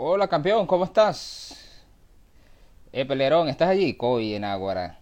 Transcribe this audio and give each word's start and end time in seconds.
Hola 0.00 0.28
campeón, 0.28 0.64
¿cómo 0.64 0.84
estás? 0.84 1.84
Eh, 2.92 3.04
Pelerón, 3.04 3.48
¿estás 3.48 3.70
allí? 3.70 3.96
Coy 3.96 4.34
en 4.34 4.44
Águara. 4.44 5.00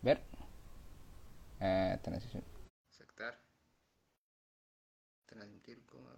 Ver. 0.00 0.22
Eh, 1.60 1.98
transición. 2.02 2.42
Aceptar. 2.90 3.38
Transmitir 5.26 5.84
como- 5.84 6.08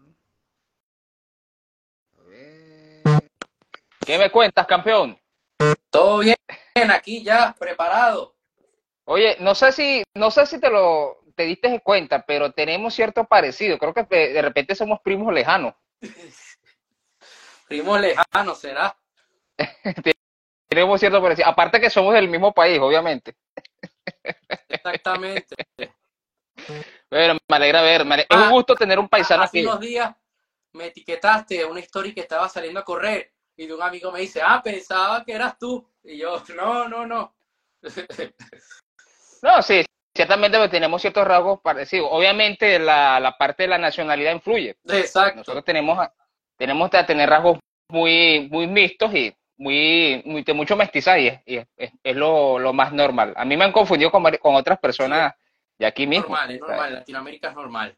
A 2.17 2.23
ver. 2.29 3.03
¿Qué 4.07 4.17
me 4.17 4.31
cuentas, 4.31 4.65
campeón? 4.65 5.19
Todo 5.91 6.21
bien, 6.21 6.37
aquí 6.93 7.25
ya 7.25 7.57
preparado. 7.59 8.37
Oye, 9.05 9.37
no 9.41 9.57
sé 9.57 9.73
si, 9.73 10.05
no 10.15 10.31
sé 10.31 10.47
si 10.47 10.61
te 10.61 10.71
lo 10.71 11.19
te 11.35 11.43
diste 11.43 11.81
cuenta, 11.81 12.25
pero 12.25 12.53
tenemos 12.53 12.95
cierto 12.95 13.25
parecido. 13.25 13.79
Creo 13.79 13.93
que 13.93 14.05
de 14.05 14.33
de 14.33 14.43
repente 14.43 14.77
somos 14.77 15.01
primos 15.01 15.35
lejanos. 15.35 15.75
Primo 17.69 17.99
lejano, 17.99 18.55
¿será? 18.55 18.97
Tenemos 20.69 21.01
cierto 21.01 21.21
parecido. 21.23 21.49
Aparte 21.49 21.81
que 21.81 21.91
somos 21.91 22.15
del 22.15 22.29
mismo 22.29 22.53
país, 22.53 22.79
obviamente. 22.81 23.37
Exactamente. 24.69 25.55
Pero 27.09 27.35
me 27.35 27.57
alegra 27.57 27.83
ver, 27.83 28.05
me 28.05 28.17
es 28.21 28.27
un 28.31 28.43
Ah, 28.43 28.51
gusto 28.51 28.75
tener 28.75 28.99
un 28.99 29.09
paisano 29.09 29.43
Hace 29.45 29.59
aquí. 29.59 29.67
unos 29.67 29.81
días 29.81 30.15
me 30.73 30.87
etiquetaste 30.87 31.65
una 31.65 31.81
story 31.81 32.13
que 32.15 32.21
estaba 32.21 32.49
saliendo 32.49 32.81
a 32.81 32.85
correr 32.85 33.33
y 33.57 33.67
de 33.67 33.75
un 33.75 33.83
amigo 33.83 34.13
me 34.13 34.21
dice, 34.21 34.41
ah, 34.45 34.61
pensaba 34.63 35.25
que 35.25 35.33
eras 35.33 35.59
tú. 35.59 35.89
Y 36.05 36.19
yo, 36.19 36.43
no, 36.55 36.89
no, 36.89 37.07
no. 37.07 37.35
No, 39.41 39.63
sí, 39.63 39.85
ciertamente 40.15 40.59
pues, 40.59 40.69
tenemos 40.71 41.01
ciertos 41.01 41.25
rasgos 41.25 41.61
parecidos. 41.61 42.09
Obviamente 42.11 42.79
la, 42.81 43.21
la 43.21 43.39
parte 43.39 43.63
de 43.63 43.69
la 43.69 43.79
nacionalidad 43.79 44.33
influye. 44.33 44.77
Exacto. 44.89 45.37
Nosotros 45.39 45.65
tenemos, 45.65 45.97
tenemos 46.59 46.91
que 46.91 47.03
tener 47.05 47.31
rasgos 47.31 47.59
muy, 47.89 48.49
muy 48.51 48.67
mixtos 48.67 49.15
y 49.15 49.35
muy, 49.57 50.23
muy 50.27 50.43
de 50.43 50.53
mucho 50.53 50.77
mestizaje 50.77 51.43
y 51.47 51.57
es, 51.57 52.17
lo, 52.17 52.59
lo 52.59 52.73
más 52.73 52.93
normal. 52.93 53.33
A 53.37 53.45
mí 53.45 53.57
me 53.57 53.65
han 53.65 53.73
confundido 53.73 54.11
con, 54.11 54.23
con 54.37 54.55
otras 54.55 54.79
personas 54.79 55.33
de 55.79 55.87
aquí 55.87 56.07
mismo. 56.07 56.29
Normal, 56.29 56.51
es 56.51 56.61
normal. 56.61 56.95
Latinoamérica 56.95 57.49
es 57.49 57.55
normal. 57.55 57.97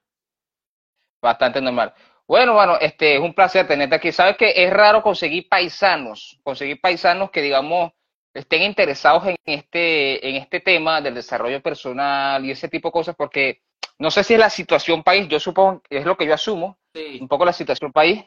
Bastante 1.21 1.61
normal. 1.61 1.93
Bueno, 2.27 2.55
bueno, 2.55 2.79
este 2.81 3.17
es 3.17 3.21
un 3.21 3.35
placer 3.35 3.67
tenerte 3.67 3.97
aquí. 3.97 4.13
Sabes 4.13 4.37
que 4.37 4.53
es 4.55 4.73
raro 4.73 5.03
conseguir 5.03 5.49
paisanos, 5.49 6.39
conseguir 6.43 6.81
paisanos 6.81 7.31
que 7.31 7.43
digamos 7.43 7.93
estén 8.33 8.63
interesados 8.63 9.27
en 9.27 9.37
este, 9.45 10.29
en 10.29 10.37
este 10.37 10.61
tema 10.61 11.01
del 11.01 11.15
desarrollo 11.15 11.61
personal 11.61 12.45
y 12.45 12.53
ese 12.53 12.69
tipo 12.69 12.89
de 12.89 12.93
cosas, 12.93 13.17
porque 13.17 13.63
no 13.99 14.11
sé 14.11 14.23
si 14.23 14.35
es 14.35 14.41
la 14.41 14.49
situación 14.49 15.03
país, 15.03 15.27
yo 15.29 15.41
supongo, 15.41 15.83
es 15.91 16.07
lo 16.07 16.17
que 16.17 16.27
yo 16.27 16.35
asumo, 16.35 16.79
Sí, 16.95 17.19
un 17.21 17.29
poco 17.29 17.45
la 17.45 17.53
situación 17.53 17.93
país. 17.93 18.25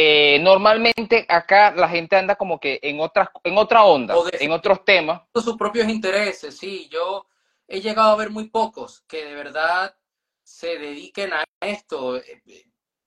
Eh, 0.00 0.38
normalmente 0.38 1.26
acá 1.28 1.72
la 1.72 1.88
gente 1.88 2.14
anda 2.14 2.36
como 2.36 2.60
que 2.60 2.78
en 2.82 3.00
otras, 3.00 3.30
en 3.42 3.58
otra 3.58 3.82
onda, 3.82 4.14
en 4.32 4.52
otros 4.52 4.84
temas. 4.84 5.22
sus 5.34 5.56
propios 5.56 5.88
intereses, 5.88 6.56
sí. 6.56 6.88
Yo 6.88 7.26
he 7.66 7.80
llegado 7.80 8.10
a 8.12 8.16
ver 8.16 8.30
muy 8.30 8.48
pocos 8.48 9.02
que 9.08 9.24
de 9.24 9.34
verdad 9.34 9.96
se 10.44 10.78
dediquen 10.78 11.32
a 11.32 11.42
esto. 11.60 12.20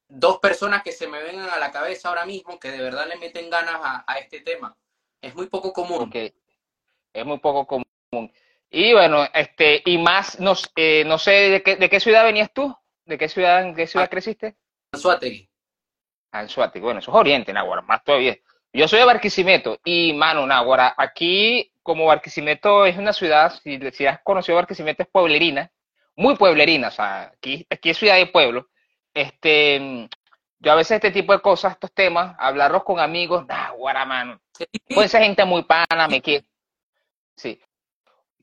Dos 0.09 0.39
personas 0.39 0.83
que 0.83 0.91
se 0.91 1.07
me 1.07 1.23
vengan 1.23 1.49
a 1.49 1.59
la 1.59 1.71
cabeza 1.71 2.09
ahora 2.09 2.25
mismo 2.25 2.59
que 2.59 2.71
de 2.71 2.81
verdad 2.81 3.07
le 3.07 3.15
meten 3.15 3.49
ganas 3.49 3.75
a, 3.81 4.03
a 4.05 4.17
este 4.19 4.41
tema. 4.41 4.75
Es 5.21 5.33
muy 5.33 5.47
poco 5.47 5.71
común. 5.71 6.11
es 6.13 7.25
muy 7.25 7.39
poco 7.39 7.65
común. 7.67 8.33
Y 8.69 8.91
bueno, 8.91 9.25
este, 9.33 9.81
y 9.85 9.97
más, 9.97 10.41
no, 10.41 10.55
eh, 10.75 11.05
no 11.05 11.17
sé 11.17 11.31
de 11.31 11.63
qué, 11.63 11.77
de 11.77 11.89
qué 11.89 12.01
ciudad 12.01 12.25
venías 12.25 12.51
tú, 12.53 12.75
de 13.05 13.17
qué 13.17 13.29
ciudad, 13.29 13.61
en 13.65 13.75
qué 13.75 13.87
ciudad 13.87 14.07
Ah. 14.07 14.09
creciste. 14.09 14.57
Anzoátegui. 14.91 15.50
Anzuategui, 16.31 16.83
bueno, 16.83 16.99
eso 16.99 17.11
es 17.11 17.17
Oriente, 17.17 17.53
Naguará, 17.53 17.81
más 17.81 18.03
todavía. 18.03 18.37
Yo 18.73 18.87
soy 18.87 18.99
de 18.99 19.05
Barquisimeto 19.05 19.79
y, 19.83 20.13
mano, 20.13 20.45
Naguará, 20.45 20.93
aquí, 20.97 21.71
como 21.83 22.05
Barquisimeto 22.05 22.85
es 22.85 22.97
una 22.97 23.13
ciudad, 23.13 23.53
si, 23.61 23.79
si 23.91 24.05
has 24.05 24.21
conocido 24.21 24.55
Barquisimeto, 24.55 25.03
es 25.03 25.09
pueblerina, 25.09 25.71
muy 26.15 26.35
pueblerina, 26.35 26.87
o 26.87 26.91
sea, 26.91 27.31
aquí, 27.35 27.65
aquí 27.69 27.89
es 27.89 27.97
ciudad 27.97 28.15
de 28.15 28.27
pueblo. 28.27 28.67
Este, 29.13 30.07
yo 30.59 30.71
a 30.71 30.75
veces 30.75 30.95
este 30.95 31.11
tipo 31.11 31.33
de 31.33 31.41
cosas, 31.41 31.73
estos 31.73 31.91
temas, 31.93 32.35
hablarlos 32.39 32.83
con 32.83 32.99
amigos, 32.99 33.45
Naguará, 33.45 34.05
mano, 34.05 34.39
pues 34.93 35.07
esa 35.07 35.19
gente 35.19 35.43
muy 35.45 35.63
pana, 35.63 36.07
me 36.07 36.21
quiere, 36.21 36.45
sí, 37.35 37.59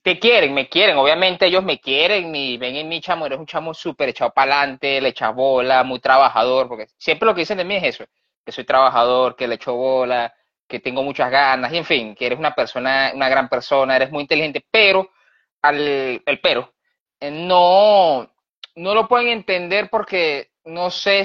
te 0.08 0.18
quieren, 0.18 0.54
me 0.54 0.68
quieren, 0.70 0.96
obviamente 0.96 1.44
ellos 1.46 1.62
me 1.62 1.78
quieren, 1.80 2.34
y 2.34 2.56
ven 2.56 2.76
en 2.76 2.88
mi 2.88 2.98
chamo, 3.00 3.26
eres 3.26 3.38
un 3.38 3.44
chamo 3.46 3.74
súper 3.74 4.08
echado 4.08 4.32
para 4.32 4.54
adelante, 4.54 5.00
le 5.02 5.10
echas 5.10 5.34
bola, 5.34 5.84
muy 5.84 6.00
trabajador, 6.00 6.66
porque 6.66 6.86
siempre 6.96 7.26
lo 7.26 7.34
que 7.34 7.42
dicen 7.42 7.58
de 7.58 7.64
mí 7.64 7.76
es 7.76 7.82
eso, 7.84 8.04
que 8.44 8.50
soy 8.52 8.64
trabajador, 8.64 9.36
que 9.36 9.46
le 9.46 9.56
echo 9.56 9.74
bola, 9.74 10.32
que 10.66 10.80
tengo 10.80 11.02
muchas 11.02 11.30
ganas, 11.30 11.70
y 11.74 11.76
en 11.76 11.84
fin, 11.84 12.14
que 12.14 12.24
eres 12.26 12.38
una 12.38 12.54
persona, 12.54 13.12
una 13.14 13.28
gran 13.28 13.50
persona, 13.50 13.96
eres 13.96 14.10
muy 14.10 14.22
inteligente, 14.22 14.64
pero, 14.70 15.10
al, 15.60 16.22
el 16.24 16.40
pero, 16.40 16.72
eh, 17.20 17.30
no, 17.30 18.32
no 18.76 18.94
lo 18.94 19.08
pueden 19.08 19.28
entender 19.28 19.90
porque, 19.90 20.52
no 20.64 20.88
sé, 20.90 21.24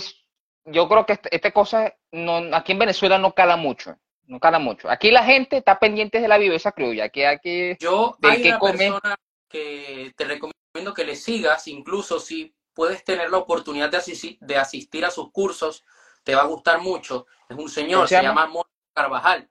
yo 0.66 0.89
creo 0.89 1.05
que 1.05 1.13
este- 1.13 1.33
esta 1.33 1.51
cosa 1.51 1.93
no, 2.11 2.53
aquí 2.53 2.73
en 2.73 2.79
Venezuela 2.79 3.17
no 3.17 3.33
cala 3.33 3.55
mucho, 3.55 3.95
no 4.25 4.39
cala 4.39 4.59
mucho. 4.59 4.89
Aquí 4.89 5.11
la 5.11 5.23
gente 5.23 5.57
está 5.57 5.79
pendiente 5.79 6.19
de 6.22 6.28
la 6.28 6.38
viveza 6.38 6.72
criolla, 6.72 7.06
aquí, 7.06 7.75
Yo 7.79 8.17
hay 8.22 8.41
que 8.41 8.50
una 8.50 8.59
come. 8.59 8.78
persona 8.78 9.16
que 9.50 10.13
te 10.16 10.25
recomiendo 10.25 10.94
que 10.95 11.03
le 11.03 11.16
sigas, 11.16 11.67
incluso 11.67 12.19
si 12.19 12.56
puedes 12.73 13.03
tener 13.03 13.29
la 13.29 13.38
oportunidad 13.38 13.89
de, 13.91 13.97
asisi- 13.97 14.38
de 14.39 14.57
asistir 14.57 15.06
a 15.06 15.11
sus 15.11 15.31
cursos, 15.31 15.84
te 16.23 16.34
va 16.34 16.41
a 16.41 16.45
gustar 16.47 16.81
mucho. 16.81 17.25
Es 17.47 17.51
un 17.51 17.57
¿Cómo 17.57 17.67
señor, 17.67 18.07
se 18.07 18.22
llama? 18.22 18.47
Mónica 18.47 18.69
Carvajal. 18.95 19.50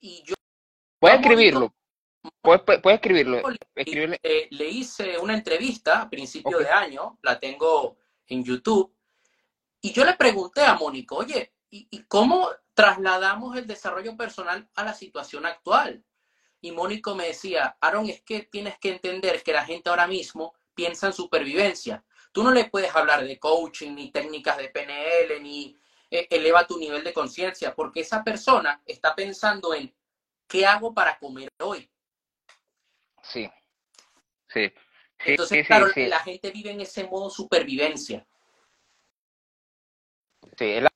Y 0.00 0.22
yo 0.24 0.34
Puedes 1.00 1.16
Mónico 1.20 1.32
escribirlo, 1.32 1.74
puedes, 2.40 2.96
escribirlo, 2.96 3.50
le, 3.50 3.58
escribirle. 3.74 4.20
eh, 4.22 4.48
le 4.50 4.68
hice 4.68 5.18
una 5.18 5.34
entrevista 5.34 6.02
a 6.02 6.08
principio 6.08 6.58
de 6.58 6.70
año, 6.70 7.18
la 7.22 7.38
tengo 7.38 7.98
en 8.26 8.42
YouTube, 8.44 8.94
y 9.82 9.92
yo 9.92 10.04
le 10.04 10.14
pregunté 10.14 10.62
a 10.62 10.74
Mónico, 10.74 11.16
oye, 11.16 11.52
¿y, 11.70 11.86
y 11.90 12.04
cómo 12.04 12.48
trasladamos 12.74 13.56
el 13.56 13.66
desarrollo 13.66 14.16
personal 14.16 14.68
a 14.74 14.84
la 14.84 14.94
situación 14.94 15.46
actual? 15.46 16.04
Y 16.60 16.72
Mónico 16.72 17.14
me 17.14 17.26
decía, 17.26 17.76
Aaron, 17.80 18.08
es 18.08 18.22
que 18.22 18.42
tienes 18.44 18.78
que 18.78 18.90
entender 18.90 19.42
que 19.42 19.52
la 19.52 19.64
gente 19.64 19.90
ahora 19.90 20.06
mismo 20.06 20.54
piensa 20.74 21.06
en 21.06 21.12
supervivencia. 21.12 22.04
Tú 22.32 22.42
no 22.42 22.50
le 22.50 22.64
puedes 22.64 22.94
hablar 22.94 23.24
de 23.24 23.38
coaching, 23.38 23.94
ni 23.94 24.10
técnicas 24.10 24.56
de 24.56 24.68
PNL, 24.68 25.42
ni 25.42 25.76
eh, 26.10 26.26
eleva 26.30 26.66
tu 26.66 26.78
nivel 26.78 27.04
de 27.04 27.12
conciencia, 27.12 27.74
porque 27.74 28.00
esa 28.00 28.24
persona 28.24 28.82
está 28.86 29.14
pensando 29.14 29.74
en 29.74 29.94
qué 30.48 30.64
hago 30.64 30.94
para 30.94 31.18
comer 31.18 31.48
hoy. 31.60 31.90
Sí, 33.22 33.50
sí, 34.48 34.68
sí, 35.18 35.30
Entonces, 35.30 35.58
sí, 35.58 35.64
claro, 35.64 35.88
sí, 35.92 36.06
la 36.06 36.18
gente 36.20 36.50
vive 36.50 36.70
en 36.70 36.80
ese 36.80 37.04
modo 37.04 37.30
supervivencia. 37.30 38.26
sí, 40.56 40.64
es 40.64 40.82
la, 40.82 40.93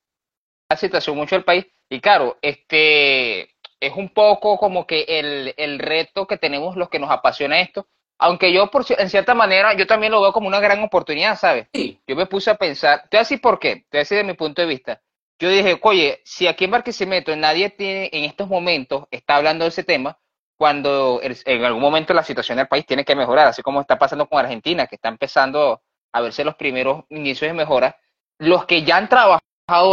la 0.69 0.77
situación 0.77 1.17
mucho 1.17 1.35
del 1.35 1.43
país. 1.43 1.65
Y 1.89 1.99
claro, 1.99 2.37
este 2.41 3.41
es 3.79 3.93
un 3.95 4.09
poco 4.09 4.57
como 4.57 4.85
que 4.85 5.05
el, 5.07 5.53
el 5.57 5.79
reto 5.79 6.27
que 6.27 6.37
tenemos 6.37 6.75
los 6.75 6.89
que 6.89 6.99
nos 6.99 7.09
apasiona 7.09 7.59
esto, 7.61 7.87
aunque 8.19 8.51
yo 8.53 8.69
por, 8.69 8.85
en 8.97 9.09
cierta 9.09 9.33
manera, 9.33 9.73
yo 9.75 9.87
también 9.87 10.11
lo 10.11 10.21
veo 10.21 10.33
como 10.33 10.47
una 10.47 10.59
gran 10.59 10.83
oportunidad, 10.83 11.37
¿sabes? 11.37 11.67
Sí, 11.73 11.99
Yo 12.05 12.15
me 12.15 12.25
puse 12.25 12.51
a 12.51 12.55
pensar, 12.55 13.03
te 13.09 13.15
voy 13.17 13.19
a 13.19 13.21
decir 13.21 13.41
por 13.41 13.59
qué, 13.59 13.77
te 13.89 13.97
voy 13.97 13.99
a 13.99 13.99
decir 13.99 14.17
de 14.17 14.23
mi 14.25 14.33
punto 14.33 14.61
de 14.61 14.67
vista. 14.67 15.01
Yo 15.39 15.49
dije, 15.49 15.79
oye, 15.83 16.19
si 16.25 16.47
aquí 16.47 16.65
en 16.65 16.71
Barquisimeto 16.71 17.33
nadie 17.37 17.69
tiene, 17.69 18.09
en 18.11 18.25
estos 18.25 18.49
momentos 18.49 19.05
está 19.09 19.37
hablando 19.37 19.63
de 19.63 19.69
ese 19.69 19.85
tema, 19.85 20.19
cuando 20.57 21.21
el- 21.23 21.37
en 21.45 21.63
algún 21.63 21.81
momento 21.81 22.13
la 22.13 22.23
situación 22.23 22.57
del 22.57 22.67
país 22.67 22.85
tiene 22.85 23.05
que 23.05 23.15
mejorar, 23.15 23.47
así 23.47 23.61
como 23.61 23.79
está 23.79 23.97
pasando 23.97 24.27
con 24.27 24.39
Argentina, 24.39 24.85
que 24.87 24.95
está 24.95 25.07
empezando 25.07 25.81
a 26.11 26.21
verse 26.21 26.43
los 26.43 26.55
primeros 26.55 27.05
inicios 27.09 27.49
de 27.49 27.53
mejora, 27.53 27.95
los 28.37 28.65
que 28.65 28.83
ya 28.83 28.97
han 28.97 29.07
trabajado 29.07 29.39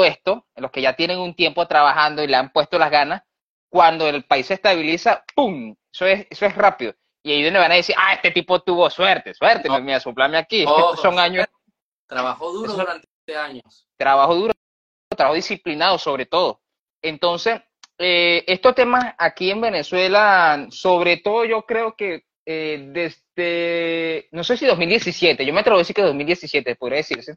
esto, 0.04 0.46
los 0.56 0.70
que 0.70 0.80
ya 0.82 0.94
tienen 0.94 1.18
un 1.18 1.34
tiempo 1.34 1.66
trabajando 1.66 2.22
y 2.22 2.26
le 2.26 2.36
han 2.36 2.50
puesto 2.52 2.78
las 2.78 2.90
ganas, 2.90 3.22
cuando 3.68 4.08
el 4.08 4.24
país 4.24 4.46
se 4.46 4.54
estabiliza, 4.54 5.24
¡pum! 5.34 5.74
Eso 5.92 6.06
es, 6.06 6.26
eso 6.30 6.46
es 6.46 6.54
rápido. 6.54 6.94
Y 7.22 7.32
ahí 7.32 7.42
donde 7.42 7.58
van 7.58 7.72
a 7.72 7.76
decir, 7.76 7.94
ah, 7.98 8.14
este 8.14 8.30
tipo 8.30 8.60
tuvo 8.62 8.88
suerte, 8.90 9.34
suerte, 9.34 9.68
No. 9.68 9.80
mira, 9.80 9.98
soplame 10.00 10.38
aquí. 10.38 10.62
Estos 10.94 11.00
son 11.00 11.18
años 11.18 11.46
trabajó 12.08 12.52
duro 12.52 12.66
Eso- 12.72 12.76
durante 12.80 13.06
años. 13.36 13.88
trabajo 13.96 14.34
duro, 14.34 14.52
trabajo 15.16 15.34
disciplinado 15.34 15.98
sobre 15.98 16.26
todo. 16.26 16.60
Entonces, 17.02 17.60
eh, 17.98 18.44
estos 18.46 18.74
temas 18.74 19.14
aquí 19.18 19.50
en 19.50 19.60
Venezuela, 19.60 20.66
sobre 20.70 21.16
todo 21.18 21.44
yo 21.44 21.62
creo 21.62 21.96
que 21.96 22.24
eh, 22.48 22.86
desde, 22.92 24.28
no 24.30 24.44
sé 24.44 24.56
si 24.56 24.66
2017, 24.66 25.44
yo 25.44 25.52
me 25.52 25.60
atrevo 25.60 25.78
a 25.78 25.80
decir 25.80 25.96
que 25.96 26.02
2017, 26.02 26.76
podría 26.76 26.98
decirse, 26.98 27.34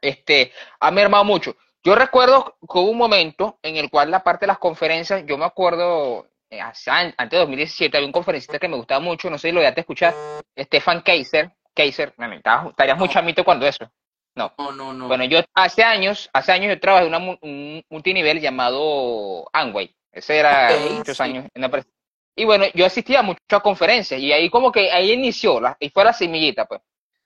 este, 0.00 0.52
ha 0.80 0.90
mermado 0.90 1.24
mucho. 1.24 1.54
Yo 1.84 1.94
recuerdo 1.94 2.56
que 2.60 2.78
hubo 2.78 2.90
un 2.90 2.98
momento 2.98 3.58
en 3.62 3.76
el 3.76 3.90
cual 3.90 4.10
la 4.10 4.22
parte 4.22 4.44
de 4.44 4.48
las 4.48 4.58
conferencias, 4.58 5.24
yo 5.26 5.38
me 5.38 5.44
acuerdo, 5.44 6.26
eh, 6.50 6.60
antes 6.60 7.30
de 7.30 7.38
2017, 7.38 7.96
había 7.96 8.06
un 8.06 8.12
conferencista 8.12 8.58
que 8.58 8.68
me 8.68 8.76
gustaba 8.76 9.00
mucho, 9.00 9.30
no 9.30 9.38
sé 9.38 9.48
si 9.48 9.52
lo 9.54 9.60
llegaste 9.60 9.80
a 9.80 9.82
escuchar, 9.82 10.14
Stefan 10.58 11.02
Kaiser, 11.02 11.52
Kaiser, 11.74 12.12
no, 12.18 12.32
estabas- 12.32 12.70
estarías 12.70 12.98
muy 12.98 13.08
No. 13.08 13.14
chamito 13.14 13.44
cuando 13.44 13.66
eso. 13.66 13.90
No. 14.34 14.52
No, 14.58 14.72
no, 14.72 14.92
no. 14.92 15.08
Bueno, 15.08 15.24
yo 15.24 15.40
hace 15.54 15.82
años, 15.82 16.28
hace 16.32 16.52
años 16.52 16.68
yo 16.74 16.80
trabajé 16.80 17.04
en 17.04 17.08
una 17.08 17.18
mu- 17.18 17.38
un 17.42 17.84
multinivel 17.88 18.40
llamado 18.40 19.48
Amway. 19.52 19.94
Ese 20.12 20.38
era 20.38 20.70
muchos 20.90 21.16
sí. 21.16 21.22
años 21.22 21.46
en 21.54 21.60
la 21.60 21.66
empresa. 21.66 21.88
Y 22.36 22.44
bueno, 22.44 22.66
yo 22.74 22.86
asistía 22.86 23.22
mucho 23.22 23.40
a 23.50 23.60
conferencias 23.60 24.20
y 24.20 24.32
ahí 24.32 24.48
como 24.48 24.70
que 24.70 24.92
ahí 24.92 25.12
inició, 25.12 25.60
la, 25.60 25.76
y 25.80 25.90
fue 25.90 26.04
la 26.04 26.12
semillita, 26.12 26.66
pues. 26.66 26.80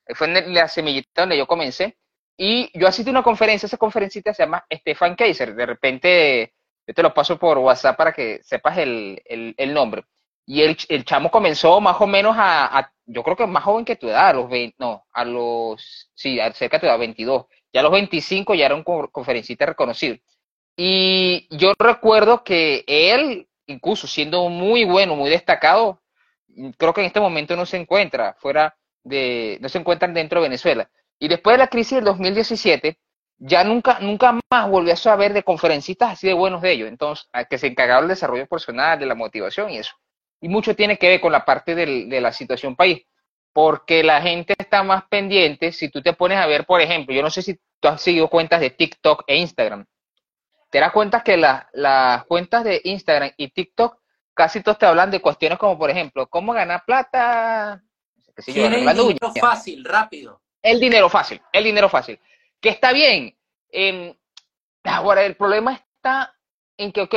Ahí 0.08 0.14
Fue 0.14 0.28
la 0.28 0.68
semillita 0.68 1.22
donde 1.22 1.36
yo 1.36 1.46
comencé. 1.46 1.96
Y 2.36 2.70
yo 2.78 2.88
asistí 2.88 3.10
a 3.10 3.12
una 3.12 3.22
conferencia, 3.22 3.66
esa 3.66 3.76
conferencita 3.76 4.32
se 4.34 4.42
llama 4.44 4.64
Stefan 4.72 5.14
Kaiser. 5.14 5.54
De 5.54 5.66
repente, 5.66 6.54
yo 6.86 6.94
te 6.94 7.02
lo 7.02 7.14
paso 7.14 7.38
por 7.38 7.58
WhatsApp 7.58 7.96
para 7.96 8.12
que 8.12 8.40
sepas 8.42 8.78
el, 8.78 9.20
el, 9.26 9.74
nombre. 9.74 10.04
Y 10.46 10.62
el, 10.62 10.76
el 10.88 11.04
chamo 11.04 11.30
comenzó 11.30 11.80
más 11.80 12.00
o 12.00 12.06
menos 12.06 12.34
a, 12.38 12.92
yo 13.06 13.22
creo 13.22 13.36
que 13.36 13.46
más 13.46 13.62
joven 13.64 13.84
que 13.84 13.96
tu 13.96 14.08
edad, 14.08 14.28
a 14.30 14.32
los 14.32 14.48
20, 14.50 14.76
no, 14.78 15.04
a 15.12 15.24
los, 15.24 16.10
sí, 16.14 16.38
cerca 16.54 16.76
de 16.78 16.80
tu 16.80 16.86
edad, 16.86 16.98
22. 16.98 17.46
Ya 17.72 17.80
a 17.80 17.82
los 17.84 17.92
25 17.92 18.54
ya 18.54 18.66
era 18.66 18.74
un 18.74 18.82
co- 18.82 19.08
conferencista 19.10 19.66
reconocido. 19.66 20.16
Y 20.76 21.46
yo 21.56 21.72
recuerdo 21.78 22.42
que 22.44 22.84
él, 22.86 23.48
incluso 23.66 24.06
siendo 24.06 24.48
muy 24.48 24.84
bueno, 24.84 25.16
muy 25.16 25.30
destacado, 25.30 26.00
creo 26.76 26.92
que 26.92 27.00
en 27.00 27.06
este 27.06 27.20
momento 27.20 27.56
no 27.56 27.66
se 27.66 27.76
encuentra 27.76 28.34
fuera 28.38 28.76
de, 29.04 29.58
no 29.60 29.68
se 29.68 29.78
encuentran 29.78 30.14
dentro 30.14 30.40
de 30.40 30.48
Venezuela. 30.48 30.90
Y 31.22 31.28
después 31.28 31.54
de 31.54 31.58
la 31.58 31.68
crisis 31.68 31.94
del 31.94 32.04
2017, 32.04 32.98
ya 33.38 33.62
nunca, 33.62 34.00
nunca 34.00 34.36
más 34.50 34.68
volvió 34.68 34.92
a 34.92 34.96
saber 34.96 35.32
de 35.32 35.44
conferencistas 35.44 36.10
así 36.14 36.26
de 36.26 36.32
buenos 36.34 36.60
de 36.62 36.72
ellos. 36.72 36.88
Entonces, 36.88 37.28
que 37.48 37.58
se 37.58 37.68
encargaron 37.68 38.02
del 38.08 38.16
desarrollo 38.16 38.48
personal, 38.48 38.98
de 38.98 39.06
la 39.06 39.14
motivación 39.14 39.70
y 39.70 39.78
eso. 39.78 39.94
Y 40.40 40.48
mucho 40.48 40.74
tiene 40.74 40.98
que 40.98 41.06
ver 41.06 41.20
con 41.20 41.30
la 41.30 41.44
parte 41.44 41.76
del- 41.76 42.08
de 42.08 42.20
la 42.20 42.32
situación 42.32 42.74
país. 42.74 43.06
Porque 43.52 44.02
la 44.02 44.20
gente 44.20 44.54
está 44.58 44.82
más 44.82 45.04
pendiente. 45.08 45.70
Si 45.70 45.90
tú 45.90 46.02
te 46.02 46.12
pones 46.12 46.38
a 46.38 46.46
ver, 46.46 46.66
por 46.66 46.80
ejemplo, 46.80 47.14
yo 47.14 47.22
no 47.22 47.30
sé 47.30 47.42
si 47.42 47.56
tú 47.78 47.86
has 47.86 48.02
seguido 48.02 48.26
cuentas 48.28 48.60
de 48.60 48.70
TikTok 48.70 49.22
e 49.28 49.36
Instagram. 49.36 49.86
Te 50.70 50.80
das 50.80 50.90
cuenta 50.90 51.22
que 51.22 51.36
la- 51.36 51.68
las 51.72 52.24
cuentas 52.24 52.64
de 52.64 52.80
Instagram 52.82 53.30
y 53.36 53.46
TikTok 53.48 53.96
casi 54.34 54.60
todos 54.60 54.76
te 54.78 54.86
hablan 54.86 55.12
de 55.12 55.20
cuestiones 55.20 55.56
como, 55.56 55.78
por 55.78 55.88
ejemplo, 55.88 56.26
cómo 56.26 56.52
ganar 56.52 56.82
plata, 56.84 57.80
qué 58.34 58.42
sé 58.42 58.50
yo, 58.50 58.54
Quieren 58.62 58.72
arreglando 58.72 59.02
dinero 59.04 59.28
uñas. 59.28 59.40
fácil, 59.40 59.84
rápido. 59.84 60.41
El 60.62 60.80
dinero 60.80 61.08
fácil, 61.08 61.40
el 61.52 61.64
dinero 61.64 61.88
fácil. 61.88 62.18
Que 62.60 62.68
está 62.68 62.92
bien. 62.92 63.36
Em, 63.68 64.14
ahora, 64.84 65.24
el 65.24 65.36
problema 65.36 65.74
está 65.74 66.36
en 66.76 66.92
que, 66.92 67.02
ok, 67.02 67.14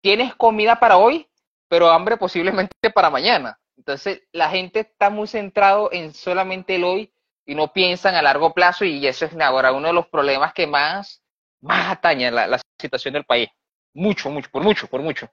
tienes 0.00 0.34
comida 0.34 0.80
para 0.80 0.96
hoy, 0.96 1.28
pero 1.68 1.90
hambre 1.90 2.16
posiblemente 2.16 2.90
para 2.94 3.10
mañana. 3.10 3.60
Entonces, 3.76 4.22
la 4.32 4.50
gente 4.50 4.80
está 4.80 5.10
muy 5.10 5.28
centrado 5.28 5.90
en 5.92 6.14
solamente 6.14 6.76
el 6.76 6.84
hoy 6.84 7.12
y 7.44 7.54
no 7.54 7.72
piensan 7.72 8.14
a 8.14 8.22
largo 8.22 8.52
plazo 8.52 8.84
y 8.84 9.06
eso 9.06 9.24
es 9.24 9.32
ahora 9.40 9.72
uno 9.72 9.88
de 9.88 9.94
los 9.94 10.08
problemas 10.08 10.52
que 10.52 10.66
más, 10.66 11.22
más 11.60 11.90
atañe 11.92 12.30
la, 12.30 12.46
la 12.46 12.60
situación 12.80 13.14
del 13.14 13.24
país. 13.24 13.48
Mucho, 13.94 14.30
mucho, 14.30 14.50
por 14.50 14.62
mucho, 14.62 14.86
por 14.88 15.02
mucho. 15.02 15.30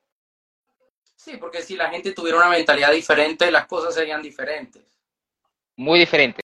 Sí, 1.15 1.37
porque 1.37 1.61
si 1.61 1.75
la 1.75 1.89
gente 1.89 2.11
tuviera 2.11 2.37
una 2.37 2.49
mentalidad 2.49 2.91
diferente, 2.91 3.49
las 3.49 3.65
cosas 3.65 3.95
serían 3.95 4.21
diferentes. 4.21 4.83
muy 5.75 5.99
diferente. 5.99 6.41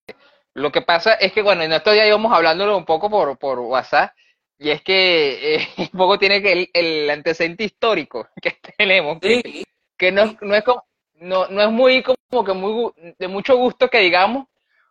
Lo 0.53 0.71
que 0.71 0.81
pasa 0.81 1.13
es 1.13 1.31
que, 1.31 1.41
bueno, 1.41 1.63
en 1.63 1.71
estos 1.71 1.93
días 1.93 2.07
íbamos 2.07 2.33
hablándolo 2.33 2.77
un 2.77 2.85
poco 2.85 3.09
por, 3.09 3.37
por 3.37 3.59
WhatsApp, 3.59 4.13
y 4.57 4.69
es 4.69 4.81
que 4.81 5.55
eh, 5.55 5.67
un 5.93 5.97
poco 5.99 6.19
tiene 6.19 6.41
que 6.41 6.51
el, 6.51 6.69
el 6.73 7.09
antecedente 7.09 7.63
histórico 7.63 8.27
que 8.41 8.57
tenemos, 8.77 9.19
que, 9.19 9.41
Sí, 9.41 9.63
que 9.97 10.11
no, 10.11 10.35
no 10.41 10.55
es 10.55 10.63
como, 10.63 10.85
no, 11.15 11.47
no 11.47 11.61
es 11.61 11.71
muy 11.71 12.03
como 12.03 12.43
que 12.43 12.53
muy 12.53 12.91
de 13.17 13.27
mucho 13.27 13.55
gusto 13.57 13.89
que 13.89 13.99
digamos, 13.99 14.47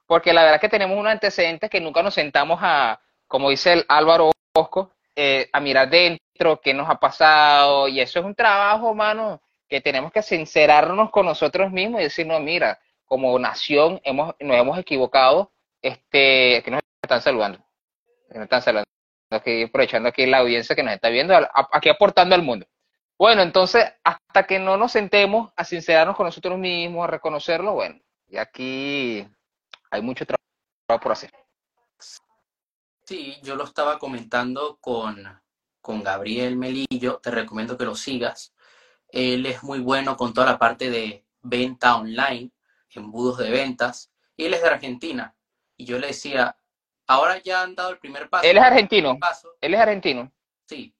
porque 0.07 0.33
la 0.33 0.43
verdad 0.43 0.57
es 0.57 0.61
que 0.61 0.69
tenemos 0.69 0.99
un 0.99 1.07
antecedente 1.07 1.69
que 1.69 1.81
nunca 1.81 2.03
nos 2.03 2.15
sentamos 2.15 2.59
a, 2.62 3.01
como 3.27 3.51
dice 3.51 3.73
el 3.75 3.85
Álvaro 3.89 4.33
Bosco, 4.55 4.93
eh, 5.15 5.49
a 5.53 5.61
mirar 5.61 5.89
dentro 5.89 6.61
qué 6.61 6.75
nos 6.75 6.89
ha 6.89 6.99
pasado, 6.99 7.87
y 7.89 8.01
eso 8.01 8.19
es 8.19 8.25
un 8.25 8.35
trabajo, 8.35 8.95
mano, 8.95 9.41
que 9.69 9.81
tenemos 9.81 10.11
que 10.12 10.23
sincerarnos 10.23 11.11
con 11.11 11.27
nosotros 11.27 11.71
mismos 11.71 12.01
y 12.01 12.05
decir, 12.05 12.27
no, 12.27 12.41
mira, 12.41 12.79
como 13.11 13.37
nación 13.41 14.01
hemos, 14.05 14.37
nos 14.39 14.57
hemos 14.57 14.79
equivocado, 14.79 15.51
este, 15.83 16.62
que 16.62 16.71
nos 16.71 16.81
están 17.03 17.21
saludando, 17.21 17.59
que 18.29 18.35
nos 18.35 18.45
están 18.45 18.62
saludando, 18.62 18.89
aquí, 19.31 19.65
aprovechando 19.65 20.09
aquí 20.09 20.27
la 20.27 20.39
audiencia 20.39 20.77
que 20.77 20.85
nos 20.85 20.95
está 20.95 21.09
viendo, 21.09 21.35
aquí 21.73 21.89
aportando 21.89 22.37
al 22.37 22.43
mundo. 22.43 22.67
Bueno, 23.19 23.43
entonces, 23.43 23.85
hasta 24.05 24.47
que 24.47 24.61
no 24.61 24.77
nos 24.77 24.93
sentemos 24.93 25.53
a 25.57 25.65
sincerarnos 25.65 26.17
con 26.17 26.27
nosotros 26.27 26.57
mismos, 26.57 27.03
a 27.03 27.09
reconocerlo, 27.11 27.75
bueno, 27.75 28.01
y 28.29 28.37
aquí 28.37 29.27
hay 29.91 30.03
mucho 30.03 30.25
tra- 30.25 30.37
trabajo 30.87 31.03
por 31.03 31.12
hacer. 31.12 31.33
sí, 33.05 33.41
yo 33.43 33.57
lo 33.57 33.65
estaba 33.65 33.99
comentando 33.99 34.79
con, 34.81 35.43
con 35.81 36.05
Gabriel 36.05 36.55
Melillo, 36.57 37.19
te 37.19 37.33
recomiendo 37.33 37.77
que 37.77 37.85
lo 37.85 37.97
sigas. 37.97 38.55
Él 39.09 39.45
es 39.47 39.65
muy 39.65 39.81
bueno 39.81 40.17
con 40.17 40.33
toda 40.33 40.47
la 40.47 40.59
parte 40.59 40.91
de 40.91 41.25
venta 41.43 41.97
online, 41.97 42.53
embudos 42.98 43.38
de 43.38 43.50
ventas, 43.50 44.12
y 44.37 44.46
él 44.46 44.54
es 44.54 44.62
de 44.62 44.69
Argentina. 44.69 45.37
Y 45.76 45.84
yo 45.84 45.98
le 45.98 46.08
decía, 46.08 46.56
ahora 47.06 47.38
ya 47.38 47.62
han 47.62 47.75
dado 47.75 47.90
el 47.90 47.98
primer 47.98 48.28
paso. 48.28 48.46
Él 48.46 48.56
es 48.56 48.62
argentino, 48.62 49.19
paso, 49.19 49.56
él 49.60 49.75
es 49.75 49.81
argentino. 49.81 50.32
sí. 50.66 50.94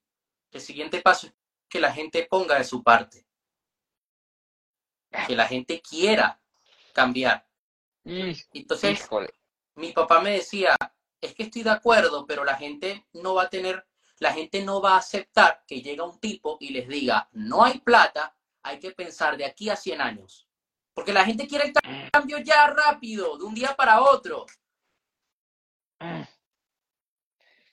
El 0.53 0.61
siguiente 0.61 1.01
paso 1.01 1.29
es 1.29 1.35
que 1.69 1.79
la 1.79 1.93
gente 1.93 2.27
ponga 2.29 2.59
de 2.59 2.65
su 2.65 2.83
parte. 2.83 3.25
Que 5.29 5.37
la 5.37 5.47
gente 5.47 5.81
quiera 5.81 6.41
cambiar. 6.93 7.47
Entonces, 8.05 8.99
Híjole. 8.99 9.33
mi 9.77 9.93
papá 9.93 10.21
me 10.21 10.33
decía, 10.33 10.77
es 11.21 11.35
que 11.37 11.45
estoy 11.45 11.63
de 11.63 11.71
acuerdo, 11.71 12.27
pero 12.27 12.45
la 12.45 12.57
gente 12.57 13.07
no 13.13 13.35
va 13.35 13.45
a 13.45 13.49
tener, 13.49 13.87
la 14.19 14.33
gente 14.33 14.65
no 14.65 14.83
va 14.83 14.95
a 14.95 14.99
aceptar 14.99 15.63
que 15.69 15.83
llegue 15.83 16.03
un 16.03 16.19
tipo 16.19 16.57
y 16.59 16.71
les 16.71 16.89
diga, 16.89 17.29
no 17.31 17.63
hay 17.63 17.79
plata, 17.79 18.37
hay 18.65 18.81
que 18.81 18.91
pensar 18.91 19.37
de 19.37 19.45
aquí 19.45 19.71
a 19.71 19.77
100 19.77 20.01
años. 20.01 20.49
Porque 21.01 21.15
la 21.15 21.25
gente 21.25 21.49
quiere 21.49 21.65
el 21.65 22.11
cambio 22.13 22.37
ya 22.41 22.67
rápido, 22.67 23.39
de 23.39 23.45
un 23.45 23.55
día 23.55 23.75
para 23.75 24.03
otro. 24.03 24.45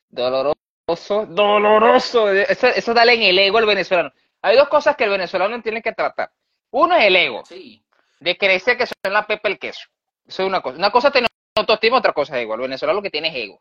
Doloroso, 0.07 1.25
doloroso. 1.27 2.31
Eso, 2.31 2.67
eso 2.67 2.93
dale 2.93 3.15
en 3.15 3.23
el 3.23 3.37
ego 3.37 3.57
al 3.57 3.65
venezolano. 3.65 4.13
Hay 4.41 4.55
dos 4.55 4.69
cosas 4.69 4.95
que 4.95 5.03
el 5.03 5.09
venezolano 5.09 5.61
tiene 5.61 5.81
que 5.81 5.91
tratar. 5.91 6.31
Uno 6.71 6.95
es 6.95 7.03
el 7.03 7.17
ego, 7.17 7.43
Sí, 7.45 7.83
de 8.21 8.37
creerse 8.37 8.77
que 8.77 8.87
son 8.87 9.11
la 9.11 9.27
pepa 9.27 9.49
el 9.49 9.59
queso. 9.59 9.89
Eso 10.25 10.43
es 10.43 10.47
una 10.47 10.61
cosa. 10.61 10.77
Una 10.77 10.91
cosa 10.91 11.11
tener 11.11 11.27
autoestima, 11.57 11.97
otra 11.97 12.13
cosa 12.13 12.37
es 12.37 12.43
ego. 12.43 12.53
El 12.53 12.61
venezolano 12.61 12.99
lo 12.99 13.03
que 13.03 13.09
tiene 13.09 13.27
es 13.27 13.35
ego. 13.35 13.59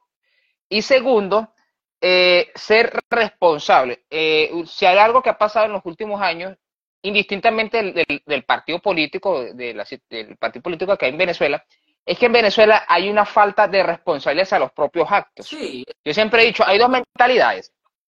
Y 0.68 0.82
segundo, 0.82 1.52
eh, 2.00 2.52
ser 2.54 3.00
responsable. 3.11 4.04
Eh, 4.11 4.62
si 4.64 4.87
hay 4.87 4.99
algo 4.99 5.20
que 5.23 5.30
ha 5.30 5.38
pasado 5.38 5.66
en 5.66 5.73
los 5.73 5.85
últimos 5.85 6.23
años, 6.23 6.56
indistintamente 7.02 7.76
del, 7.78 7.94
del- 7.94 8.22
del 8.24 8.44
partido 8.44 8.78
político, 8.80 9.42
de 9.44 9.74
la- 9.74 9.86
del 10.10 10.36
partido 10.36 10.62
político 10.62 10.96
que 10.96 11.06
hay 11.06 11.12
en 11.12 11.18
Venezuela, 11.18 11.64
es 12.04 12.18
que 12.18 12.26
en 12.26 12.32
Venezuela 12.32 12.84
hay 12.88 13.08
una 13.08 13.24
falta 13.26 13.66
de 13.68 13.82
responsabilidad 13.82 14.52
a 14.54 14.58
los 14.60 14.72
propios 14.72 15.10
actos. 15.10 15.46
sí, 15.46 15.84
Yo 16.04 16.14
siempre 16.14 16.42
he 16.42 16.46
dicho, 16.46 16.64
hay 16.66 16.78
dos 16.78 16.88
mentalidades. 16.88 17.72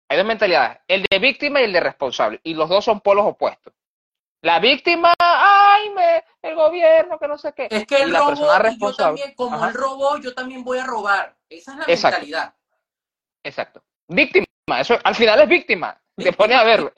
Hay 0.09 0.17
dos 0.19 0.27
mentalidades, 0.27 0.79
el 0.87 1.05
de 1.11 1.19
víctima 1.19 1.61
y 1.61 1.65
el 1.65 1.73
de 1.73 1.81
responsable. 1.81 2.41
Y 2.45 2.55
los 2.55 2.69
dos 2.69 2.85
son 2.85 3.01
polos 3.01 3.27
opuestos. 3.27 3.73
La 4.43 4.61
víctima, 4.61 5.13
ay, 5.19 5.91
me, 5.91 6.23
el 6.43 6.55
gobierno, 6.55 7.19
que 7.19 7.27
no 7.27 7.37
sé 7.39 7.53
qué. 7.53 7.67
es 7.71 7.87
que 7.87 8.07
la 8.07 8.25
persona 8.25 8.47
y 8.53 8.57
yo 8.57 8.59
responsable. 8.63 9.19
también, 9.21 9.35
como 9.35 9.57
Ajá. 9.57 9.73
robó, 9.73 10.17
yo 10.19 10.33
también 10.35 10.63
voy 10.63 10.79
a 10.79 10.85
robar. 10.85 11.35
Esa 11.49 11.73
es 11.73 11.79
la 11.79 11.85
Exacto. 11.89 12.17
mentalidad. 12.19 12.55
Exacto. 13.43 13.83
Víctima, 14.09 14.47
eso 14.81 14.99
al 15.03 15.15
final 15.15 15.41
es 15.41 15.49
víctima. 15.49 16.01
Te 16.17 16.33
pones 16.33 16.57
a 16.57 16.65
verlo. 16.65 16.93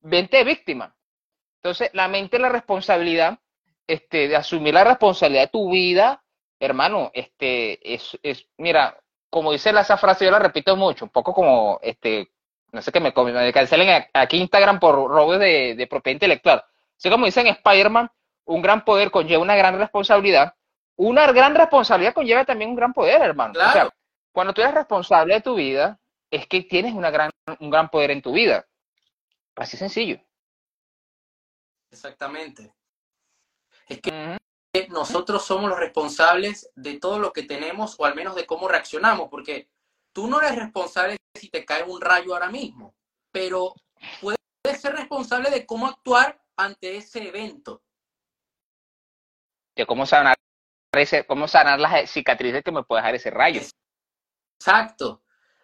Vente 0.00 0.42
víctima. 0.44 0.92
Entonces, 1.62 1.90
la 1.92 2.08
mente 2.08 2.38
la 2.38 2.48
responsabilidad, 2.48 3.38
este, 3.86 4.28
de 4.28 4.36
asumir 4.36 4.72
la 4.74 4.84
responsabilidad 4.84 5.42
de 5.42 5.48
tu 5.48 5.70
vida, 5.70 6.22
hermano, 6.58 7.10
este, 7.12 7.94
es, 7.94 8.18
es, 8.22 8.46
mira, 8.56 8.98
como 9.28 9.52
dice 9.52 9.70
esa 9.70 9.96
frase, 9.98 10.24
yo 10.24 10.30
la 10.30 10.38
repito 10.38 10.74
mucho, 10.76 11.04
un 11.04 11.10
poco 11.10 11.34
como, 11.34 11.78
este, 11.82 12.30
no 12.72 12.80
sé 12.82 12.90
qué 12.92 13.00
me, 13.00 13.12
me 13.14 13.52
cancelen 13.52 14.04
aquí 14.14 14.38
Instagram 14.38 14.80
por 14.80 14.94
robos 14.94 15.38
de, 15.38 15.74
de 15.74 15.86
propiedad 15.86 16.14
intelectual. 16.14 16.64
Así 16.96 17.10
como 17.10 17.26
dicen 17.26 17.46
Spider-Man, 17.46 18.10
un 18.46 18.62
gran 18.62 18.84
poder 18.84 19.10
conlleva 19.10 19.42
una 19.42 19.56
gran 19.56 19.78
responsabilidad. 19.78 20.54
Una 20.96 21.30
gran 21.32 21.54
responsabilidad 21.54 22.14
conlleva 22.14 22.44
también 22.44 22.70
un 22.70 22.76
gran 22.76 22.92
poder, 22.92 23.20
hermano. 23.22 23.52
O 23.52 23.62
sea, 23.62 23.72
Claro. 23.72 23.90
cuando 24.32 24.52
tú 24.52 24.60
eres 24.62 24.74
responsable 24.74 25.34
de 25.34 25.40
tu 25.40 25.54
vida, 25.54 25.98
es 26.30 26.46
que 26.46 26.62
tienes 26.62 26.94
una 26.94 27.10
gran, 27.10 27.30
un 27.58 27.70
gran 27.70 27.88
poder 27.90 28.10
en 28.12 28.22
tu 28.22 28.32
vida. 28.32 28.66
Así 29.56 29.76
sencillo. 29.76 30.18
Exactamente. 31.90 32.72
Es 33.88 34.00
que 34.00 34.38
nosotros 34.88 35.44
somos 35.44 35.68
los 35.68 35.78
responsables 35.78 36.70
de 36.76 36.98
todo 36.98 37.18
lo 37.18 37.32
que 37.32 37.42
tenemos 37.42 37.96
o 37.98 38.04
al 38.04 38.14
menos 38.14 38.34
de 38.36 38.46
cómo 38.46 38.68
reaccionamos, 38.68 39.28
porque 39.28 39.68
tú 40.12 40.28
no 40.28 40.40
eres 40.40 40.56
responsable 40.56 41.16
si 41.34 41.48
te 41.48 41.64
cae 41.64 41.82
un 41.82 42.00
rayo 42.00 42.34
ahora 42.34 42.48
mismo, 42.48 42.94
pero 43.32 43.74
puedes 44.20 44.80
ser 44.80 44.94
responsable 44.94 45.50
de 45.50 45.66
cómo 45.66 45.86
actuar 45.86 46.40
ante 46.56 46.96
ese 46.96 47.26
evento. 47.26 47.82
De 49.76 49.86
cómo 49.86 50.06
sanar, 50.06 50.36
ese, 50.92 51.26
cómo 51.26 51.48
sanar 51.48 51.80
las 51.80 52.10
cicatrices 52.10 52.62
que 52.62 52.72
me 52.72 52.82
puede 52.82 53.02
dejar 53.02 53.14
ese 53.14 53.30
rayo. 53.30 53.62
Exacto. 54.58 55.22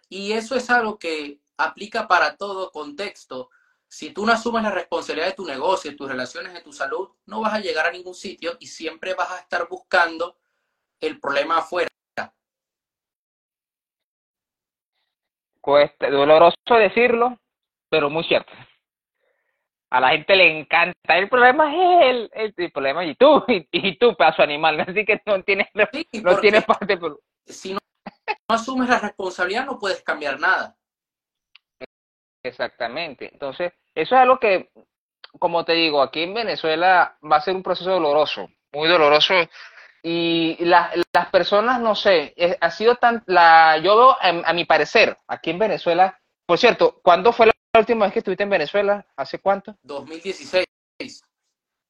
Y 0.09 0.33
eso 0.33 0.55
es 0.55 0.69
algo 0.69 0.97
que 0.97 1.39
aplica 1.57 2.07
para 2.07 2.35
todo 2.35 2.71
contexto. 2.71 3.49
Si 3.89 4.11
tú 4.11 4.25
no 4.25 4.33
asumes 4.33 4.63
la 4.63 4.71
responsabilidad 4.71 5.27
de 5.27 5.33
tu 5.33 5.45
negocio, 5.45 5.91
de 5.91 5.97
tus 5.97 6.09
relaciones, 6.09 6.53
de 6.53 6.61
tu 6.61 6.73
salud, 6.73 7.09
no 7.25 7.41
vas 7.41 7.53
a 7.53 7.59
llegar 7.59 7.87
a 7.87 7.91
ningún 7.91 8.15
sitio 8.15 8.57
y 8.59 8.67
siempre 8.67 9.13
vas 9.13 9.31
a 9.31 9.39
estar 9.39 9.67
buscando 9.69 10.37
el 10.99 11.19
problema 11.19 11.59
afuera. 11.59 11.87
Cuesta, 15.61 16.09
doloroso 16.09 16.55
decirlo, 16.79 17.37
pero 17.89 18.09
muy 18.09 18.23
cierto. 18.23 18.51
A 19.89 20.01
la 20.01 20.09
gente 20.09 20.35
le 20.35 20.59
encanta. 20.59 21.17
El 21.17 21.29
problema 21.29 21.73
es 21.73 22.05
el, 22.05 22.29
el, 22.33 22.53
el 22.57 22.71
problema 22.71 23.05
y 23.05 23.15
tú, 23.15 23.43
y, 23.47 23.67
y, 23.71 23.97
tú, 23.97 24.15
pedazo 24.15 24.43
animal. 24.43 24.79
Así 24.87 25.05
que 25.05 25.21
no 25.25 25.41
tienes, 25.43 25.67
Sí, 25.93 26.21
no 26.21 26.37
tienes 26.39 26.65
parte. 26.65 26.97
Pero... 26.97 27.19
si 27.45 27.73
no, 27.73 27.79
no 28.49 28.55
asumes 28.55 28.89
la 28.89 28.99
responsabilidad, 28.99 29.65
no 29.65 29.79
puedes 29.79 30.01
cambiar 30.03 30.39
nada. 30.39 30.76
Exactamente. 32.43 33.29
Entonces, 33.31 33.73
eso 33.95 34.15
es 34.15 34.21
algo 34.21 34.39
que, 34.39 34.69
como 35.39 35.65
te 35.65 35.73
digo, 35.73 36.01
aquí 36.01 36.23
en 36.23 36.33
Venezuela 36.33 37.17
va 37.29 37.37
a 37.37 37.41
ser 37.41 37.55
un 37.55 37.63
proceso 37.63 37.91
doloroso, 37.91 38.49
muy 38.71 38.87
doloroso. 38.87 39.33
Y 40.03 40.55
la- 40.63 40.91
las 41.13 41.29
personas, 41.29 41.81
no 41.81 41.95
sé, 41.95 42.33
ha 42.61 42.71
sido 42.71 42.95
tan, 42.95 43.23
la, 43.25 43.77
yo 43.79 43.97
veo, 43.97 44.11
a, 44.11 44.49
a 44.49 44.53
mi 44.53 44.65
parecer, 44.65 45.17
aquí 45.27 45.49
en 45.49 45.59
Venezuela, 45.59 46.17
por 46.45 46.57
cierto, 46.57 46.99
¿cuándo 47.03 47.33
fue 47.33 47.47
la 47.47 47.53
última 47.77 48.05
vez 48.05 48.13
que 48.13 48.19
estuviste 48.19 48.43
en 48.43 48.49
Venezuela? 48.49 49.05
¿Hace 49.17 49.39
cuánto? 49.39 49.75
2016. 49.83 50.65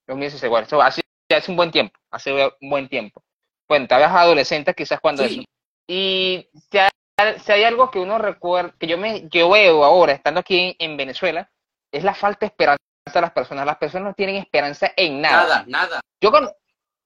2016, 0.07 0.49
bueno, 0.49 0.65
eso 0.65 0.81
hace, 0.81 1.01
hace 1.29 1.51
un 1.51 1.57
buen 1.57 1.69
tiempo, 1.71 1.99
hace 2.09 2.31
un 2.61 2.69
buen 2.69 2.87
tiempo. 2.87 3.21
Bueno, 3.67 3.83
estabas 3.83 4.11
adolescente 4.11 4.73
quizás 4.73 4.99
cuando 4.99 5.23
eso. 5.23 5.41
Sí, 5.41 5.45
Y 5.89 6.49
si 6.71 6.77
hay, 6.77 6.89
si 7.43 7.51
hay 7.51 7.63
algo 7.63 7.89
que 7.89 7.99
uno 7.99 8.17
recuerda, 8.17 8.73
que 8.79 8.87
yo 8.87 8.97
me 8.97 9.27
yo 9.29 9.49
veo 9.49 9.83
ahora, 9.83 10.13
estando 10.13 10.39
aquí 10.39 10.75
en, 10.79 10.91
en 10.91 10.97
Venezuela, 10.97 11.49
es 11.91 12.03
la 12.03 12.13
falta 12.13 12.41
de 12.41 12.47
esperanza 12.47 12.81
de 13.11 13.21
las 13.21 13.31
personas. 13.31 13.65
Las 13.65 13.77
personas 13.77 14.09
no 14.09 14.13
tienen 14.13 14.35
esperanza 14.35 14.91
en 14.95 15.21
nada. 15.21 15.41
nada, 15.41 15.63
nada. 15.67 16.01
Yo 16.21 16.31
con 16.31 16.49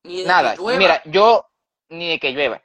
Ni 0.04 0.22
de 0.22 0.28
nada, 0.28 0.56
que 0.56 0.78
mira, 0.78 1.02
yo 1.06 1.46
ni 1.90 2.10
de 2.10 2.20
que 2.20 2.32
llueva. 2.32 2.62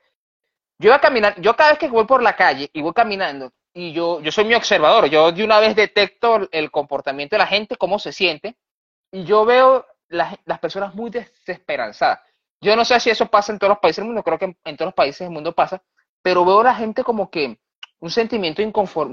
Yo 0.79 0.91
voy 0.91 0.97
a 0.97 1.01
caminar, 1.01 1.41
yo 1.41 1.57
cada 1.57 1.71
vez 1.71 1.79
que 1.79 1.89
voy 1.89 2.05
por 2.05 2.23
la 2.23 2.37
calle 2.37 2.69
y 2.73 2.83
voy 2.83 2.93
caminando, 2.93 3.53
y 3.73 3.93
yo, 3.93 4.21
yo 4.21 4.31
soy 4.31 4.45
muy 4.45 4.55
observador, 4.55 5.07
yo 5.07 5.33
de 5.33 5.45
una 5.45 5.59
vez 5.59 5.75
detecto 5.75 6.49
el 6.51 6.71
comportamiento 6.71 7.35
de 7.35 7.39
la 7.39 7.47
gente, 7.47 7.77
cómo 7.77 7.99
se 7.99 8.13
siente, 8.13 8.57
y 9.11 9.25
yo 9.25 9.45
veo 9.45 9.87
las, 10.09 10.37
las 10.45 10.59
personas 10.59 10.95
muy 10.95 11.11
desesperanzadas. 11.11 12.21
Yo 12.61 12.77
no 12.77 12.85
sé 12.85 12.99
si 13.01 13.11
eso 13.11 13.27
pasa 13.27 13.53
en 13.53 13.59
todos 13.59 13.71
los 13.71 13.79
países 13.79 13.99
del 13.99 14.07
mundo, 14.07 14.23
creo 14.23 14.39
que 14.39 14.47
en, 14.47 14.59
en 14.65 14.77
todos 14.77 14.89
los 14.89 14.95
países 14.95 15.21
del 15.21 15.31
mundo 15.31 15.53
pasa, 15.53 15.83
pero 16.27 16.45
veo 16.45 16.59
a 16.59 16.65
la 16.65 16.75
gente 16.75 17.05
como 17.05 17.31
que 17.31 17.57
un 18.01 18.11
sentimiento 18.11 18.61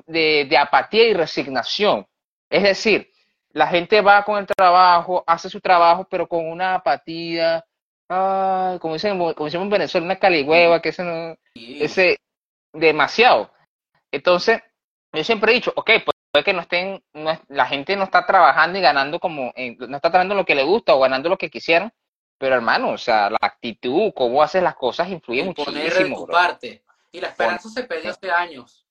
de, 0.08 0.48
de 0.50 0.58
apatía 0.58 1.08
y 1.08 1.13
resignación. 1.13 2.08
Es 2.50 2.63
decir, 2.63 3.08
la 3.51 3.67
gente 3.67 4.01
va 4.01 4.25
con 4.25 4.39
el 4.39 4.48
trabajo, 4.48 5.24
hace 5.27 5.48
su 5.48 5.62
trabajo, 5.62 6.08
pero 6.10 6.27
con 6.27 6.43
una 6.50 6.74
apatía, 6.74 7.63
ay, 8.10 8.79
como 8.79 8.96
dicen, 8.96 9.20
como 9.20 9.46
decimos 9.46 9.65
en 9.65 9.70
Venezuela, 9.70 10.05
una 10.05 10.15
caligüeva, 10.15 10.82
que 10.82 10.89
ese 10.89 11.03
no, 11.03 11.36
ese 11.53 12.17
demasiado. 12.74 13.51
Entonces, 14.12 14.63
yo 15.13 15.24
siempre 15.24 15.51
he 15.51 15.55
dicho, 15.55 15.72
ok, 15.75 15.91
pues, 16.03 16.17
puede 16.32 16.43
que 16.43 16.53
no 16.53 16.62
estén, 16.62 17.03
no 17.13 17.39
la 17.50 17.67
gente 17.67 17.96
no 17.96 18.05
está 18.05 18.25
trabajando 18.25 18.79
y 18.79 18.82
ganando 18.82 19.20
como, 19.20 19.51
en- 19.55 19.77
no 19.77 19.98
está 19.98 20.10
trabajando 20.10 20.34
lo 20.34 20.46
que 20.46 20.55
le 20.55 20.63
gusta 20.63 20.96
o 20.96 21.00
ganando 21.00 21.29
lo 21.29 21.38
que 21.38 21.51
quisieran, 21.51 21.93
pero 22.39 22.55
hermano, 22.55 22.89
o 22.89 22.98
sea, 22.98 23.29
la 23.29 23.38
actitud, 23.39 24.12
cómo 24.15 24.41
haces 24.41 24.63
las 24.63 24.75
cosas 24.75 25.10
influye 25.10 25.41
El 25.41 25.53
poner 25.53 25.75
de 25.75 25.84
muchísimo, 25.84 26.17
tu 26.25 26.25
parte. 26.32 26.82
Y 27.13 27.22
la 27.22 27.29
esperanza 27.29 27.70
se 27.70 27.84
perdió 27.84 28.12
hace 28.12 28.29
años. 28.32 28.86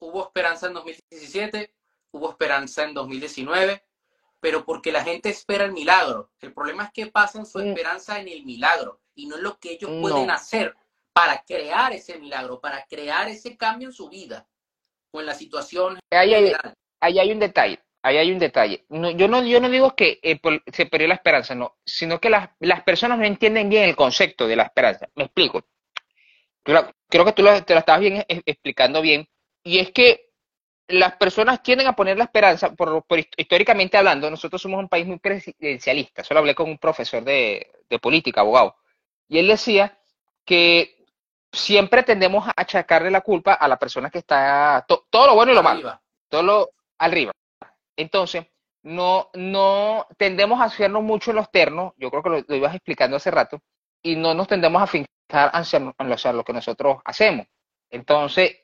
Hubo 0.00 0.24
esperanza 0.24 0.66
en 0.66 0.74
2017, 0.74 1.74
hubo 2.10 2.30
esperanza 2.30 2.82
en 2.84 2.92
2019, 2.92 3.84
pero 4.40 4.64
porque 4.64 4.90
la 4.92 5.04
gente 5.04 5.28
espera 5.30 5.64
el 5.64 5.72
milagro. 5.72 6.32
El 6.40 6.52
problema 6.52 6.84
es 6.84 6.90
que 6.92 7.06
pasan 7.06 7.46
su 7.46 7.60
esperanza 7.60 8.20
en 8.20 8.28
el 8.28 8.44
milagro 8.44 9.00
y 9.14 9.26
no 9.26 9.36
en 9.36 9.44
lo 9.44 9.58
que 9.58 9.70
ellos 9.72 9.90
No. 9.90 10.00
pueden 10.02 10.30
hacer 10.30 10.74
para 11.12 11.42
crear 11.44 11.92
ese 11.92 12.18
milagro, 12.18 12.60
para 12.60 12.84
crear 12.86 13.28
ese 13.28 13.56
cambio 13.56 13.88
en 13.88 13.94
su 13.94 14.08
vida 14.08 14.48
o 15.12 15.20
en 15.20 15.26
la 15.26 15.34
situación 15.34 16.00
Ahí 16.10 16.34
hay, 16.34 16.44
general. 16.46 16.74
ahí 17.00 17.18
hay 17.20 17.30
un 17.32 17.38
detalle, 17.38 17.78
ahí 18.02 18.16
hay 18.16 18.32
un 18.32 18.38
detalle. 18.40 18.84
No, 18.88 19.10
yo, 19.10 19.28
no, 19.28 19.44
yo 19.44 19.60
no 19.60 19.68
digo 19.68 19.94
que 19.94 20.18
eh, 20.22 20.40
se 20.72 20.86
perdió 20.86 21.06
la 21.06 21.14
esperanza, 21.14 21.54
no, 21.54 21.76
sino 21.86 22.18
que 22.18 22.28
las, 22.30 22.48
las 22.58 22.82
personas 22.82 23.18
no 23.18 23.24
entienden 23.24 23.68
bien 23.68 23.84
el 23.84 23.94
concepto 23.94 24.48
de 24.48 24.56
la 24.56 24.64
esperanza. 24.64 25.08
Me 25.14 25.24
explico. 25.24 25.62
La- 26.64 26.92
creo 27.08 27.24
que 27.24 27.32
tú 27.32 27.42
lo, 27.42 27.64
te 27.64 27.74
lo 27.74 27.80
estabas 27.80 28.00
bien 28.00 28.24
explicando 28.28 29.00
bien. 29.02 29.26
Y 29.64 29.78
es 29.78 29.90
que 29.92 30.30
las 30.88 31.16
personas 31.16 31.62
tienden 31.62 31.86
a 31.86 31.96
poner 31.96 32.18
la 32.18 32.24
esperanza, 32.24 32.72
por, 32.74 33.04
por 33.06 33.18
hist- 33.18 33.32
históricamente 33.36 33.96
hablando, 33.96 34.30
nosotros 34.30 34.60
somos 34.62 34.80
un 34.80 34.88
país 34.88 35.06
muy 35.06 35.18
presidencialista. 35.18 36.24
Solo 36.24 36.40
hablé 36.40 36.54
con 36.54 36.68
un 36.70 36.78
profesor 36.78 37.24
de, 37.24 37.70
de 37.88 37.98
política, 37.98 38.40
abogado. 38.42 38.76
Y 39.28 39.38
él 39.38 39.48
decía 39.48 39.98
que 40.44 41.06
siempre 41.52 42.02
tendemos 42.02 42.46
a 42.48 42.52
achacarle 42.56 43.10
la 43.10 43.20
culpa 43.22 43.54
a 43.54 43.68
la 43.68 43.78
persona 43.78 44.10
que 44.10 44.18
está, 44.18 44.84
to- 44.88 45.06
todo 45.10 45.26
lo 45.28 45.34
bueno 45.34 45.52
y 45.52 45.54
lo 45.54 45.62
malo 45.62 45.80
todo 46.28 46.42
lo 46.42 46.70
arriba. 46.98 47.32
Entonces, 47.96 48.46
no, 48.82 49.30
no 49.34 50.06
tendemos 50.18 50.60
a 50.60 50.64
hacernos 50.64 51.02
mucho 51.02 51.30
en 51.30 51.36
los 51.36 51.50
ternos, 51.50 51.92
yo 51.96 52.10
creo 52.10 52.22
que 52.22 52.30
lo, 52.30 52.44
lo 52.46 52.56
ibas 52.56 52.74
explicando 52.74 53.16
hace 53.16 53.30
rato, 53.30 53.60
y 54.02 54.16
no 54.16 54.34
nos 54.34 54.48
tendemos 54.48 54.82
a 54.82 54.86
fincar 54.86 55.50
hacia, 55.52 55.94
hacia 55.98 56.32
lo 56.32 56.44
que 56.44 56.52
nosotros 56.52 56.98
hacemos. 57.04 57.46
Entonces, 57.90 58.56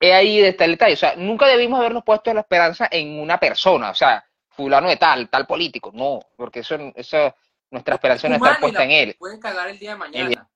es 0.00 0.12
ahí 0.12 0.40
está 0.40 0.64
el 0.64 0.72
detalle. 0.72 0.94
O 0.94 0.98
sea, 0.98 1.16
nunca 1.16 1.46
debimos 1.46 1.78
habernos 1.78 2.04
puesto 2.04 2.32
la 2.34 2.40
esperanza 2.40 2.88
en 2.90 3.18
una 3.20 3.38
persona, 3.38 3.90
o 3.90 3.94
sea, 3.94 4.24
fulano 4.50 4.88
de 4.88 4.96
tal, 4.96 5.28
tal 5.28 5.46
político. 5.46 5.90
No, 5.94 6.20
porque 6.36 6.60
eso, 6.60 6.76
eso 6.94 7.34
nuestra 7.70 7.94
esperanza 7.94 8.28
no 8.28 8.36
está 8.36 8.58
puesta 8.60 8.84
en 8.84 8.90
él 8.90 9.16
puede 9.18 9.38
cagar 9.38 9.68
el 9.68 9.78
día 9.78 9.90
de 9.90 9.94
El 9.94 9.98
mañana. 9.98 10.28
día 10.28 10.46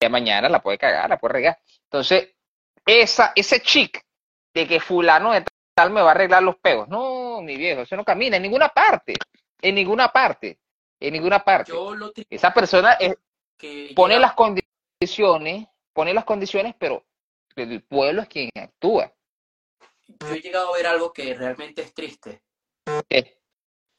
de 0.00 0.08
mañana 0.08 0.48
la 0.48 0.62
puede 0.62 0.78
cagar, 0.78 1.08
la 1.08 1.18
puede 1.18 1.34
regar. 1.34 1.58
Entonces, 1.84 2.34
esa, 2.86 3.32
ese 3.34 3.60
chic 3.60 4.02
de 4.54 4.66
que 4.66 4.80
fulano 4.80 5.32
de 5.32 5.44
tal 5.74 5.90
me 5.90 6.00
va 6.00 6.08
a 6.08 6.10
arreglar 6.12 6.42
los 6.42 6.56
peos. 6.56 6.88
No, 6.88 7.40
mi 7.40 7.56
viejo, 7.56 7.82
eso 7.82 7.96
no 7.96 8.04
camina 8.04 8.36
en 8.36 8.42
ninguna 8.42 8.68
parte. 8.68 9.14
En 9.62 9.74
ninguna 9.74 10.08
parte. 10.08 10.58
En 10.98 11.12
ninguna 11.12 11.42
parte. 11.42 11.72
Yo 11.72 11.94
lo 11.94 12.12
Esa 12.28 12.52
persona 12.52 12.96
eh, 12.98 13.14
que 13.60 13.92
pone 13.94 14.18
las 14.18 14.34
condiciones, 14.34 15.68
pone 15.92 16.14
las 16.14 16.24
condiciones, 16.24 16.74
pero 16.78 17.04
el 17.56 17.82
pueblo 17.82 18.22
es 18.22 18.28
quien 18.28 18.50
actúa. 18.56 19.14
yo 20.08 20.34
he 20.34 20.40
llegado 20.40 20.72
a 20.72 20.76
ver 20.76 20.86
algo 20.86 21.12
que 21.12 21.34
realmente 21.34 21.82
es 21.82 21.94
triste, 21.94 22.42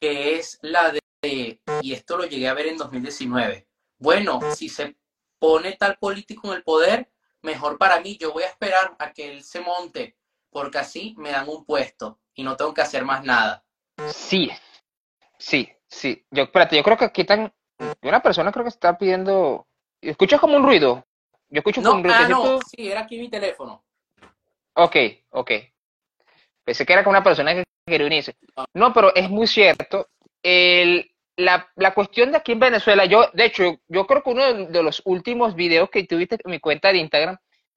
que 0.00 0.36
es 0.36 0.58
la 0.62 0.92
de, 1.22 1.60
y 1.80 1.92
esto 1.92 2.16
lo 2.16 2.24
llegué 2.26 2.48
a 2.48 2.54
ver 2.54 2.66
en 2.66 2.76
2019. 2.76 3.68
Bueno, 3.98 4.40
si 4.56 4.68
se 4.68 4.96
pone 5.38 5.72
tal 5.72 5.96
político 5.98 6.48
en 6.48 6.54
el 6.54 6.64
poder, 6.64 7.12
mejor 7.42 7.78
para 7.78 8.00
mí, 8.00 8.16
yo 8.18 8.32
voy 8.32 8.42
a 8.42 8.48
esperar 8.48 8.96
a 8.98 9.12
que 9.12 9.30
él 9.30 9.44
se 9.44 9.60
monte, 9.60 10.16
porque 10.50 10.78
así 10.78 11.14
me 11.18 11.30
dan 11.30 11.48
un 11.48 11.64
puesto 11.64 12.20
y 12.34 12.42
no 12.42 12.56
tengo 12.56 12.74
que 12.74 12.82
hacer 12.82 13.04
más 13.04 13.24
nada. 13.24 13.64
Sí, 14.12 14.50
sí, 15.38 15.68
sí. 15.88 16.26
Yo, 16.30 16.44
espérate, 16.44 16.76
yo 16.76 16.82
creo 16.82 16.96
que 16.96 17.04
aquí 17.04 17.20
están, 17.22 17.54
una 18.02 18.20
persona 18.20 18.52
creo 18.52 18.64
que 18.64 18.70
está 18.70 18.96
pidiendo, 18.96 19.66
¿escuchas 20.00 20.40
como 20.40 20.56
un 20.56 20.64
ruido? 20.64 21.04
Yo 21.48 21.58
escucho 21.58 21.82
como 21.82 21.92
No, 21.92 21.98
un 21.98 22.04
ruido. 22.04 22.16
ah, 22.18 22.22
¿Es 22.22 22.28
no, 22.28 22.58
sí, 22.60 22.90
era 22.90 23.00
aquí 23.00 23.18
mi 23.18 23.28
teléfono. 23.28 23.84
Ok, 24.74 24.96
ok. 25.30 25.50
Pensé 26.64 26.86
que 26.86 26.92
era 26.92 27.04
con 27.04 27.10
una 27.10 27.22
persona 27.22 27.54
que 27.54 27.64
quería 27.86 28.06
unirse. 28.06 28.36
No, 28.74 28.92
pero 28.92 29.14
es 29.14 29.28
muy 29.28 29.46
cierto. 29.46 30.08
El, 30.42 31.10
la, 31.36 31.68
la 31.76 31.92
cuestión 31.92 32.30
de 32.30 32.38
aquí 32.38 32.52
en 32.52 32.60
Venezuela, 32.60 33.04
yo, 33.04 33.28
de 33.32 33.44
hecho, 33.44 33.80
yo 33.88 34.06
creo 34.06 34.22
que 34.22 34.30
uno 34.30 34.44
de, 34.44 34.66
de 34.68 34.82
los 34.82 35.02
últimos 35.04 35.54
videos 35.54 35.90
que 35.90 36.04
tuviste 36.04 36.36
en 36.42 36.50
mi 36.50 36.58
cuenta 36.60 36.90
de 36.92 36.98
Instagram 36.98 37.36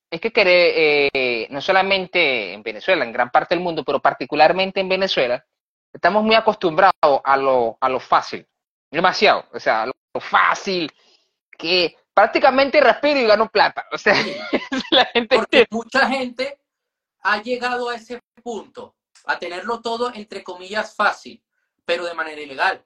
es 0.10 0.22
que 0.22 0.32
queré, 0.32 1.08
eh, 1.14 1.48
no 1.50 1.60
solamente 1.62 2.54
en 2.54 2.64
Venezuela, 2.64 3.04
en 3.04 3.12
gran 3.12 3.32
parte 3.32 3.56
del 3.56 3.64
mundo, 3.64 3.84
pero 3.84 4.00
particularmente 4.00 4.80
en 4.80 4.88
Venezuela, 4.88 5.44
estamos 5.92 6.24
muy 6.24 6.36
acostumbrados 6.36 6.94
a 7.24 7.36
lo, 7.38 7.78
a 7.82 7.90
lo 7.90 8.00
fácil. 8.00 8.46
Demasiado. 8.92 9.46
O 9.54 9.60
sea, 9.60 9.86
lo 9.86 9.94
fácil, 10.20 10.92
que 11.58 11.96
prácticamente 12.14 12.80
respiro 12.82 13.20
y 13.20 13.26
gano 13.26 13.50
plata. 13.50 13.86
O 13.92 13.98
sea, 13.98 14.14
la 14.92 15.06
gente 15.06 15.36
Porque 15.36 15.66
mucha 15.70 16.08
gente 16.08 16.60
ha 17.22 17.42
llegado 17.42 17.90
a 17.90 17.96
ese 17.96 18.22
punto, 18.44 18.96
a 19.26 19.38
tenerlo 19.40 19.82
todo, 19.82 20.14
entre 20.14 20.44
comillas, 20.44 20.96
fácil, 20.96 21.44
pero 21.84 22.06
de 22.06 22.14
manera 22.14 22.42
ilegal. 22.42 22.86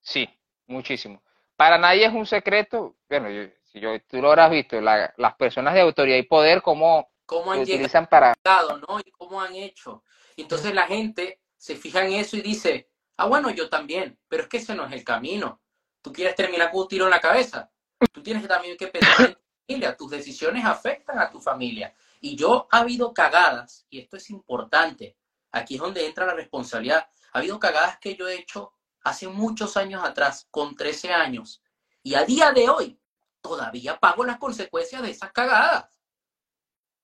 Sí, 0.00 0.28
muchísimo. 0.66 1.22
Para 1.56 1.78
nadie 1.78 2.06
es 2.06 2.12
un 2.12 2.26
secreto, 2.26 2.96
bueno, 3.08 3.28
yo, 3.30 3.42
si 3.64 3.80
yo, 3.80 4.00
tú 4.02 4.20
lo 4.20 4.28
habrás 4.28 4.50
visto, 4.50 4.80
la- 4.80 5.12
las 5.16 5.34
personas 5.34 5.74
de 5.74 5.80
autoridad 5.80 6.16
y 6.16 6.22
poder, 6.22 6.62
cómo 6.62 7.10
¿Cómo 7.26 7.52
han 7.52 7.58
llegado? 7.60 7.74
utilizan 7.76 8.06
para... 8.08 8.34
¿no? 8.44 8.98
Y 9.04 9.10
cómo 9.12 9.40
han 9.40 9.54
hecho. 9.54 10.02
Entonces 10.36 10.74
la 10.74 10.86
gente 10.86 11.40
se 11.56 11.76
fija 11.76 12.04
en 12.04 12.14
eso 12.14 12.36
y 12.36 12.40
dice, 12.40 12.90
ah, 13.20 13.26
bueno, 13.26 13.50
yo 13.50 13.68
también, 13.68 14.18
pero 14.28 14.44
es 14.44 14.48
que 14.48 14.56
ese 14.56 14.74
no 14.74 14.86
es 14.86 14.92
el 14.92 15.04
camino. 15.04 15.60
Tú 16.02 16.12
quieres 16.12 16.34
terminar 16.34 16.70
con 16.70 16.80
un 16.80 16.88
tiro 16.88 17.04
en 17.04 17.10
la 17.10 17.20
cabeza. 17.20 17.70
Tú 18.12 18.22
tienes 18.22 18.48
también 18.48 18.78
que 18.78 18.86
pensar 18.86 19.26
en 19.26 19.34
tu 19.34 19.40
familia. 19.66 19.96
Tus 19.96 20.10
decisiones 20.10 20.64
afectan 20.64 21.18
a 21.18 21.30
tu 21.30 21.38
familia. 21.38 21.94
Y 22.22 22.34
yo 22.34 22.66
ha 22.70 22.78
habido 22.78 23.12
cagadas, 23.12 23.86
y 23.90 23.98
esto 24.00 24.16
es 24.16 24.30
importante, 24.30 25.18
aquí 25.52 25.74
es 25.74 25.80
donde 25.80 26.06
entra 26.06 26.24
la 26.24 26.32
responsabilidad. 26.32 27.08
Ha 27.32 27.38
habido 27.38 27.58
cagadas 27.58 27.98
que 27.98 28.16
yo 28.16 28.26
he 28.26 28.36
hecho 28.36 28.72
hace 29.02 29.28
muchos 29.28 29.76
años 29.76 30.02
atrás, 30.02 30.48
con 30.50 30.74
13 30.74 31.12
años, 31.12 31.62
y 32.02 32.14
a 32.14 32.24
día 32.24 32.52
de 32.52 32.70
hoy 32.70 32.98
todavía 33.42 33.98
pago 33.98 34.24
las 34.24 34.38
consecuencias 34.38 35.02
de 35.02 35.10
esas 35.10 35.32
cagadas. 35.32 35.86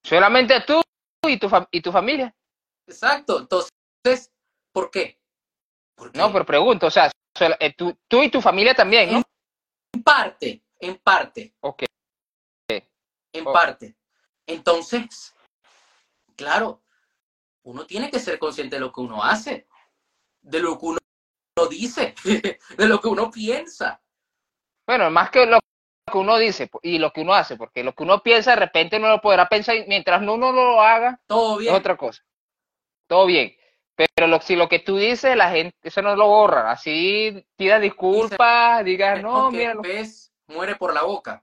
Solamente 0.03 0.63
tú 0.67 0.81
y 1.29 1.39
tu, 1.39 1.49
y 1.71 1.81
tu 1.83 1.93
familia. 1.93 2.35
Exacto. 2.87 3.41
Entonces, 3.41 4.33
¿por 4.73 4.91
qué? 4.91 5.21
No, 6.15 6.33
pero 6.33 6.45
pregunto, 6.45 6.87
o 6.87 6.91
sea, 6.91 7.11
eh, 7.61 7.75
tú, 7.75 7.97
tú 8.09 8.23
y 8.23 8.31
tu 8.31 8.41
familia 8.41 8.75
también, 8.75 9.13
¿no? 9.13 9.23
En 9.93 10.03
parte, 10.03 10.63
en 10.81 10.97
parte. 10.97 11.55
Ok. 11.61 11.85
En 13.33 13.45
parte. 13.45 13.97
Entonces, 14.47 15.35
claro, 16.37 16.83
uno 17.65 17.87
tiene 17.87 18.11
que 18.11 18.19
ser 18.19 18.39
consciente 18.39 18.77
de 18.77 18.81
lo 18.81 18.93
que 18.93 19.01
uno 19.01 19.23
hace, 19.23 19.67
de 20.41 20.61
lo 20.61 20.79
que 20.79 20.87
uno 20.87 20.99
dice, 21.69 22.15
de 22.25 22.87
lo 22.87 23.01
que 23.01 23.09
uno 23.09 23.31
piensa. 23.31 24.01
Bueno, 24.87 25.11
más 25.11 25.31
que 25.31 25.47
lo 25.47 25.59
que 26.11 26.19
uno 26.19 26.39
dice 26.39 26.71
y 26.83 26.99
lo 26.99 27.13
que 27.13 27.23
uno 27.23 27.35
hace, 27.35 27.57
porque 27.57 27.83
lo 27.83 27.95
que 27.95 28.05
uno 28.05 28.23
piensa 28.23 28.51
de 28.51 28.57
repente 28.57 28.99
no 29.01 29.09
lo 29.09 29.21
podrá 29.21 29.49
pensar 29.49 29.77
mientras 29.89 30.23
uno 30.23 30.37
no 30.37 30.53
lo 30.53 30.81
haga, 30.81 31.21
todo 31.27 31.57
bien. 31.59 31.75
Es 31.75 31.81
otra 31.81 31.97
cosa. 31.97 32.23
Todo 33.09 33.27
bien. 33.27 33.56
Pero 33.97 34.27
lo, 34.27 34.41
si 34.43 34.57
lo 34.57 34.69
que 34.69 34.79
tú 34.79 34.97
dices, 34.99 35.35
la 35.37 35.51
gente, 35.51 35.77
eso 35.83 36.03
no 36.03 36.15
lo 36.15 36.29
borra. 36.29 36.71
Así 36.71 37.45
pida 37.57 37.79
disculpas, 37.79 38.85
diga, 38.85 39.17
no, 39.17 39.51
mira. 39.51 39.73
El 39.73 39.79
pez 39.79 40.33
muere 40.47 40.77
por 40.77 40.93
la 40.93 41.03
boca. 41.03 41.43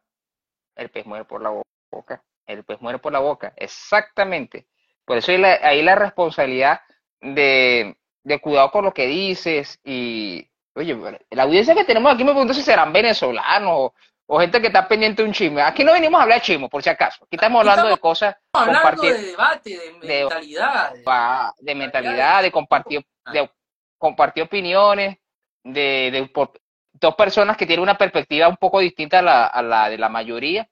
El 0.76 0.90
pez 0.90 1.06
muere 1.06 1.26
por 1.26 1.42
la 1.42 1.50
boca. 1.92 2.24
El 2.46 2.64
pez 2.64 2.80
muere 2.80 3.00
por 3.00 3.12
la 3.12 3.20
boca. 3.20 3.54
Exactamente. 3.56 4.68
Por 5.04 5.18
eso 5.18 5.32
ahí 5.32 5.82
la, 5.82 5.96
responsabilidad 5.96 6.82
de, 7.20 7.98
de, 8.24 8.40
cuidado 8.40 8.72
con 8.72 8.86
lo 8.86 8.94
que 8.94 9.08
dices. 9.08 9.80
Y, 9.84 10.48
oye, 10.76 10.96
la 11.32 11.44
audiencia 11.44 11.74
que 11.74 11.86
tenemos 11.86 12.14
aquí 12.14 12.24
me 12.24 12.32
pregunto 12.32 12.54
si 12.54 12.62
serán 12.62 12.94
venezolanos 12.94 13.92
o 14.26 14.40
gente 14.40 14.62
que 14.62 14.68
está 14.68 14.88
pendiente 14.88 15.22
de 15.22 15.28
un 15.28 15.34
chisme. 15.34 15.62
Aquí 15.62 15.84
no 15.84 15.94
venimos 15.94 16.20
a 16.20 16.24
hablar 16.24 16.40
de 16.40 16.46
chismo, 16.46 16.70
por 16.70 16.82
si 16.82 16.90
acaso. 16.90 17.26
Aquí 17.26 17.36
estamos 17.36 17.60
hablando 17.60 17.90
de 17.90 17.98
cosas. 17.98 18.36
Hablando 18.54 19.02
de 19.02 19.14
debate, 19.22 19.70
de 19.70 20.24
mentalidad. 20.24 20.94
De, 21.60 21.76
mentalidad, 21.76 22.42
de 22.42 22.52
compartir, 22.52 23.06
de 23.32 23.50
compartir 23.98 24.44
opiniones, 24.44 25.18
de, 25.64 26.30
dos 26.94 27.16
personas 27.16 27.58
que 27.58 27.66
tienen 27.66 27.84
una 27.84 27.98
perspectiva 27.98 28.48
un 28.48 28.58
poco 28.58 28.80
distinta 28.80 29.20
a 29.20 29.62
la, 29.62 29.90
de 29.90 29.98
la 29.98 30.10
mayoría. 30.10 30.68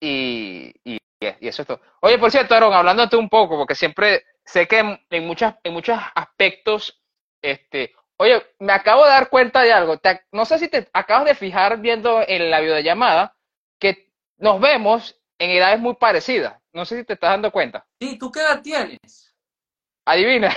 Y, 0.00 0.72
y, 0.84 0.98
eso 1.20 1.62
es 1.62 1.68
todo. 1.68 1.80
Oye, 2.00 2.18
por 2.18 2.30
cierto, 2.30 2.54
Aaron, 2.54 2.74
hablándote 2.74 3.16
un 3.16 3.28
poco, 3.28 3.56
porque 3.56 3.74
siempre 3.74 4.24
sé 4.44 4.66
que 4.68 4.78
en, 4.78 5.06
en, 5.08 5.26
muchas, 5.26 5.54
en 5.62 5.72
muchos 5.72 5.98
aspectos, 6.14 7.00
este, 7.40 7.94
Oye, 8.16 8.42
me 8.60 8.72
acabo 8.72 9.04
de 9.04 9.10
dar 9.10 9.28
cuenta 9.28 9.62
de 9.62 9.72
algo. 9.72 10.00
no 10.32 10.44
sé 10.44 10.58
si 10.58 10.68
te 10.68 10.88
acabas 10.92 11.24
de 11.24 11.34
fijar 11.34 11.80
viendo 11.80 12.22
en 12.26 12.50
la 12.50 12.60
videollamada 12.60 13.36
que 13.80 14.12
nos 14.38 14.60
vemos 14.60 15.20
en 15.38 15.50
edades 15.50 15.80
muy 15.80 15.94
parecidas. 15.94 16.60
No 16.72 16.84
sé 16.84 16.98
si 16.98 17.04
te 17.04 17.14
estás 17.14 17.30
dando 17.30 17.50
cuenta. 17.50 17.86
Sí, 18.00 18.18
¿tú 18.18 18.30
qué 18.30 18.40
edad 18.40 18.62
tienes? 18.62 19.34
Adivina. 20.04 20.54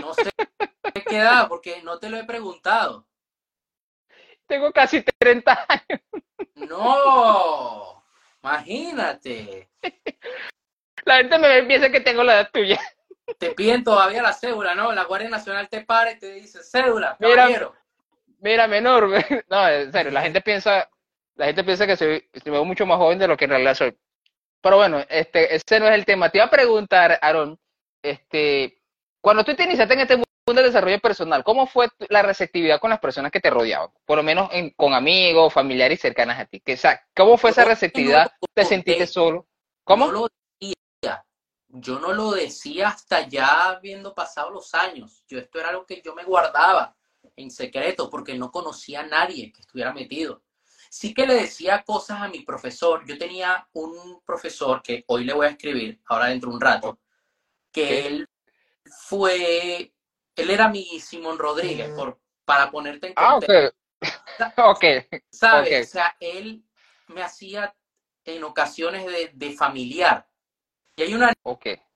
No 0.00 0.14
sé 0.14 0.30
qué 1.06 1.18
edad, 1.18 1.48
porque 1.48 1.82
no 1.82 1.98
te 1.98 2.08
lo 2.08 2.16
he 2.16 2.24
preguntado. 2.24 3.06
Tengo 4.46 4.72
casi 4.72 5.02
30 5.02 5.66
años. 5.68 6.00
No, 6.54 8.04
imagínate. 8.42 9.70
La 11.04 11.18
gente 11.18 11.38
me 11.38 11.62
piensa 11.64 11.90
que 11.90 12.00
tengo 12.00 12.22
la 12.22 12.34
edad 12.34 12.50
tuya 12.50 12.80
te 13.38 13.50
piden 13.50 13.84
todavía 13.84 14.22
la 14.22 14.32
cédula, 14.32 14.74
¿no? 14.74 14.92
La 14.92 15.04
Guardia 15.04 15.28
Nacional 15.28 15.68
te 15.68 15.82
para 15.82 16.12
y 16.12 16.18
te 16.18 16.32
dice, 16.32 16.60
cédula, 16.62 17.16
caballero. 17.18 17.74
Mira, 18.40 18.68
menor, 18.68 19.08
no, 19.48 19.68
en 19.68 19.90
serio, 19.90 20.12
la 20.12 20.22
gente 20.22 20.40
piensa, 20.42 20.88
la 21.36 21.46
gente 21.46 21.64
piensa 21.64 21.86
que 21.86 21.96
soy, 21.96 22.28
me 22.44 22.50
veo 22.50 22.64
mucho 22.64 22.84
más 22.84 22.98
joven 22.98 23.18
de 23.18 23.28
lo 23.28 23.36
que 23.36 23.46
en 23.46 23.50
realidad 23.52 23.74
soy. 23.74 23.96
Pero 24.60 24.76
bueno, 24.76 25.02
este, 25.08 25.54
ese 25.54 25.80
no 25.80 25.86
es 25.86 25.94
el 25.94 26.04
tema. 26.04 26.30
Te 26.30 26.38
iba 26.38 26.46
a 26.46 26.50
preguntar, 26.50 27.18
Aaron, 27.20 27.58
este, 28.02 28.80
cuando 29.20 29.44
tú 29.44 29.54
te 29.54 29.64
iniciaste 29.64 29.94
en 29.94 30.00
este 30.00 30.16
mundo 30.16 30.26
del 30.46 30.64
desarrollo 30.64 31.00
personal, 31.00 31.42
¿cómo 31.44 31.66
fue 31.66 31.88
la 32.08 32.22
receptividad 32.22 32.80
con 32.80 32.90
las 32.90 33.00
personas 33.00 33.32
que 33.32 33.40
te 33.40 33.50
rodeaban? 33.50 33.90
Por 34.04 34.18
lo 34.18 34.22
menos 34.22 34.50
con 34.76 34.92
amigos, 34.94 35.52
familiares 35.52 36.00
cercanas 36.00 36.38
a 36.38 36.44
ti. 36.44 36.62
¿Cómo 37.14 37.38
fue 37.38 37.50
esa 37.50 37.64
receptividad? 37.64 38.30
¿Te 38.52 38.64
sentiste 38.64 39.06
solo? 39.06 39.46
¿Cómo? 39.84 40.28
Yo 41.76 41.98
no 41.98 42.12
lo 42.12 42.30
decía 42.30 42.88
hasta 42.88 43.26
ya 43.26 43.70
habiendo 43.70 44.14
pasado 44.14 44.50
los 44.50 44.74
años. 44.74 45.24
Yo 45.26 45.38
esto 45.38 45.58
era 45.58 45.70
algo 45.70 45.84
que 45.84 46.00
yo 46.02 46.14
me 46.14 46.22
guardaba 46.22 46.96
en 47.34 47.50
secreto 47.50 48.08
porque 48.08 48.34
no 48.34 48.52
conocía 48.52 49.00
a 49.00 49.06
nadie 49.06 49.52
que 49.52 49.60
estuviera 49.60 49.92
metido. 49.92 50.44
Sí 50.88 51.12
que 51.12 51.26
le 51.26 51.34
decía 51.34 51.82
cosas 51.82 52.22
a 52.22 52.28
mi 52.28 52.40
profesor. 52.40 53.04
Yo 53.06 53.18
tenía 53.18 53.68
un 53.72 54.22
profesor 54.24 54.82
que 54.82 55.04
hoy 55.08 55.24
le 55.24 55.32
voy 55.32 55.46
a 55.46 55.50
escribir, 55.50 56.00
ahora 56.06 56.26
dentro 56.26 56.50
de 56.50 56.54
un 56.54 56.60
rato, 56.60 57.00
que 57.72 58.06
él 58.06 58.28
fue, 59.08 59.92
él 60.36 60.50
era 60.50 60.68
mi 60.68 61.00
Simón 61.00 61.38
Rodríguez, 61.38 61.90
por, 61.96 62.20
para 62.44 62.70
ponerte 62.70 63.08
en 63.08 63.14
contexto. 63.14 63.76
Ah, 64.38 64.70
ok. 64.70 64.84
¿Sabes? 65.30 65.88
O 65.88 65.90
sea, 65.90 66.16
él 66.20 66.64
me 67.08 67.22
hacía 67.22 67.74
en 68.24 68.44
ocasiones 68.44 69.06
de, 69.06 69.32
de 69.34 69.56
familiar 69.56 70.28
y 70.96 71.02
hay 71.02 71.14
una 71.14 71.32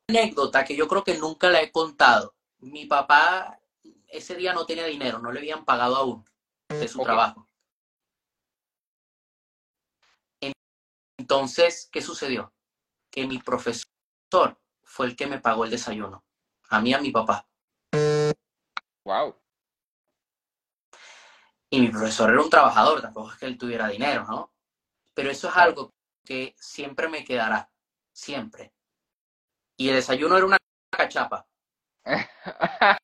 anécdota 0.08 0.64
que 0.64 0.76
yo 0.76 0.88
creo 0.88 1.04
que 1.04 1.16
nunca 1.16 1.48
la 1.50 1.62
he 1.62 1.70
contado. 1.70 2.34
Mi 2.58 2.86
papá 2.86 3.60
ese 4.08 4.34
día 4.34 4.52
no 4.52 4.66
tenía 4.66 4.86
dinero, 4.86 5.18
no 5.18 5.30
le 5.30 5.40
habían 5.40 5.64
pagado 5.64 5.96
aún 5.96 6.24
de 6.68 6.88
su 6.88 7.00
trabajo. 7.02 7.46
Entonces, 11.18 11.88
¿qué 11.92 12.00
sucedió? 12.00 12.52
Que 13.10 13.26
mi 13.26 13.38
profesor 13.38 14.58
fue 14.82 15.06
el 15.06 15.16
que 15.16 15.26
me 15.26 15.40
pagó 15.40 15.64
el 15.64 15.70
desayuno. 15.70 16.24
A 16.70 16.80
mí, 16.80 16.94
a 16.94 17.00
mi 17.00 17.10
papá. 17.10 17.46
Wow. 19.04 19.36
Y 21.70 21.80
mi 21.80 21.88
profesor 21.88 22.30
era 22.30 22.40
un 22.40 22.50
trabajador, 22.50 23.02
tampoco 23.02 23.32
es 23.32 23.38
que 23.38 23.46
él 23.46 23.58
tuviera 23.58 23.88
dinero, 23.88 24.24
¿no? 24.24 24.52
Pero 25.12 25.30
eso 25.30 25.48
es 25.48 25.56
algo 25.56 25.94
que 26.24 26.54
siempre 26.58 27.08
me 27.08 27.24
quedará, 27.24 27.70
siempre 28.12 28.72
y 29.78 29.88
el 29.88 29.94
desayuno 29.94 30.36
era 30.36 30.44
una 30.44 30.58
cachapa. 30.90 31.46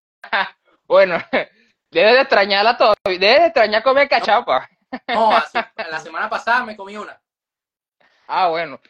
bueno, 0.86 1.16
debes 1.90 2.14
de 2.14 2.20
extrañarla 2.20 2.76
todo, 2.76 2.94
debes 3.04 3.20
de 3.20 3.46
extrañar 3.46 3.82
comer 3.82 4.08
cachapa. 4.08 4.68
no, 5.08 5.30
la 5.90 6.00
semana 6.00 6.28
pasada 6.28 6.64
me 6.64 6.76
comí 6.76 6.96
una. 6.96 7.18
Ah, 8.26 8.48
bueno. 8.48 8.80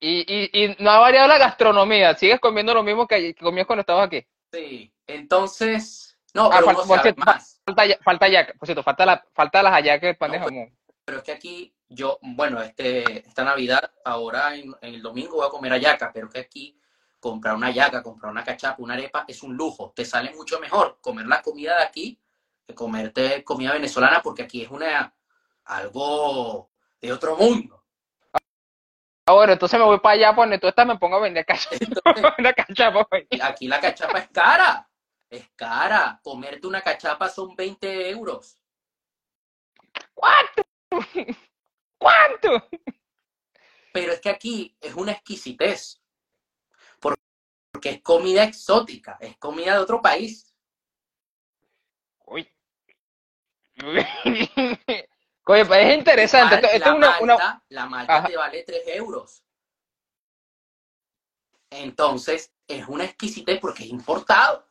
Y, 0.00 0.24
y, 0.28 0.64
y, 0.64 0.76
no 0.80 0.90
ha 0.90 0.98
variado 0.98 1.28
la 1.28 1.38
gastronomía, 1.38 2.14
sigues 2.14 2.40
comiendo 2.40 2.74
lo 2.74 2.82
mismo 2.82 3.06
que, 3.06 3.34
comías 3.36 3.66
cuando 3.66 3.80
estabas 3.80 4.08
aquí. 4.08 4.26
Sí, 4.52 4.92
entonces, 5.06 6.18
no, 6.34 6.50
ah, 6.52 6.60
pero 6.64 6.84
falta, 6.84 7.14
más. 7.16 7.62
Falta, 7.64 7.84
falta 8.02 8.26
por 8.58 8.66
cierto, 8.66 8.82
falta, 8.82 9.06
la, 9.06 9.24
falta 9.32 9.62
las 9.62 9.72
hallacas 9.72 10.08
de 10.08 10.14
pan 10.14 10.32
de 10.32 10.40
jamón. 10.40 10.76
Pero 11.06 11.18
es 11.18 11.24
que 11.24 11.32
aquí, 11.32 11.74
yo, 11.88 12.18
bueno, 12.20 12.60
este, 12.60 13.26
esta 13.26 13.44
Navidad, 13.44 13.92
ahora 14.04 14.54
en, 14.56 14.74
en 14.82 14.94
el 14.94 15.02
domingo 15.02 15.36
voy 15.36 15.46
a 15.46 15.50
comer 15.50 15.72
hallaca, 15.72 16.10
pero 16.12 16.28
que 16.28 16.40
aquí 16.40 16.78
comprar 17.24 17.56
una 17.56 17.70
yaca, 17.70 18.02
comprar 18.02 18.30
una 18.30 18.44
cachapa, 18.44 18.82
una 18.82 18.92
arepa, 18.92 19.24
es 19.26 19.42
un 19.42 19.56
lujo. 19.56 19.94
Te 19.96 20.04
sale 20.04 20.30
mucho 20.34 20.60
mejor 20.60 20.98
comer 21.00 21.26
la 21.26 21.40
comida 21.40 21.78
de 21.78 21.82
aquí 21.82 22.20
que 22.66 22.74
comerte 22.74 23.42
comida 23.42 23.72
venezolana, 23.72 24.20
porque 24.20 24.42
aquí 24.42 24.60
es 24.60 24.70
una 24.70 25.14
algo 25.64 26.70
de 27.00 27.12
otro 27.14 27.34
mundo. 27.34 27.82
Ah, 29.26 29.32
bueno, 29.32 29.54
entonces 29.54 29.80
me 29.80 29.86
voy 29.86 30.00
para 30.00 30.16
allá, 30.16 30.32
donde 30.34 30.58
tú 30.58 30.68
estás, 30.68 30.86
me 30.86 30.98
pongo 30.98 31.16
a 31.16 31.20
vender 31.20 31.46
cachapa. 31.46 32.26
cachapa 32.54 33.08
aquí 33.40 33.68
la 33.68 33.80
cachapa 33.80 34.18
es 34.18 34.28
cara. 34.28 34.86
Es 35.30 35.48
cara. 35.56 36.20
Comerte 36.22 36.66
una 36.66 36.82
cachapa 36.82 37.30
son 37.30 37.56
20 37.56 38.10
euros. 38.10 38.58
¿Cuánto? 40.12 40.62
¿Cuánto? 41.96 42.68
Pero 43.94 44.12
es 44.12 44.20
que 44.20 44.28
aquí 44.28 44.76
es 44.78 44.94
una 44.94 45.12
exquisitez 45.12 46.03
porque 47.84 47.96
es 47.96 48.02
comida 48.02 48.44
exótica, 48.44 49.18
es 49.20 49.36
comida 49.36 49.74
de 49.74 49.78
otro 49.80 50.00
país. 50.00 50.54
Uy. 52.24 52.48
Oye, 55.46 55.66
pues 55.66 55.86
es 55.86 55.98
interesante. 55.98 56.62
la, 57.68 57.86
malta, 57.86 58.24
te 58.26 58.36
vale 58.38 58.62
3 58.62 58.82
euros. 58.86 59.42
Entonces, 61.68 62.54
es 62.66 62.88
una 62.88 63.04
exquisitez 63.04 63.60
porque 63.60 63.82
es 63.82 63.90
importado. 63.90 64.66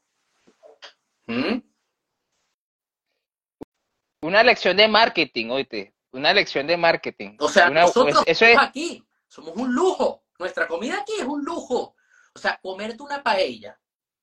¿Mm? 1.28 1.60
Una 4.21 4.41
lección 4.41 4.76
de 4.76 4.88
marketing, 4.88 5.52
oíste. 5.52 5.93
Una 6.12 6.34
lección 6.34 6.65
de 6.65 6.78
marketing. 6.78 7.38
O 7.39 7.47
sea, 7.47 7.69
nosotros 7.69 8.23
eso 8.26 8.45
es... 8.45 8.58
aquí 8.58 9.06
somos 9.28 9.56
un 9.56 9.71
lujo. 9.71 10.23
nuestra 10.39 10.67
comida 10.67 10.99
aquí 10.99 11.13
es 11.19 11.26
un 11.26 11.45
lujo. 11.45 11.92
O 12.35 12.39
sea, 12.39 12.59
comerte 12.61 13.03
una 13.03 13.23
paella 13.23 13.79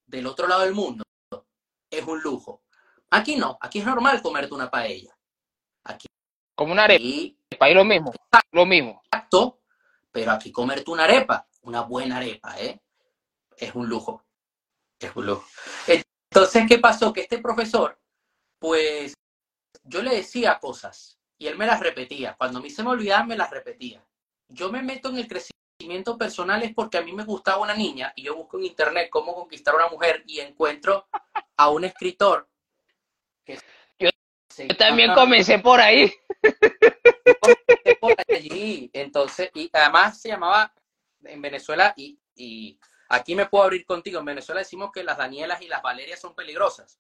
del 0.06 0.26
otro 0.26 0.48
lado 0.48 0.62
del 0.62 0.74
mundo 0.74 1.04
es 1.90 2.04
un 2.06 2.20
lujo. 2.22 2.62
Aquí 3.10 3.36
no, 3.36 3.58
aquí 3.60 3.80
es 3.80 3.86
normal 3.86 4.22
comerte 4.22 4.54
una 4.54 4.70
paella. 4.70 5.16
Aquí. 5.84 6.06
Como 6.54 6.72
una 6.72 6.84
arepa. 6.84 7.02
Y, 7.02 7.36
lo 7.74 7.84
mismo. 7.84 8.12
Lo 8.52 8.66
mismo. 8.66 9.02
Exacto. 9.04 9.60
Pero 10.12 10.32
aquí 10.32 10.52
comerte 10.52 10.90
una 10.90 11.04
arepa, 11.04 11.48
una 11.62 11.82
buena 11.82 12.18
arepa, 12.18 12.58
¿eh? 12.60 12.80
Es 13.56 13.74
un 13.74 13.88
lujo. 13.88 14.24
Es 14.98 15.14
un 15.14 15.26
lujo. 15.26 15.46
Entonces, 15.86 16.64
¿qué 16.68 16.78
pasó? 16.78 17.12
Que 17.12 17.22
este 17.22 17.38
profesor, 17.38 18.00
pues, 18.58 19.14
yo 19.82 20.02
le 20.02 20.14
decía 20.14 20.58
cosas 20.58 21.18
y 21.38 21.46
él 21.46 21.56
me 21.56 21.66
las 21.66 21.80
repetía. 21.80 22.36
Cuando 22.36 22.58
a 22.58 22.62
mí 22.62 22.70
se 22.70 22.82
me 22.82 22.90
olvidaban, 22.90 23.28
me 23.28 23.36
las 23.36 23.50
repetía. 23.50 24.04
Yo 24.48 24.70
me 24.70 24.82
meto 24.82 25.08
en 25.08 25.16
el 25.16 25.28
crecimiento 25.28 25.59
personal 26.18 26.62
es 26.62 26.74
porque 26.74 26.98
a 26.98 27.02
mí 27.02 27.12
me 27.12 27.24
gustaba 27.24 27.62
una 27.62 27.74
niña 27.74 28.12
y 28.14 28.22
yo 28.22 28.36
busco 28.36 28.58
en 28.58 28.64
internet 28.64 29.08
cómo 29.10 29.34
conquistar 29.34 29.74
a 29.74 29.78
una 29.78 29.88
mujer 29.88 30.22
y 30.26 30.40
encuentro 30.40 31.08
a 31.56 31.70
un 31.70 31.84
escritor 31.84 32.48
que 33.44 33.58
yo, 33.98 34.08
también 34.76 35.14
comencé 35.14 35.58
por 35.58 35.80
ahí. 35.80 36.12
Comencé 37.40 37.96
por 38.00 38.14
allí. 38.28 38.90
Entonces, 38.92 39.50
y 39.54 39.70
además 39.72 40.20
se 40.20 40.28
llamaba 40.28 40.72
en 41.24 41.40
Venezuela 41.40 41.94
y, 41.96 42.18
y 42.34 42.78
aquí 43.08 43.34
me 43.34 43.46
puedo 43.46 43.64
abrir 43.64 43.84
contigo. 43.86 44.18
En 44.18 44.26
Venezuela 44.26 44.60
decimos 44.60 44.90
que 44.92 45.02
las 45.02 45.16
Danielas 45.16 45.62
y 45.62 45.68
las 45.68 45.82
Valerias 45.82 46.20
son 46.20 46.34
peligrosas. 46.34 46.98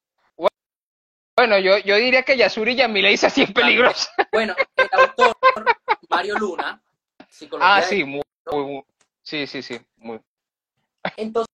Bueno, 1.36 1.58
yo, 1.58 1.78
yo 1.78 1.96
diría 1.96 2.22
que 2.22 2.36
Yasuri 2.36 2.76
Yamile 2.76 3.10
dice 3.10 3.26
así 3.26 3.42
es 3.42 3.52
peligrosa. 3.52 4.10
Bueno, 4.32 4.54
el 4.76 4.88
autor 4.92 5.36
Mario 6.08 6.36
Luna, 6.36 6.82
psicología. 7.28 7.76
Ah, 7.76 7.82
sí, 7.82 8.04
muy, 8.04 8.22
muy, 8.46 8.84
sí, 9.22 9.46
sí, 9.46 9.62
sí, 9.62 9.80
muy. 9.96 10.20
Entonces 11.16 11.48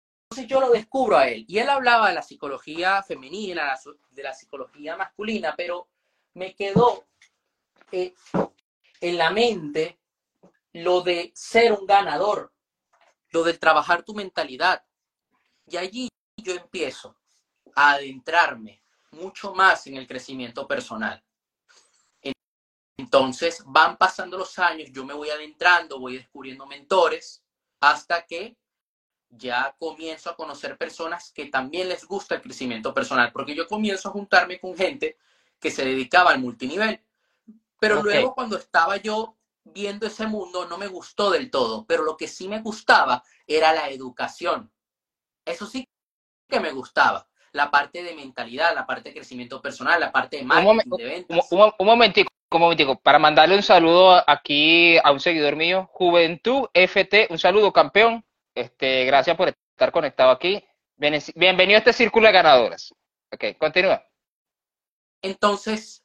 yo 0.47 0.61
lo 0.61 0.71
descubro 0.71 1.17
a 1.17 1.29
él 1.29 1.45
y 1.49 1.59
él 1.59 1.69
hablaba 1.69 2.09
de 2.09 2.15
la 2.15 2.23
psicología 2.23 3.03
femenina, 3.03 3.75
de 4.11 4.23
la 4.23 4.33
psicología 4.33 4.97
masculina, 4.97 5.55
pero 5.57 5.89
me 6.35 6.55
quedó 6.55 7.07
eh, 7.93 8.15
en 9.01 9.19
la 9.19 9.31
mente 9.31 9.99
lo 10.73 11.03
de 11.03 11.31
ser 11.35 11.73
un 11.73 11.87
ganador, 11.87 12.53
lo 13.31 13.45
de 13.45 13.55
trabajar 13.55 14.03
tu 14.03 14.15
mentalidad. 14.15 14.85
Y 15.67 15.77
allí 15.77 16.09
yo 16.37 16.55
empiezo 16.55 17.17
a 17.75 17.93
adentrarme 17.93 18.83
mucho 19.13 19.55
más 19.55 19.87
en 19.87 19.97
el 19.97 20.07
crecimiento 20.07 20.67
personal. 20.67 21.23
Entonces 22.97 23.63
van 23.67 23.97
pasando 23.97 24.39
los 24.39 24.59
años, 24.59 24.91
yo 24.93 25.05
me 25.05 25.15
voy 25.15 25.31
adentrando, 25.31 25.99
voy 25.99 26.17
descubriendo 26.17 26.67
mentores, 26.67 27.43
hasta 27.81 28.25
que 28.25 28.57
ya 29.31 29.75
comienzo 29.79 30.31
a 30.31 30.37
conocer 30.37 30.79
personas 30.79 31.33
que 31.33 31.47
también 31.47 31.89
les 31.89 32.05
gusta 32.05 32.37
el 32.37 32.43
crecimiento 32.43 32.95
personal, 32.95 33.33
porque 33.33 33.55
yo 33.55 33.67
comienzo 33.67 34.09
a 34.09 34.13
juntarme 34.13 34.61
con 34.61 34.77
gente 34.77 35.19
que 35.59 35.71
se 35.71 35.85
dedicaba 35.85 36.31
al 36.31 36.41
multinivel. 36.41 37.01
Pero 37.81 38.03
luego 38.03 38.35
cuando 38.35 38.57
estaba 38.57 38.97
yo 38.97 39.37
viendo 39.65 40.07
ese 40.07 40.27
mundo 40.27 40.67
no 40.67 40.79
me 40.79 40.87
gustó 40.87 41.31
del 41.31 41.51
todo, 41.51 41.85
pero 41.87 42.05
lo 42.05 42.17
que 42.17 42.29
sí 42.29 42.49
me 42.49 42.61
gustaba 42.61 43.25
era 43.47 43.73
la 43.73 43.89
educación. 43.91 44.71
Eso 45.45 45.67
sí 45.67 45.89
que 46.49 46.61
me 46.61 46.71
gustaba 46.71 47.29
la 47.53 47.71
parte 47.71 48.03
de 48.03 48.15
mentalidad, 48.15 48.75
la 48.75 48.87
parte 48.87 49.11
de 49.11 49.15
crecimiento 49.15 49.61
personal, 49.61 50.01
la 50.01 50.13
parte 50.13 50.39
de 50.39 50.45
marketing, 50.45 50.91
un 50.91 50.99
de 50.99 51.05
ventas. 51.05 51.47
Un, 51.51 51.73
un, 51.79 51.87
momentico, 51.87 52.33
un 52.57 52.63
momentico, 52.63 52.97
para 52.97 53.19
mandarle 53.19 53.57
un 53.57 53.63
saludo 53.63 54.23
aquí 54.27 54.97
a 54.99 55.11
un 55.13 55.21
seguidor 55.21 55.57
mío, 55.57 55.89
Juventud 55.93 56.69
FT, 56.73 57.29
un 57.31 57.39
saludo 57.39 57.73
campeón, 57.73 58.25
este, 58.55 59.05
gracias 59.05 59.37
por 59.37 59.49
estar 59.49 59.93
conectado 59.93 60.31
aquí. 60.31 60.65
Bienvenido 60.97 61.77
a 61.77 61.79
este 61.79 61.93
círculo 61.93 62.27
de 62.27 62.33
ganadoras. 62.33 62.95
Ok, 63.33 63.59
continúa. 63.59 64.05
Entonces, 65.23 66.05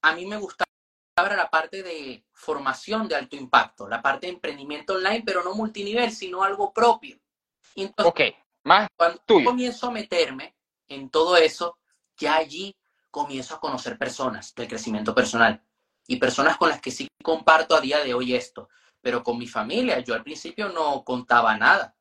a 0.00 0.14
mí 0.14 0.24
me 0.24 0.36
gustaba 0.36 0.68
la 1.16 1.50
parte 1.50 1.82
de 1.82 2.24
formación 2.32 3.06
de 3.08 3.16
alto 3.16 3.36
impacto, 3.36 3.86
la 3.86 4.00
parte 4.00 4.26
de 4.26 4.32
emprendimiento 4.32 4.94
online, 4.94 5.22
pero 5.26 5.44
no 5.44 5.54
multinivel, 5.54 6.10
sino 6.10 6.42
algo 6.42 6.72
propio. 6.72 7.18
Entonces, 7.74 8.34
ok, 8.34 8.36
más 8.64 8.88
cuando 8.96 9.20
comienzo 9.26 9.88
a 9.88 9.90
meterme, 9.90 10.56
en 10.88 11.10
todo 11.10 11.36
eso, 11.36 11.78
ya 12.16 12.36
allí 12.36 12.74
comienzo 13.10 13.54
a 13.54 13.60
conocer 13.60 13.98
personas 13.98 14.54
del 14.54 14.68
crecimiento 14.68 15.14
personal 15.14 15.62
y 16.06 16.16
personas 16.16 16.56
con 16.56 16.68
las 16.68 16.80
que 16.80 16.90
sí 16.90 17.08
comparto 17.22 17.74
a 17.74 17.80
día 17.80 18.02
de 18.02 18.14
hoy 18.14 18.34
esto, 18.34 18.68
pero 19.00 19.22
con 19.22 19.38
mi 19.38 19.46
familia 19.46 20.00
yo 20.00 20.14
al 20.14 20.22
principio 20.22 20.68
no 20.68 21.04
contaba 21.04 21.56
nada, 21.56 21.94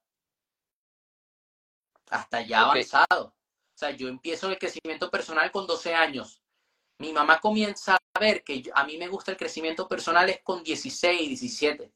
hasta 2.10 2.42
ya 2.42 2.62
avanzado. 2.62 3.28
O 3.28 3.78
sea, 3.82 3.92
yo 3.92 4.08
empiezo 4.08 4.50
el 4.50 4.60
crecimiento 4.60 5.10
personal 5.10 5.50
con 5.52 5.66
12 5.66 5.96
años. 5.96 6.42
Mi 7.00 7.14
mamá 7.14 7.40
comienza 7.40 7.98
a 8.14 8.20
ver 8.20 8.44
que 8.44 8.64
a 8.76 8.84
mí 8.84 8.98
me 8.98 9.08
gusta 9.08 9.32
el 9.32 9.38
crecimiento 9.38 9.88
personal 9.88 10.30
es 10.30 10.42
con 10.44 10.62
16, 10.62 11.30
17. 11.30 11.92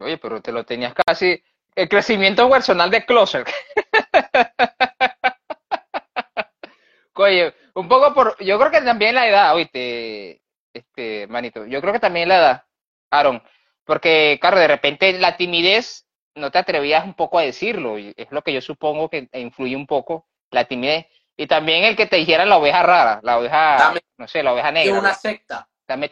Oye, 0.00 0.18
pero 0.18 0.40
te 0.40 0.52
lo 0.52 0.64
tenías 0.64 0.94
casi, 0.94 1.42
el 1.74 1.88
crecimiento 1.88 2.48
personal 2.48 2.90
de 2.90 3.04
Closer. 3.04 3.44
Oye, 7.18 7.54
un 7.74 7.88
poco 7.88 8.14
por, 8.14 8.36
yo 8.42 8.58
creo 8.58 8.70
que 8.70 8.80
también 8.80 9.14
la 9.14 9.28
edad, 9.28 9.54
oíste, 9.54 10.40
este, 10.72 11.26
manito, 11.26 11.66
yo 11.66 11.80
creo 11.80 11.92
que 11.92 12.00
también 12.00 12.28
la 12.28 12.38
edad, 12.38 12.64
Aaron, 13.10 13.42
porque, 13.84 14.38
claro, 14.40 14.58
de 14.58 14.68
repente 14.68 15.12
la 15.18 15.36
timidez 15.36 16.06
no 16.34 16.50
te 16.50 16.58
atrevías 16.58 17.04
un 17.04 17.14
poco 17.14 17.38
a 17.38 17.42
decirlo, 17.42 17.98
y 17.98 18.12
es 18.16 18.30
lo 18.30 18.42
que 18.42 18.52
yo 18.52 18.60
supongo 18.60 19.08
que 19.08 19.28
influye 19.32 19.74
un 19.74 19.86
poco, 19.86 20.28
la 20.50 20.64
timidez, 20.66 21.06
y 21.36 21.46
también 21.46 21.84
el 21.84 21.96
que 21.96 22.06
te 22.06 22.16
dijera 22.16 22.44
la 22.46 22.58
oveja 22.58 22.82
rara, 22.82 23.20
la 23.22 23.38
oveja, 23.38 23.94
no 24.16 24.28
sé, 24.28 24.42
la 24.42 24.52
oveja 24.52 24.70
negra. 24.70 24.98
una 24.98 25.14
secta. 25.14 25.68
Dame 25.86 26.10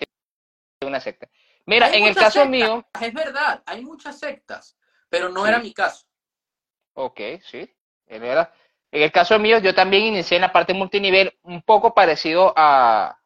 una 0.84 1.00
secta. 1.00 1.28
Mira, 1.66 1.92
en 1.92 2.04
el 2.04 2.14
caso 2.14 2.46
mío. 2.46 2.84
Es 3.00 3.12
verdad, 3.12 3.62
hay 3.66 3.82
muchas 3.82 4.18
sectas 4.18 4.76
pero 5.08 5.28
no 5.28 5.46
era 5.46 5.58
mi 5.58 5.72
caso. 5.72 6.04
Ok, 6.94 7.20
sí, 7.42 7.70
En 8.96 9.02
el 9.02 9.12
caso 9.12 9.38
mío, 9.38 9.58
yo 9.58 9.74
también 9.74 10.04
inicié 10.04 10.36
en 10.36 10.40
la 10.40 10.52
parte 10.52 10.72
multinivel 10.72 11.34
un 11.42 11.60
poco 11.60 11.92
parecido 11.92 12.54
a, 12.56 13.18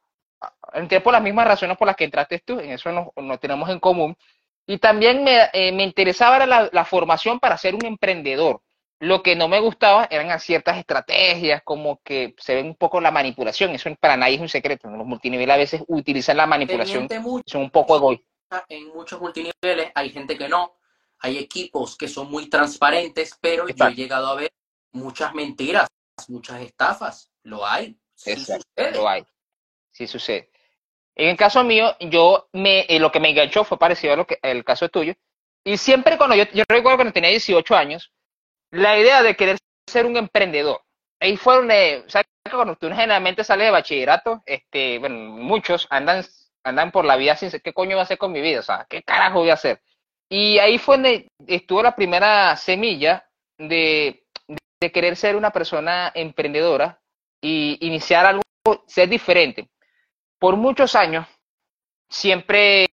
entré 0.73 1.01
por 1.01 1.13
las 1.13 1.23
mismas 1.23 1.47
razones 1.47 1.77
por 1.77 1.87
las 1.87 1.95
que 1.95 2.03
entraste 2.03 2.41
tú, 2.41 2.59
en 2.59 2.73
eso 2.73 2.91
no, 2.91 3.39
tenemos 3.39 3.71
en 3.71 3.79
común. 3.79 4.17
Y 4.67 4.79
también 4.79 5.23
me, 5.23 5.49
eh, 5.53 5.71
me 5.71 5.85
interesaba 5.85 6.45
la, 6.45 6.69
la, 6.73 6.85
formación 6.85 7.39
para 7.39 7.57
ser 7.57 7.77
un 7.77 7.85
emprendedor. 7.85 8.63
Lo 8.99 9.23
que 9.23 9.37
no 9.37 9.47
me 9.47 9.61
gustaba 9.61 10.09
eran 10.11 10.41
ciertas 10.41 10.77
estrategias, 10.77 11.63
como 11.63 12.01
que 12.03 12.35
se 12.39 12.57
ve 12.57 12.63
un 12.63 12.75
poco 12.75 13.01
la 13.01 13.13
manipulación. 13.13 13.71
Eso 13.71 13.95
para 14.01 14.17
nadie 14.17 14.35
es 14.35 14.41
un 14.41 14.49
secreto. 14.49 14.91
Los 14.91 15.07
multinivel 15.07 15.53
a 15.53 15.57
veces 15.57 15.85
utilizan 15.87 16.37
la 16.37 16.49
manipulación. 16.49 17.07
Son 17.47 17.63
un 17.63 17.71
poco 17.71 17.95
egoístas. 17.95 18.65
En 18.69 18.89
muchos 18.89 19.21
multiniveles 19.21 19.93
hay 19.95 20.11
gente 20.11 20.37
que 20.37 20.49
no, 20.49 20.79
hay 21.21 21.39
equipos 21.39 21.97
que 21.97 22.09
son 22.09 22.29
muy 22.29 22.51
transparentes, 22.51 23.39
pero 23.41 23.69
yo 23.69 23.87
he 23.87 23.95
llegado 23.95 24.27
a 24.27 24.35
ver 24.35 24.51
muchas 24.93 25.35
mentiras, 25.35 25.89
muchas 26.29 26.61
estafas. 26.61 27.31
Lo 27.43 27.67
hay. 27.67 27.99
Sí 28.15 28.37
sucede. 28.37 28.93
Lo 28.95 29.09
hay. 29.09 29.25
Sí 29.91 30.07
sucede. 30.07 30.51
En 31.15 31.31
el 31.31 31.37
caso 31.37 31.63
mío, 31.65 31.97
yo 32.01 32.49
me, 32.53 32.81
eh, 32.89 32.99
lo 32.99 33.11
que 33.11 33.21
me 33.21 33.31
enganchó 33.31 33.65
fue 33.65 33.79
parecido 33.79 34.15
a 34.15 34.17
lo 34.17 34.27
que 34.27 34.39
el 34.43 34.65
caso 34.65 34.89
tuyo. 34.89 35.15
Y 35.65 35.77
siempre 35.77 36.17
cuando 36.17 36.37
yo, 36.37 36.45
yo 36.53 36.65
recuerdo 36.69 36.99
cuando 36.99 37.13
tenía 37.13 37.31
18 37.31 37.77
años, 37.77 38.13
la 38.71 38.99
idea 38.99 39.23
de 39.23 39.37
querer 39.37 39.59
ser 39.87 40.07
un 40.07 40.17
emprendedor. 40.17 40.81
Ahí 41.21 41.37
fue 41.37 41.57
donde, 41.57 42.05
¿sabes? 42.07 42.27
Cuando 42.51 42.77
tú 42.77 42.89
generalmente 42.89 43.45
sales 43.45 43.67
de 43.67 43.71
bachillerato, 43.71 44.43
este, 44.47 44.99
bueno, 44.99 45.17
muchos 45.17 45.87
andan, 45.91 46.25
andan 46.65 46.91
por 46.91 47.05
la 47.05 47.17
vida 47.17 47.37
sin 47.37 47.51
¿qué 47.51 47.73
coño 47.75 47.97
voy 47.97 48.01
a 48.01 48.05
hacer 48.05 48.17
con 48.17 48.33
mi 48.33 48.41
vida? 48.41 48.61
O 48.61 48.63
sea, 48.63 48.87
¿qué 48.89 49.03
carajo 49.03 49.41
voy 49.41 49.51
a 49.51 49.55
hacer? 49.55 49.83
Y 50.29 50.59
ahí 50.59 50.79
fue 50.79 50.97
donde 50.97 51.29
estuvo 51.47 51.83
la 51.83 51.95
primera 51.95 52.57
semilla 52.57 53.29
de, 53.59 54.20
de 54.81 54.91
querer 54.91 55.15
ser 55.17 55.37
una 55.37 55.51
persona 55.51 56.11
emprendedora 56.15 57.01
y 57.41 57.79
iniciar 57.87 58.25
algo, 58.25 58.43
ser 58.87 59.09
diferente. 59.09 59.69
Por 60.39 60.57
muchos 60.57 60.95
años, 60.95 61.27
siempre, 62.09 62.87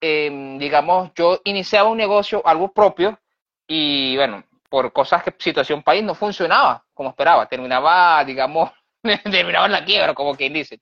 eh, 0.00 0.56
digamos, 0.58 1.12
yo 1.14 1.40
iniciaba 1.44 1.88
un 1.88 1.98
negocio, 1.98 2.42
algo 2.44 2.72
propio, 2.72 3.18
y 3.66 4.16
bueno, 4.16 4.44
por 4.68 4.92
cosas 4.92 5.22
que 5.22 5.34
situación 5.38 5.82
país 5.82 6.02
no 6.02 6.16
funcionaba 6.16 6.84
como 6.92 7.10
esperaba, 7.10 7.46
terminaba, 7.46 8.24
digamos, 8.24 8.72
terminaba 9.30 9.66
en 9.66 9.72
la 9.72 9.84
quiebra, 9.84 10.14
como 10.14 10.34
quien 10.34 10.52
dice. 10.52 10.80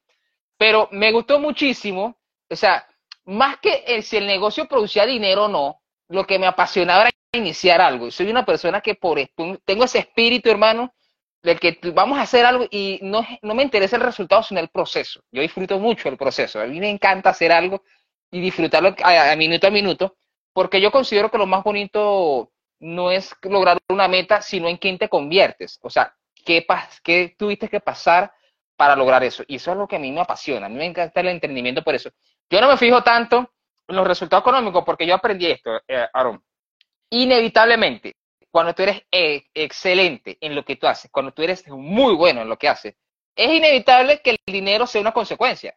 Pero 0.56 0.88
me 0.92 1.12
gustó 1.12 1.38
muchísimo, 1.38 2.16
o 2.48 2.56
sea, 2.56 2.86
más 3.26 3.58
que 3.58 4.02
si 4.02 4.16
el 4.16 4.26
negocio 4.26 4.66
producía 4.66 5.04
dinero 5.04 5.44
o 5.44 5.48
no, 5.48 5.82
lo 6.08 6.26
que 6.26 6.38
me 6.38 6.46
apasionaba 6.46 7.02
era 7.02 7.10
iniciar 7.32 7.80
algo. 7.80 8.10
Soy 8.10 8.30
una 8.30 8.44
persona 8.44 8.80
que 8.80 8.94
por 8.94 9.18
tengo 9.64 9.84
ese 9.84 10.00
espíritu, 10.00 10.50
hermano, 10.50 10.94
de 11.42 11.56
que 11.56 11.78
vamos 11.92 12.18
a 12.18 12.22
hacer 12.22 12.44
algo 12.44 12.66
y 12.70 13.00
no, 13.02 13.26
no 13.40 13.54
me 13.54 13.62
interesa 13.62 13.96
el 13.96 14.02
resultado, 14.02 14.42
sino 14.42 14.60
el 14.60 14.68
proceso. 14.68 15.22
Yo 15.32 15.42
disfruto 15.42 15.78
mucho 15.78 16.08
el 16.08 16.16
proceso. 16.16 16.60
A 16.60 16.66
mí 16.66 16.78
me 16.78 16.90
encanta 16.90 17.30
hacer 17.30 17.50
algo 17.50 17.82
y 18.30 18.40
disfrutarlo 18.40 18.94
a, 19.02 19.34
minuto 19.36 19.66
a 19.66 19.70
minuto, 19.70 20.16
porque 20.52 20.80
yo 20.80 20.92
considero 20.92 21.30
que 21.30 21.38
lo 21.38 21.46
más 21.46 21.64
bonito 21.64 22.52
no 22.80 23.10
es 23.10 23.34
lograr 23.42 23.78
una 23.88 24.08
meta, 24.08 24.42
sino 24.42 24.68
en 24.68 24.76
quién 24.76 24.98
te 24.98 25.08
conviertes. 25.08 25.78
O 25.82 25.90
sea, 25.90 26.14
qué, 26.44 26.66
qué 27.02 27.34
tuviste 27.38 27.68
que 27.68 27.80
pasar 27.80 28.32
para 28.76 28.94
lograr 28.94 29.24
eso. 29.24 29.42
Y 29.46 29.56
eso 29.56 29.72
es 29.72 29.78
lo 29.78 29.88
que 29.88 29.96
a 29.96 30.00
mí 30.00 30.12
me 30.12 30.20
apasiona. 30.20 30.66
A 30.66 30.68
mí 30.68 30.76
me 30.76 30.86
encanta 30.86 31.20
el 31.20 31.28
entendimiento 31.28 31.82
por 31.82 31.94
eso. 31.94 32.10
Yo 32.50 32.60
no 32.60 32.68
me 32.68 32.76
fijo 32.76 33.02
tanto 33.02 33.52
en 33.88 33.96
los 33.96 34.06
resultados 34.06 34.42
económicos 34.42 34.84
porque 34.84 35.06
yo 35.06 35.14
aprendí 35.14 35.46
esto, 35.46 35.80
eh, 35.88 36.06
Aaron. 36.12 36.42
Inevitablemente, 37.14 38.16
cuando 38.50 38.74
tú 38.74 38.84
eres 38.84 39.02
eh, 39.10 39.44
excelente 39.52 40.38
en 40.40 40.54
lo 40.54 40.64
que 40.64 40.76
tú 40.76 40.86
haces, 40.86 41.10
cuando 41.10 41.32
tú 41.32 41.42
eres 41.42 41.68
muy 41.68 42.14
bueno 42.14 42.40
en 42.40 42.48
lo 42.48 42.56
que 42.56 42.70
haces, 42.70 42.94
es 43.36 43.50
inevitable 43.50 44.22
que 44.22 44.30
el 44.30 44.38
dinero 44.46 44.86
sea 44.86 45.02
una 45.02 45.12
consecuencia. 45.12 45.76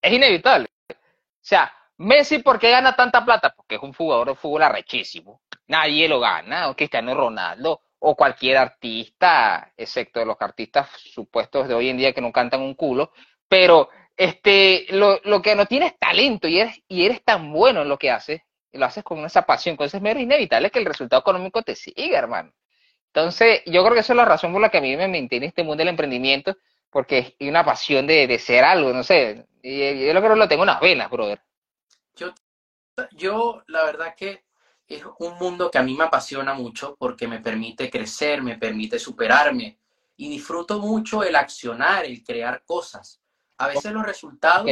Es 0.00 0.10
inevitable. 0.10 0.70
O 0.88 0.94
sea, 1.42 1.70
Messi, 1.98 2.38
¿por 2.38 2.58
qué 2.58 2.70
gana 2.70 2.96
tanta 2.96 3.22
plata? 3.22 3.52
Porque 3.54 3.74
es 3.74 3.82
un 3.82 3.92
jugador 3.92 4.28
de 4.28 4.34
fútbol 4.34 4.62
arrechísimo. 4.62 5.42
Nadie 5.66 6.08
lo 6.08 6.20
gana, 6.20 6.70
o 6.70 6.74
Cristiano 6.74 7.14
Ronaldo, 7.14 7.82
o 7.98 8.16
cualquier 8.16 8.56
artista, 8.56 9.74
excepto 9.76 10.24
los 10.24 10.40
artistas 10.40 10.88
supuestos 10.96 11.68
de 11.68 11.74
hoy 11.74 11.90
en 11.90 11.98
día 11.98 12.14
que 12.14 12.22
no 12.22 12.32
cantan 12.32 12.62
un 12.62 12.74
culo, 12.74 13.12
pero 13.46 13.90
este, 14.16 14.86
lo, 14.88 15.20
lo 15.24 15.42
que 15.42 15.54
no 15.54 15.66
tienes 15.66 15.98
talento 15.98 16.48
y 16.48 16.60
eres, 16.60 16.82
y 16.88 17.04
eres 17.04 17.22
tan 17.22 17.52
bueno 17.52 17.82
en 17.82 17.90
lo 17.90 17.98
que 17.98 18.10
haces, 18.10 18.40
y 18.72 18.78
lo 18.78 18.86
haces 18.86 19.04
con 19.04 19.24
esa 19.24 19.42
pasión, 19.42 19.76
con 19.76 19.86
ese 19.86 20.00
mero 20.00 20.18
inevitable 20.18 20.70
que 20.70 20.78
el 20.78 20.86
resultado 20.86 21.20
económico 21.20 21.62
te 21.62 21.76
siga, 21.76 22.18
hermano. 22.18 22.52
Entonces, 23.08 23.60
yo 23.66 23.82
creo 23.82 23.94
que 23.94 24.00
esa 24.00 24.14
es 24.14 24.16
la 24.16 24.24
razón 24.24 24.52
por 24.52 24.62
la 24.62 24.70
que 24.70 24.78
a 24.78 24.80
mí 24.80 24.96
me 24.96 25.06
mantiene 25.06 25.46
este 25.46 25.62
mundo 25.62 25.82
del 25.82 25.88
emprendimiento, 25.88 26.56
porque 26.88 27.36
es 27.38 27.48
una 27.48 27.64
pasión 27.64 28.06
de, 28.06 28.26
de 28.26 28.38
ser 28.38 28.64
algo, 28.64 28.92
no 28.92 29.02
sé. 29.02 29.46
Y, 29.62 30.06
yo 30.06 30.14
lo 30.14 30.20
creo 30.20 30.32
que 30.32 30.38
lo 30.38 30.48
tengo 30.48 30.62
en 30.62 30.68
las 30.68 30.80
venas, 30.80 31.10
brother. 31.10 31.40
Yo, 32.16 32.32
yo, 33.12 33.62
la 33.66 33.84
verdad 33.84 34.14
que 34.16 34.44
es 34.88 35.02
un 35.18 35.38
mundo 35.38 35.70
que 35.70 35.78
a 35.78 35.82
mí 35.82 35.94
me 35.94 36.04
apasiona 36.04 36.54
mucho 36.54 36.96
porque 36.98 37.28
me 37.28 37.40
permite 37.40 37.90
crecer, 37.90 38.42
me 38.42 38.56
permite 38.56 38.98
superarme 38.98 39.78
y 40.16 40.28
disfruto 40.28 40.78
mucho 40.78 41.22
el 41.22 41.36
accionar, 41.36 42.04
el 42.04 42.22
crear 42.22 42.64
cosas. 42.64 43.20
A 43.58 43.68
veces 43.68 43.92
los 43.92 44.04
resultados 44.04 44.70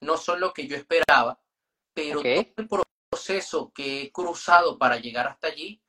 no 0.00 0.16
son 0.16 0.40
lo 0.40 0.52
que 0.52 0.66
yo 0.66 0.76
esperaba, 0.76 1.38
pero 1.92 2.20
todo 2.22 2.80
el 2.80 2.86
proceso 3.14 3.72
que 3.72 4.02
he 4.02 4.12
cruzado 4.12 4.76
para 4.76 4.96
llegar 4.96 5.28
hasta 5.28 5.46
allí 5.46 5.80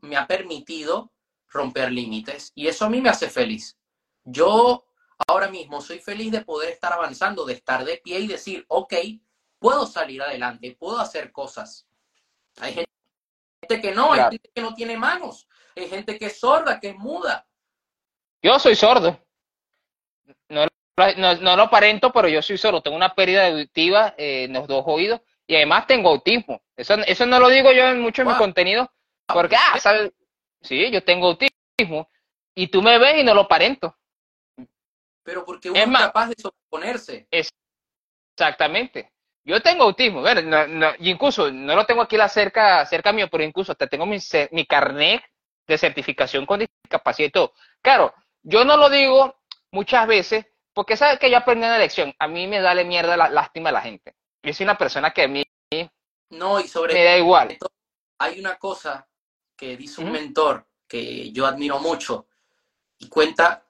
me 0.00 0.16
ha 0.16 0.28
permitido 0.28 1.12
romper 1.48 1.90
límites 1.90 2.52
y 2.54 2.68
eso 2.68 2.84
a 2.84 2.88
mí 2.88 3.00
me 3.00 3.08
hace 3.08 3.28
feliz. 3.28 3.76
Yo 4.22 4.84
ahora 5.26 5.48
mismo 5.48 5.80
soy 5.80 5.98
feliz 5.98 6.30
de 6.30 6.42
poder 6.42 6.70
estar 6.70 6.92
avanzando, 6.92 7.44
de 7.44 7.54
estar 7.54 7.84
de 7.84 7.96
pie 7.96 8.20
y 8.20 8.28
decir, 8.28 8.64
ok, 8.68 8.94
puedo 9.58 9.86
salir 9.86 10.22
adelante, 10.22 10.76
puedo 10.78 11.00
hacer 11.00 11.32
cosas. 11.32 11.88
Hay 12.60 12.74
gente 12.74 12.86
que 13.82 13.92
no, 13.92 14.12
hay 14.12 14.20
gente 14.30 14.50
que 14.54 14.62
no 14.62 14.72
tiene 14.72 14.96
manos, 14.96 15.48
hay 15.74 15.88
gente 15.88 16.16
que 16.16 16.26
es 16.26 16.38
sorda, 16.38 16.78
que 16.78 16.90
es 16.90 16.96
muda. 16.96 17.44
Yo 18.40 18.56
soy 18.60 18.76
sordo. 18.76 19.20
No, 20.48 20.64
no, 21.16 21.56
lo 21.56 21.62
aparento, 21.64 22.12
pero 22.12 22.28
yo 22.28 22.40
soy 22.40 22.56
sordo. 22.56 22.82
Tengo 22.82 22.96
una 22.96 23.16
pérdida 23.16 23.48
auditiva 23.48 24.14
en 24.16 24.52
los 24.52 24.68
dos 24.68 24.84
oídos 24.86 25.20
y 25.48 25.56
además 25.56 25.86
tengo 25.86 26.10
autismo. 26.10 26.62
Eso, 26.78 26.94
eso 26.94 27.26
no 27.26 27.40
lo 27.40 27.48
digo 27.48 27.72
yo 27.72 27.92
mucho 27.96 28.22
en 28.22 28.28
mi 28.28 28.34
contenido, 28.36 28.88
porque, 29.26 29.56
ah, 29.56 29.78
¿sabes? 29.80 30.12
Sí, 30.62 30.90
yo 30.92 31.02
tengo 31.02 31.26
autismo 31.26 32.08
y 32.54 32.68
tú 32.68 32.82
me 32.82 32.98
ves 33.00 33.18
y 33.18 33.24
no 33.24 33.34
lo 33.34 33.42
aparento. 33.42 33.96
Pero 35.24 35.44
porque 35.44 35.70
uno 35.70 35.78
es, 35.78 35.90
capaz 35.90 36.28
de 36.28 36.34
sobreponerse. 36.40 37.26
exactamente. 38.36 39.12
Yo 39.44 39.60
tengo 39.60 39.84
autismo, 39.84 40.20
bueno, 40.20 40.94
incluso 41.00 41.50
no 41.50 41.74
lo 41.74 41.84
tengo 41.84 42.02
aquí 42.02 42.16
la 42.16 42.28
cerca, 42.28 42.86
cerca 42.86 43.12
mío, 43.12 43.28
pero 43.28 43.42
incluso 43.42 43.72
hasta 43.72 43.88
tengo 43.88 44.06
mi, 44.06 44.18
mi 44.52 44.64
carnet 44.64 45.22
de 45.66 45.78
certificación 45.78 46.46
con 46.46 46.60
discapacidad 46.60 47.28
y 47.28 47.32
todo. 47.32 47.54
Claro, 47.82 48.14
yo 48.42 48.64
no 48.64 48.76
lo 48.76 48.88
digo 48.88 49.40
muchas 49.72 50.06
veces 50.06 50.46
porque 50.72 50.96
sabes 50.96 51.18
que 51.18 51.28
yo 51.28 51.38
aprendí 51.38 51.66
una 51.66 51.78
lección. 51.78 52.14
A 52.20 52.28
mí 52.28 52.46
me 52.46 52.60
da 52.60 52.72
la 52.72 52.84
mierda 52.84 53.16
la 53.16 53.28
lástima 53.28 53.70
a 53.70 53.72
la 53.72 53.80
gente. 53.80 54.14
Yo 54.44 54.52
soy 54.52 54.62
una 54.62 54.78
persona 54.78 55.10
que 55.10 55.24
a 55.24 55.28
mí 55.28 55.42
no, 56.30 56.60
y 56.60 56.68
sobre 56.68 56.94
me 56.94 57.04
da 57.04 57.16
igual. 57.16 57.56
Hay 58.18 58.40
una 58.40 58.56
cosa 58.56 59.08
que 59.56 59.76
dice 59.76 60.00
un 60.00 60.12
mentor 60.12 60.66
que 60.86 61.30
yo 61.32 61.46
admiro 61.46 61.78
mucho 61.78 62.26
y 62.98 63.08
cuenta 63.08 63.66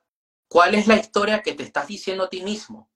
cuál 0.49 0.75
es 0.75 0.87
la 0.87 0.97
historia 0.97 1.43
que 1.43 1.55
te 1.55 1.63
estás 1.63 1.87
diciendo 1.87 2.25
a 2.25 2.31
ti 2.31 2.43
mismo. 2.43 2.91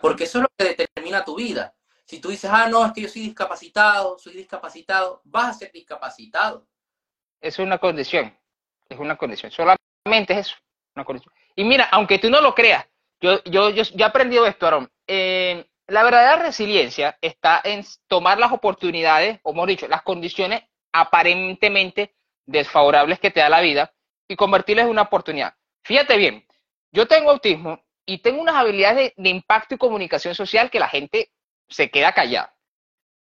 Porque 0.00 0.24
eso 0.24 0.38
es 0.38 0.42
lo 0.42 0.48
que 0.56 0.76
determina 0.76 1.24
tu 1.24 1.36
vida. 1.36 1.74
Si 2.04 2.20
tú 2.20 2.28
dices, 2.28 2.50
ah, 2.52 2.68
no, 2.68 2.84
es 2.86 2.92
que 2.92 3.00
yo 3.02 3.08
soy 3.08 3.22
discapacitado, 3.22 4.18
soy 4.18 4.34
discapacitado, 4.34 5.22
vas 5.24 5.56
a 5.56 5.58
ser 5.58 5.72
discapacitado. 5.72 6.66
Es 7.40 7.58
una 7.58 7.78
condición, 7.78 8.36
es 8.88 8.98
una 8.98 9.16
condición, 9.16 9.50
solamente 9.50 10.32
es 10.34 10.46
eso, 10.46 10.56
una 10.94 11.04
condición. 11.04 11.34
Y 11.56 11.64
mira, 11.64 11.88
aunque 11.90 12.18
tú 12.18 12.30
no 12.30 12.40
lo 12.40 12.54
creas, 12.54 12.86
yo, 13.20 13.42
yo, 13.44 13.70
yo, 13.70 13.82
he 13.96 14.04
aprendido 14.04 14.46
esto, 14.46 14.66
Aaron. 14.66 14.90
Eh, 15.06 15.66
la 15.86 16.02
verdadera 16.02 16.36
resiliencia 16.36 17.18
está 17.20 17.60
en 17.62 17.84
tomar 18.08 18.38
las 18.38 18.52
oportunidades, 18.52 19.40
o 19.42 19.52
mejor 19.52 19.68
dicho, 19.68 19.88
las 19.88 20.02
condiciones 20.02 20.62
aparentemente 20.92 22.14
desfavorables 22.46 23.18
que 23.18 23.30
te 23.30 23.40
da 23.40 23.48
la 23.48 23.60
vida 23.60 23.92
y 24.28 24.36
convertirlas 24.36 24.84
en 24.84 24.90
una 24.90 25.02
oportunidad. 25.02 25.54
Fíjate 25.82 26.16
bien, 26.16 26.46
yo 26.92 27.06
tengo 27.06 27.30
autismo 27.30 27.82
y 28.06 28.18
tengo 28.18 28.40
unas 28.40 28.54
habilidades 28.54 29.12
de, 29.16 29.28
impacto 29.28 29.74
y 29.74 29.78
comunicación 29.78 30.34
social 30.34 30.70
que 30.70 30.78
la 30.78 30.88
gente 30.88 31.32
se 31.68 31.90
queda 31.90 32.12
callada. 32.12 32.54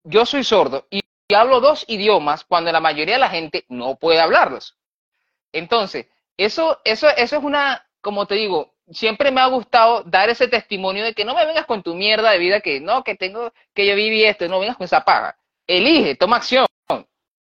Yo 0.05 0.27
soy 0.27 0.45
sordo 0.45 0.87
y, 0.91 1.01
hablo 1.35 1.61
dos 1.61 1.85
idiomas 1.89 2.45
cuando 2.45 2.71
la 2.71 2.81
mayoría 2.81 3.15
de 3.15 3.21
la 3.21 3.31
gente 3.31 3.65
no 3.69 3.97
puede 3.97 4.21
hablarlos. 4.21 4.79
Entonces, 5.53 6.07
eso, 6.37 6.81
eso, 6.85 7.09
eso 7.09 7.37
es 7.37 7.43
una, 7.43 7.89
como 8.01 8.27
te 8.27 8.37
digo, 8.37 8.74
siempre 8.91 9.31
me 9.31 9.41
ha 9.41 9.47
gustado 9.47 10.03
dar 10.05 10.29
ese 10.31 10.49
testimonio 10.49 11.05
de 11.05 11.15
que 11.15 11.25
no 11.25 11.35
me 11.35 11.47
vengas 11.47 11.67
con 11.67 11.83
tu 11.83 11.95
mierda 11.95 12.31
de 12.31 12.39
vida, 12.39 12.61
que 12.61 12.81
no, 12.81 13.03
que 13.03 13.15
tengo, 13.15 13.53
que 13.75 13.87
yo 13.87 13.95
viví 13.95 14.25
esto, 14.25 14.49
no 14.49 14.61
vengas 14.61 14.77
con 14.77 14.85
esa 14.85 15.05
paga. 15.05 15.37
Elige, 15.67 16.17
toma 16.17 16.37
acción. 16.37 16.67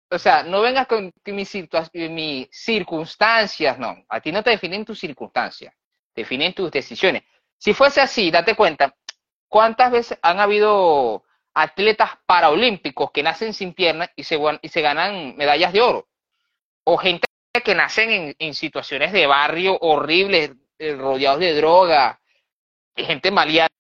O 0.10 0.20
sea, 0.20 0.44
no 0.44 0.62
vengas 0.62 0.86
con 0.88 1.12
mis, 1.26 1.56
mis 1.94 2.48
circunstancias, 2.52 3.80
no. 3.80 4.06
A 4.08 4.22
ti 4.22 4.32
no 4.32 4.44
te 4.44 4.52
definen 4.52 4.86
tus 4.86 5.00
circunstancias, 5.00 5.74
definen 6.16 6.54
tus 6.54 6.70
decisiones. 6.70 7.24
Si 7.58 7.74
fuese 7.74 8.00
así, 8.00 8.30
date 8.30 8.56
cuenta, 8.56 8.96
¿cuántas 9.48 9.92
veces 9.92 10.20
han 10.22 10.40
habido 10.40 11.24
atletas 11.56 12.12
paraolímpicos 12.26 13.12
que 13.12 13.24
nacen 13.24 13.54
sin 13.54 13.74
piernas 13.74 14.10
y 14.16 14.24
se, 14.24 14.40
y 14.62 14.70
se 14.70 14.82
ganan 14.82 15.36
medallas 15.36 15.74
de 15.74 15.82
oro? 15.82 16.08
O 16.84 16.98
gente 16.98 17.26
que 17.64 17.74
nacen 17.74 18.36
en, 18.38 18.54
situaciones 18.54 19.12
de 19.14 19.26
barrio 19.26 19.78
horribles, 19.80 20.52
eh, 20.52 20.56
rodeados 20.98 21.39
de 21.39 21.56
droga, 21.56 22.19
gente 22.96 23.32
maleante 23.32 23.72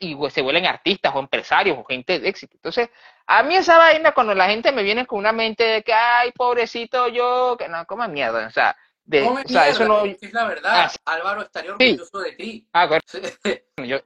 y 0.00 0.16
se 0.30 0.42
vuelven 0.42 0.66
artistas 0.66 1.14
o 1.14 1.20
empresarios 1.20 1.78
o 1.78 1.84
gente 1.84 2.18
de 2.18 2.28
éxito. 2.28 2.54
Entonces, 2.56 2.88
a 3.26 3.42
mí 3.42 3.54
esa 3.54 3.76
vaina, 3.76 4.12
cuando 4.12 4.34
la 4.34 4.48
gente 4.48 4.72
me 4.72 4.82
viene 4.82 5.06
con 5.06 5.18
una 5.18 5.32
mente 5.32 5.64
de 5.64 5.82
que, 5.82 5.92
ay, 5.92 6.32
pobrecito 6.32 7.08
yo, 7.08 7.56
que 7.58 7.68
no, 7.68 7.84
coma 7.86 8.08
mierda, 8.08 8.46
o 8.46 8.50
sea, 8.50 8.76
de, 9.04 9.22
o 9.22 9.38
sea 9.46 9.68
eso 9.68 9.86
no... 9.86 10.04
Es 10.04 10.32
la 10.32 10.46
verdad, 10.46 10.90
ah, 11.04 11.12
Álvaro 11.12 11.42
estaría 11.42 11.72
orgulloso 11.72 12.18
de 12.20 12.32
ti. 12.32 12.66
Ah, 12.72 12.88
yo, 13.84 13.98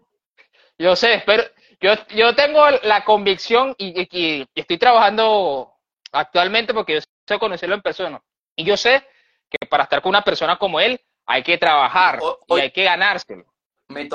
yo 0.79 0.97
sé, 0.97 1.23
pero 1.25 1.45
yo, 1.81 1.95
yo 2.11 2.35
tengo 2.35 2.65
la 2.83 3.05
convicción 3.05 3.75
y, 3.79 4.09
y, 4.11 4.47
estoy 4.55 4.79
trabajando 4.79 5.75
actualmente 6.13 6.75
porque 6.75 6.95
yo 6.95 7.01
sé 7.27 7.39
conocerlo 7.39 7.75
en 7.75 7.83
persona. 7.83 8.23
Y 8.57 8.65
yo 8.65 8.77
sé 8.77 9.07
que 9.49 9.67
para 9.67 9.85
estar 9.85 10.03
con 10.03 10.11
una 10.11 10.23
persona 10.23 10.57
como 10.59 10.81
él 10.81 11.01
hay 11.27 11.43
que 11.43 11.59
trabajar 11.59 12.21
y 12.49 12.61
hay 12.61 12.71
que 12.71 12.85
ganárselo. 12.85 13.45
Me 13.89 14.09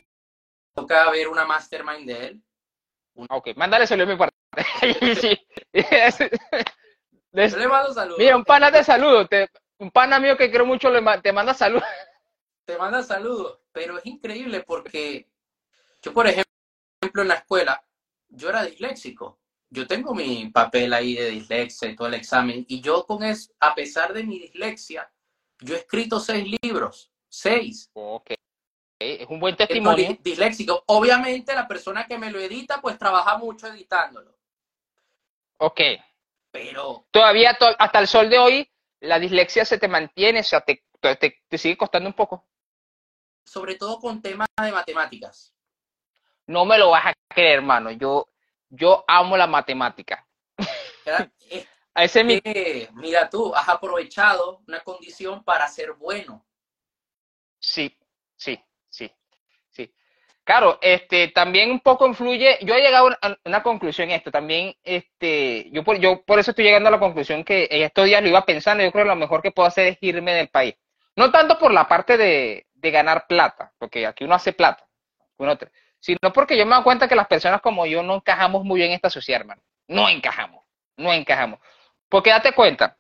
toca 0.74 1.10
ver 1.12 1.28
una 1.28 1.46
mastermind 1.46 2.08
de 2.08 2.28
él. 2.28 2.44
Ok, 3.30 3.50
mándale 3.56 3.88
saludos 3.88 4.10
mi 4.10 4.16
parte. 4.16 4.36
le 7.32 7.68
mando 7.68 7.94
saludos. 7.94 8.20
Mira, 8.20 8.36
un 8.36 8.44
pana 8.44 8.72
te 8.72 8.84
saludo. 8.84 9.28
un 9.80 9.92
pana 9.92 10.20
mío 10.20 10.38
que 10.38 10.52
creo 10.52 10.66
mucho 10.66 10.90
le, 10.90 11.02
te 11.22 11.32
manda 11.32 11.54
saludos. 11.54 11.84
Te 12.66 12.78
manda 12.78 13.02
saludos. 13.02 13.62
Pero 13.72 13.98
es 13.98 14.06
increíble 14.06 14.62
porque 14.62 15.30
yo, 16.02 16.14
por 16.14 16.28
ejemplo, 16.28 17.22
en 17.22 17.30
la 17.30 17.36
escuela, 17.36 17.82
yo 18.28 18.50
era 18.50 18.64
disléxico. 18.64 19.40
Yo 19.70 19.88
tengo 19.88 20.14
mi 20.14 20.50
papel 20.50 20.92
ahí 20.92 21.16
de 21.16 21.30
dislexia 21.30 21.88
y 21.88 21.96
todo 21.96 22.10
el 22.10 22.16
examen. 22.16 22.66
Y 22.68 22.82
yo 22.82 23.06
con 23.06 23.24
eso, 23.24 23.54
a 23.62 23.74
pesar 23.74 24.14
de 24.14 24.24
mi 24.24 24.40
dislexia, 24.40 25.10
yo 25.60 25.76
he 25.76 25.80
escrito 25.80 26.20
seis 26.20 26.58
libros. 26.62 27.12
Seis. 27.30 27.90
Ok. 27.94 28.32
Es 29.00 29.28
un 29.30 29.40
buen 29.40 29.56
testimonio. 29.56 30.18
Disléxico. 30.22 30.84
Obviamente 30.88 31.54
la 31.54 31.68
persona 31.68 32.08
que 32.08 32.18
me 32.18 32.32
lo 32.32 32.40
edita, 32.40 32.82
pues 32.82 32.98
trabaja 32.98 33.38
mucho 33.38 33.68
editándolo. 33.68 34.38
Ok. 35.58 35.82
Pero. 36.52 37.06
Todavía, 37.12 37.58
hasta 37.78 38.00
el 38.00 38.08
sol 38.08 38.30
de 38.30 38.40
hoy, 38.40 38.72
la 39.02 39.20
dislexia 39.20 39.66
se 39.66 39.78
te 39.78 39.88
mantiene, 39.88 40.40
o 40.40 40.44
sea, 40.44 40.62
te, 40.62 40.84
te, 41.00 41.58
sigue 41.58 41.78
costando 41.78 42.10
un 42.10 42.16
poco. 42.16 42.48
Sobre 43.46 43.76
todo 43.76 44.00
con 44.00 44.22
temas 44.22 44.48
de 44.62 44.72
matemáticas. 44.72 45.54
No 46.48 46.66
me 46.66 46.78
lo 46.78 46.90
vas 46.92 47.08
a 47.08 47.14
creer, 47.28 47.58
hermano. 47.58 47.92
Yo, 47.92 48.30
yo 48.70 49.04
amo 49.08 49.38
la 49.38 49.48
matemática. 49.48 50.28
A 51.98 52.04
ese 52.04 52.24
mi... 52.24 52.40
mira 52.94 53.28
tú, 53.28 53.56
has 53.56 53.68
aprovechado 53.68 54.62
una 54.68 54.82
condición 54.82 55.44
para 55.44 55.68
ser 55.68 55.94
bueno. 55.94 56.46
Sí, 57.58 57.98
sí, 58.36 58.64
sí, 58.88 59.12
sí. 59.72 59.92
Claro, 60.44 60.78
este, 60.80 61.30
también 61.30 61.72
un 61.72 61.80
poco 61.80 62.06
influye, 62.06 62.60
yo 62.62 62.76
he 62.76 62.82
llegado 62.82 63.10
a 63.20 63.36
una 63.46 63.64
conclusión 63.64 64.12
esto, 64.12 64.30
también, 64.30 64.76
este, 64.84 65.72
yo 65.72 65.84
por, 65.84 65.98
yo 65.98 66.22
por 66.24 66.38
eso 66.38 66.52
estoy 66.52 66.66
llegando 66.66 66.90
a 66.90 66.92
la 66.92 67.00
conclusión 67.00 67.44
que 67.44 67.68
en 67.72 67.82
estos 67.82 68.06
días 68.06 68.22
lo 68.22 68.30
iba 68.30 68.46
pensando, 68.46 68.84
yo 68.84 68.92
creo 68.92 69.06
que 69.06 69.10
lo 69.10 69.16
mejor 69.16 69.42
que 69.42 69.50
puedo 69.50 69.68
hacer 69.68 69.88
es 69.88 69.98
irme 70.02 70.34
del 70.34 70.50
país. 70.50 70.76
No 71.16 71.32
tanto 71.32 71.58
por 71.58 71.74
la 71.74 71.88
parte 71.88 72.16
de, 72.16 72.68
de 72.76 72.92
ganar 72.92 73.26
plata, 73.26 73.74
porque 73.80 74.06
aquí 74.06 74.24
uno 74.24 74.36
hace 74.36 74.54
plata, 74.54 74.88
uno, 75.38 75.58
sino 76.00 76.32
porque 76.32 76.56
yo 76.56 76.68
me 76.68 76.76
doy 76.76 76.84
cuenta 76.84 77.08
que 77.08 77.16
las 77.16 77.28
personas 77.28 77.60
como 77.60 77.88
yo 77.88 78.04
no 78.04 78.18
encajamos 78.18 78.64
muy 78.64 78.82
bien 78.82 78.92
en 78.92 78.98
esta 78.98 79.10
sociedad, 79.10 79.42
hermano. 79.42 79.64
No 79.88 80.08
encajamos, 80.08 80.64
no 80.96 81.12
encajamos. 81.12 81.60
Porque 82.10 82.30
date 82.30 82.54
cuenta, 82.54 82.98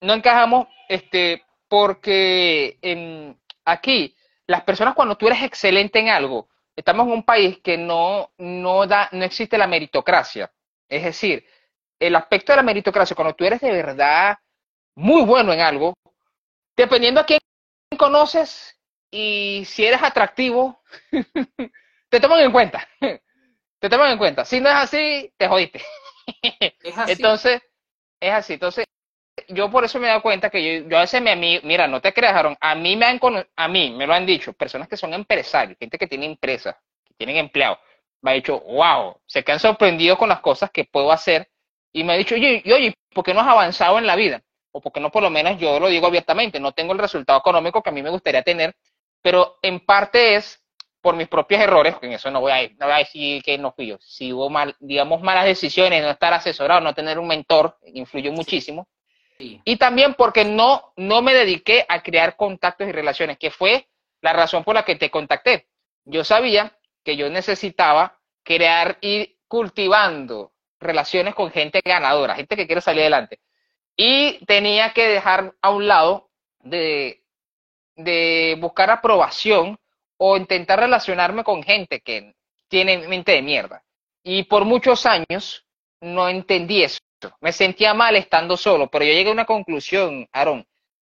no 0.00 0.14
encajamos 0.14 0.68
este, 0.88 1.44
porque 1.68 2.78
en, 2.82 3.38
aquí 3.64 4.16
las 4.46 4.62
personas 4.62 4.94
cuando 4.94 5.16
tú 5.16 5.26
eres 5.26 5.42
excelente 5.42 5.98
en 5.98 6.08
algo, 6.08 6.48
estamos 6.74 7.06
en 7.06 7.12
un 7.12 7.22
país 7.24 7.58
que 7.58 7.76
no, 7.76 8.30
no, 8.38 8.86
da, 8.86 9.08
no 9.12 9.24
existe 9.24 9.58
la 9.58 9.66
meritocracia. 9.66 10.52
Es 10.88 11.02
decir, 11.02 11.44
el 11.98 12.14
aspecto 12.14 12.52
de 12.52 12.56
la 12.56 12.62
meritocracia, 12.62 13.16
cuando 13.16 13.34
tú 13.34 13.44
eres 13.44 13.60
de 13.60 13.72
verdad 13.72 14.38
muy 14.94 15.22
bueno 15.22 15.52
en 15.52 15.60
algo, 15.60 15.94
dependiendo 16.76 17.20
a 17.20 17.26
quién 17.26 17.40
conoces 17.98 18.78
y 19.10 19.64
si 19.66 19.84
eres 19.84 20.02
atractivo, 20.02 20.82
te 22.08 22.20
toman 22.20 22.40
en 22.40 22.52
cuenta. 22.52 22.86
te 23.80 23.88
toman 23.88 24.12
en 24.12 24.18
cuenta. 24.18 24.44
Si 24.44 24.60
no 24.60 24.68
es 24.68 24.76
así, 24.76 25.32
te 25.36 25.48
jodiste. 25.48 25.82
Es 26.82 26.98
así. 26.98 27.12
Entonces, 27.12 27.62
es 28.20 28.32
así. 28.32 28.54
Entonces, 28.54 28.84
yo 29.48 29.70
por 29.70 29.84
eso 29.84 29.98
me 29.98 30.06
he 30.06 30.08
dado 30.08 30.22
cuenta 30.22 30.50
que 30.50 30.84
yo, 30.88 30.96
a 30.96 31.00
veces 31.02 31.20
me, 31.22 31.36
mira, 31.36 31.86
no 31.86 32.00
te 32.00 32.12
creas, 32.12 32.56
a 32.60 32.74
mí 32.74 32.96
me 32.96 33.06
han, 33.06 33.20
a 33.56 33.68
mí 33.68 33.90
me 33.90 34.06
lo 34.06 34.14
han 34.14 34.26
dicho, 34.26 34.52
personas 34.52 34.88
que 34.88 34.96
son 34.96 35.14
empresarios, 35.14 35.78
gente 35.78 35.98
que 35.98 36.06
tiene 36.06 36.26
empresas, 36.26 36.74
que 37.04 37.14
tienen 37.14 37.36
empleados, 37.36 37.78
me 38.22 38.30
ha 38.30 38.34
dicho, 38.34 38.60
wow, 38.60 39.20
se 39.26 39.44
quedan 39.44 39.60
sorprendidos 39.60 40.18
con 40.18 40.28
las 40.28 40.40
cosas 40.40 40.70
que 40.70 40.84
puedo 40.84 41.12
hacer 41.12 41.48
y 41.92 42.02
me 42.04 42.14
ha 42.14 42.16
dicho, 42.16 42.34
oye, 42.34 42.62
oye, 42.66 42.94
¿por 43.14 43.24
qué 43.24 43.34
no 43.34 43.40
has 43.40 43.48
avanzado 43.48 43.98
en 43.98 44.06
la 44.06 44.16
vida? 44.16 44.42
O 44.72 44.80
porque 44.80 45.00
no, 45.00 45.10
por 45.10 45.22
lo 45.22 45.30
menos 45.30 45.58
yo 45.58 45.78
lo 45.78 45.88
digo 45.88 46.06
abiertamente, 46.06 46.58
no 46.58 46.72
tengo 46.72 46.92
el 46.92 46.98
resultado 46.98 47.38
económico 47.38 47.82
que 47.82 47.90
a 47.90 47.92
mí 47.92 48.02
me 48.02 48.10
gustaría 48.10 48.42
tener, 48.42 48.74
pero 49.22 49.58
en 49.62 49.80
parte 49.80 50.36
es 50.36 50.62
por 51.06 51.14
mis 51.14 51.28
propios 51.28 51.60
errores, 51.60 51.94
en 52.02 52.14
eso 52.14 52.32
no 52.32 52.40
voy 52.40 52.50
a, 52.50 52.62
no 52.80 52.86
voy 52.86 52.94
a 52.96 52.98
decir 52.98 53.40
que 53.40 53.56
no 53.58 53.70
fui 53.70 53.86
yo, 53.86 53.96
si 54.00 54.32
hubo 54.32 54.50
mal, 54.50 54.74
digamos, 54.80 55.22
malas 55.22 55.44
decisiones, 55.44 56.02
no 56.02 56.10
estar 56.10 56.34
asesorado, 56.34 56.80
no 56.80 56.96
tener 56.96 57.20
un 57.20 57.28
mentor, 57.28 57.78
influyó 57.94 58.32
muchísimo. 58.32 58.88
Y 59.38 59.76
también 59.76 60.14
porque 60.14 60.44
no, 60.44 60.92
no 60.96 61.22
me 61.22 61.32
dediqué 61.32 61.86
a 61.88 62.02
crear 62.02 62.34
contactos 62.34 62.88
y 62.88 62.90
relaciones, 62.90 63.38
que 63.38 63.52
fue 63.52 63.86
la 64.20 64.32
razón 64.32 64.64
por 64.64 64.74
la 64.74 64.84
que 64.84 64.96
te 64.96 65.08
contacté. 65.08 65.68
Yo 66.04 66.24
sabía 66.24 66.76
que 67.04 67.16
yo 67.16 67.30
necesitaba 67.30 68.18
crear 68.42 68.98
y 69.00 69.36
cultivando 69.46 70.54
relaciones 70.80 71.36
con 71.36 71.52
gente 71.52 71.82
ganadora, 71.84 72.34
gente 72.34 72.56
que 72.56 72.66
quiere 72.66 72.80
salir 72.80 73.02
adelante. 73.02 73.38
Y 73.96 74.44
tenía 74.44 74.92
que 74.92 75.06
dejar 75.06 75.54
a 75.62 75.70
un 75.70 75.86
lado 75.86 76.30
de, 76.64 77.22
de 77.94 78.56
buscar 78.58 78.90
aprobación 78.90 79.78
o 80.18 80.36
intentar 80.36 80.78
relacionarme 80.78 81.44
con 81.44 81.62
gente 81.62 82.00
que 82.00 82.34
tiene 82.68 83.06
mente 83.08 83.32
de 83.32 83.42
mierda. 83.42 83.82
Y 84.22 84.44
por 84.44 84.64
muchos 84.64 85.06
años 85.06 85.64
no 86.00 86.28
entendí 86.28 86.82
eso. 86.82 86.98
Me 87.40 87.52
sentía 87.52 87.94
mal 87.94 88.16
estando 88.16 88.56
solo, 88.56 88.88
pero 88.88 89.04
yo 89.04 89.12
llegué 89.12 89.30
a 89.30 89.32
una 89.32 89.46
conclusión, 89.46 90.26
Aaron, 90.32 90.66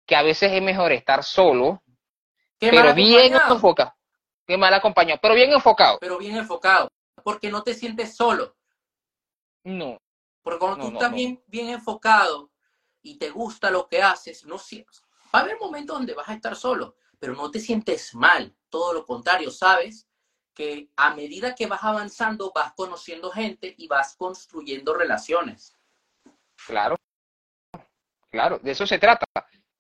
que 0.07 0.17
a 0.17 0.23
veces 0.23 0.53
es 0.53 0.63
mejor 0.63 0.93
estar 0.93 1.25
solo, 1.25 1.83
pero 2.59 2.95
bien 2.95 3.35
enfocado. 3.35 3.93
Qué 4.47 4.57
mal 4.57 4.73
acompañado, 4.73 5.19
pero 5.21 5.35
bien 5.35 5.53
enfocado. 5.53 5.99
Pero 6.01 6.19
bien 6.19 6.37
enfocado, 6.37 6.89
porque 7.25 7.51
no 7.51 7.63
te 7.63 7.75
sientes 7.75 8.15
solo. 8.15 8.55
No. 9.65 9.99
Porque 10.43 10.59
cuando 10.61 10.89
tú 10.89 10.93
estás 10.93 11.13
Bien, 11.13 11.43
bien 11.47 11.71
enfocado 11.71 12.53
y 13.03 13.19
te 13.19 13.31
gusta 13.31 13.71
lo 13.71 13.89
que 13.89 14.01
haces, 14.01 14.45
no 14.45 14.57
va 14.57 15.41
a 15.41 15.43
haber 15.43 15.59
momentos 15.59 15.99
donde 15.99 16.15
vas 16.15 16.29
a 16.29 16.35
estar 16.35 16.55
solo, 16.55 16.95
pero 17.19 17.35
no 17.35 17.51
te 17.51 17.59
sientes 17.59 18.15
mal, 18.15 18.55
todo 18.77 18.93
lo 18.93 19.07
contrario, 19.07 19.51
sabes 19.51 20.07
que 20.55 20.91
a 20.97 21.15
medida 21.15 21.55
que 21.55 21.67
vas 21.67 21.83
avanzando 21.83 22.53
vas 22.55 22.75
conociendo 22.75 23.31
gente 23.31 23.75
y 23.79 23.89
vas 23.89 24.15
construyendo 24.17 24.93
relaciones. 24.93 25.75
Claro, 26.67 26.97
claro, 28.31 28.59
de 28.59 28.73
eso 28.73 28.87
se 28.87 28.99
trata. 28.99 29.25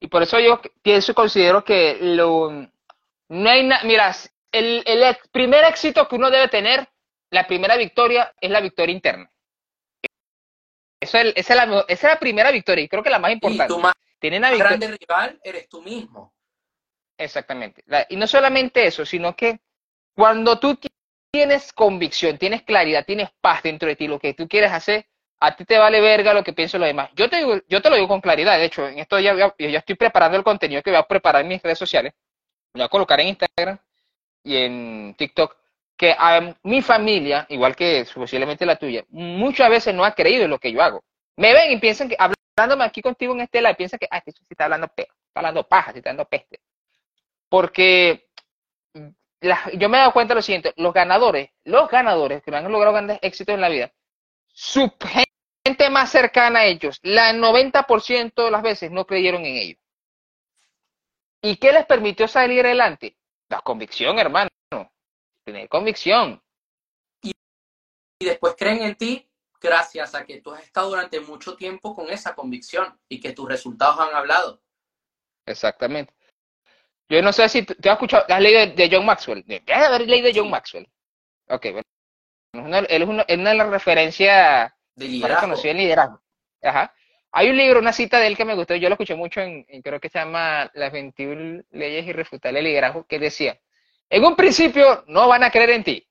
Y 0.00 0.08
por 0.08 0.22
eso 0.22 0.40
yo 0.40 0.62
pienso 0.80 1.12
y 1.12 1.14
considero 1.14 1.62
que 1.62 1.98
lo, 2.00 2.50
no 3.28 3.50
hay 3.50 3.66
nada, 3.66 3.84
mira, 3.84 4.14
el, 4.50 4.82
el, 4.86 5.18
primer 5.30 5.64
éxito 5.64 6.08
que 6.08 6.16
uno 6.16 6.30
debe 6.30 6.48
tener, 6.48 6.88
la 7.30 7.46
primera 7.46 7.76
victoria, 7.76 8.32
es 8.40 8.50
la 8.50 8.60
victoria 8.60 8.94
interna. 8.94 9.30
Eso 10.98 11.18
es, 11.18 11.34
esa, 11.36 11.52
es 11.52 11.68
la, 11.68 11.84
esa 11.86 12.06
es 12.06 12.14
la 12.14 12.18
primera 12.18 12.50
victoria 12.50 12.82
y 12.82 12.88
creo 12.88 13.02
que 13.02 13.10
la 13.10 13.18
más 13.18 13.32
importante. 13.32 13.74
Y 13.74 13.76
tu 13.76 13.78
más, 13.78 13.94
grande 14.20 14.96
rival 14.98 15.38
eres 15.44 15.68
tú 15.68 15.82
mismo. 15.82 16.35
Exactamente. 17.18 17.82
y 18.10 18.16
no 18.16 18.26
solamente 18.26 18.86
eso, 18.86 19.04
sino 19.06 19.34
que 19.34 19.60
cuando 20.14 20.58
tú 20.58 20.78
tienes 21.30 21.72
convicción, 21.72 22.38
tienes 22.38 22.62
claridad, 22.62 23.04
tienes 23.04 23.30
paz 23.40 23.62
dentro 23.62 23.88
de 23.88 23.96
ti, 23.96 24.08
lo 24.08 24.18
que 24.18 24.34
tú 24.34 24.48
quieres 24.48 24.72
hacer, 24.72 25.06
a 25.40 25.54
ti 25.54 25.64
te 25.64 25.78
vale 25.78 26.00
verga 26.00 26.32
lo 26.32 26.42
que 26.42 26.52
pienso 26.52 26.78
los 26.78 26.86
demás. 26.86 27.10
Yo 27.14 27.28
te, 27.28 27.36
digo, 27.36 27.60
yo 27.68 27.82
te 27.82 27.90
lo 27.90 27.96
digo 27.96 28.08
con 28.08 28.20
claridad, 28.20 28.58
de 28.58 28.64
hecho, 28.64 28.88
en 28.88 28.98
esto 28.98 29.18
ya, 29.18 29.34
ya 29.58 29.78
estoy 29.78 29.94
preparando 29.94 30.36
el 30.38 30.44
contenido 30.44 30.82
que 30.82 30.90
voy 30.90 30.98
a 30.98 31.02
preparar 31.02 31.42
en 31.42 31.48
mis 31.48 31.62
redes 31.62 31.78
sociales, 31.78 32.14
voy 32.72 32.82
a 32.82 32.88
colocar 32.88 33.20
en 33.20 33.28
Instagram 33.28 33.78
y 34.42 34.56
en 34.56 35.14
TikTok, 35.18 35.56
que 35.96 36.14
a 36.18 36.54
mi 36.62 36.82
familia, 36.82 37.46
igual 37.48 37.74
que 37.74 38.06
posiblemente 38.14 38.66
la 38.66 38.76
tuya, 38.76 39.04
muchas 39.08 39.68
veces 39.70 39.94
no 39.94 40.04
ha 40.04 40.14
creído 40.14 40.44
en 40.44 40.50
lo 40.50 40.58
que 40.58 40.72
yo 40.72 40.82
hago. 40.82 41.02
Me 41.36 41.52
ven 41.52 41.72
y 41.72 41.78
piensan 41.78 42.08
que, 42.08 42.16
hablándome 42.18 42.84
aquí 42.84 43.02
contigo 43.02 43.34
en 43.34 43.40
este 43.40 43.62
piensan 43.74 43.98
que, 43.98 44.08
ah, 44.10 44.22
este 44.24 44.40
está 44.48 44.64
hablando, 44.64 44.86
está 44.96 45.12
hablando 45.34 45.68
paja, 45.68 45.90
está 45.90 46.10
hablando 46.10 46.28
peste. 46.28 46.60
Porque 47.56 48.28
yo 49.72 49.88
me 49.88 49.96
he 49.96 50.00
dado 50.00 50.12
cuenta 50.12 50.34
de 50.34 50.40
lo 50.40 50.42
siguiente, 50.42 50.74
los 50.76 50.92
ganadores, 50.92 51.48
los 51.64 51.88
ganadores 51.88 52.42
que 52.42 52.54
han 52.54 52.70
logrado 52.70 52.92
grandes 52.92 53.18
éxitos 53.22 53.54
en 53.54 53.62
la 53.62 53.70
vida, 53.70 53.94
su 54.48 54.92
gente 55.00 55.88
más 55.88 56.10
cercana 56.10 56.58
a 56.58 56.64
ellos, 56.66 57.00
la 57.02 57.32
90% 57.32 58.44
de 58.44 58.50
las 58.50 58.60
veces 58.60 58.90
no 58.90 59.06
creyeron 59.06 59.46
en 59.46 59.56
ellos. 59.56 59.78
¿Y 61.40 61.56
qué 61.56 61.72
les 61.72 61.86
permitió 61.86 62.28
salir 62.28 62.62
adelante? 62.66 63.16
La 63.48 63.62
convicción, 63.62 64.18
hermano. 64.18 64.50
Tener 65.42 65.66
convicción. 65.70 66.42
Y, 67.22 67.32
y 68.18 68.26
después 68.26 68.54
creen 68.58 68.82
en 68.82 68.96
ti 68.96 69.30
gracias 69.62 70.14
a 70.14 70.26
que 70.26 70.42
tú 70.42 70.52
has 70.52 70.62
estado 70.62 70.90
durante 70.90 71.20
mucho 71.20 71.56
tiempo 71.56 71.94
con 71.94 72.10
esa 72.10 72.34
convicción 72.34 73.00
y 73.08 73.18
que 73.18 73.32
tus 73.32 73.48
resultados 73.48 73.98
han 73.98 74.14
hablado. 74.14 74.60
Exactamente. 75.46 76.12
Yo 77.08 77.22
no 77.22 77.32
sé 77.32 77.48
si 77.48 77.62
te 77.62 77.88
has 77.88 77.94
escuchado, 77.94 78.24
has 78.28 78.40
leído 78.40 78.66
de, 78.74 78.88
John 78.90 79.06
Maxwell. 79.06 79.44
Debes 79.46 79.64
haber 79.68 80.08
leído 80.08 80.26
de 80.26 80.34
John 80.34 80.50
Maxwell. 80.50 80.88
Ok, 81.48 81.66
bueno. 82.52 82.78
él 82.88 83.02
es 83.02 83.08
una, 83.08 83.24
de 83.24 83.36
las 83.36 83.68
referencias 83.68 84.72
de 84.94 85.08
liderazgo. 85.08 85.56
en 85.62 85.76
liderazgo. 85.76 86.20
Ajá. 86.62 86.92
Hay 87.32 87.50
un 87.50 87.56
libro, 87.56 87.80
una 87.80 87.92
cita 87.92 88.18
de 88.18 88.28
él 88.28 88.36
que 88.36 88.44
me 88.44 88.54
gustó, 88.54 88.74
yo 88.74 88.88
lo 88.88 88.94
escuché 88.94 89.14
mucho 89.14 89.40
en, 89.42 89.64
creo 89.82 90.00
que 90.00 90.08
se 90.08 90.18
llama 90.18 90.70
Las 90.72 90.90
21 90.90 91.64
leyes 91.70 92.06
irrefutables 92.06 92.62
de 92.62 92.68
liderazgo, 92.70 93.04
que 93.06 93.18
decía, 93.18 93.60
en 94.08 94.24
un 94.24 94.34
principio 94.34 95.04
no 95.06 95.28
van 95.28 95.44
a 95.44 95.50
creer 95.50 95.70
en 95.70 95.84
ti, 95.84 96.08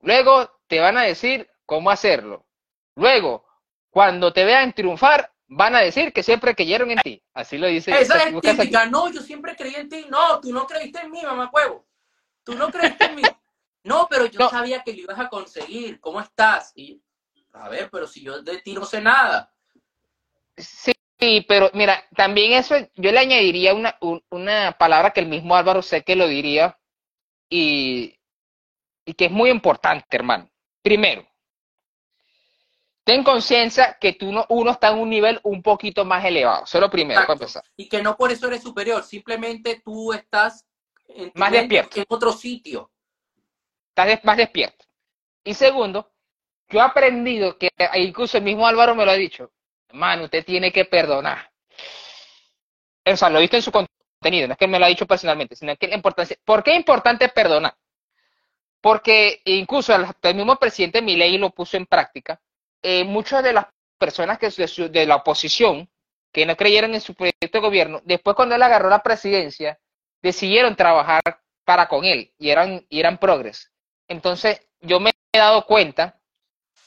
luego 0.00 0.48
te 0.68 0.78
van 0.78 0.96
a 0.96 1.02
decir 1.02 1.50
cómo 1.66 1.90
hacerlo, 1.90 2.46
luego 2.94 3.44
cuando 3.90 4.32
te 4.32 4.44
vean 4.44 4.72
triunfar, 4.72 5.32
van 5.50 5.74
a 5.74 5.80
decir 5.80 6.12
que 6.12 6.22
siempre 6.22 6.54
creyeron 6.54 6.90
en 6.90 6.98
ti. 6.98 7.22
Así 7.34 7.58
lo 7.58 7.66
dice. 7.66 7.90
Esa 7.90 8.22
es 8.22 8.40
típica. 8.40 8.86
No, 8.86 9.10
yo 9.10 9.20
siempre 9.20 9.56
creí 9.56 9.74
en 9.74 9.88
ti. 9.88 10.06
No, 10.08 10.40
tú 10.40 10.52
no 10.52 10.66
creíste 10.66 11.00
en 11.00 11.10
mí, 11.10 11.20
mamá 11.22 11.50
huevo. 11.52 11.86
Tú 12.44 12.54
no 12.54 12.70
creíste 12.70 13.04
en 13.04 13.16
mí. 13.16 13.22
No, 13.82 14.06
pero 14.08 14.26
yo 14.26 14.48
sabía 14.48 14.82
que 14.82 14.92
lo 14.92 15.02
ibas 15.02 15.18
a 15.18 15.28
conseguir. 15.28 16.00
¿Cómo 16.00 16.20
estás? 16.20 16.72
Y, 16.76 17.02
a 17.52 17.68
ver, 17.68 17.90
pero 17.90 18.06
si 18.06 18.22
yo 18.22 18.40
de 18.42 18.58
ti 18.58 18.74
no 18.74 18.84
sé 18.84 19.00
nada. 19.00 19.52
Sí, 20.56 21.44
pero 21.46 21.70
mira, 21.74 22.04
también 22.14 22.52
eso, 22.52 22.76
yo 22.94 23.12
le 23.12 23.18
añadiría 23.18 23.74
una, 23.74 23.98
una 24.30 24.72
palabra 24.78 25.10
que 25.10 25.20
el 25.20 25.26
mismo 25.26 25.56
Álvaro 25.56 25.82
sé 25.82 26.02
que 26.02 26.16
lo 26.16 26.28
diría 26.28 26.78
y, 27.48 28.18
y 29.04 29.14
que 29.14 29.26
es 29.26 29.30
muy 29.30 29.50
importante, 29.50 30.16
hermano. 30.16 30.48
Primero, 30.80 31.26
ten 33.10 33.24
conciencia 33.24 33.98
que 34.00 34.12
tú 34.12 34.30
no, 34.30 34.46
uno 34.50 34.70
está 34.70 34.90
en 34.90 35.00
un 35.00 35.10
nivel 35.10 35.40
un 35.42 35.64
poquito 35.64 36.04
más 36.04 36.24
elevado. 36.24 36.62
Eso 36.62 36.78
es 36.78 36.80
lo 36.80 36.88
primero 36.88 37.20
para 37.22 37.32
empezar. 37.32 37.64
Y 37.76 37.88
que 37.88 38.00
no 38.00 38.16
por 38.16 38.30
eso 38.30 38.46
eres 38.46 38.62
superior, 38.62 39.02
simplemente 39.02 39.82
tú 39.84 40.12
estás 40.12 40.64
en 41.08 41.32
más 41.34 41.50
despierto. 41.50 41.98
en 41.98 42.06
otro 42.08 42.30
sitio. 42.30 42.92
Estás 43.88 44.24
más 44.24 44.36
despierto. 44.36 44.84
Y 45.42 45.54
segundo, 45.54 46.12
yo 46.68 46.78
he 46.78 46.82
aprendido 46.82 47.58
que, 47.58 47.70
incluso 47.94 48.38
el 48.38 48.44
mismo 48.44 48.64
Álvaro 48.64 48.94
me 48.94 49.04
lo 49.04 49.10
ha 49.10 49.14
dicho, 49.14 49.50
mano, 49.92 50.26
usted 50.26 50.44
tiene 50.44 50.70
que 50.70 50.84
perdonar. 50.84 51.50
O 53.04 53.16
sea, 53.16 53.28
lo 53.28 53.38
he 53.38 53.40
visto 53.40 53.56
en 53.56 53.62
su 53.62 53.72
contenido, 53.72 54.46
no 54.46 54.52
es 54.52 54.58
que 54.58 54.68
me 54.68 54.78
lo 54.78 54.84
ha 54.84 54.88
dicho 54.88 55.06
personalmente, 55.06 55.56
sino 55.56 55.74
que 55.74 55.88
la 55.88 55.96
importancia, 55.96 56.36
¿por 56.44 56.62
qué 56.62 56.70
es 56.70 56.76
importante 56.76 57.28
perdonar? 57.28 57.74
Porque 58.80 59.42
incluso 59.46 59.92
el 59.96 60.34
mismo 60.36 60.54
presidente 60.54 61.02
Milei 61.02 61.38
lo 61.38 61.50
puso 61.50 61.76
en 61.76 61.86
práctica. 61.86 62.40
Eh, 62.82 63.04
muchas 63.04 63.44
de 63.44 63.52
las 63.52 63.66
personas 63.98 64.38
que 64.38 64.48
de, 64.48 65.06
la 65.06 65.16
oposición 65.16 65.88
que 66.32 66.46
no 66.46 66.56
creyeron 66.56 66.94
en 66.94 67.00
su 67.00 67.14
proyecto 67.14 67.48
de 67.52 67.60
gobierno, 67.60 68.00
después 68.04 68.34
cuando 68.34 68.54
él 68.54 68.62
agarró 68.62 68.88
la 68.88 69.02
presidencia, 69.02 69.78
decidieron 70.22 70.76
trabajar 70.76 71.20
para 71.64 71.88
con 71.88 72.04
él 72.04 72.32
y 72.38 72.50
eran, 72.50 72.86
y 72.88 73.00
eran 73.00 73.18
progres. 73.18 73.70
Entonces, 74.08 74.60
yo 74.80 75.00
me 75.00 75.10
he 75.32 75.38
dado 75.38 75.66
cuenta 75.66 76.18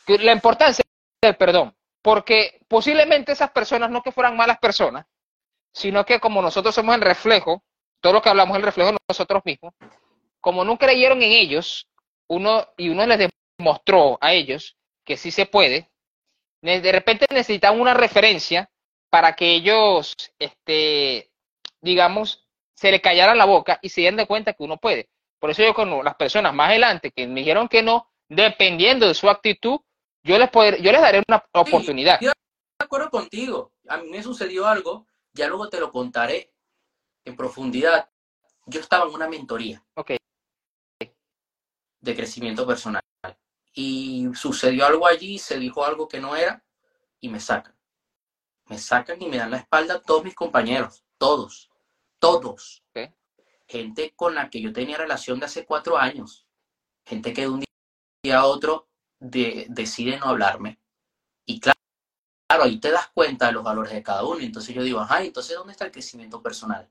que 0.06 0.18
la 0.18 0.32
importancia 0.32 0.84
del 1.22 1.36
perdón, 1.36 1.76
porque 2.02 2.60
posiblemente 2.68 3.32
esas 3.32 3.52
personas 3.52 3.90
no 3.92 4.02
que 4.02 4.12
fueran 4.12 4.36
malas 4.36 4.58
personas, 4.60 5.06
sino 5.72 6.06
que 6.06 6.20
como 6.20 6.42
nosotros 6.42 6.74
somos 6.74 6.96
el 6.96 7.02
reflejo, 7.02 7.64
todo 8.02 8.14
lo 8.14 8.22
que 8.22 8.30
hablamos 8.30 8.56
es 8.56 8.60
el 8.60 8.66
reflejo 8.66 8.92
de 8.92 8.98
nosotros 9.08 9.42
mismos, 9.46 9.74
como 10.42 10.66
no 10.66 10.78
creyeron 10.78 11.22
en 11.22 11.32
ellos, 11.32 11.88
uno 12.28 12.68
y 12.78 12.90
uno 12.90 13.06
les 13.06 13.30
demostró 13.58 14.18
a 14.20 14.34
ellos 14.34 14.76
que 15.06 15.18
sí 15.18 15.32
se 15.32 15.46
puede, 15.46 15.90
de 16.62 16.92
repente 16.92 17.26
necesitan 17.30 17.80
una 17.80 17.94
referencia 17.94 18.70
para 19.10 19.36
que 19.36 19.54
ellos, 19.54 20.16
este, 20.40 21.32
digamos, 21.82 22.48
se 22.74 22.92
le 22.92 23.02
callaran 23.02 23.38
la 23.38 23.46
boca 23.46 23.80
y 23.82 23.90
se 23.90 24.02
den 24.02 24.16
de 24.16 24.26
cuenta 24.26 24.54
que 24.54 24.64
uno 24.64 24.78
puede. 24.78 25.10
Por 25.40 25.50
eso 25.50 25.62
yo 25.62 25.74
con 25.74 26.04
las 26.04 26.16
personas 26.16 26.54
más 26.54 26.70
adelante 26.70 27.12
que 27.12 27.28
me 27.28 27.42
dijeron 27.42 27.68
que 27.68 27.84
no, 27.84 28.10
dependiendo 28.30 29.08
de 29.08 29.14
su 29.14 29.30
actitud, 29.30 29.80
yo 30.24 30.38
les, 30.38 30.50
poder, 30.50 30.82
yo 30.82 30.92
les 30.92 31.02
daré 31.02 31.22
una 31.28 31.44
oportunidad. 31.54 32.20
de 32.20 32.32
acuerdo 32.80 33.10
contigo. 33.10 33.74
A 33.90 33.98
mí 33.98 34.10
me 34.10 34.24
sucedió 34.24 34.68
algo, 34.68 35.06
ya 35.34 35.48
luego 35.48 35.70
te 35.70 35.80
lo 35.80 35.92
contaré 35.92 36.54
en 37.26 37.36
profundidad. 37.36 38.10
Yo 38.66 38.80
estaba 38.80 39.06
en 39.06 39.14
una 39.14 39.28
mentoría 39.28 39.84
de 42.00 42.16
crecimiento 42.16 42.66
personal. 42.66 43.02
Y 43.74 44.30
sucedió 44.36 44.86
algo 44.86 45.08
allí, 45.08 45.40
se 45.40 45.58
dijo 45.58 45.84
algo 45.84 46.08
que 46.08 46.20
no 46.20 46.36
era 46.36 46.64
y 47.20 47.30
me 47.30 47.40
sacan. 47.40 47.76
Me 48.66 48.78
sacan 48.78 49.22
y 49.22 49.28
me 49.28 49.38
dan 49.38 49.52
la 49.52 49.58
espalda 49.58 50.02
todos 50.02 50.24
mis 50.24 50.36
compañeros, 50.36 51.04
todos, 51.18 51.70
todos. 52.20 52.84
Gente 53.68 54.14
con 54.16 54.36
la 54.36 54.50
que 54.50 54.62
yo 54.62 54.72
tenía 54.72 54.98
relación 54.98 55.40
de 55.40 55.48
hace 55.48 55.66
cuatro 55.66 55.98
años. 55.98 56.48
Gente 57.06 57.34
que 57.34 57.42
de 57.42 57.50
un 57.50 57.64
día 58.24 58.40
a 58.40 58.46
otro 58.46 58.90
decide 59.20 60.18
no 60.20 60.28
hablarme. 60.28 60.80
Y 61.46 61.60
claro, 61.60 61.80
claro, 62.48 62.64
ahí 62.64 62.80
te 62.80 62.92
das 62.92 63.10
cuenta 63.14 63.48
de 63.48 63.54
los 63.54 63.64
valores 63.64 63.94
de 63.94 64.04
cada 64.04 64.24
uno. 64.24 64.40
Entonces 64.40 64.76
yo 64.76 64.84
digo, 64.84 65.00
ajá, 65.00 65.24
entonces 65.24 65.56
¿dónde 65.56 65.72
está 65.72 65.86
el 65.86 65.92
crecimiento 65.92 66.42
personal? 66.42 66.90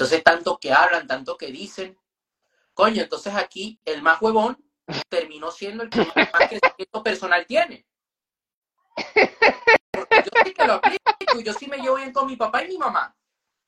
Entonces, 0.00 0.24
tanto 0.24 0.58
que 0.58 0.72
hablan, 0.72 1.06
tanto 1.06 1.36
que 1.36 1.48
dicen, 1.48 1.98
coño, 2.72 3.02
entonces 3.02 3.34
aquí 3.34 3.78
el 3.84 4.00
más 4.00 4.22
huevón 4.22 4.56
terminó 5.08 5.50
siendo 5.50 5.84
el 5.84 5.90
que 5.90 5.98
más 5.98 6.14
crecimiento 6.48 7.02
personal 7.02 7.46
tiene. 7.46 7.86
Porque 9.92 10.22
yo 10.24 10.30
sí 10.44 10.52
que 10.52 10.66
lo 10.66 10.74
aplico, 10.74 11.40
yo 11.44 11.52
sí 11.52 11.66
me 11.66 11.78
llevo 11.78 11.96
bien 11.96 12.12
con 12.12 12.26
mi 12.26 12.36
papá 12.36 12.64
y 12.64 12.68
mi 12.68 12.78
mamá. 12.78 13.14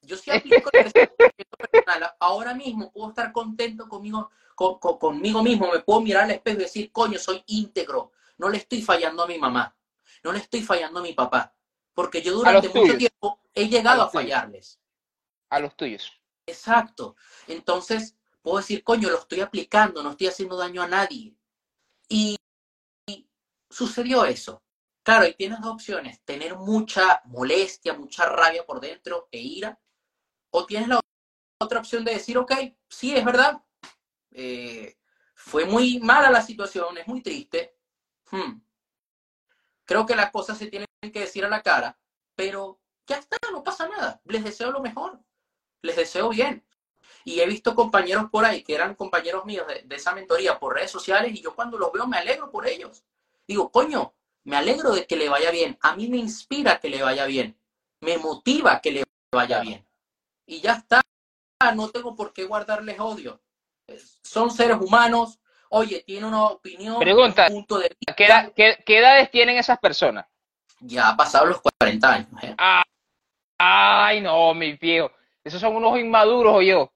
Yo 0.02 0.16
sí 0.16 0.30
aplico 0.30 0.68
el 0.72 0.92
crecimiento 0.92 1.56
personal. 1.70 2.14
Ahora 2.18 2.54
mismo 2.54 2.90
puedo 2.92 3.10
estar 3.10 3.32
contento 3.32 3.88
conmigo, 3.88 4.30
conmigo 4.54 5.42
mismo, 5.42 5.70
me 5.72 5.80
puedo 5.80 6.00
mirar 6.00 6.24
al 6.24 6.32
espejo 6.32 6.58
y 6.58 6.62
decir, 6.62 6.92
coño, 6.92 7.18
soy 7.18 7.42
íntegro, 7.46 8.12
no 8.38 8.48
le 8.48 8.58
estoy 8.58 8.82
fallando 8.82 9.22
a 9.22 9.26
mi 9.26 9.38
mamá, 9.38 9.74
no 10.22 10.32
le 10.32 10.38
estoy 10.38 10.62
fallando 10.62 11.00
a 11.00 11.02
mi 11.02 11.12
papá, 11.12 11.54
porque 11.94 12.22
yo 12.22 12.34
durante 12.34 12.68
mucho 12.68 12.96
tiempo 12.96 13.40
he 13.54 13.68
llegado 13.68 14.02
a, 14.02 14.10
fallarles. 14.10 14.80
A 15.50 15.60
los 15.60 15.76
tuyos. 15.76 16.12
Exacto. 16.46 17.16
Entonces, 17.46 18.16
puedo 18.42 18.58
decir, 18.58 18.84
coño, 18.84 19.08
lo 19.08 19.18
estoy 19.20 19.40
aplicando, 19.40 20.02
no 20.02 20.10
estoy 20.10 20.26
haciendo 20.26 20.56
daño 20.56 20.82
a 20.82 20.88
nadie. 20.88 21.36
Y, 22.08 22.36
sucedió 23.70 24.24
eso. 24.26 24.62
Claro, 25.02 25.26
y 25.26 25.34
tienes 25.34 25.60
dos 25.60 25.72
opciones, 25.72 26.22
tener 26.24 26.56
mucha 26.56 27.22
molestia, 27.24 27.94
mucha 27.94 28.26
rabia 28.26 28.64
por 28.64 28.80
dentro 28.80 29.28
e 29.32 29.38
ira, 29.40 29.80
o 30.50 30.66
tienes 30.66 30.88
la 30.88 31.00
otra 31.60 31.80
opción 31.80 32.04
de 32.04 32.12
decir, 32.12 32.38
ok, 32.38 32.52
sí, 32.88 33.16
es 33.16 33.24
verdad, 33.24 33.62
eh, 34.30 34.96
fue 35.34 35.64
muy 35.64 35.98
mala 36.00 36.30
la 36.30 36.42
situación, 36.42 36.98
es 36.98 37.08
muy 37.08 37.22
triste. 37.22 37.76
Hmm. 38.30 38.60
Creo 39.84 40.06
que 40.06 40.14
las 40.14 40.30
cosas 40.30 40.58
se 40.58 40.68
tienen 40.68 40.86
que 41.00 41.20
decir 41.20 41.44
a 41.44 41.48
la 41.48 41.62
cara, 41.62 41.98
pero 42.36 42.80
ya 43.06 43.16
está, 43.16 43.36
no 43.50 43.64
pasa 43.64 43.88
nada. 43.88 44.20
Les 44.24 44.44
deseo 44.44 44.70
lo 44.70 44.80
mejor, 44.80 45.20
les 45.82 45.96
deseo 45.96 46.28
bien. 46.28 46.64
Y 47.24 47.40
he 47.40 47.46
visto 47.46 47.74
compañeros 47.74 48.30
por 48.30 48.44
ahí 48.44 48.62
que 48.62 48.74
eran 48.74 48.94
compañeros 48.94 49.44
míos 49.44 49.66
de, 49.66 49.96
esa 49.96 50.14
mentoría 50.14 50.58
por 50.58 50.74
redes 50.74 50.90
sociales 50.90 51.32
y 51.32 51.40
yo 51.40 51.54
cuando 51.54 51.78
los 51.78 51.92
veo 51.92 52.06
me 52.06 52.18
alegro 52.18 52.50
por 52.50 52.66
ellos. 52.66 53.04
Digo, 53.46 53.70
coño, 53.70 54.14
me 54.44 54.56
alegro 54.56 54.92
de 54.92 55.06
que 55.06 55.16
le 55.16 55.28
vaya 55.28 55.50
bien. 55.50 55.78
A 55.82 55.96
mí 55.96 56.08
me 56.08 56.16
inspira 56.16 56.80
que 56.80 56.88
le 56.88 57.02
vaya 57.02 57.26
bien. 57.26 57.58
Me 58.00 58.18
motiva 58.18 58.80
que 58.80 58.92
le 58.92 59.04
vaya 59.32 59.60
bien. 59.60 59.86
Y 60.46 60.60
ya 60.60 60.74
está. 60.74 61.00
No 61.76 61.90
tengo 61.90 62.16
por 62.16 62.32
qué 62.32 62.44
guardarles 62.44 62.98
odio 62.98 63.40
son 64.22 64.50
seres 64.50 64.78
humanos, 64.80 65.38
oye, 65.70 66.02
tiene 66.06 66.26
una 66.26 66.44
opinión, 66.46 66.98
Pregunta, 66.98 67.46
un 67.48 67.54
punto 67.54 67.78
de 67.78 67.96
¿qué, 68.16 68.78
edades 68.86 69.30
tienen 69.30 69.56
esas 69.56 69.78
personas? 69.78 70.26
Ya 70.80 71.10
ha 71.10 71.16
pasado 71.16 71.46
los 71.46 71.60
40 71.60 72.12
años. 72.12 72.28
¿eh? 72.42 72.54
Ah, 72.58 72.82
ay, 73.58 74.20
no, 74.20 74.52
mi 74.54 74.72
viejo. 74.72 75.10
Esos 75.44 75.60
son 75.60 75.76
unos 75.76 75.98
inmaduros, 75.98 76.54
o 76.56 76.62
yo. 76.62 76.92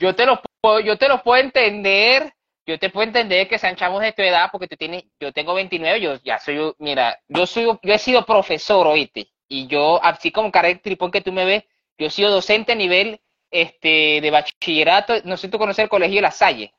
Yo 0.00 0.14
te 0.16 0.24
los 0.24 0.38
puedo, 0.62 0.80
yo 0.80 0.96
te 0.96 1.08
los 1.08 1.20
puedo 1.20 1.42
entender, 1.42 2.32
yo 2.66 2.78
te 2.78 2.88
puedo 2.88 3.06
entender 3.06 3.46
que 3.46 3.58
sean 3.58 3.76
chavos 3.76 4.00
de 4.00 4.12
tu 4.12 4.22
edad, 4.22 4.48
porque 4.50 4.66
tú 4.66 4.74
tienes, 4.76 5.04
yo 5.20 5.30
tengo 5.30 5.52
29, 5.52 6.00
yo 6.00 6.14
ya 6.24 6.38
soy, 6.38 6.74
mira, 6.78 7.20
yo 7.28 7.46
soy, 7.46 7.66
yo 7.66 7.92
he 7.92 7.98
sido 7.98 8.24
profesor, 8.24 8.86
oíste, 8.86 9.30
y 9.46 9.66
yo, 9.66 10.02
así 10.02 10.32
como 10.32 10.50
cara 10.50 10.74
tripón 10.78 11.10
que 11.10 11.20
tú 11.20 11.32
me 11.32 11.44
ves, 11.44 11.64
yo 11.98 12.06
he 12.06 12.10
sido 12.10 12.30
docente 12.30 12.72
a 12.72 12.76
nivel 12.76 13.20
este, 13.50 14.22
de 14.22 14.30
bachillerato, 14.30 15.14
no 15.24 15.36
sé 15.36 15.48
si 15.48 15.50
tú 15.50 15.58
conoces 15.58 15.82
el 15.82 15.90
colegio 15.90 16.22
La 16.22 16.30
Salle. 16.30 16.72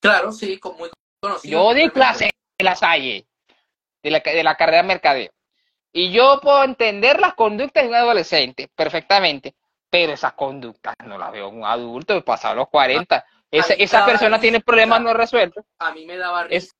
Claro, 0.00 0.32
sí, 0.32 0.58
muy 0.76 0.90
conocido. 1.20 1.52
Yo 1.52 1.74
di 1.74 1.88
clase 1.90 2.24
en 2.58 2.64
La 2.64 2.74
Salle, 2.74 3.24
de 4.02 4.10
la, 4.10 4.18
de 4.18 4.42
la 4.42 4.56
carrera 4.56 4.78
de 4.78 4.88
mercadeo. 4.88 5.30
Y 5.92 6.10
yo 6.10 6.40
puedo 6.42 6.64
entender 6.64 7.20
las 7.20 7.34
conductas 7.34 7.84
de 7.84 7.88
un 7.88 7.94
adolescente 7.94 8.68
perfectamente, 8.74 9.54
pero 9.90 10.12
esas 10.12 10.34
conductas 10.34 10.94
no 11.04 11.18
las 11.18 11.32
veo 11.32 11.48
en 11.48 11.58
un 11.58 11.64
adulto 11.64 12.22
pasado 12.24 12.56
los 12.56 12.68
40. 12.68 13.24
esa, 13.50 13.74
esa 13.74 14.04
persona 14.04 14.40
tiene 14.40 14.60
problemas 14.60 15.00
no 15.00 15.14
resueltos. 15.14 15.64
A 15.78 15.92
mí 15.92 16.06
me 16.06 16.16
daba 16.16 16.44
risa. 16.44 16.74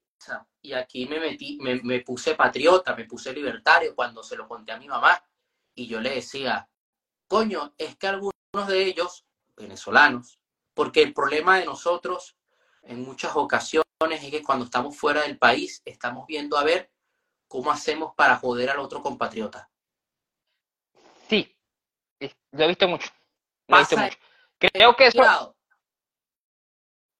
Y 0.60 0.72
aquí 0.72 1.06
me 1.06 1.20
metí, 1.20 1.58
me, 1.60 1.76
me 1.82 2.00
puse 2.00 2.34
patriota, 2.34 2.94
me 2.94 3.04
puse 3.04 3.32
libertario 3.32 3.94
cuando 3.94 4.22
se 4.22 4.36
lo 4.36 4.46
conté 4.46 4.72
a 4.72 4.78
mi 4.78 4.88
mamá. 4.88 5.22
Y 5.74 5.86
yo 5.86 6.00
le 6.00 6.10
decía, 6.10 6.68
coño, 7.28 7.72
es 7.78 7.96
que 7.96 8.08
algunos 8.08 8.66
de 8.66 8.82
ellos 8.82 9.24
venezolanos, 9.56 10.40
porque 10.74 11.02
el 11.02 11.14
problema 11.14 11.58
de 11.58 11.64
nosotros 11.64 12.36
en 12.82 13.02
muchas 13.04 13.36
ocasiones 13.36 13.84
es 14.22 14.30
que 14.30 14.42
cuando 14.42 14.64
estamos 14.64 14.96
fuera 14.96 15.22
del 15.22 15.38
país 15.38 15.82
estamos 15.84 16.26
viendo 16.26 16.56
a 16.56 16.64
ver 16.64 16.90
cómo 17.46 17.70
hacemos 17.70 18.14
para 18.14 18.36
joder 18.36 18.70
al 18.70 18.78
otro 18.78 19.02
compatriota. 19.02 19.70
Lo 22.52 22.64
he 22.64 22.68
visto 22.68 22.88
mucho. 22.88 23.10
Creo 24.58 24.96
que 24.96 25.06
eso... 25.06 25.54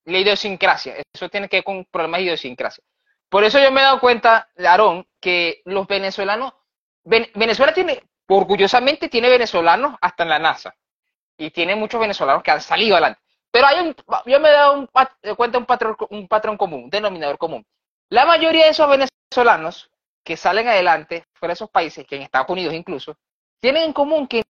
La 0.04 0.18
idiosincrasia, 0.18 0.96
eso 1.12 1.28
tiene 1.28 1.50
que 1.50 1.58
ver 1.58 1.64
con 1.64 1.84
problemas 1.84 2.20
de 2.20 2.24
idiosincrasia. 2.24 2.82
Por 3.28 3.44
eso 3.44 3.58
yo 3.58 3.70
me 3.70 3.82
he 3.82 3.84
dado 3.84 4.00
cuenta, 4.00 4.48
Aarón, 4.56 5.06
que 5.20 5.60
los 5.66 5.86
venezolanos, 5.86 6.54
Venezuela 7.04 7.74
tiene, 7.74 8.02
orgullosamente 8.26 9.10
tiene 9.10 9.28
venezolanos 9.28 9.96
hasta 10.00 10.22
en 10.22 10.30
la 10.30 10.38
NASA 10.38 10.74
y 11.36 11.50
tiene 11.50 11.76
muchos 11.76 12.00
venezolanos 12.00 12.42
que 12.42 12.50
han 12.50 12.62
salido 12.62 12.96
adelante. 12.96 13.20
Pero 13.50 13.66
hay 13.66 13.80
un, 13.80 13.94
yo 14.24 14.40
me 14.40 14.48
he 14.48 14.52
dado 14.52 14.78
un, 14.78 14.88
cuenta 15.36 15.58
un 15.58 15.66
patrón, 15.66 15.96
un 16.08 16.26
patrón 16.26 16.56
común, 16.56 16.84
un 16.84 16.90
denominador 16.90 17.36
común. 17.36 17.66
La 18.08 18.24
mayoría 18.24 18.64
de 18.64 18.70
esos 18.70 18.88
venezolanos 18.88 19.90
que 20.24 20.36
salen 20.36 20.68
adelante 20.68 21.26
fuera 21.34 21.52
de 21.52 21.54
esos 21.54 21.70
países, 21.70 22.06
que 22.06 22.16
en 22.16 22.22
Estados 22.22 22.48
Unidos 22.48 22.74
incluso, 22.74 23.16
tienen 23.60 23.84
en 23.84 23.92
común 23.92 24.26
que 24.26 24.44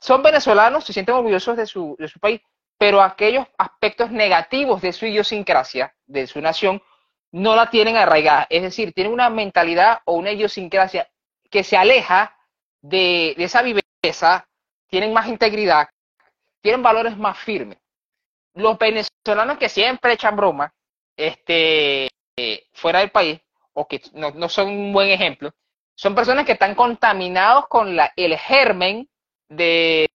son 0.00 0.22
venezolanos, 0.22 0.84
se 0.84 0.92
sienten 0.92 1.14
orgullosos 1.14 1.56
de 1.56 1.66
su, 1.66 1.96
de 1.98 2.08
su 2.08 2.20
país, 2.20 2.40
pero 2.78 3.02
aquellos 3.02 3.46
aspectos 3.58 4.10
negativos 4.10 4.82
de 4.82 4.92
su 4.92 5.06
idiosincrasia, 5.06 5.94
de 6.06 6.26
su 6.26 6.40
nación, 6.40 6.82
no 7.32 7.56
la 7.56 7.70
tienen 7.70 7.96
arraigada. 7.96 8.46
Es 8.50 8.62
decir, 8.62 8.92
tienen 8.92 9.12
una 9.12 9.30
mentalidad 9.30 10.00
o 10.04 10.14
una 10.14 10.32
idiosincrasia 10.32 11.08
que 11.50 11.64
se 11.64 11.76
aleja 11.76 12.36
de, 12.82 13.34
esa 13.38 13.62
viveza, 13.62 14.46
tienen 14.88 15.12
más 15.12 15.26
integridad, 15.26 15.88
tienen 16.60 16.82
valores 16.82 17.16
más 17.16 17.38
firmes. 17.38 17.78
Los 18.54 18.78
venezolanos 18.78 19.58
que 19.58 19.68
siempre 19.68 20.14
echan 20.14 20.36
broma, 20.36 20.72
este, 21.16 22.08
fuera 22.72 23.00
del 23.00 23.10
país 23.10 23.40
o 23.72 23.86
que 23.86 24.00
no, 24.12 24.30
no, 24.30 24.48
son 24.48 24.68
un 24.68 24.92
buen 24.92 25.10
ejemplo, 25.10 25.52
son 25.94 26.14
personas 26.14 26.46
que 26.46 26.52
están 26.52 26.74
contaminados 26.74 27.68
con 27.68 27.96
la, 27.96 28.12
el 28.16 28.36
germen 28.38 29.08
de, 29.48 30.08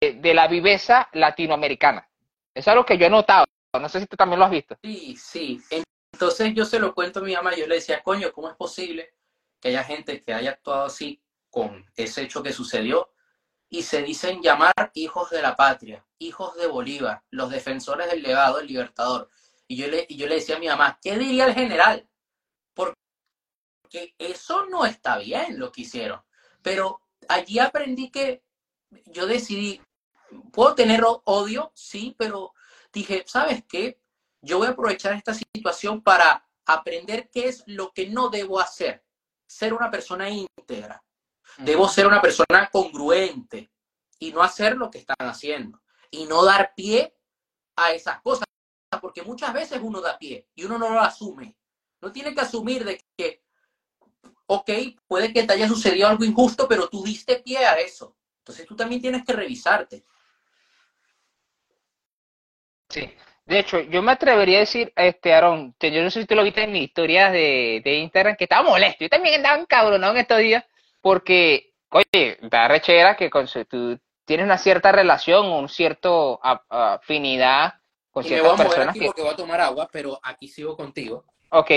de 0.00 0.34
la 0.34 0.48
viveza 0.48 1.08
latinoamericana. 1.12 2.08
Eso 2.54 2.60
es 2.60 2.68
algo 2.68 2.84
que 2.84 2.98
yo 2.98 3.06
he 3.06 3.10
notado. 3.10 3.46
No 3.80 3.88
sé 3.88 4.00
si 4.00 4.06
tú 4.06 4.16
también 4.16 4.38
lo 4.38 4.44
has 4.44 4.50
visto. 4.50 4.76
Sí, 4.82 5.16
sí. 5.16 5.60
Entonces 6.12 6.52
yo 6.54 6.64
se 6.64 6.78
lo 6.78 6.94
cuento 6.94 7.20
a 7.20 7.22
mi 7.22 7.34
mamá, 7.34 7.54
yo 7.56 7.66
le 7.66 7.76
decía, 7.76 8.02
coño, 8.02 8.32
¿cómo 8.32 8.50
es 8.50 8.56
posible 8.56 9.14
que 9.60 9.68
haya 9.68 9.82
gente 9.82 10.20
que 10.20 10.34
haya 10.34 10.50
actuado 10.50 10.84
así 10.84 11.22
con 11.48 11.90
ese 11.96 12.22
hecho 12.22 12.42
que 12.42 12.52
sucedió? 12.52 13.12
Y 13.70 13.82
se 13.82 14.02
dicen 14.02 14.42
llamar 14.42 14.74
hijos 14.92 15.30
de 15.30 15.40
la 15.40 15.56
patria, 15.56 16.04
hijos 16.18 16.54
de 16.56 16.66
Bolívar, 16.66 17.22
los 17.30 17.50
defensores 17.50 18.10
del 18.10 18.22
legado 18.22 18.58
del 18.58 18.66
libertador. 18.66 19.30
Y 19.66 19.76
yo 19.76 19.88
le, 19.88 20.04
y 20.06 20.16
yo 20.16 20.26
le 20.26 20.34
decía 20.34 20.56
a 20.56 20.60
mi 20.60 20.68
mamá, 20.68 20.98
¿qué 21.00 21.16
diría 21.16 21.46
el 21.46 21.54
general? 21.54 22.06
Porque 22.74 24.14
eso 24.18 24.66
no 24.66 24.84
está 24.84 25.16
bien 25.16 25.58
lo 25.58 25.72
que 25.72 25.82
hicieron. 25.82 26.20
Pero 26.60 27.00
allí 27.28 27.58
aprendí 27.58 28.10
que 28.10 28.42
yo 29.06 29.26
decidí, 29.26 29.80
puedo 30.52 30.74
tener 30.74 31.02
odio, 31.24 31.72
sí, 31.74 32.14
pero 32.18 32.54
dije, 32.92 33.24
¿sabes 33.26 33.64
qué? 33.68 34.00
Yo 34.40 34.58
voy 34.58 34.68
a 34.68 34.70
aprovechar 34.70 35.14
esta 35.14 35.34
situación 35.34 36.02
para 36.02 36.46
aprender 36.66 37.30
qué 37.30 37.48
es 37.48 37.62
lo 37.66 37.92
que 37.92 38.08
no 38.08 38.28
debo 38.28 38.60
hacer. 38.60 39.04
Ser 39.46 39.74
una 39.74 39.90
persona 39.90 40.28
íntegra. 40.28 41.02
Debo 41.58 41.88
ser 41.88 42.06
una 42.06 42.20
persona 42.22 42.68
congruente 42.72 43.70
y 44.18 44.32
no 44.32 44.42
hacer 44.42 44.76
lo 44.76 44.90
que 44.90 44.98
están 44.98 45.28
haciendo. 45.28 45.82
Y 46.10 46.24
no 46.24 46.44
dar 46.44 46.74
pie 46.74 47.14
a 47.76 47.92
esas 47.92 48.20
cosas, 48.22 48.44
porque 49.00 49.22
muchas 49.22 49.52
veces 49.52 49.80
uno 49.82 50.00
da 50.00 50.18
pie 50.18 50.48
y 50.54 50.64
uno 50.64 50.78
no 50.78 50.90
lo 50.90 51.00
asume. 51.00 51.56
No 52.00 52.12
tiene 52.12 52.34
que 52.34 52.40
asumir 52.40 52.84
de 52.84 53.04
que, 53.16 53.44
ok, 54.46 54.70
puede 55.06 55.32
que 55.32 55.44
te 55.44 55.52
haya 55.52 55.68
sucedido 55.68 56.08
algo 56.08 56.24
injusto, 56.24 56.66
pero 56.68 56.88
tú 56.88 57.02
diste 57.02 57.36
pie 57.40 57.58
a 57.58 57.74
eso. 57.74 58.16
Entonces 58.42 58.66
tú 58.66 58.74
también 58.74 59.00
tienes 59.00 59.24
que 59.24 59.32
revisarte. 59.32 60.02
Sí. 62.88 63.08
De 63.44 63.58
hecho, 63.60 63.80
yo 63.80 64.02
me 64.02 64.12
atrevería 64.12 64.58
a 64.58 64.60
decir, 64.60 64.92
este, 64.96 65.32
Aaron, 65.32 65.74
yo 65.80 66.02
no 66.02 66.10
sé 66.10 66.20
si 66.20 66.26
tú 66.26 66.34
lo 66.34 66.42
viste 66.42 66.64
en 66.64 66.72
mis 66.72 66.88
historias 66.88 67.32
de, 67.32 67.80
de 67.84 67.94
Instagram, 67.98 68.36
que 68.36 68.44
estaba 68.44 68.68
molesto. 68.68 69.04
Yo 69.04 69.08
también 69.08 69.36
andaba 69.36 69.60
encabronado 69.60 70.12
en 70.12 70.18
estos 70.20 70.38
días, 70.38 70.64
porque, 71.00 71.72
oye, 71.90 72.38
da 72.42 72.66
rechera 72.66 73.16
que 73.16 73.30
con, 73.30 73.46
tú 73.68 73.98
tienes 74.24 74.44
una 74.44 74.58
cierta 74.58 74.90
relación, 74.90 75.46
un 75.46 75.68
cierto 75.68 76.40
afinidad 76.42 77.74
con 78.10 78.24
y 78.24 78.28
ciertas 78.28 78.44
me 78.44 78.56
voy 78.56 78.60
a 78.60 78.68
personas. 78.68 78.88
Aquí 78.90 79.00
que... 79.00 79.06
porque 79.06 79.22
voy 79.22 79.32
a 79.32 79.36
tomar 79.36 79.60
agua, 79.60 79.88
pero 79.90 80.18
aquí 80.22 80.48
sigo 80.48 80.76
contigo. 80.76 81.24
Ok. 81.50 81.70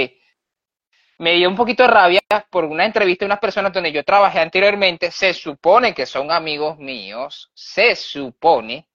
Me 1.18 1.34
dio 1.34 1.48
un 1.50 1.56
poquito 1.56 1.84
de 1.84 1.90
rabia 1.90 2.22
por 2.50 2.66
una 2.66 2.86
entrevista 2.86 3.24
de 3.24 3.28
unas 3.28 3.40
personas 3.40 3.72
donde 3.72 3.92
yo 3.92 4.04
trabajé 4.04 4.40
anteriormente. 4.40 5.12
Se 5.12 5.34
supone 5.34 5.94
que 5.94 6.06
son 6.06 6.32
amigos 6.32 6.78
míos. 6.78 7.52
Se 7.54 7.96
supone 7.96 8.88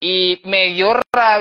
y 0.00 0.40
me 0.44 0.66
dio 0.66 1.00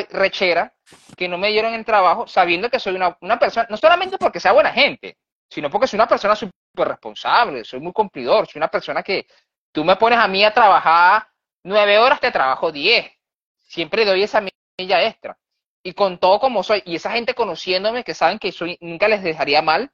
rechera 0.09 0.73
que 1.17 1.27
no 1.27 1.37
me 1.37 1.49
dieron 1.49 1.73
el 1.73 1.85
trabajo 1.85 2.27
sabiendo 2.27 2.69
que 2.69 2.79
soy 2.79 2.95
una, 2.95 3.39
persona, 3.39 3.67
no 3.69 3.77
solamente 3.77 4.17
porque 4.17 4.39
sea 4.39 4.51
buena 4.51 4.71
gente, 4.71 5.17
sino 5.49 5.69
porque 5.69 5.87
soy 5.87 5.97
una 5.97 6.07
persona 6.07 6.35
súper 6.35 6.87
responsable, 6.87 7.63
soy 7.63 7.79
muy 7.79 7.91
cumplidor, 7.91 8.47
soy 8.47 8.59
una 8.59 8.69
persona 8.69 9.03
que 9.03 9.27
tú 9.71 9.83
me 9.83 9.95
pones 9.95 10.19
a 10.19 10.27
mí 10.27 10.43
a 10.43 10.53
trabajar 10.53 11.27
nueve 11.63 11.97
horas, 11.97 12.19
te 12.19 12.31
trabajo 12.31 12.71
diez. 12.71 13.11
Siempre 13.59 14.05
doy 14.05 14.23
esa 14.23 14.41
milla 14.41 15.03
extra. 15.03 15.37
Y 15.85 15.93
con 15.93 16.17
todo 16.17 16.39
como 16.39 16.63
soy, 16.63 16.81
y 16.83 16.95
esa 16.95 17.11
gente 17.11 17.35
conociéndome 17.35 18.03
que 18.03 18.15
saben 18.15 18.39
que 18.39 18.51
soy, 18.51 18.75
nunca 18.81 19.07
les 19.07 19.21
dejaría 19.21 19.61
mal, 19.61 19.91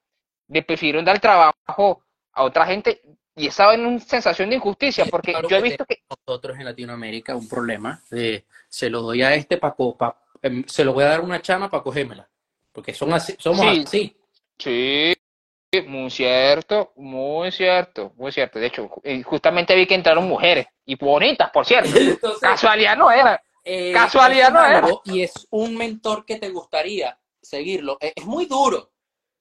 me 0.47 0.63
prefirieron 0.63 1.03
dar 1.03 1.19
trabajo 1.19 2.05
a 2.31 2.43
otra 2.43 2.65
gente 2.65 3.01
y 3.35 3.47
esa 3.47 3.73
es 3.73 3.79
una 3.79 3.99
sensación 3.99 4.49
de 4.49 4.55
injusticia, 4.55 5.03
porque 5.11 5.33
claro 5.33 5.49
yo 5.49 5.57
he 5.57 5.61
visto 5.61 5.85
que... 5.85 6.01
Nosotros 6.09 6.57
en 6.57 6.63
Latinoamérica 6.63 7.35
un 7.35 7.49
problema 7.49 8.01
de 8.09 8.45
se 8.69 8.89
lo 8.89 9.01
doy 9.01 9.21
a 9.21 9.35
este 9.35 9.57
para 9.57 9.75
pa, 9.75 10.15
em, 10.41 10.63
se 10.65 10.85
lo 10.85 10.93
voy 10.93 11.03
a 11.03 11.07
dar 11.07 11.19
a 11.19 11.23
una 11.23 11.41
chama 11.41 11.69
para 11.69 11.83
cogérmela, 11.83 12.25
porque 12.71 12.93
son 12.93 13.11
así, 13.11 13.35
somos 13.37 13.59
Sí. 13.59 13.83
así. 13.85 14.17
Sí, 14.57 15.13
muy 15.87 16.09
cierto, 16.09 16.93
muy 16.95 17.51
cierto, 17.51 18.13
muy 18.15 18.31
cierto. 18.31 18.59
De 18.59 18.67
hecho, 18.67 18.89
eh, 19.03 19.23
justamente 19.23 19.75
vi 19.75 19.85
que 19.85 19.95
entraron 19.95 20.25
mujeres, 20.25 20.67
y 20.85 20.95
bonitas, 20.95 21.51
por 21.51 21.65
cierto. 21.65 21.89
Entonces, 21.97 22.39
Casualidad 22.39 22.95
no 22.95 23.11
era. 23.11 23.41
Eh, 23.63 23.93
casualidad 23.93 24.47
es 24.47 24.53
no 24.53 24.59
algo, 24.59 25.01
Y 25.05 25.21
es 25.21 25.47
un 25.51 25.75
mentor 25.75 26.25
que 26.25 26.37
te 26.37 26.49
gustaría 26.49 27.19
seguirlo. 27.41 27.97
Es, 27.99 28.13
es 28.15 28.25
muy 28.25 28.45
duro, 28.45 28.91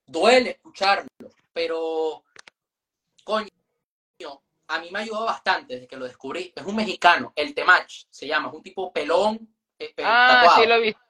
duele 0.07 0.51
escucharlo, 0.51 1.09
pero 1.53 2.25
coño, 3.25 3.49
a 4.69 4.79
mí 4.81 4.89
me 4.91 5.01
ayudó 5.01 5.25
bastante 5.25 5.75
desde 5.75 5.87
que 5.89 5.97
lo 5.97 6.05
descubrí. 6.07 6.53
Es 6.55 6.65
un 6.65 6.77
mexicano, 6.77 7.33
el 7.37 7.55
Temach 7.55 8.05
se 8.09 8.27
llama, 8.27 8.49
es 8.49 8.55
un 8.55 8.63
tipo 8.63 8.93
pelón. 8.93 9.55
eh, 9.79 9.93
Ah, 9.99 10.39
tatuado. 10.43 10.63
sí 10.63 10.69
lo 10.69 10.75
he 10.75 10.81
visto. 10.81 11.01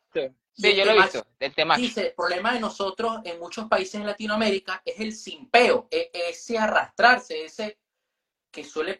Sí, 0.52 0.66
el 0.68 0.76
yo 0.76 0.84
lo 0.84 0.92
he 0.92 0.96
visto, 1.02 1.26
del 1.38 1.54
tema. 1.54 1.76
Dice, 1.76 2.08
el 2.08 2.14
problema 2.14 2.52
de 2.52 2.60
nosotros 2.60 3.20
en 3.24 3.38
muchos 3.38 3.66
países 3.68 3.94
en 3.94 4.06
Latinoamérica 4.06 4.82
es 4.84 5.00
el 5.00 5.12
simpeo, 5.14 5.88
e- 5.90 6.10
ese 6.12 6.58
arrastrarse, 6.58 7.44
ese 7.44 7.78
que 8.50 8.64
suele 8.64 8.98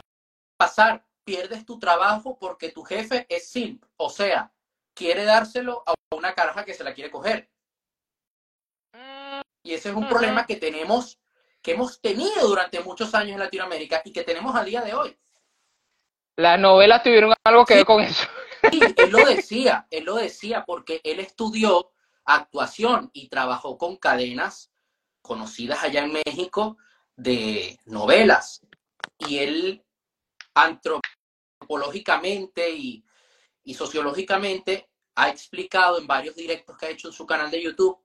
pasar, 0.56 1.04
pierdes 1.30 1.64
tu 1.64 1.78
trabajo 1.78 2.36
porque 2.36 2.72
tu 2.72 2.82
jefe 2.82 3.24
es 3.28 3.48
simp, 3.48 3.84
o 3.96 4.10
sea, 4.10 4.52
quiere 4.94 5.22
dárselo 5.24 5.84
a 5.86 5.94
una 6.12 6.34
caraja 6.34 6.64
que 6.64 6.74
se 6.74 6.82
la 6.82 6.92
quiere 6.92 7.08
coger. 7.08 7.48
Mm, 8.92 9.40
Y 9.62 9.74
ese 9.74 9.90
es 9.90 9.94
un 9.94 10.08
problema 10.08 10.44
que 10.44 10.56
tenemos, 10.56 11.20
que 11.62 11.72
hemos 11.72 12.00
tenido 12.00 12.48
durante 12.48 12.80
muchos 12.80 13.14
años 13.14 13.34
en 13.34 13.38
Latinoamérica 13.38 14.02
y 14.04 14.12
que 14.12 14.24
tenemos 14.24 14.56
a 14.56 14.64
día 14.64 14.80
de 14.80 14.92
hoy. 14.92 15.16
Las 16.36 16.58
novelas 16.58 17.04
tuvieron 17.04 17.32
algo 17.44 17.64
que 17.64 17.74
Sí. 17.74 17.78
ver 17.78 17.86
con 17.86 18.00
eso. 18.00 18.26
Él 18.72 19.10
lo 19.10 19.24
decía, 19.24 19.86
él 19.90 20.04
lo 20.04 20.16
decía 20.16 20.64
porque 20.66 21.00
él 21.04 21.20
estudió 21.20 21.92
actuación 22.24 23.10
y 23.12 23.28
trabajó 23.28 23.78
con 23.78 23.96
cadenas 23.96 24.72
conocidas 25.22 25.84
allá 25.84 26.02
en 26.02 26.12
México 26.24 26.76
de 27.14 27.78
novelas. 27.84 28.62
Y 29.18 29.38
él 29.38 29.84
antropológicamente 31.70 32.70
y, 32.70 33.04
y 33.64 33.74
sociológicamente 33.74 34.88
ha 35.14 35.28
explicado 35.28 35.98
en 35.98 36.06
varios 36.06 36.34
directos 36.34 36.76
que 36.76 36.86
ha 36.86 36.90
hecho 36.90 37.08
en 37.08 37.14
su 37.14 37.26
canal 37.26 37.50
de 37.50 37.62
YouTube 37.62 37.98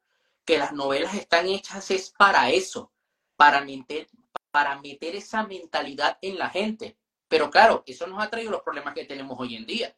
que 0.45 0.57
las 0.59 0.74
novelas 0.74 1.16
están 1.16 1.47
hechas 1.47 1.89
es 1.89 2.11
para 2.11 2.49
eso, 2.51 2.91
para 3.36 3.61
meter, 3.61 4.07
para 4.51 4.80
meter 4.80 5.16
esa 5.16 5.45
mentalidad 5.47 6.20
en 6.22 6.38
la 6.38 6.49
gente. 6.49 6.97
Pero 7.28 7.49
claro, 7.49 7.84
eso 7.88 8.05
nos 8.05 8.24
ha 8.24 8.30
traído 8.30 8.51
los 8.51 8.61
problemas 8.61 8.93
que 8.93 9.05
tenemos 9.05 9.36
hoy 9.39 9.55
en 9.55 9.66
día. 9.66 9.95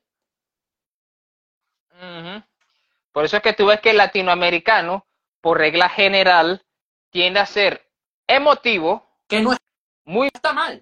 Por 3.12 3.26
eso 3.26 3.38
es 3.38 3.44
que 3.44 3.54
tú 3.54 3.66
ves 3.66 3.82
que 3.82 3.90
el 3.90 3.98
latinoamericano, 3.98 5.06
por 5.42 5.58
regla 5.58 5.90
general, 5.90 6.66
tiende 7.10 7.42
a 7.42 7.46
ser 7.46 7.92
emotivo, 8.26 9.06
Que 9.28 9.42
no 9.42 9.58
muy 10.06 10.30
está 10.34 10.54
mal. 10.54 10.80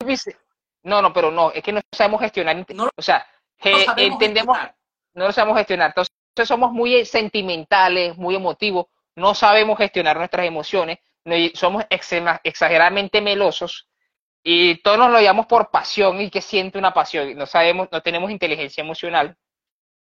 No, 0.86 1.02
no, 1.02 1.12
pero 1.12 1.32
no, 1.32 1.52
es 1.52 1.64
que 1.64 1.72
no 1.74 1.82
sabemos 1.92 2.22
gestionar. 2.22 2.56
No 2.74 2.90
o 2.96 3.02
sea, 3.02 3.26
sabemos 3.62 3.98
entendemos, 3.98 4.56
gestionar. 4.56 4.76
no 5.16 5.26
lo 5.26 5.32
sabemos 5.34 5.58
gestionar. 5.58 5.90
Entonces 5.90 6.48
somos 6.48 6.72
muy 6.72 7.06
sentimentales, 7.06 8.16
muy 8.18 8.36
emotivos, 8.36 8.86
no 9.16 9.34
sabemos 9.34 9.78
gestionar 9.78 10.18
nuestras 10.18 10.46
emociones, 10.46 11.00
somos 11.56 11.84
exageradamente 11.90 13.20
melosos 13.22 13.88
y 14.44 14.76
todos 14.84 14.98
nos 15.00 15.10
lo 15.10 15.20
llamamos 15.20 15.48
por 15.48 15.72
pasión 15.72 16.22
y 16.22 16.30
que 16.30 16.42
siente 16.42 16.78
una 16.78 16.94
pasión. 16.94 17.36
No 17.36 17.46
sabemos, 17.48 17.88
no 17.92 18.02
tenemos 18.02 18.30
inteligencia 18.30 18.82
emocional, 18.82 19.36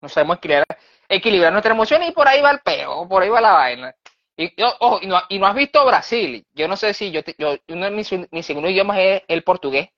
no 0.02 0.08
sabemos 0.08 0.36
equilibrar, 0.36 0.66
equilibrar 1.08 1.52
nuestras 1.52 1.74
emociones 1.74 2.10
y 2.10 2.12
por 2.12 2.28
ahí 2.28 2.42
va 2.42 2.50
el 2.50 2.60
peo, 2.60 3.08
por 3.08 3.22
ahí 3.22 3.30
va 3.30 3.40
la 3.40 3.52
vaina. 3.52 3.94
Y, 4.36 4.52
ojo, 4.62 4.98
y, 5.00 5.06
no, 5.06 5.22
y 5.30 5.38
no 5.38 5.46
has 5.46 5.54
visto 5.54 5.86
Brasil. 5.86 6.44
Yo 6.52 6.68
no 6.68 6.76
sé 6.76 6.92
si 6.92 7.10
yo, 7.10 7.22
te- 7.22 7.36
yo 7.38 7.56
uno 7.68 7.84
de 7.86 7.90
mis, 7.92 8.10
mis 8.32 8.44
segundos 8.44 8.72
idiomas 8.72 8.98
es 8.98 9.22
el 9.28 9.44
portugués. 9.44 9.88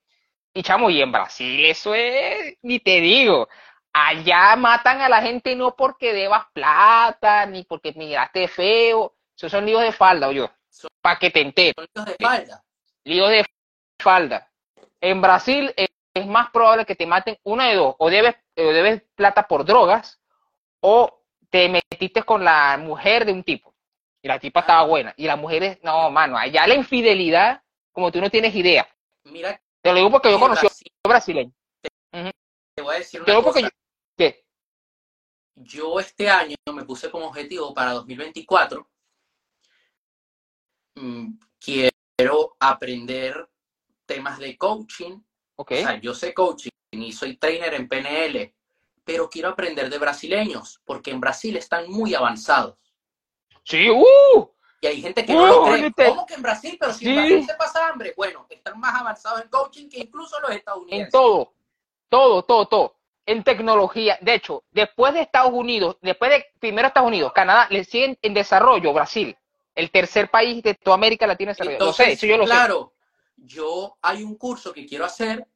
Y 0.56 0.62
chamo, 0.62 0.88
y 0.88 1.02
en 1.02 1.12
Brasil 1.12 1.66
eso 1.66 1.94
es, 1.94 2.56
ni 2.62 2.80
te 2.80 3.02
digo. 3.02 3.46
Allá 3.92 4.56
matan 4.56 5.02
a 5.02 5.08
la 5.10 5.20
gente 5.20 5.54
no 5.54 5.76
porque 5.76 6.14
debas 6.14 6.46
plata, 6.54 7.44
ni 7.44 7.64
porque 7.64 7.92
miraste 7.92 8.48
feo. 8.48 9.14
Esos 9.36 9.52
son 9.52 9.66
líos 9.66 9.82
de 9.82 9.92
falda, 9.92 10.32
yo. 10.32 10.50
Para 11.02 11.18
que 11.18 11.30
te 11.30 11.42
enteres. 11.42 11.74
Son 11.76 11.86
hijos 11.94 12.06
de 12.06 12.12
espalda. 12.12 12.64
Líos 13.04 13.28
de 13.28 13.44
falda. 14.02 14.50
En 14.98 15.20
Brasil 15.20 15.74
es 15.76 16.26
más 16.26 16.48
probable 16.50 16.86
que 16.86 16.96
te 16.96 17.04
maten 17.04 17.36
una 17.42 17.68
de 17.68 17.74
dos. 17.74 17.94
O 17.98 18.08
debes, 18.08 18.34
o 18.56 18.62
debes 18.62 19.02
plata 19.14 19.46
por 19.46 19.62
drogas, 19.62 20.22
o 20.80 21.22
te 21.50 21.68
metiste 21.68 22.22
con 22.22 22.42
la 22.42 22.78
mujer 22.78 23.26
de 23.26 23.32
un 23.32 23.44
tipo. 23.44 23.74
Y 24.22 24.28
la 24.28 24.38
tipa 24.38 24.60
estaba 24.60 24.84
buena. 24.84 25.12
Y 25.18 25.26
las 25.26 25.36
mujeres, 25.36 25.78
no, 25.82 26.10
mano, 26.10 26.38
allá 26.38 26.66
la 26.66 26.76
infidelidad, 26.76 27.62
como 27.92 28.10
tú 28.10 28.22
no 28.22 28.30
tienes 28.30 28.54
idea. 28.54 28.88
Mira, 29.24 29.60
Te 29.86 29.92
lo 29.92 29.98
digo 29.98 30.10
porque 30.10 30.32
yo 30.32 30.40
conocí 30.40 30.66
Brasil, 30.66 30.92
a 31.04 31.08
brasileño. 31.08 31.52
te 32.10 32.82
voy 32.82 32.96
a 32.96 32.98
decir 32.98 33.22
una 33.22 33.40
cosa. 33.40 33.60
yo, 33.60 33.68
¿qué? 34.16 34.44
Yo 35.54 36.00
este 36.00 36.28
año 36.28 36.56
me 36.74 36.84
puse 36.84 37.08
como 37.08 37.28
objetivo 37.28 37.72
para 37.72 37.92
2024 37.92 38.84
mm, 40.96 41.38
quiero 41.60 42.56
aprender 42.58 43.48
temas 44.06 44.40
de 44.40 44.58
coaching. 44.58 45.20
Okay. 45.54 45.84
O 45.84 45.86
sea, 45.86 46.00
yo 46.00 46.14
sé 46.14 46.34
coaching 46.34 46.70
y 46.90 47.12
soy 47.12 47.36
trainer 47.36 47.74
en 47.74 47.86
PNL, 47.86 48.56
pero 49.04 49.30
quiero 49.30 49.50
aprender 49.50 49.88
de 49.88 49.98
brasileños, 49.98 50.80
porque 50.84 51.12
en 51.12 51.20
Brasil 51.20 51.56
están 51.56 51.88
muy 51.88 52.12
avanzados. 52.12 52.76
Sí, 53.62 53.88
uh, 53.88 54.50
Hay 54.88 55.00
gente 55.02 55.24
que 55.24 55.32
no 55.34 55.46
lo 55.46 55.64
cree. 55.64 55.92
¿Cómo 56.08 56.26
que 56.26 56.34
en 56.34 56.42
Brasil? 56.42 56.76
Pero 56.78 56.92
si 56.92 57.06
en 57.08 57.10
Sí. 57.14 57.16
Brasil 57.20 57.46
se 57.46 57.54
pasa 57.54 57.88
hambre. 57.88 58.14
Bueno, 58.16 58.46
están 58.48 58.78
más 58.80 58.98
avanzados 59.00 59.42
en 59.42 59.48
coaching 59.48 59.88
que 59.88 59.98
incluso 60.00 60.38
los 60.40 60.50
en 60.50 60.56
estadounidenses. 60.58 61.12
todo, 61.12 61.52
todo, 62.08 62.42
todo, 62.42 62.66
todo. 62.66 62.96
En 63.26 63.42
tecnología. 63.42 64.18
De 64.20 64.34
hecho, 64.34 64.62
después 64.70 65.12
de 65.14 65.20
Estados 65.22 65.52
Unidos, 65.52 65.96
después 66.00 66.30
de 66.30 66.46
primero 66.60 66.88
Estados 66.88 67.08
Unidos, 67.08 67.32
Canadá, 67.34 67.66
le 67.70 67.82
siguen 67.84 68.16
en 68.22 68.34
desarrollo 68.34 68.92
Brasil, 68.92 69.36
el 69.74 69.90
tercer 69.90 70.30
país 70.30 70.62
de 70.62 70.74
toda 70.74 70.94
América 70.94 71.26
Latina 71.26 71.50
en 71.50 71.56
lo 71.58 71.64
sé, 71.64 71.72
Entonces, 71.72 72.08
eso 72.08 72.26
yo 72.26 72.36
lo 72.36 72.44
sé. 72.44 72.50
claro, 72.52 72.92
yo 73.36 73.98
hay 74.00 74.22
un 74.22 74.36
curso 74.36 74.72
que 74.72 74.86
quiero 74.86 75.04
hacer 75.04 75.46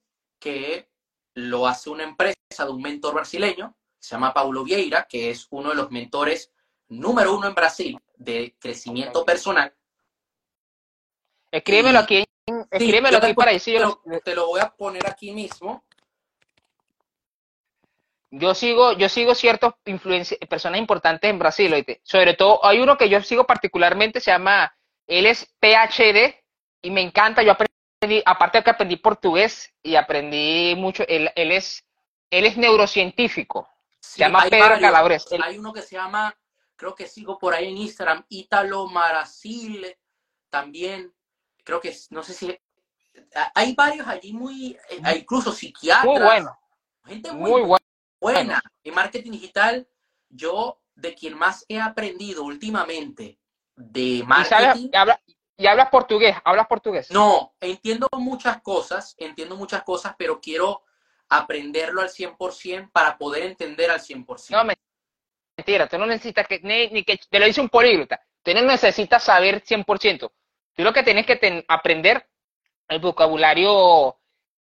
que 0.40 0.88
lo 1.34 1.66
hace 1.68 1.90
una 1.90 2.02
empresa 2.02 2.34
de 2.58 2.70
un 2.70 2.82
mentor 2.82 3.14
brasileño, 3.14 3.74
se 4.00 4.10
llama 4.16 4.34
Paulo 4.34 4.64
Vieira, 4.64 5.06
que 5.08 5.30
es 5.30 5.46
uno 5.50 5.68
de 5.70 5.76
los 5.76 5.90
mentores 5.90 6.52
número 6.88 7.36
uno 7.36 7.46
en 7.46 7.54
Brasil 7.54 8.00
de 8.20 8.54
crecimiento 8.60 9.24
personal. 9.24 9.74
Escríbemelo 11.50 12.00
Y- 12.00 12.02
aquí, 12.02 12.24
Sí, 12.78 12.92
yo 12.92 13.18
aquí 13.18 13.34
para 13.34 13.52
decir. 13.52 13.78
te 13.78 13.80
lo, 13.80 14.20
te 14.24 14.34
lo 14.34 14.46
voy 14.48 14.60
a 14.60 14.68
poner 14.70 15.06
aquí 15.08 15.32
mismo. 15.32 15.82
yo 18.32 18.54
sigo, 18.54 18.92
yo 18.92 19.08
sigo 19.08 19.34
ciertos 19.34 19.74
personas 20.48 20.78
importantes 20.78 21.28
en 21.28 21.38
Brasil, 21.40 21.72
¿oíste? 21.74 22.00
Sobre 22.04 22.34
todo, 22.34 22.64
hay 22.64 22.78
uno 22.78 22.96
que 22.96 23.08
yo 23.08 23.20
sigo 23.22 23.44
particularmente, 23.44 24.20
se 24.20 24.30
llama, 24.30 24.72
él 25.08 25.26
es 25.26 25.52
PhD 25.58 26.36
y 26.82 26.90
me 26.90 27.00
encanta. 27.00 27.42
Yo 27.42 27.50
aprendí, 27.52 28.22
aparte 28.24 28.58
de 28.58 28.64
que 28.64 28.70
aprendí 28.70 28.96
portugués 28.96 29.74
y 29.82 29.96
aprendí 29.96 30.74
mucho, 30.76 31.02
él, 31.08 31.28
él 31.34 31.50
es, 31.50 31.84
él 32.30 32.46
es 32.46 32.56
neurocientífico. 32.56 33.68
Sí, 33.98 34.12
Se 34.12 34.18
llama 34.20 34.44
Pedro 34.48 34.60
varios. 34.60 34.80
Calabres. 34.80 35.26
Hay 35.42 35.58
uno 35.58 35.72
que 35.72 35.82
se 35.82 35.96
llama, 35.96 36.32
creo 36.80 36.94
que 36.94 37.06
sigo 37.06 37.38
por 37.38 37.52
ahí 37.52 37.68
en 37.68 37.76
Instagram, 37.76 38.24
Ítalo 38.30 38.86
Maracil, 38.86 39.86
también, 40.48 41.14
creo 41.62 41.78
que, 41.78 41.90
es- 41.90 42.10
no 42.10 42.22
sé 42.22 42.32
si, 42.32 42.58
hay 43.54 43.74
varios 43.74 44.06
allí 44.08 44.32
muy, 44.32 44.78
eh, 44.88 45.00
hay 45.04 45.18
incluso 45.18 45.52
psiquiatras, 45.52 46.06
muy 46.06 46.22
bueno, 46.22 46.58
gente 47.04 47.32
muy, 47.32 47.50
muy 47.50 47.60
bueno. 47.62 47.84
buena. 48.18 48.62
En 48.82 48.94
marketing 48.94 49.32
digital, 49.32 49.86
yo 50.30 50.80
de 50.94 51.14
quien 51.14 51.36
más 51.36 51.66
he 51.68 51.78
aprendido 51.78 52.44
últimamente 52.44 53.38
de 53.76 54.24
marketing, 54.26 54.88
y, 54.90 54.96
habla- 54.96 55.20
y 55.58 55.66
hablas 55.66 55.90
portugués, 55.90 56.34
hablas 56.44 56.66
portugués. 56.66 57.10
no, 57.10 57.54
entiendo 57.60 58.08
muchas 58.12 58.62
cosas, 58.62 59.14
entiendo 59.18 59.54
muchas 59.54 59.82
cosas, 59.82 60.14
pero 60.16 60.40
quiero 60.40 60.82
aprenderlo 61.28 62.00
al 62.00 62.08
100% 62.08 62.90
para 62.90 63.18
poder 63.18 63.42
entender 63.42 63.90
al 63.90 64.00
100%. 64.00 64.56
No, 64.56 64.64
mentira, 65.60 65.86
tú 65.86 65.98
no 65.98 66.06
necesitas 66.06 66.46
que, 66.46 66.60
ni, 66.62 67.04
que 67.04 67.18
te 67.28 67.38
lo 67.38 67.46
dice 67.46 67.60
un 67.60 67.68
políglota, 67.68 68.20
tú 68.42 68.52
necesitas 68.52 69.22
saber 69.22 69.62
100%. 69.62 70.30
Tú 70.74 70.82
lo 70.82 70.92
que 70.92 71.02
tienes 71.02 71.26
que 71.26 71.36
ten- 71.36 71.64
aprender 71.68 72.26
el 72.88 72.98
vocabulario, 73.00 74.16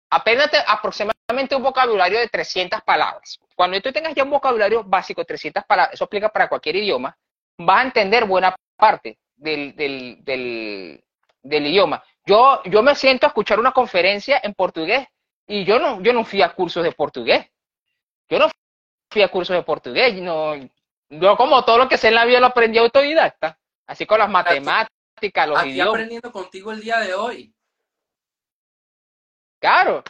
apéndate 0.09 0.57
aproximadamente 0.67 1.55
un 1.55 1.63
vocabulario 1.63 2.19
de 2.19 2.27
300 2.27 2.81
palabras. 2.81 3.39
Cuando 3.55 3.79
tú 3.81 3.91
tengas 3.91 4.13
ya 4.13 4.23
un 4.23 4.29
vocabulario 4.29 4.83
básico 4.83 5.21
de 5.21 5.25
300 5.25 5.63
palabras, 5.65 5.93
eso 5.93 6.03
aplica 6.05 6.29
para 6.29 6.47
cualquier 6.49 6.75
idioma, 6.75 7.17
vas 7.57 7.79
a 7.79 7.83
entender 7.83 8.25
buena 8.25 8.55
parte 8.75 9.17
del, 9.35 9.75
del, 9.75 10.23
del, 10.23 11.03
del 11.41 11.67
idioma. 11.67 12.03
Yo, 12.25 12.61
yo 12.65 12.83
me 12.83 12.95
siento 12.95 13.25
a 13.25 13.29
escuchar 13.29 13.59
una 13.59 13.71
conferencia 13.71 14.39
en 14.43 14.53
portugués 14.53 15.07
y 15.47 15.63
yo 15.63 15.79
no, 15.79 16.01
yo 16.01 16.13
no 16.13 16.23
fui 16.25 16.41
a 16.41 16.49
cursos 16.53 16.83
de 16.83 16.91
portugués. 16.91 17.47
Yo 18.29 18.37
no 18.37 18.47
fui 19.11 19.21
a 19.23 19.29
cursos 19.29 19.55
de 19.55 19.63
portugués. 19.63 20.13
No, 20.21 20.53
yo 21.09 21.35
como 21.37 21.63
todo 21.65 21.77
lo 21.77 21.89
que 21.89 21.97
sé 21.97 22.09
en 22.09 22.15
la 22.15 22.25
vida 22.25 22.39
lo 22.39 22.47
aprendí 22.47 22.77
autodidacta. 22.77 23.57
Así 23.87 24.05
con 24.05 24.19
las 24.19 24.29
matemáticas, 24.29 25.47
los 25.47 25.57
Aquí 25.59 25.69
idiomas. 25.71 25.93
aprendiendo 25.93 26.31
contigo 26.31 26.71
el 26.71 26.81
día 26.81 26.99
de 26.99 27.13
hoy. 27.13 27.53
Claro. 29.59 30.03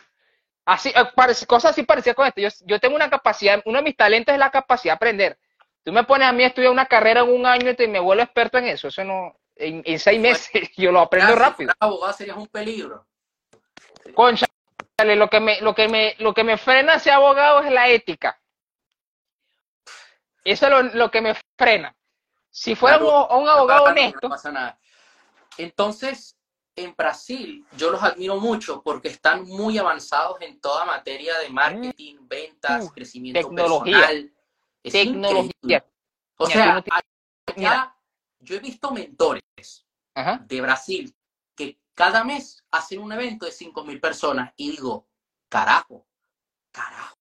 Así, 0.66 0.90
eh, 0.90 1.46
cosas 1.48 1.72
así 1.72 1.84
parecidas 1.84 2.16
con 2.16 2.28
esto. 2.28 2.42
Yo, 2.42 2.50
yo 2.66 2.80
tengo 2.80 2.96
una 2.96 3.10
capacidad, 3.10 3.62
uno 3.66 3.80
de 3.80 3.84
mis 3.84 3.96
talentos 3.98 4.34
es 4.34 4.40
la 4.40 4.52
capacidad 4.52 4.94
de 4.94 4.96
aprender. 4.98 5.40
Tú 5.84 5.92
me 5.92 6.04
pones 6.04 6.28
a 6.28 6.32
mí 6.32 6.44
a 6.44 6.48
estudiar 6.48 6.72
una 6.72 6.86
carrera 6.86 7.22
en 7.22 7.30
un 7.30 7.46
año 7.46 7.74
y 7.78 7.88
me 7.88 8.00
vuelvo 8.00 8.22
experto 8.22 8.58
en 8.58 8.66
eso. 8.68 8.90
Eso 8.90 9.04
no, 9.04 9.40
en, 9.56 9.82
en 9.86 9.98
seis 10.00 10.20
meses 10.20 10.70
yo 10.78 10.92
lo 10.92 11.00
aprendo 11.00 11.32
Gracias, 11.34 11.50
rápido. 11.50 11.74
abogado 11.80 12.14
serías 12.14 12.38
un 12.38 12.48
peligro. 12.48 13.08
Concha, 14.14 14.46
lo 15.04 15.30
que 15.30 15.40
me, 15.40 15.62
lo 15.62 15.74
que 15.74 15.88
me, 15.88 16.16
lo 16.20 16.34
que 16.34 16.44
me 16.44 16.58
frena 16.58 16.94
a 16.94 17.00
ser 17.00 17.14
abogado 17.14 17.62
es 17.64 17.72
la 17.72 17.88
ética. 17.88 18.40
Eso 20.44 20.66
es 20.66 20.72
lo, 20.72 20.82
lo 20.84 21.12
que 21.12 21.22
me 21.22 21.34
frena. 21.58 21.96
Si 22.50 22.76
fuera 22.76 22.98
Claro, 22.98 23.28
un, 23.28 23.44
un 23.44 23.50
abogado 23.50 23.86
No 23.86 23.92
honesto, 23.92 24.30
pasa 24.30 24.52
nada. 24.52 24.80
Entonces, 25.58 26.36
en 26.76 26.96
Brasil, 26.96 27.66
yo 27.76 27.92
los 27.92 28.02
admiro 28.02 28.38
mucho 28.38 28.82
porque 28.82 29.10
están 29.10 29.44
muy 29.44 29.78
avanzados 29.78 30.42
en 30.42 30.60
toda 30.62 30.86
materia 30.86 31.38
de 31.40 31.50
marketing, 31.50 32.18
ventas, 32.22 32.86
Uh, 32.88 32.94
crecimiento 32.94 33.42
tecnología. 33.42 34.00
personal. 34.08 34.34
Es 34.82 34.94
tecnología. 34.94 35.52
increíble. 35.52 35.84
O 36.38 36.48
Mira, 36.48 36.64
sea, 36.64 36.74
no 36.74 36.84
allá 37.56 37.96
yo 38.40 38.56
he 38.56 38.60
visto 38.60 38.92
mentores 38.92 39.44
Ajá. 40.16 40.40
de 40.46 40.62
Brasil 40.62 41.16
que 41.56 41.82
cada 41.94 42.24
mes 42.24 42.64
hacen 42.72 43.02
un 43.02 43.12
evento 43.12 43.46
de 43.46 43.52
5.000 43.52 44.00
personas 44.00 44.54
y 44.56 44.72
digo, 44.72 45.10
carajo, 45.50 46.08
carajo, 46.72 47.16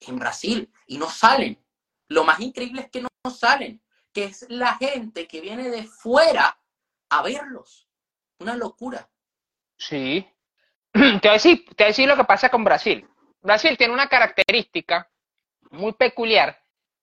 en 0.00 0.18
Brasil 0.18 0.70
y 0.86 0.98
no 0.98 1.08
salen. 1.08 1.58
Lo 2.08 2.24
más 2.24 2.40
increíble 2.40 2.82
es 2.82 2.90
que 2.90 3.02
no, 3.02 3.08
salen, 3.30 3.82
que 4.12 4.24
es 4.24 4.46
la 4.48 4.76
gente 4.76 5.26
que 5.26 5.40
viene 5.40 5.70
de 5.70 5.84
fuera 5.84 6.58
a 7.10 7.22
verlos. 7.22 7.88
Una 8.40 8.56
locura. 8.56 9.08
Sí. 9.76 10.26
Te 10.92 11.00
voy, 11.00 11.28
a 11.28 11.32
decir, 11.32 11.64
te 11.66 11.84
voy 11.84 11.84
a 11.84 11.86
decir 11.88 12.08
lo 12.08 12.16
que 12.16 12.24
pasa 12.24 12.48
con 12.48 12.64
Brasil. 12.64 13.06
Brasil 13.40 13.76
tiene 13.76 13.92
una 13.92 14.08
característica 14.08 15.08
muy 15.70 15.92
peculiar, 15.92 16.60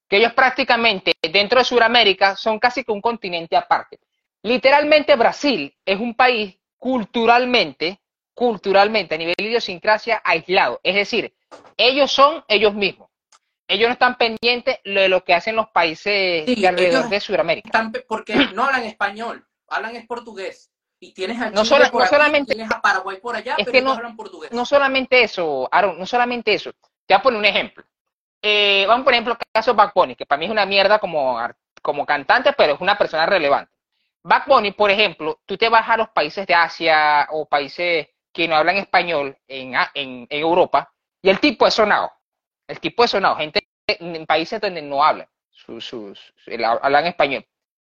que 0.08 0.18
ellos 0.18 0.34
prácticamente 0.34 1.14
dentro 1.22 1.60
de 1.60 1.66
Sudamérica 1.66 2.36
son 2.36 2.60
casi 2.60 2.84
que 2.84 2.91
un 2.91 3.01
continente 3.01 3.56
aparte. 3.56 3.99
Literalmente 4.41 5.16
Brasil 5.16 5.74
es 5.86 5.99
un 5.99 6.16
país 6.16 6.58
culturalmente, 6.78 8.01
culturalmente, 8.34 9.16
a 9.16 9.18
nivel 9.18 9.36
de 9.38 9.45
idiosincrasia 9.45 10.22
aislado. 10.24 10.80
Es 10.84 10.95
decir, 10.95 11.34
ellos 11.78 12.12
son 12.12 12.43
ellos 12.47 12.74
mismos. 12.74 13.05
Ellos 13.68 13.88
no 13.89 13.93
están 13.93 14.16
pendientes 14.18 14.80
de 14.84 15.09
lo 15.09 15.24
que 15.24 15.34
hacen 15.34 15.55
los 15.55 15.70
países 15.70 16.45
Sí, 16.45 16.55
de 16.61 16.68
alrededor 16.68 17.09
de 17.09 17.20
Sudamérica. 17.20 17.68
Están 17.68 17.91
porque 18.07 18.36
no 18.53 18.63
hablan 18.66 18.84
español, 18.84 19.45
hablan 19.68 19.95
es 19.95 20.05
portugués. 20.05 20.72
Y 20.99 21.13
tienes 21.13 21.39
a 21.41 21.49
No 21.51 21.66
sola- 21.66 21.89
por 21.91 22.01
no 22.01 22.05
aquí, 22.05 22.16
solamente- 22.16 22.55
tienes 22.55 22.72
a 22.72 22.82
Paraguay 22.82 23.18
por 23.20 23.36
allá, 23.36 23.55
es 23.57 23.66
pero 23.66 23.72
que 23.72 23.82
no- 23.82 23.91
hablan 23.93 24.16
portugués. 24.16 24.51
no 24.51 24.66
solamente 24.66 25.24
eso, 25.24 25.68
Aaron, 25.72 25.99
no 25.99 26.05
solamente 26.05 26.53
eso. 26.53 26.72
Te 27.05 27.13
voy 27.13 27.20
a 27.20 27.22
poner 27.22 27.39
un 27.39 27.45
ejemplo. 27.45 27.84
Eh, 28.41 28.86
vamos, 28.88 29.03
por 29.03 29.13
ejemplo, 29.13 29.34
el 29.34 29.39
caso 29.51 29.72
de 29.72 29.78
Back 29.78 29.91
Bunny, 29.93 30.16
que 30.16 30.26
para 30.26 30.39
mí 30.39 30.45
es 30.45 30.51
una 30.51 30.66
mierda 30.66 30.99
como, 30.99 31.38
como 31.82 32.05
cantante, 32.05 32.53
pero 32.53 32.76
es 32.76 32.82
una 32.82 32.97
persona 32.97 33.26
relevante. 33.26 33.72
Back 34.24 34.47
Bunny, 34.47 34.72
por 34.72 34.89
ejemplo, 34.89 35.39
tú 35.45 35.57
te 35.57 35.70
vas 35.70 35.88
a 35.89 35.97
los 35.97 36.09
países 36.09 36.47
de 36.47 36.53
Asia 36.55 37.28
o 37.32 37.45
países 37.47 38.07
que 38.32 38.47
no 38.47 38.55
hablan 38.55 38.78
español 38.78 39.38
en, 39.47 39.74
en, 39.93 40.28
en 40.30 40.39
Europa, 40.39 40.91
y 41.22 41.30
el 41.30 41.39
tipo 41.39 41.68
es 41.68 41.74
sonado. 41.74 42.11
El 42.68 42.80
tipo 42.80 43.03
es 43.03 43.11
sonado. 43.11 43.36
Gente 43.38 43.68
en 43.88 44.26
países 44.26 44.59
donde 44.59 44.82
no 44.82 45.03
hablan, 45.03 45.28
su, 45.51 45.80
su- 45.80 46.16
su- 46.16 46.51
hablan 46.82 47.05
español. 47.07 47.45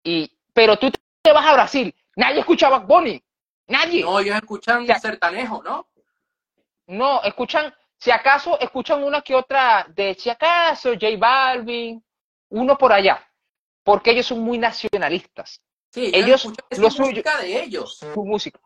Y, 0.03 0.29
pero 0.53 0.77
tú 0.77 0.91
te 1.21 1.31
vas 1.31 1.45
a 1.45 1.53
Brasil, 1.53 1.93
nadie 2.15 2.39
escucha 2.39 2.67
a 2.67 2.79
Bunny. 2.79 3.21
Nadie. 3.67 4.03
No, 4.03 4.19
ellos 4.19 4.35
escuchan 4.35 4.85
Ya. 4.85 4.99
sertanejo, 4.99 5.61
¿no? 5.63 5.87
No, 6.87 7.21
escuchan, 7.23 7.73
si 7.97 8.11
acaso 8.11 8.57
escuchan 8.59 9.03
una 9.03 9.21
que 9.21 9.35
otra 9.35 9.85
de 9.89 10.13
si 10.15 10.29
acaso 10.29 10.91
J 10.93 11.07
Balvin, 11.17 12.01
uno 12.49 12.77
por 12.77 12.93
allá, 12.93 13.21
porque 13.83 14.11
ellos 14.11 14.25
son 14.27 14.39
muy 14.39 14.57
nacionalistas, 14.57 15.61
Sí, 15.89 16.11
Ellos, 16.13 16.47
es 16.69 16.79
lo 16.79 16.89
su 16.91 16.97
suyo- 16.97 17.09
música 17.09 17.37
de 17.39 17.63
ellos. 17.63 17.97
su 17.97 18.23
música. 18.25 18.59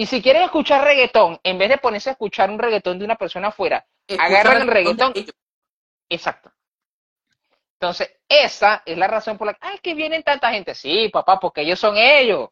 Y 0.00 0.06
si 0.06 0.22
quieren 0.22 0.40
escuchar 0.44 0.82
reggaetón, 0.82 1.38
en 1.44 1.58
vez 1.58 1.68
de 1.68 1.76
ponerse 1.76 2.08
a 2.08 2.12
escuchar 2.12 2.48
un 2.48 2.58
reggaetón 2.58 2.98
de 2.98 3.04
una 3.04 3.16
persona 3.16 3.48
afuera, 3.48 3.84
Agarran 4.18 4.62
el 4.62 4.68
reggaetón. 4.68 5.12
exacto. 6.08 6.50
Entonces, 7.74 8.10
esa 8.26 8.82
es 8.86 8.96
la 8.96 9.06
razón 9.08 9.36
por 9.36 9.48
la 9.48 9.52
que, 9.52 9.58
ay, 9.60 9.78
que 9.80 9.92
vienen 9.92 10.22
tanta 10.22 10.50
gente. 10.52 10.74
Sí, 10.74 11.10
papá, 11.10 11.38
porque 11.38 11.60
ellos 11.60 11.78
son 11.78 11.98
ellos. 11.98 12.48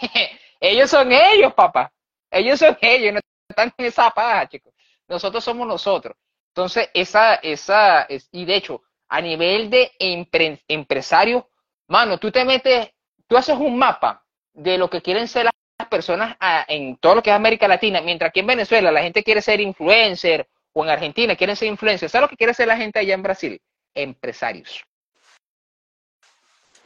ellos 0.60 0.90
son 0.90 1.12
ellos, 1.12 1.54
papá. 1.54 1.92
Ellos 2.28 2.58
son 2.58 2.76
ellos, 2.80 3.14
no 3.14 3.20
están 3.48 3.72
en 3.78 3.84
esa 3.86 4.10
paja, 4.10 4.48
chicos. 4.48 4.74
Nosotros 5.06 5.44
somos 5.44 5.68
nosotros. 5.68 6.16
Entonces, 6.48 6.90
esa, 6.92 7.36
esa, 7.36 8.02
es, 8.02 8.28
y 8.32 8.44
de 8.46 8.56
hecho, 8.56 8.82
a 9.08 9.20
nivel 9.20 9.70
de 9.70 9.92
empre- 10.00 10.60
empresario, 10.66 11.48
mano, 11.86 12.18
tú 12.18 12.32
te 12.32 12.44
metes, 12.44 12.90
tú 13.28 13.36
haces 13.36 13.56
un 13.56 13.78
mapa 13.78 14.24
de 14.52 14.76
lo 14.76 14.90
que 14.90 15.00
quieren 15.02 15.28
ser 15.28 15.44
las 15.44 15.52
personas 15.90 16.36
a- 16.40 16.64
en 16.68 16.96
todo 16.96 17.16
lo 17.16 17.22
que 17.22 17.28
es 17.30 17.36
América 17.36 17.68
Latina, 17.68 18.00
mientras 18.00 18.30
aquí 18.30 18.40
en 18.40 18.46
Venezuela 18.46 18.90
la 18.90 19.02
gente 19.02 19.22
quiere 19.22 19.42
ser 19.42 19.60
influencer 19.60 20.48
o 20.72 20.84
en 20.84 20.90
Argentina 20.90 21.36
quieren 21.36 21.56
ser 21.56 21.68
influencers, 21.68 22.10
¿sabes 22.12 22.22
lo 22.22 22.28
que 22.30 22.36
quiere 22.36 22.54
ser 22.54 22.68
la 22.68 22.76
gente 22.78 22.98
allá 22.98 23.12
en 23.14 23.22
Brasil? 23.22 23.60
Empresarios. 23.94 24.82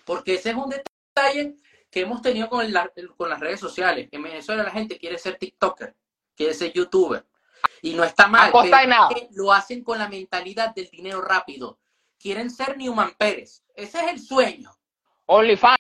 Porque 0.05 0.35
ese 0.35 0.51
es 0.51 0.57
un 0.57 0.71
detalle 0.71 1.55
que 1.91 2.01
hemos 2.01 2.21
tenido 2.23 2.49
con, 2.49 2.71
la- 2.73 2.91
con 3.17 3.31
las 3.31 3.41
redes 3.41 3.61
sociales. 3.61 4.09
En 4.11 4.23
Venezuela 4.23 4.63
la 4.65 4.71
gente 4.71 4.99
quiere 4.99 5.19
ser 5.19 5.37
TikToker, 5.37 5.95
quiere 6.35 6.55
ser 6.55 6.73
YouTuber. 6.73 7.25
Y 7.83 7.95
no 7.95 8.03
está 8.05 8.27
mal, 8.27 8.51
que 8.53 9.29
lo 9.33 9.53
hacen 9.53 9.85
con 9.85 9.99
la 9.99 10.09
mentalidad 10.09 10.75
del 10.75 10.89
dinero 10.89 11.21
rápido. 11.21 11.79
Quieren 12.19 12.51
ser 12.51 12.77
Newman 12.79 13.13
Pérez. 13.17 13.63
Ese 13.75 13.99
es 13.99 14.13
el 14.13 14.21
sueño. 14.21 14.75
OnlyFans. 15.27 15.79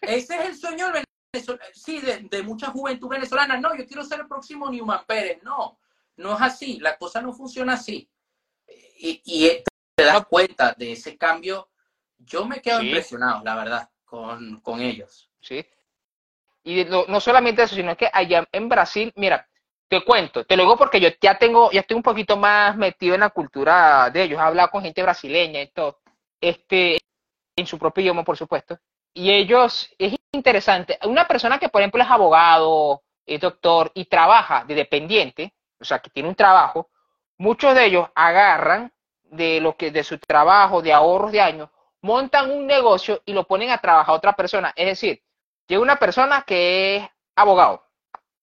Ese 0.00 0.34
es 0.36 0.40
el 0.46 0.56
sueño 0.56 0.90
del 0.92 1.03
sí, 1.72 2.00
de, 2.00 2.18
de 2.20 2.42
mucha 2.42 2.70
juventud 2.70 3.08
venezolana. 3.08 3.58
No, 3.58 3.74
yo 3.76 3.86
quiero 3.86 4.04
ser 4.04 4.20
el 4.20 4.26
próximo 4.28 4.70
Newman 4.70 5.04
Pérez. 5.06 5.42
No, 5.42 5.78
no 6.16 6.34
es 6.34 6.40
así. 6.40 6.78
La 6.80 6.96
cosa 6.96 7.20
no 7.20 7.32
funciona 7.32 7.74
así. 7.74 8.08
Y, 8.98 9.20
y 9.24 9.62
te 9.94 10.04
das 10.04 10.24
cuenta 10.26 10.74
de 10.76 10.92
ese 10.92 11.16
cambio. 11.16 11.68
Yo 12.18 12.44
me 12.46 12.60
quedo 12.60 12.80
Sí. 12.80 12.86
impresionado, 12.86 13.42
la 13.44 13.54
verdad, 13.56 13.90
con, 14.04 14.60
con 14.60 14.80
ellos. 14.80 15.30
¿sí? 15.40 15.64
Y 16.62 16.84
no, 16.84 17.04
no 17.06 17.20
solamente 17.20 17.62
eso, 17.62 17.74
sino 17.74 17.96
que 17.96 18.08
allá 18.12 18.46
en 18.50 18.68
Brasil, 18.68 19.12
mira, 19.16 19.46
te 19.88 20.02
cuento, 20.02 20.46
te 20.46 20.56
lo 20.56 20.62
digo 20.62 20.78
porque 20.78 20.98
yo 20.98 21.10
ya 21.20 21.38
tengo, 21.38 21.70
ya 21.70 21.80
estoy 21.80 21.96
un 21.96 22.02
poquito 22.02 22.38
más 22.38 22.74
metido 22.76 23.14
en 23.14 23.20
la 23.20 23.28
cultura 23.28 24.08
de 24.10 24.22
ellos, 24.22 24.38
he 24.38 24.42
hablado 24.42 24.70
con 24.70 24.82
gente 24.82 25.02
brasileña 25.02 25.60
y 25.60 25.68
todo, 25.72 26.00
este, 26.40 26.98
en 27.54 27.66
su 27.66 27.78
propio 27.78 28.00
idioma, 28.02 28.24
por 28.24 28.38
supuesto, 28.38 28.78
y 29.14 29.30
ellos, 29.30 29.88
es 29.98 30.16
interesante, 30.32 30.98
una 31.04 31.26
persona 31.26 31.58
que, 31.58 31.68
por 31.68 31.80
ejemplo, 31.80 32.02
es 32.02 32.10
abogado, 32.10 33.02
es 33.24 33.40
doctor 33.40 33.90
y 33.94 34.06
trabaja 34.06 34.64
de 34.64 34.74
dependiente, 34.74 35.54
o 35.80 35.84
sea, 35.84 36.00
que 36.00 36.10
tiene 36.10 36.28
un 36.28 36.34
trabajo, 36.34 36.90
muchos 37.38 37.74
de 37.74 37.86
ellos 37.86 38.08
agarran 38.14 38.92
de 39.22 39.60
lo 39.60 39.76
que, 39.76 39.90
de 39.90 40.04
su 40.04 40.18
trabajo, 40.18 40.82
de 40.82 40.92
ahorros 40.92 41.32
de 41.32 41.40
años, 41.40 41.70
montan 42.02 42.50
un 42.50 42.66
negocio 42.66 43.22
y 43.24 43.32
lo 43.32 43.46
ponen 43.46 43.70
a 43.70 43.78
trabajar 43.78 44.12
a 44.12 44.16
otra 44.16 44.34
persona. 44.34 44.72
Es 44.76 44.86
decir, 44.86 45.22
llega 45.66 45.80
una 45.80 45.96
persona 45.96 46.42
que 46.42 46.96
es 46.96 47.08
abogado 47.36 47.84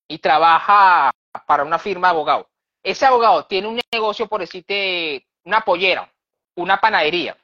y 0.08 0.20
trabaja 0.20 1.12
para 1.46 1.64
una 1.64 1.80
firma 1.80 2.08
de 2.08 2.12
abogados. 2.12 2.48
Ese 2.84 3.06
abogado 3.06 3.46
tiene 3.46 3.68
un 3.68 3.80
negocio, 3.94 4.28
por 4.28 4.42
decirte, 4.42 5.28
una 5.44 5.62
pollera, 5.62 6.12
una 6.56 6.80
panadería. 6.80 7.38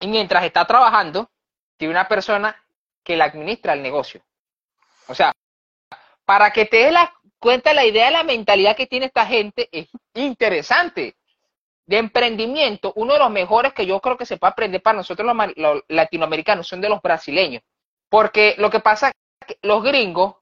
Y 0.00 0.06
mientras 0.06 0.44
está 0.44 0.64
trabajando, 0.66 1.30
tiene 1.76 1.92
una 1.92 2.08
persona 2.08 2.56
que 3.02 3.16
le 3.16 3.22
administra 3.24 3.72
el 3.72 3.82
negocio. 3.82 4.22
O 5.08 5.14
sea, 5.14 5.32
para 6.24 6.50
que 6.52 6.66
te 6.66 6.78
des 6.78 6.92
la 6.92 7.12
cuenta 7.38 7.72
la 7.72 7.84
idea 7.84 8.06
de 8.06 8.12
la 8.12 8.24
mentalidad 8.24 8.76
que 8.76 8.86
tiene 8.86 9.06
esta 9.06 9.26
gente, 9.26 9.68
es 9.72 9.88
interesante 10.14 11.16
de 11.86 11.96
emprendimiento, 11.96 12.92
uno 12.96 13.14
de 13.14 13.18
los 13.18 13.30
mejores 13.30 13.72
que 13.72 13.86
yo 13.86 13.98
creo 14.00 14.18
que 14.18 14.26
se 14.26 14.36
puede 14.36 14.50
aprender 14.50 14.82
para 14.82 14.98
nosotros 14.98 15.34
los, 15.56 15.82
latinoamericanos 15.88 16.68
son 16.68 16.82
de 16.82 16.88
los 16.90 17.00
brasileños. 17.00 17.62
Porque 18.10 18.54
lo 18.58 18.68
que 18.68 18.80
pasa 18.80 19.08
es 19.08 19.46
que 19.46 19.58
los 19.62 19.82
gringos 19.82 20.36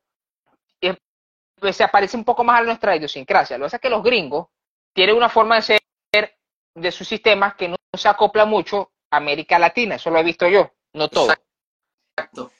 eh, 0.80 0.96
pues, 1.60 1.76
se 1.76 1.84
aparece 1.84 2.16
un 2.16 2.24
poco 2.24 2.42
más 2.42 2.60
a 2.60 2.64
nuestra 2.64 2.96
idiosincrasia. 2.96 3.58
Lo 3.58 3.64
que 3.64 3.66
pasa 3.66 3.76
es 3.76 3.82
que 3.82 3.90
los 3.90 4.02
gringos 4.02 4.48
tienen 4.92 5.16
una 5.16 5.28
forma 5.28 5.56
de 5.56 5.62
ser 5.62 5.80
de 6.74 6.92
sus 6.92 7.06
sistemas 7.06 7.54
que 7.54 7.68
no 7.68 7.76
se 7.94 8.08
acopla 8.08 8.44
mucho 8.44 8.90
América 9.10 9.58
Latina. 9.58 9.96
Eso 9.96 10.10
lo 10.10 10.18
he 10.18 10.22
visto 10.24 10.46
yo, 10.48 10.70
no 10.92 11.08
todo. 11.08 11.32
Exacto. 12.16 12.50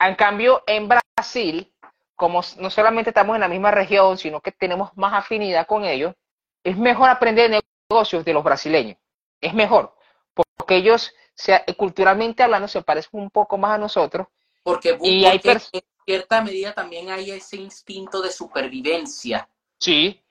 En 0.00 0.14
cambio, 0.14 0.62
en 0.66 0.88
Brasil, 0.88 1.72
como 2.14 2.40
no 2.58 2.70
solamente 2.70 3.10
estamos 3.10 3.34
en 3.34 3.40
la 3.40 3.48
misma 3.48 3.70
región, 3.70 4.18
sino 4.18 4.40
que 4.40 4.52
tenemos 4.52 4.90
más 4.96 5.12
afinidad 5.14 5.66
con 5.66 5.84
ellos, 5.84 6.14
es 6.64 6.76
mejor 6.76 7.10
aprender 7.10 7.62
negocios 7.90 8.24
de 8.24 8.32
los 8.32 8.44
brasileños. 8.44 8.96
Es 9.40 9.54
mejor, 9.54 9.94
porque 10.34 10.76
ellos, 10.76 11.14
se- 11.34 11.64
culturalmente 11.76 12.42
hablando, 12.42 12.68
se 12.68 12.82
parecen 12.82 13.20
un 13.20 13.30
poco 13.30 13.56
más 13.56 13.72
a 13.72 13.78
nosotros. 13.78 14.26
Porque, 14.62 14.98
Y 15.00 15.24
hay 15.24 15.38
porque 15.38 15.58
en 15.72 15.82
cierta 16.04 16.42
medida 16.42 16.74
también 16.74 17.10
hay 17.10 17.30
ese 17.30 17.56
instinto 17.56 18.20
de 18.20 18.30
supervivencia. 18.30 19.48
Sí, 19.78 20.22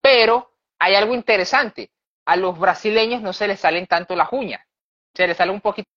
pero 0.00 0.50
hay 0.78 0.94
algo 0.94 1.14
interesante. 1.14 1.90
A 2.26 2.36
los 2.36 2.58
brasileños 2.58 3.20
no 3.22 3.32
se 3.32 3.46
les 3.46 3.60
salen 3.60 3.86
tanto 3.86 4.16
las 4.16 4.32
uñas. 4.32 4.66
Se 5.14 5.26
les 5.26 5.36
sale 5.36 5.52
un 5.52 5.60
poquito 5.60 5.88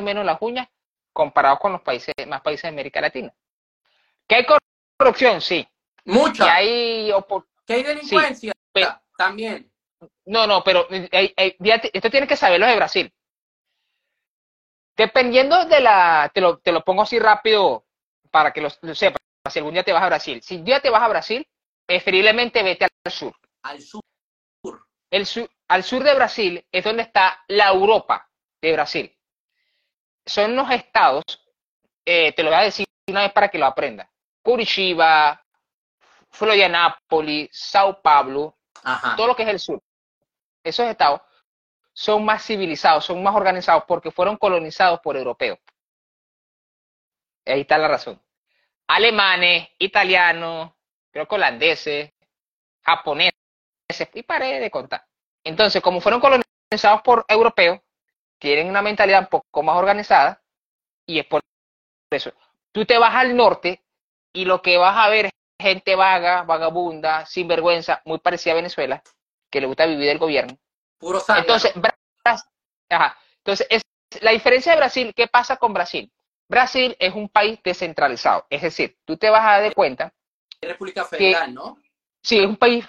menos 0.00 0.24
las 0.24 0.40
uñas 0.40 0.68
comparado 1.12 1.58
con 1.58 1.72
los 1.72 1.82
países, 1.82 2.14
más 2.26 2.40
países 2.40 2.62
de 2.62 2.68
América 2.68 3.00
Latina. 3.00 3.32
¿Que 4.26 4.36
hay 4.36 4.46
corrupción? 4.96 5.40
Sí. 5.40 5.66
Mucha. 6.04 6.54
Hay 6.54 7.12
Que 7.66 7.74
hay 7.74 7.82
delincuencia 7.82 8.52
también. 9.16 9.70
No, 10.24 10.46
no, 10.46 10.64
pero 10.64 10.86
eh, 10.90 11.08
eh, 11.12 11.34
eh, 11.36 11.90
esto 11.92 12.10
tiene 12.10 12.26
que 12.26 12.36
saberlo 12.36 12.66
de 12.66 12.76
Brasil. 12.76 13.12
Dependiendo 14.96 15.64
de 15.66 15.80
la, 15.80 16.30
te 16.34 16.40
lo, 16.40 16.58
te 16.58 16.72
lo 16.72 16.82
pongo 16.82 17.02
así 17.02 17.18
rápido 17.18 17.86
para 18.30 18.52
que 18.52 18.60
lo, 18.60 18.68
lo 18.82 18.94
sepas, 18.94 19.20
si 19.50 19.58
algún 19.58 19.74
día 19.74 19.84
te 19.84 19.92
vas 19.92 20.02
a 20.02 20.08
Brasil. 20.08 20.42
Si 20.42 20.56
un 20.56 20.64
día 20.64 20.80
te 20.80 20.90
vas 20.90 21.02
a 21.02 21.08
Brasil, 21.08 21.46
preferiblemente 21.86 22.62
vete 22.62 22.84
al 22.84 23.12
sur. 23.12 23.34
Al 23.62 23.80
sur. 23.80 24.02
El 25.10 25.26
sur. 25.26 25.48
Al 25.72 25.84
sur 25.84 26.04
de 26.04 26.14
Brasil 26.14 26.62
es 26.70 26.84
donde 26.84 27.02
está 27.02 27.42
la 27.48 27.68
Europa 27.68 28.28
de 28.60 28.72
Brasil. 28.74 29.18
Son 30.26 30.54
los 30.54 30.70
estados, 30.70 31.24
eh, 32.04 32.34
te 32.34 32.42
lo 32.42 32.50
voy 32.50 32.58
a 32.58 32.64
decir 32.64 32.86
una 33.08 33.22
vez 33.22 33.32
para 33.32 33.48
que 33.48 33.56
lo 33.56 33.64
aprendas. 33.64 34.06
Curitiba, 34.42 35.42
Florianápolis, 36.28 37.48
Sao 37.52 38.02
Paulo, 38.02 38.58
Ajá. 38.84 39.16
todo 39.16 39.28
lo 39.28 39.34
que 39.34 39.44
es 39.44 39.48
el 39.48 39.58
sur. 39.58 39.82
Esos 40.62 40.84
estados 40.88 41.22
son 41.94 42.22
más 42.22 42.44
civilizados, 42.44 43.06
son 43.06 43.22
más 43.22 43.34
organizados 43.34 43.84
porque 43.88 44.10
fueron 44.10 44.36
colonizados 44.36 45.00
por 45.00 45.16
europeos. 45.16 45.58
Ahí 47.46 47.62
está 47.62 47.78
la 47.78 47.88
razón. 47.88 48.22
Alemanes, 48.88 49.70
italianos, 49.78 50.70
creo 51.10 51.26
que 51.26 51.34
holandeses, 51.34 52.12
japoneses, 52.82 53.32
y 54.12 54.22
paré 54.22 54.60
de 54.60 54.70
contar. 54.70 55.06
Entonces, 55.44 55.82
como 55.82 56.00
fueron 56.00 56.20
colonizados 56.20 57.02
por 57.02 57.24
europeos, 57.28 57.80
tienen 58.38 58.68
una 58.68 58.82
mentalidad 58.82 59.20
un 59.20 59.26
poco 59.26 59.62
más 59.62 59.76
organizada 59.76 60.42
y 61.06 61.18
es 61.18 61.26
por 61.26 61.42
eso. 62.10 62.32
Tú 62.72 62.84
te 62.84 62.98
vas 62.98 63.14
al 63.14 63.36
norte 63.36 63.82
y 64.32 64.44
lo 64.44 64.62
que 64.62 64.78
vas 64.78 64.96
a 64.96 65.08
ver 65.08 65.26
es 65.26 65.32
gente 65.60 65.94
vaga, 65.94 66.42
vagabunda, 66.42 67.26
sinvergüenza, 67.26 68.02
muy 68.04 68.18
parecida 68.18 68.52
a 68.52 68.56
Venezuela, 68.56 69.02
que 69.50 69.60
le 69.60 69.66
gusta 69.66 69.86
vivir 69.86 70.06
del 70.06 70.18
gobierno. 70.18 70.58
Puro 70.98 71.20
sangre. 71.20 71.42
Entonces, 71.42 71.72
ajá. 72.88 73.18
Entonces 73.38 73.66
es, 73.70 73.82
la 74.20 74.32
diferencia 74.32 74.72
de 74.72 74.78
Brasil, 74.78 75.12
¿qué 75.14 75.26
pasa 75.26 75.56
con 75.56 75.72
Brasil? 75.72 76.10
Brasil 76.48 76.96
es 76.98 77.14
un 77.14 77.28
país 77.28 77.58
descentralizado, 77.62 78.46
es 78.50 78.62
decir, 78.62 78.98
tú 79.04 79.16
te 79.16 79.30
vas 79.30 79.42
a 79.42 79.60
dar 79.60 79.74
cuenta, 79.74 80.12
República 80.60 81.04
Federal, 81.04 81.54
¿no? 81.54 81.78
sí, 82.22 82.38
es 82.38 82.46
un 82.46 82.56
país, 82.56 82.84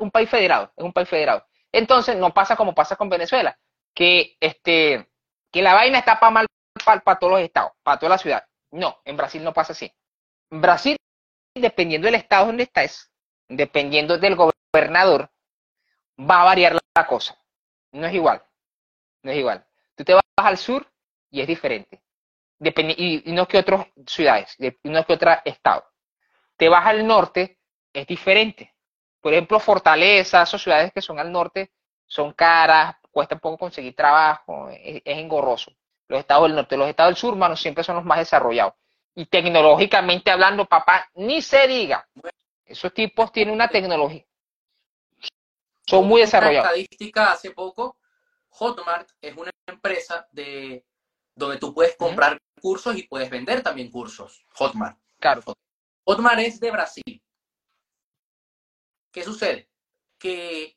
un 0.00 0.10
país 0.10 0.28
federado, 0.28 0.72
es 0.76 0.84
un 0.84 0.92
país 0.92 1.08
federado. 1.08 1.46
Entonces 1.72 2.16
no 2.16 2.32
pasa 2.34 2.56
como 2.56 2.74
pasa 2.74 2.96
con 2.96 3.08
Venezuela, 3.08 3.58
que 3.94 4.36
este, 4.40 5.08
que 5.52 5.62
la 5.62 5.74
vaina 5.74 5.98
está 5.98 6.18
para 6.20 6.30
mal 6.30 6.46
para 6.84 7.18
todos 7.18 7.32
los 7.34 7.40
estados, 7.42 7.72
para 7.82 7.98
toda 7.98 8.10
la 8.10 8.18
ciudad. 8.18 8.44
No, 8.72 9.00
en 9.04 9.16
Brasil 9.16 9.42
no 9.44 9.52
pasa 9.52 9.72
así. 9.72 9.92
En 10.50 10.60
Brasil, 10.60 10.96
dependiendo 11.54 12.06
del 12.06 12.16
estado 12.16 12.46
donde 12.46 12.64
estés, 12.64 13.10
dependiendo 13.48 14.18
del 14.18 14.36
gobernador, 14.36 15.30
va 16.18 16.42
a 16.42 16.44
variar 16.44 16.76
la 16.96 17.06
cosa. 17.06 17.36
No 17.92 18.06
es 18.06 18.14
igual. 18.14 18.42
No 19.22 19.32
es 19.32 19.38
igual. 19.38 19.66
Tú 19.96 20.04
te 20.04 20.14
vas 20.14 20.22
al 20.36 20.58
sur 20.58 20.86
y 21.30 21.40
es 21.40 21.46
diferente. 21.48 22.02
Dependi- 22.60 22.96
y, 22.98 23.30
y 23.30 23.32
no 23.32 23.48
que 23.48 23.58
otras 23.58 23.86
ciudades, 24.06 24.54
de- 24.58 24.78
y 24.82 24.90
no 24.90 25.04
que 25.06 25.14
otros 25.14 25.38
estados. 25.44 25.84
Te 26.56 26.68
vas 26.68 26.86
al 26.86 27.06
norte, 27.06 27.58
es 27.92 28.06
diferente. 28.06 28.69
Por 29.20 29.32
ejemplo, 29.32 29.60
Fortaleza, 29.60 30.42
esas 30.42 30.60
ciudades 30.62 30.92
que 30.92 31.02
son 31.02 31.18
al 31.18 31.30
norte, 31.30 31.72
son 32.06 32.32
caras, 32.32 32.96
cuesta 33.10 33.34
un 33.34 33.40
poco 33.40 33.58
conseguir 33.58 33.94
trabajo, 33.94 34.68
es, 34.70 35.02
es 35.04 35.18
engorroso. 35.18 35.72
Los 36.08 36.20
estados 36.20 36.44
del 36.44 36.56
norte, 36.56 36.76
los 36.76 36.88
estados 36.88 37.10
del 37.10 37.16
sur, 37.16 37.36
mano, 37.36 37.56
siempre 37.56 37.84
son 37.84 37.96
los 37.96 38.04
más 38.04 38.18
desarrollados. 38.18 38.74
Y 39.14 39.26
tecnológicamente 39.26 40.30
hablando, 40.30 40.64
papá, 40.66 41.08
ni 41.14 41.42
se 41.42 41.66
diga. 41.68 42.08
Esos 42.64 42.92
tipos 42.94 43.30
tienen 43.32 43.54
una 43.54 43.68
tecnología. 43.68 44.24
Son 45.86 46.06
muy 46.06 46.20
Una 46.20 46.26
desarrollados. 46.26 46.66
estadística 46.66 47.32
hace 47.32 47.50
poco, 47.50 47.98
Hotmart 48.50 49.10
es 49.20 49.36
una 49.36 49.50
empresa 49.66 50.26
de 50.30 50.84
donde 51.34 51.58
tú 51.58 51.74
puedes 51.74 51.96
comprar 51.96 52.38
cursos 52.60 52.96
y 52.96 53.04
puedes 53.04 53.30
vender 53.30 53.62
también 53.62 53.90
cursos. 53.90 54.44
Hotmart. 54.54 54.98
Claro. 55.18 55.42
Hotmart 56.04 56.40
es 56.40 56.60
de 56.60 56.70
Brasil. 56.70 57.22
¿Qué 59.12 59.24
sucede? 59.24 59.68
Que 60.18 60.76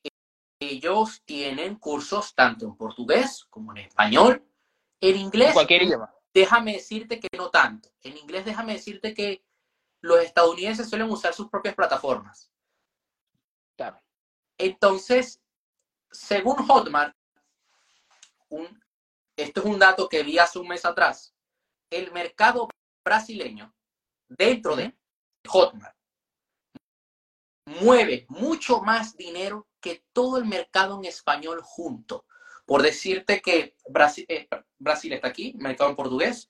ellos 0.60 1.22
tienen 1.26 1.76
cursos 1.76 2.34
tanto 2.36 2.66
en 2.66 2.76
portugués 2.76 3.46
como 3.50 3.72
en 3.72 3.80
español, 3.80 4.46
en 5.02 5.18
inglés 5.18 5.50
En 5.50 5.54
cualquier 5.54 5.84
idioma. 5.84 6.14
déjame 6.34 6.74
decirte 6.74 7.20
que 7.20 7.28
no 7.38 7.50
tanto. 7.50 7.90
En 8.02 8.18
inglés, 8.18 8.46
déjame 8.46 8.74
decirte 8.74 9.14
que 9.14 9.46
los 10.02 10.20
estadounidenses 10.20 10.90
suelen 10.90 11.10
usar 11.10 11.34
sus 11.34 11.50
propias 11.50 11.76
plataformas. 11.76 12.52
Claro. 13.76 14.02
Entonces, 14.58 15.42
según 16.12 16.56
Hotmart, 16.68 17.16
un, 18.50 18.84
esto 19.36 19.62
es 19.62 19.66
un 19.66 19.80
dato 19.80 20.08
que 20.08 20.24
vi 20.24 20.38
hace 20.38 20.60
un 20.60 20.68
mes 20.68 20.86
atrás, 20.86 21.36
el 21.90 22.12
mercado 22.12 22.70
brasileño 23.04 23.74
dentro 24.30 24.76
de 24.76 24.96
Hotmart 25.48 25.96
mueve 27.66 28.26
mucho 28.30 28.82
más 28.82 29.16
dinero 29.16 29.68
que 29.80 30.04
todo 30.14 30.38
el 30.38 30.46
mercado 30.46 30.98
en 30.98 31.06
español 31.06 31.62
junto. 31.62 32.26
Por 32.66 32.82
decirte 32.82 33.42
que 33.42 33.76
Brasil, 33.90 34.26
eh, 34.30 34.48
Brasil 34.80 35.12
está 35.14 35.28
aquí, 35.28 35.54
mercado 35.58 35.90
en 35.90 35.96
portugués, 35.96 36.50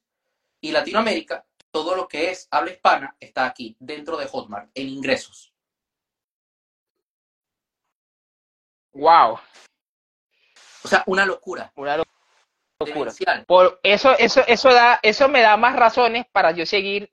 y 0.62 0.72
Latinoamérica, 0.72 1.46
todo 1.72 1.96
lo 1.96 2.08
que 2.08 2.30
es 2.30 2.48
habla 2.52 2.72
hispana, 2.72 3.18
está 3.20 3.46
aquí, 3.46 3.76
dentro 3.80 4.18
de 4.18 4.28
Hotmart, 4.28 4.70
en 4.76 4.90
ingresos. 4.90 5.54
Wow. 8.94 9.40
O 10.84 10.88
sea, 10.88 11.04
una 11.08 11.26
locura. 11.26 11.72
Una 11.76 11.98
locura. 11.98 12.14
Demencial. 12.80 13.46
Por 13.46 13.80
eso, 13.82 14.18
eso, 14.18 14.44
eso 14.46 14.70
da, 14.74 15.00
eso 15.02 15.30
me 15.30 15.42
da 15.42 15.56
más 15.58 15.76
razones 15.76 16.26
para 16.32 16.52
yo 16.52 16.66
seguir. 16.66 17.12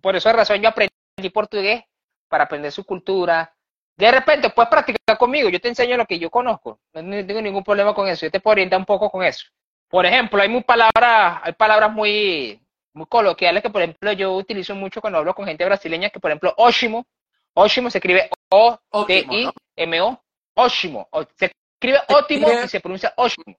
Por 0.00 0.16
esa 0.16 0.32
razón 0.32 0.62
yo 0.62 0.68
aprendí 0.68 1.30
portugués 1.32 1.84
para 2.30 2.44
aprender 2.44 2.72
su 2.72 2.84
cultura. 2.84 3.52
De 3.96 4.10
repente 4.10 4.48
puedes 4.48 4.70
practicar 4.70 5.18
conmigo, 5.18 5.50
yo 5.50 5.60
te 5.60 5.68
enseño 5.68 5.96
lo 5.98 6.06
que 6.06 6.18
yo 6.18 6.30
conozco. 6.30 6.80
No 6.94 7.26
tengo 7.26 7.42
ningún 7.42 7.64
problema 7.64 7.92
con 7.92 8.08
eso. 8.08 8.24
Yo 8.24 8.30
te 8.30 8.40
puedo 8.40 8.52
orientar 8.52 8.78
un 8.78 8.86
poco 8.86 9.10
con 9.10 9.22
eso. 9.22 9.44
Por 9.88 10.06
ejemplo, 10.06 10.40
hay 10.40 10.48
muy 10.48 10.62
palabras, 10.62 11.40
hay 11.42 11.52
palabras 11.52 11.92
muy, 11.92 12.58
muy 12.94 13.06
coloquiales 13.06 13.62
que, 13.62 13.70
por 13.70 13.82
ejemplo, 13.82 14.12
yo 14.12 14.34
utilizo 14.36 14.74
mucho 14.74 15.00
cuando 15.00 15.18
hablo 15.18 15.34
con 15.34 15.44
gente 15.44 15.64
brasileña, 15.64 16.10
que 16.10 16.20
por 16.20 16.30
ejemplo, 16.30 16.54
óshimo, 16.56 17.06
óshimo 17.52 17.90
se 17.90 17.98
escribe 17.98 18.30
O-T-I-M-O, 18.50 20.22
óshimo. 20.54 21.08
Se 21.36 21.52
escribe 21.74 21.98
ótimo 22.08 22.48
y 22.64 22.68
se 22.68 22.80
pronuncia 22.80 23.12
óshimo. 23.16 23.56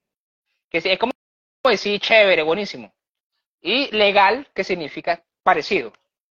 Que 0.69 0.77
es 0.77 0.97
como 0.97 1.11
decir 1.65 1.99
chévere, 1.99 2.41
buenísimo. 2.43 2.93
Y 3.61 3.95
legal, 3.95 4.47
que 4.55 4.63
significa 4.63 5.21
parecido. 5.43 5.91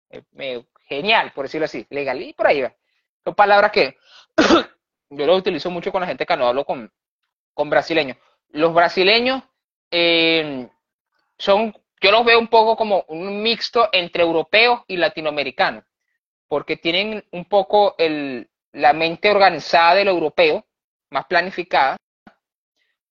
Eh, 0.10 0.64
genial, 0.90 1.32
por 1.34 1.46
decirlo 1.46 1.66
así. 1.66 1.86
Legal, 1.90 2.22
y 2.22 2.34
por 2.34 2.48
ahí 2.48 2.62
va. 2.62 2.74
Son 3.24 3.36
palabras 3.36 3.72
que 3.72 3.98
yo 5.10 5.26
lo 5.26 5.36
utilizo 5.36 5.70
mucho 5.70 5.92
con 5.92 6.02
la 6.02 6.08
gente 6.08 6.26
que 6.26 6.36
no 6.36 6.48
hablo 6.48 6.66
con, 6.66 6.92
con 7.54 7.70
brasileños. 7.70 8.18
Los 8.50 8.74
brasileños 8.74 9.44
eh, 9.92 10.68
son, 11.38 11.74
yo 12.02 12.12
los 12.12 12.26
veo 12.26 12.40
un 12.40 12.48
poco 12.48 12.76
como 12.76 13.06
un 13.08 13.42
mixto 13.42 13.90
entre 13.92 14.24
europeos 14.24 14.82
y 14.88 14.98
latinoamericanos, 14.98 15.84
porque 16.48 16.78
tienen 16.78 17.24
un 17.32 17.46
poco 17.46 17.96
el, 17.98 18.50
la 18.72 18.94
mente 18.94 19.30
organizada 19.30 19.96
del 19.96 20.08
europeo, 20.08 20.66
más 21.12 21.26
planificada, 21.26 21.98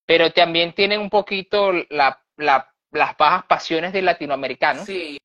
pero 0.07 0.33
también 0.33 0.72
tienen 0.72 1.01
un 1.01 1.11
poquito 1.11 1.72
la, 1.91 2.22
la, 2.37 2.72
las 2.91 3.16
bajas 3.16 3.45
pasiones 3.45 3.93
del 3.93 4.07
latinoamericano. 4.07 4.85
Sí. 4.85 5.18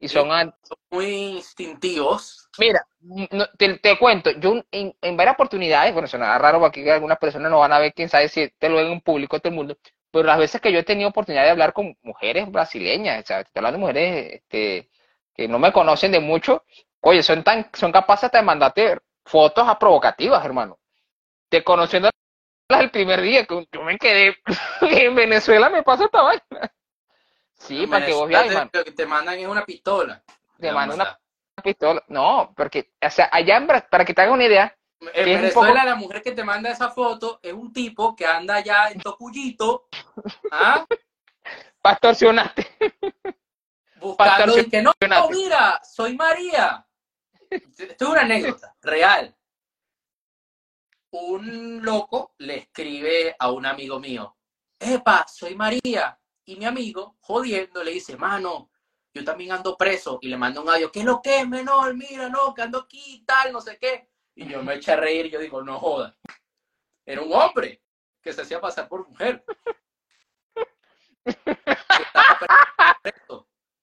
Y 0.00 0.08
son, 0.08 0.28
son 0.62 0.78
muy 0.90 1.06
instintivos. 1.06 2.48
Mira, 2.58 2.84
no, 3.00 3.46
te, 3.58 3.78
te, 3.78 3.98
cuento, 3.98 4.30
yo 4.32 4.62
en, 4.70 4.94
en, 5.00 5.16
varias 5.16 5.34
oportunidades, 5.34 5.92
bueno, 5.92 6.08
suena 6.08 6.38
raro 6.38 6.58
porque 6.58 6.90
algunas 6.90 7.18
personas 7.18 7.50
no 7.50 7.60
van 7.60 7.72
a 7.72 7.78
ver, 7.78 7.92
quién 7.92 8.08
sabe 8.08 8.28
si 8.28 8.48
te 8.58 8.68
lo 8.70 8.76
ven 8.76 8.86
en 8.92 9.00
público 9.02 9.38
todo 9.38 9.50
el 9.50 9.56
mundo, 9.56 9.76
pero 10.10 10.24
las 10.24 10.38
veces 10.38 10.60
que 10.60 10.72
yo 10.72 10.78
he 10.78 10.84
tenido 10.84 11.10
oportunidad 11.10 11.44
de 11.44 11.50
hablar 11.50 11.72
con 11.72 11.96
mujeres 12.02 12.50
brasileñas, 12.50 13.22
o 13.22 13.26
sea, 13.26 13.40
estoy 13.40 13.60
hablando 13.60 13.76
de 13.76 13.80
mujeres 13.80 14.32
este, 14.34 14.90
que 15.34 15.48
no 15.48 15.58
me 15.58 15.72
conocen 15.72 16.12
de 16.12 16.20
mucho, 16.20 16.64
oye, 17.00 17.22
son 17.22 17.44
tan, 17.44 17.70
son 17.74 17.92
capaces 17.92 18.24
hasta 18.24 18.38
de 18.38 18.44
mandarte 18.44 18.98
fotos 19.24 19.68
a 19.68 19.78
provocativas, 19.78 20.44
hermano. 20.44 20.78
Te 21.48 21.62
conociendo 21.64 22.10
el 22.68 22.90
primer 22.90 23.20
día, 23.22 23.44
que 23.46 23.66
yo 23.72 23.82
me 23.82 23.98
quedé 23.98 24.36
en 24.82 25.14
Venezuela, 25.14 25.68
me 25.68 25.82
pasa 25.82 26.04
esta 26.04 26.22
vaina. 26.22 26.72
Sí, 27.60 27.86
para 27.86 28.06
que 28.06 28.12
vos 28.12 28.26
veáis, 28.28 28.52
man. 28.52 28.70
lo 28.72 28.84
que 28.84 28.92
te 28.92 29.06
mandan 29.06 29.38
es 29.38 29.46
una 29.46 29.64
pistola. 29.64 30.22
Te 30.58 30.72
mandan 30.72 31.00
una 31.00 31.62
pistola. 31.62 32.02
No, 32.08 32.52
porque, 32.56 32.92
o 33.04 33.10
sea, 33.10 33.28
allá 33.30 33.56
en 33.58 33.68
Bra- 33.68 33.88
para 33.88 34.04
que 34.04 34.14
te 34.14 34.22
hagas 34.22 34.34
una 34.34 34.44
idea, 34.46 34.76
En 35.00 35.06
un 35.28 35.34
Venezuela 35.42 35.72
poco- 35.74 35.86
la 35.86 35.94
mujer 35.94 36.22
que 36.22 36.32
te 36.32 36.42
manda 36.44 36.70
esa 36.70 36.90
foto 36.90 37.38
es 37.42 37.52
un 37.52 37.72
tipo 37.72 38.16
que 38.16 38.26
anda 38.26 38.56
allá 38.56 38.88
en 38.90 38.98
Tocuyito, 39.00 39.88
¿ah? 40.50 40.84
para 41.82 41.92
extorsionarte. 41.94 42.66
buscando 43.96 44.58
y 44.58 44.68
que 44.70 44.82
no, 44.82 44.92
no, 45.08 45.28
mira, 45.28 45.80
soy 45.84 46.16
María. 46.16 46.86
Esto 47.50 48.04
es 48.04 48.10
una 48.10 48.22
anécdota 48.22 48.74
real. 48.80 49.36
Un 51.12 51.84
loco 51.84 52.34
le 52.38 52.56
escribe 52.58 53.34
a 53.38 53.50
un 53.50 53.66
amigo 53.66 53.98
mío, 53.98 54.36
Epa, 54.78 55.26
soy 55.28 55.54
María. 55.56 56.16
Y 56.50 56.56
mi 56.56 56.64
amigo, 56.64 57.16
jodiendo, 57.20 57.84
le 57.84 57.92
dice, 57.92 58.16
mano, 58.16 58.72
yo 59.14 59.24
también 59.24 59.52
ando 59.52 59.76
preso. 59.76 60.18
Y 60.20 60.26
le 60.26 60.36
manda 60.36 60.60
un 60.60 60.68
audio, 60.68 60.90
¿qué 60.90 60.98
es 60.98 61.04
lo 61.04 61.22
que 61.22 61.38
es, 61.38 61.48
menor? 61.48 61.94
Mira, 61.94 62.28
no, 62.28 62.52
que 62.52 62.62
ando 62.62 62.80
aquí 62.80 63.00
y 63.06 63.24
tal, 63.24 63.52
no 63.52 63.60
sé 63.60 63.78
qué. 63.78 64.10
Y 64.34 64.48
yo 64.48 64.60
me 64.60 64.74
eché 64.74 64.90
a 64.90 64.96
reír 64.96 65.26
y 65.26 65.30
yo 65.30 65.38
digo, 65.38 65.62
no 65.62 65.78
joda. 65.78 66.18
Era 67.06 67.22
un 67.22 67.32
hombre 67.32 67.84
que 68.20 68.32
se 68.32 68.42
hacía 68.42 68.60
pasar 68.60 68.88
por 68.88 69.08
mujer. 69.08 69.44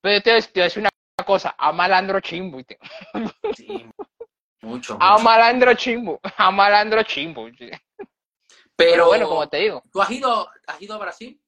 Pero 0.01 0.21
te, 0.21 0.21
te 0.21 0.31
voy 0.31 0.61
a 0.61 0.63
decir 0.65 0.81
una 0.81 0.89
cosa, 1.25 1.55
a 1.57 1.71
malandro 1.71 2.19
chimbo. 2.19 2.59
Sí, 3.55 3.89
mucho. 4.61 4.97
A 4.99 5.13
mucho. 5.13 5.23
malandro 5.23 5.73
chimbo, 5.73 6.19
a 6.35 6.51
malandro 6.51 7.01
chimbo. 7.03 7.47
Pero 7.57 7.79
Pero 8.75 9.05
bueno, 9.07 9.29
como 9.29 9.47
te 9.47 9.55
digo, 9.55 9.81
¿tú 9.89 10.01
has 10.01 10.11
ido, 10.11 10.49
has 10.67 10.81
ido 10.81 10.95
a 10.95 10.97
Brasil? 10.97 11.41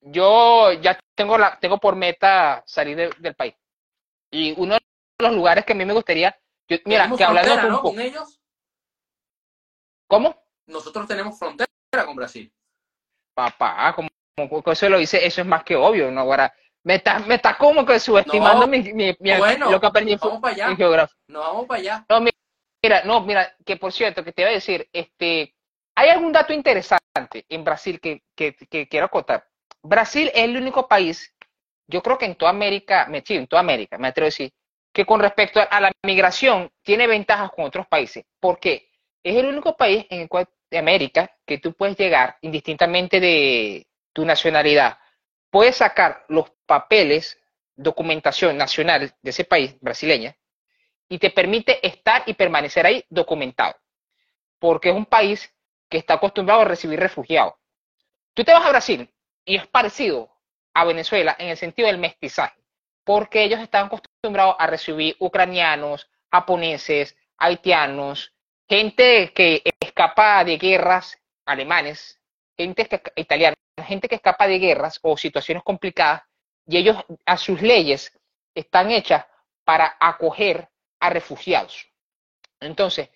Yo 0.00 0.72
ya 0.72 0.98
tengo 1.14 1.36
la, 1.38 1.58
tengo 1.58 1.78
por 1.78 1.96
meta 1.96 2.62
salir 2.66 2.96
de- 2.96 3.10
del 3.18 3.34
país. 3.34 3.54
Y 4.30 4.54
uno 4.60 4.74
de 4.74 4.80
los 5.18 5.34
lugares 5.34 5.64
que 5.64 5.72
a 5.72 5.76
mí 5.76 5.84
me 5.84 5.92
gustaría, 5.92 6.36
yo- 6.68 6.78
mira, 6.84 7.10
que 7.16 7.24
hablando 7.24 7.50
frontera, 7.50 7.66
un 7.66 7.72
¿no? 7.72 7.76
poco, 7.82 7.90
Con 7.90 8.00
ellos, 8.00 8.40
¿cómo? 10.06 10.42
nosotros 10.66 11.06
tenemos 11.06 11.38
frontera 11.38 11.68
con 12.06 12.16
Brasil. 12.16 12.52
Papá, 13.34 13.94
como, 13.94 14.08
como 14.48 14.72
eso 14.72 14.88
lo 14.88 14.98
dice, 14.98 15.24
eso 15.26 15.40
es 15.40 15.46
más 15.46 15.64
que 15.64 15.76
obvio, 15.76 16.10
¿no? 16.10 16.20
Ahora, 16.20 16.52
me 16.82 16.94
estás 16.96 17.26
me 17.26 17.34
está 17.34 17.58
como 17.58 17.84
que 17.84 17.98
subestimando 18.00 18.62
No, 18.62 18.66
mi, 18.66 18.82
mi- 18.92 19.16
mi- 19.18 19.36
bueno, 19.38 19.70
lo 19.70 19.80
que 19.80 19.86
aprendí 19.86 20.12
en, 20.12 20.18
Vamos 20.18 20.40
para 20.40 20.54
en 20.54 20.62
allá. 20.62 20.76
geografía. 20.76 21.16
Nos 21.28 21.42
vamos 21.44 21.66
para 21.66 21.80
allá. 21.80 22.06
Mira, 22.82 23.02
no, 23.04 23.20
mira, 23.20 23.54
que 23.66 23.76
por 23.76 23.92
cierto, 23.92 24.24
que 24.24 24.32
te 24.32 24.40
iba 24.42 24.50
a 24.50 24.54
decir, 24.54 24.88
este, 24.92 25.54
hay 25.94 26.08
algún 26.08 26.32
dato 26.32 26.54
interesante 26.54 27.44
en 27.48 27.62
Brasil 27.62 28.00
que, 28.00 28.22
que, 28.34 28.54
que 28.54 28.88
quiero 28.88 29.06
acotar. 29.06 29.46
Brasil 29.82 30.30
es 30.34 30.44
el 30.44 30.56
único 30.56 30.86
país, 30.86 31.34
yo 31.86 32.02
creo 32.02 32.18
que 32.18 32.26
en 32.26 32.36
toda 32.36 32.50
América, 32.50 33.08
sí, 33.24 33.36
en 33.36 33.46
toda 33.46 33.60
América, 33.60 33.98
me 33.98 34.08
atrevo 34.08 34.26
a 34.26 34.28
decir, 34.28 34.52
que 34.92 35.04
con 35.04 35.20
respecto 35.20 35.60
a 35.68 35.80
la 35.80 35.92
migración 36.02 36.70
tiene 36.82 37.06
ventajas 37.06 37.50
con 37.50 37.64
otros 37.64 37.86
países. 37.86 38.24
¿Por 38.38 38.58
qué? 38.58 38.90
Es 39.22 39.36
el 39.36 39.46
único 39.46 39.76
país 39.76 40.06
en 40.10 40.22
el 40.22 40.28
cual, 40.28 40.48
de 40.70 40.78
América 40.78 41.30
que 41.44 41.58
tú 41.58 41.72
puedes 41.72 41.96
llegar 41.96 42.36
indistintamente 42.42 43.18
de 43.18 43.86
tu 44.12 44.24
nacionalidad. 44.24 44.98
Puedes 45.50 45.76
sacar 45.76 46.24
los 46.28 46.50
papeles, 46.64 47.38
documentación 47.74 48.56
nacional 48.56 49.12
de 49.20 49.30
ese 49.30 49.44
país, 49.44 49.76
brasileña, 49.80 50.36
y 51.08 51.18
te 51.18 51.30
permite 51.30 51.84
estar 51.84 52.22
y 52.26 52.34
permanecer 52.34 52.86
ahí 52.86 53.04
documentado. 53.08 53.74
Porque 54.60 54.90
es 54.90 54.94
un 54.94 55.06
país 55.06 55.52
que 55.88 55.98
está 55.98 56.14
acostumbrado 56.14 56.60
a 56.60 56.66
recibir 56.66 57.00
refugiados. 57.00 57.54
Tú 58.32 58.44
te 58.44 58.52
vas 58.52 58.64
a 58.64 58.70
Brasil 58.70 59.12
y 59.44 59.56
es 59.56 59.66
parecido 59.66 60.30
a 60.74 60.84
Venezuela 60.84 61.36
en 61.38 61.48
el 61.48 61.56
sentido 61.56 61.88
del 61.88 61.98
mestizaje, 61.98 62.60
porque 63.04 63.42
ellos 63.42 63.60
están 63.60 63.86
acostumbrados 63.86 64.56
a 64.58 64.66
recibir 64.66 65.16
ucranianos, 65.18 66.08
japoneses, 66.30 67.16
haitianos, 67.38 68.32
gente 68.68 69.32
que 69.34 69.62
escapa 69.80 70.44
de 70.44 70.56
guerras 70.58 71.18
alemanes, 71.44 72.20
gente 72.56 72.86
que, 72.86 73.02
italiana, 73.16 73.56
gente 73.84 74.08
que 74.08 74.14
escapa 74.16 74.46
de 74.46 74.58
guerras 74.58 74.98
o 75.02 75.16
situaciones 75.16 75.62
complicadas, 75.64 76.22
y 76.66 76.76
ellos 76.76 76.96
a 77.26 77.36
sus 77.36 77.60
leyes 77.62 78.16
están 78.54 78.90
hechas 78.90 79.24
para 79.64 79.96
acoger 79.98 80.68
a 81.00 81.10
refugiados. 81.10 81.88
Entonces, 82.60 83.08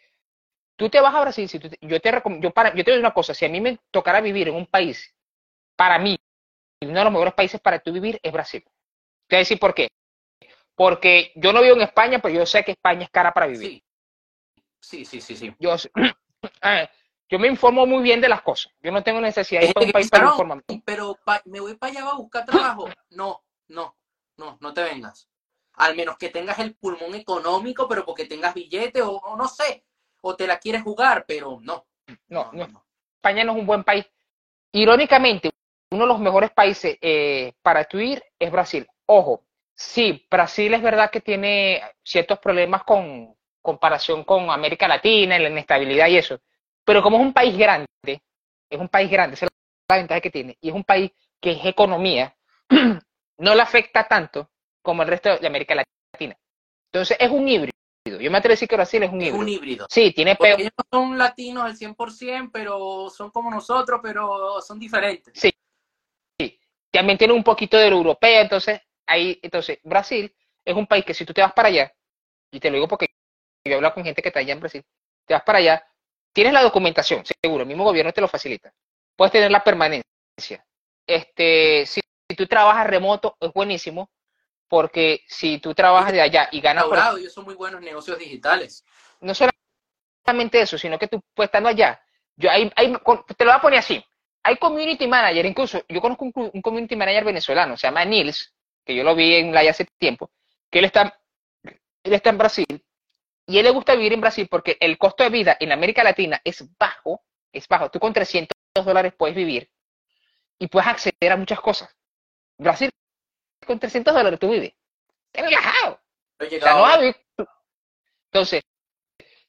tú 0.77 0.89
te 0.89 1.01
vas 1.01 1.15
a 1.15 1.21
Brasil, 1.21 1.49
si 1.49 1.59
tú 1.59 1.69
yo, 1.81 2.01
te 2.01 2.23
yo, 2.41 2.51
para, 2.51 2.75
yo 2.75 2.85
te 2.85 2.91
digo 2.91 3.01
una 3.01 3.15
cosa, 3.15 3.35
si 3.35 3.45
a 3.45 3.49
mí 3.49 3.61
me 3.61 3.79
tocara 3.91 4.21
vivir 4.21 4.49
en 4.49 4.55
un 4.55 4.67
país, 4.67 5.15
para 5.77 5.99
mí, 5.99 6.19
uno 6.83 6.99
de 6.99 7.05
los 7.05 7.13
mejores 7.13 7.35
países 7.35 7.61
para 7.61 7.79
tú 7.79 7.93
vivir 7.93 8.19
es 8.23 8.33
Brasil. 8.33 8.63
Te 9.27 9.37
voy 9.37 9.37
a 9.37 9.39
decir 9.39 9.59
por 9.59 9.75
qué. 9.75 9.89
Porque 10.75 11.33
yo 11.37 11.53
no 11.53 11.63
vivo 11.63 11.77
en 11.77 11.83
España, 11.83 12.19
pero 12.21 12.35
yo 12.35 12.47
sé 12.47 12.65
que 12.65 12.73
España 12.73 13.05
es 13.05 13.11
cara 13.11 13.33
para 13.33 13.47
vivir. 13.47 13.71
Sí. 13.71 13.85
Sí, 14.81 15.05
sí, 15.05 15.21
sí, 15.21 15.37
sí. 15.37 15.55
Yo, 15.59 15.77
yo 17.31 17.39
me 17.39 17.49
informo 17.49 17.87
muy 17.87 18.03
bien 18.03 18.21
de 18.21 18.29
las 18.29 18.43
cosas. 18.43 18.73
Yo 18.83 18.93
no 18.93 19.03
tengo 19.03 19.21
necesidad 19.21 19.61
de 19.61 19.69
ir 19.69 19.75
para 19.75 19.87
un 19.87 19.93
país 19.93 20.11
para 20.11 20.27
informarme. 20.27 20.63
Pero 20.85 21.19
pa, 21.25 21.41
me 21.47 21.61
voy 21.61 21.75
para 21.77 21.93
allá 21.93 22.11
a 22.11 22.17
buscar 22.17 22.45
trabajo. 22.45 22.89
No, 23.11 23.45
no, 23.69 23.97
no, 24.37 24.59
no 24.61 24.75
te 24.75 24.83
vengas. 24.83 25.29
Al 25.75 25.97
menos 25.97 26.19
que 26.19 26.31
tengas 26.31 26.59
el 26.59 26.75
pulmón 26.75 27.15
económico, 27.15 27.89
pero 27.89 28.05
porque 28.05 28.27
tengas 28.27 28.53
billete 28.53 29.03
o, 29.03 29.13
o 29.13 29.37
no 29.37 29.47
sé, 29.47 29.85
o 30.21 30.35
te 30.35 30.49
la 30.49 30.59
quieres 30.59 30.83
jugar, 30.83 31.25
pero 31.27 31.61
no. 31.63 31.87
No, 32.27 32.51
no, 32.53 32.67
no. 32.67 32.85
España 33.15 33.45
no 33.45 33.53
es 33.53 33.59
un 33.59 33.67
buen 33.67 33.85
país. 33.85 34.05
Irónicamente, 34.73 35.54
uno 35.95 36.05
de 36.05 36.09
los 36.09 36.21
mejores 36.21 36.51
países 36.51 36.99
eh, 37.01 37.53
para 37.63 37.83
estudiar 37.83 38.23
es 38.39 38.51
Brasil. 38.51 38.87
Ojo, 39.07 39.45
sí, 39.75 40.27
Brasil 40.31 40.75
es 40.75 40.83
verdad 40.83 41.11
que 41.11 41.21
tiene 41.21 41.83
ciertos 42.03 42.39
problemas 42.39 42.85
con 42.85 43.35
comparación 43.63 44.25
con 44.25 44.51
América 44.51 44.87
Latina, 44.89 45.39
la 45.39 45.49
inestabilidad 45.49 46.09
y 46.09 46.19
eso. 46.19 46.39
Pero 46.85 47.03
como 47.03 47.17
es 47.17 47.23
un 47.23 47.33
país 47.33 47.57
grande, 47.57 47.87
es 48.05 48.79
un 48.79 48.89
país 48.89 49.11
grande, 49.11 49.35
esa 49.35 49.47
es 49.47 49.53
la 49.89 49.97
ventaja 49.97 50.21
que 50.21 50.31
tiene, 50.31 50.59
y 50.61 50.69
es 50.69 50.75
un 50.75 50.85
país 50.85 51.11
que 51.41 51.53
es 51.53 51.65
economía, 51.65 52.35
no 53.39 53.55
le 53.55 53.63
afecta 53.63 54.07
tanto 54.07 54.51
como 54.83 55.03
el 55.03 55.09
resto 55.09 55.39
de 55.39 55.47
América 55.47 55.75
Latina. 55.75 56.37
Entonces 56.93 57.17
es 57.21 57.31
un 57.31 57.49
híbrido. 57.49 57.73
Yo 58.07 58.31
me 58.31 58.37
atrevo 58.39 58.53
a 58.53 58.57
decir 58.57 58.69
que 58.69 58.77
Brasil 58.77 59.03
es 59.03 59.11
un 59.11 59.23
Es 59.23 59.29
híbrido. 59.29 59.43
un 59.43 59.49
híbrido. 59.49 59.87
Sí, 59.89 60.13
tiene 60.13 60.37
peor. 60.37 60.61
ellos 60.61 60.73
no 60.77 60.85
son 60.91 61.17
latinos 61.19 61.65
al 61.65 61.75
100%, 61.77 62.51
pero 62.53 63.09
son 63.09 63.31
como 63.31 63.51
nosotros, 63.51 64.01
pero 64.03 64.61
son 64.61 64.79
diferentes. 64.79 65.33
También 66.95 67.19
tiene 67.19 67.35
un 67.35 67.43
poquito 67.45 67.77
de 67.77 67.91
lo 67.91 67.97
europeo, 67.97 68.41
entonces 68.41 68.81
ahí, 69.07 69.39
entonces 69.43 69.79
Brasil 69.83 70.33
es 70.65 70.75
un 70.75 70.87
país 70.87 71.05
que 71.05 71.13
si 71.13 71.25
tú 71.25 71.35
te 71.35 71.43
vas 71.43 71.53
para 71.53 71.69
allá, 71.69 71.93
y 72.53 72.61
te 72.61 72.71
lo 72.71 72.77
digo 72.77 72.89
porque 72.89 73.09
yo 73.65 73.73
he 73.73 73.75
hablado 73.75 73.95
con 73.95 74.05
gente 74.05 74.23
que 74.23 74.29
está 74.29 74.41
allá 74.41 74.53
en 74.53 74.61
Brasil, 74.61 74.85
te 75.27 75.35
vas 75.35 75.43
para 75.43 75.59
allá, 75.59 75.85
tienes 76.33 76.53
la 76.53 76.63
documentación, 76.63 77.25
seguro, 77.43 77.63
el 77.63 77.69
mismo 77.69 77.85
gobierno 77.85 78.13
te 78.13 78.21
lo 78.21 78.29
facilita. 78.29 78.73
Puedes 79.17 79.33
tener 79.33 79.51
la 79.51 79.63
permanencia. 79.65 80.05
Este, 81.07 81.85
si, 81.87 82.01
si 82.31 82.37
tú 82.37 82.47
trabajas 82.47 82.87
remoto, 82.87 83.37
es 83.41 83.53
buenísimo, 83.53 84.09
porque 84.69 85.25
si 85.27 85.59
tú 85.59 85.75
trabajas 85.75 86.13
de 86.13 86.21
allá 86.21 86.49
y 86.53 86.61
ganas, 86.61 86.85
por 86.85 86.99
ellos 87.19 87.33
son 87.33 87.45
muy 87.45 87.55
buenos 87.55 87.81
en 87.81 87.87
negocios 87.87 88.19
digitales. 88.19 88.85
no 89.21 89.33
solamente 90.25 90.61
eso, 90.61 90.79
sino 90.79 90.99
que 90.99 91.09
tú 91.09 91.21
pues, 91.35 91.49
estando 91.49 91.69
allá, 91.69 92.01
yo 92.37 92.51
hay- 92.51 92.71
con- 93.03 93.25
te 93.27 93.45
lo 93.45 93.51
voy 93.51 93.59
a 93.59 93.63
poner 93.63 93.79
así, 93.81 94.05
hay 94.45 94.57
community 94.59 95.07
manager, 95.09 95.47
incluso 95.47 95.83
yo 95.89 96.01
conozco 96.01 96.27
un, 96.27 96.51
un 96.53 96.63
community 96.63 96.95
manager 96.95 97.25
venezolano, 97.25 97.77
se 97.79 97.87
llama 97.87 98.05
Nils, 98.05 98.55
que 98.85 98.95
yo 98.95 99.03
lo 99.03 99.15
vi 99.15 99.37
en 99.37 99.55
la 99.55 99.61
hace 99.63 99.87
tiempo, 99.99 100.31
que 100.71 100.81
él 100.81 100.85
está, 100.85 101.19
él 101.63 102.13
está 102.13 102.29
en 102.29 102.39
Brasil, 102.39 102.85
y 103.47 103.59
él 103.59 103.65
le 103.65 103.71
gusta 103.71 103.95
vivir 103.95 104.13
en 104.13 104.21
Brasil 104.21 104.47
porque 104.51 104.77
el 104.81 104.99
costo 104.99 105.25
de 105.25 105.31
vida 105.31 105.57
en 105.59 105.73
América 105.73 106.05
Latina 106.05 106.41
es 106.45 106.63
bajo, 106.79 107.23
es 107.53 107.67
bajo, 107.67 107.91
tú 107.91 107.99
con 107.99 108.13
300 108.13 108.55
dólares 108.85 109.15
puedes 109.17 109.35
vivir 109.35 109.71
y 110.59 110.67
puedes 110.69 110.89
acceder 110.89 111.33
a 111.33 111.37
muchas 111.37 111.61
cosas. 111.61 111.95
Brasil, 112.59 112.91
con 113.67 113.79
300 113.79 114.15
dólares 114.15 114.39
tú 114.39 114.51
vives, 114.51 114.75
es 115.33 115.43
relajado. 115.43 116.01
O 116.39 116.45
sea, 116.45 116.75
no 116.75 117.47
Entonces, 118.31 118.63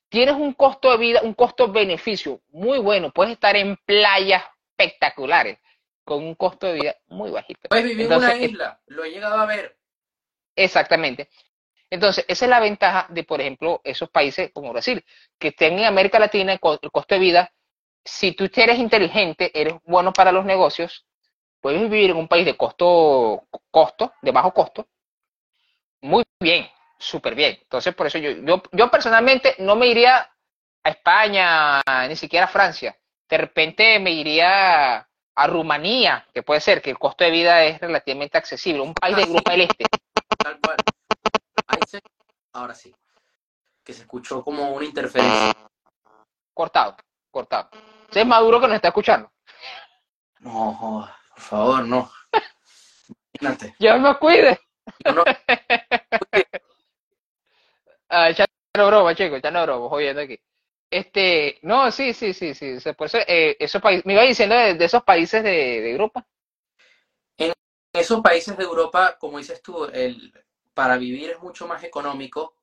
tienes 0.08 0.36
un 0.36 0.54
costo 0.54 0.92
de 0.92 0.98
vida, 0.98 1.22
un 1.22 1.34
costo-beneficio 1.34 2.42
muy 2.50 2.80
bueno. 2.80 3.12
Puedes 3.12 3.34
estar 3.34 3.58
en 3.58 3.76
playas 3.86 4.44
espectaculares 4.78 5.60
con 6.04 6.24
un 6.24 6.36
costo 6.36 6.68
de 6.68 6.74
vida 6.74 6.96
muy 7.08 7.32
bajito. 7.32 7.68
Puedes 7.70 7.86
vivir 7.86 8.12
en 8.12 8.18
una 8.18 8.36
isla, 8.36 8.80
lo 8.88 9.04
he 9.04 9.12
llegado 9.12 9.38
a 9.40 9.46
ver. 9.46 9.78
Exactamente. 10.56 11.30
Entonces, 11.90 12.26
esa 12.28 12.46
es 12.46 12.50
la 12.50 12.60
ventaja 12.60 13.08
de, 13.10 13.24
por 13.24 13.42
ejemplo, 13.42 13.82
esos 13.84 14.10
países 14.10 14.52
como 14.54 14.72
Brasil, 14.72 15.04
que 15.40 15.50
estén 15.50 15.80
en 15.80 15.86
América 15.86 16.20
Latina, 16.20 16.54
el 16.54 16.60
costo 16.60 17.16
de 17.16 17.20
vida, 17.20 17.54
si 18.04 18.34
tú 18.34 18.50
eres 18.56 18.78
inteligente, 18.78 19.52
eres 19.60 19.76
bueno 19.84 20.14
para 20.14 20.32
los 20.32 20.46
negocios, 20.46 21.06
puedes 21.62 21.82
vivir 21.82 22.12
en 22.12 22.18
un 22.18 22.28
país 22.28 22.46
de 22.46 22.56
costo, 22.56 23.48
costo, 23.72 24.14
de 24.22 24.32
bajo 24.32 24.54
costo, 24.54 24.88
muy 26.02 26.24
bien, 26.40 26.70
súper 27.00 27.34
bien. 27.34 27.58
Entonces, 27.62 27.96
por 27.96 28.08
eso 28.08 28.20
yo, 28.20 28.32
yo, 28.32 28.62
yo 28.72 28.92
personalmente 28.92 29.56
no 29.60 29.76
me 29.76 29.88
iría 29.88 30.30
a 30.84 30.90
España, 30.90 31.82
ni 32.08 32.16
siquiera 32.16 32.46
a 32.46 32.50
Francia. 32.50 32.96
De 33.28 33.38
repente 33.38 34.00
me 34.00 34.12
iría 34.12 34.98
a 35.38 35.48
Rumanía, 35.48 36.26
que 36.34 36.44
puede 36.44 36.62
ser 36.62 36.82
que 36.82 36.92
el 36.92 37.00
costo 37.00 37.24
de 37.24 37.32
vida 37.32 37.64
es 37.64 37.80
relativamente 37.80 38.38
accesible, 38.38 38.82
un 38.82 38.94
país 38.94 39.16
de 39.16 39.24
Ah. 39.24 39.26
Europa 39.28 39.52
del 39.52 39.62
Este. 39.62 39.86
Tal 40.38 40.60
cual. 40.62 40.78
Ahí 41.68 41.80
se- 41.88 42.02
Ahora 42.54 42.74
sí. 42.76 42.94
Que 43.84 43.94
se 43.94 44.02
escuchó 44.04 44.44
como 44.44 44.72
una 44.72 44.86
interferencia. 44.86 45.54
cortado, 46.54 46.96
cortado. 47.32 47.70
Ese 48.10 48.22
es 48.22 48.28
Maduro 48.28 48.62
que 48.62 48.68
nos 48.68 48.76
está 48.78 48.88
escuchando. 48.90 49.30
No, 50.40 51.10
por 51.34 51.42
favor, 51.44 51.84
no. 51.86 52.10
Imagínate. 53.42 53.76
Yo 53.80 53.98
me 54.00 54.16
cuide. 54.18 54.60
Yo 55.04 55.12
no- 55.14 55.24
Ah, 58.10 58.30
ya 58.32 58.46
no 58.78 58.88
broma, 58.88 59.16
chicos, 59.16 59.42
ya 59.42 59.52
no 59.52 59.64
broma, 59.64 59.90
jodiendo 59.90 60.22
aquí. 60.22 60.40
Este, 60.90 61.60
no, 61.64 61.92
sí, 61.92 62.14
sí, 62.14 62.34
sí, 62.34 62.54
sí. 62.54 62.78
por 62.98 63.08
eso, 63.08 63.18
eh, 63.28 63.58
esos 63.60 63.82
países, 63.82 64.06
me 64.06 64.14
iba 64.14 64.22
diciendo 64.24 64.56
de, 64.56 64.76
de 64.76 64.86
esos 64.86 65.04
países 65.04 65.44
de, 65.44 65.50
de 65.82 65.92
Europa. 65.92 66.26
En 67.38 67.54
esos 67.94 68.22
países 68.22 68.56
de 68.58 68.64
Europa, 68.64 69.18
como 69.20 69.38
dices 69.38 69.62
tú, 69.62 69.86
el, 69.86 70.32
para 70.74 70.98
vivir 70.98 71.32
es 71.32 71.40
mucho 71.40 71.68
más 71.68 71.84
económico, 71.84 72.58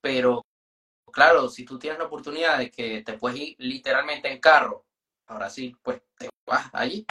pero 0.00 0.44
claro, 1.12 1.48
si 1.48 1.64
tú 1.64 1.78
tienes 1.78 1.98
la 1.98 2.06
oportunidad 2.06 2.58
de 2.58 2.70
que 2.70 3.02
te 3.02 3.12
puedes 3.12 3.38
ir 3.38 3.56
literalmente 3.58 4.30
en 4.30 4.40
carro, 4.40 4.84
ahora 5.26 5.48
sí, 5.48 5.76
pues 5.82 6.02
te 6.18 6.28
vas 6.46 6.68
allí. 6.72 7.06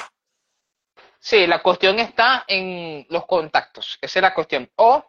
Sí, 1.19 1.45
la 1.45 1.61
cuestión 1.61 1.99
está 1.99 2.43
en 2.47 3.05
los 3.09 3.25
contactos. 3.27 3.99
Esa 4.01 4.19
es 4.19 4.23
la 4.23 4.33
cuestión. 4.33 4.69
O, 4.75 5.05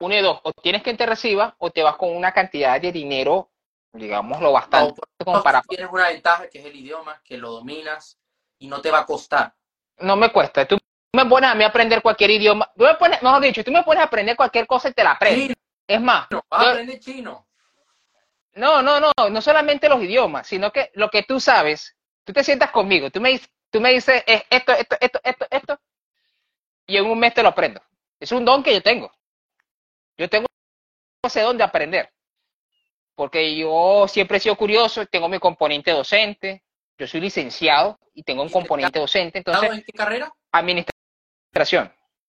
uno 0.00 0.14
y 0.14 0.20
dos, 0.22 0.40
o 0.44 0.52
tienes 0.52 0.82
quien 0.82 0.96
te 0.96 1.06
reciba, 1.06 1.56
o 1.58 1.70
te 1.70 1.82
vas 1.82 1.96
con 1.96 2.16
una 2.16 2.32
cantidad 2.32 2.80
de 2.80 2.92
dinero, 2.92 3.50
digámoslo, 3.92 4.52
bastante 4.52 5.00
como 5.24 5.42
para 5.42 5.62
tienes 5.62 5.88
una 5.90 6.08
ventaja 6.08 6.48
que 6.48 6.58
es 6.60 6.66
el 6.66 6.76
idioma, 6.76 7.20
que 7.24 7.36
lo 7.38 7.50
dominas 7.52 8.18
y 8.58 8.66
no 8.66 8.80
te 8.80 8.90
va 8.90 9.00
a 9.00 9.06
costar. 9.06 9.54
no 9.98 10.16
me 10.16 10.30
cuesta. 10.32 10.66
Tú 10.66 10.78
me 11.14 11.26
pones 11.26 11.50
a 11.50 11.54
mí 11.54 11.64
a 11.64 11.68
aprender 11.68 12.02
cualquier 12.02 12.30
idioma. 12.30 12.70
Tú 12.76 12.84
me 12.84 12.94
pones, 12.94 13.22
mejor 13.22 13.40
dicho, 13.42 13.64
tú 13.64 13.72
me 13.72 13.82
pones 13.82 14.00
a 14.02 14.06
aprender 14.06 14.36
cualquier 14.36 14.66
cosa 14.66 14.88
y 14.88 14.92
te 14.92 15.02
la 15.04 15.12
aprendes. 15.12 15.42
Chino, 15.48 15.54
Es 15.88 16.00
más, 16.00 16.28
vas 16.30 16.42
a 16.50 16.70
aprender 16.70 17.00
chino. 17.00 17.46
no, 18.54 18.82
no, 18.82 19.00
no, 19.00 19.12
no 19.30 19.40
solamente 19.40 19.88
los 19.88 20.02
idiomas, 20.02 20.46
sino 20.46 20.70
que 20.72 20.90
lo 20.94 21.08
que 21.10 21.22
tú 21.22 21.40
sabes, 21.40 21.96
tú 22.24 22.32
te 22.32 22.44
sientas 22.44 22.70
conmigo, 22.70 23.10
tú 23.10 23.20
me, 23.20 23.30
dices- 23.30 23.50
tú 23.70 23.80
me 23.80 23.90
dices 23.92 24.22
"Eh, 24.26 24.44
esto, 24.50 24.72
esto, 24.72 24.96
esto, 25.00 25.20
esto, 25.22 25.46
esto, 25.50 25.80
y 26.86 26.96
en 26.96 27.06
un 27.06 27.18
mes 27.18 27.34
te 27.34 27.42
lo 27.42 27.50
aprendo. 27.50 27.80
Es 28.20 28.32
un 28.32 28.44
don 28.44 28.62
que 28.62 28.74
yo 28.74 28.82
tengo. 28.82 29.12
Yo 30.16 30.28
tengo 30.28 30.46
ese 31.24 31.42
don 31.42 31.56
de 31.56 31.64
aprender. 31.64 32.12
Porque 33.18 33.56
yo 33.56 34.06
siempre 34.06 34.36
he 34.36 34.40
sido 34.40 34.54
curioso, 34.54 35.04
tengo 35.06 35.28
mi 35.28 35.40
componente 35.40 35.90
docente, 35.90 36.62
yo 36.96 37.04
soy 37.08 37.20
licenciado 37.20 37.98
y 38.14 38.22
tengo 38.22 38.44
un 38.44 38.48
componente 38.48 39.00
docente, 39.00 39.38
entonces, 39.38 39.68
¿En 39.72 39.82
qué 39.82 39.92
carrera? 39.92 40.32
administración. 40.52 41.92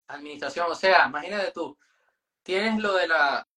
Administración, 0.09 0.67
o 0.71 0.75
sea, 0.75 1.07
imagínate 1.09 1.53
tú, 1.53 1.79
tienes 2.43 2.79
lo 2.83 2.93
de 2.93 3.09
la, 3.09 3.49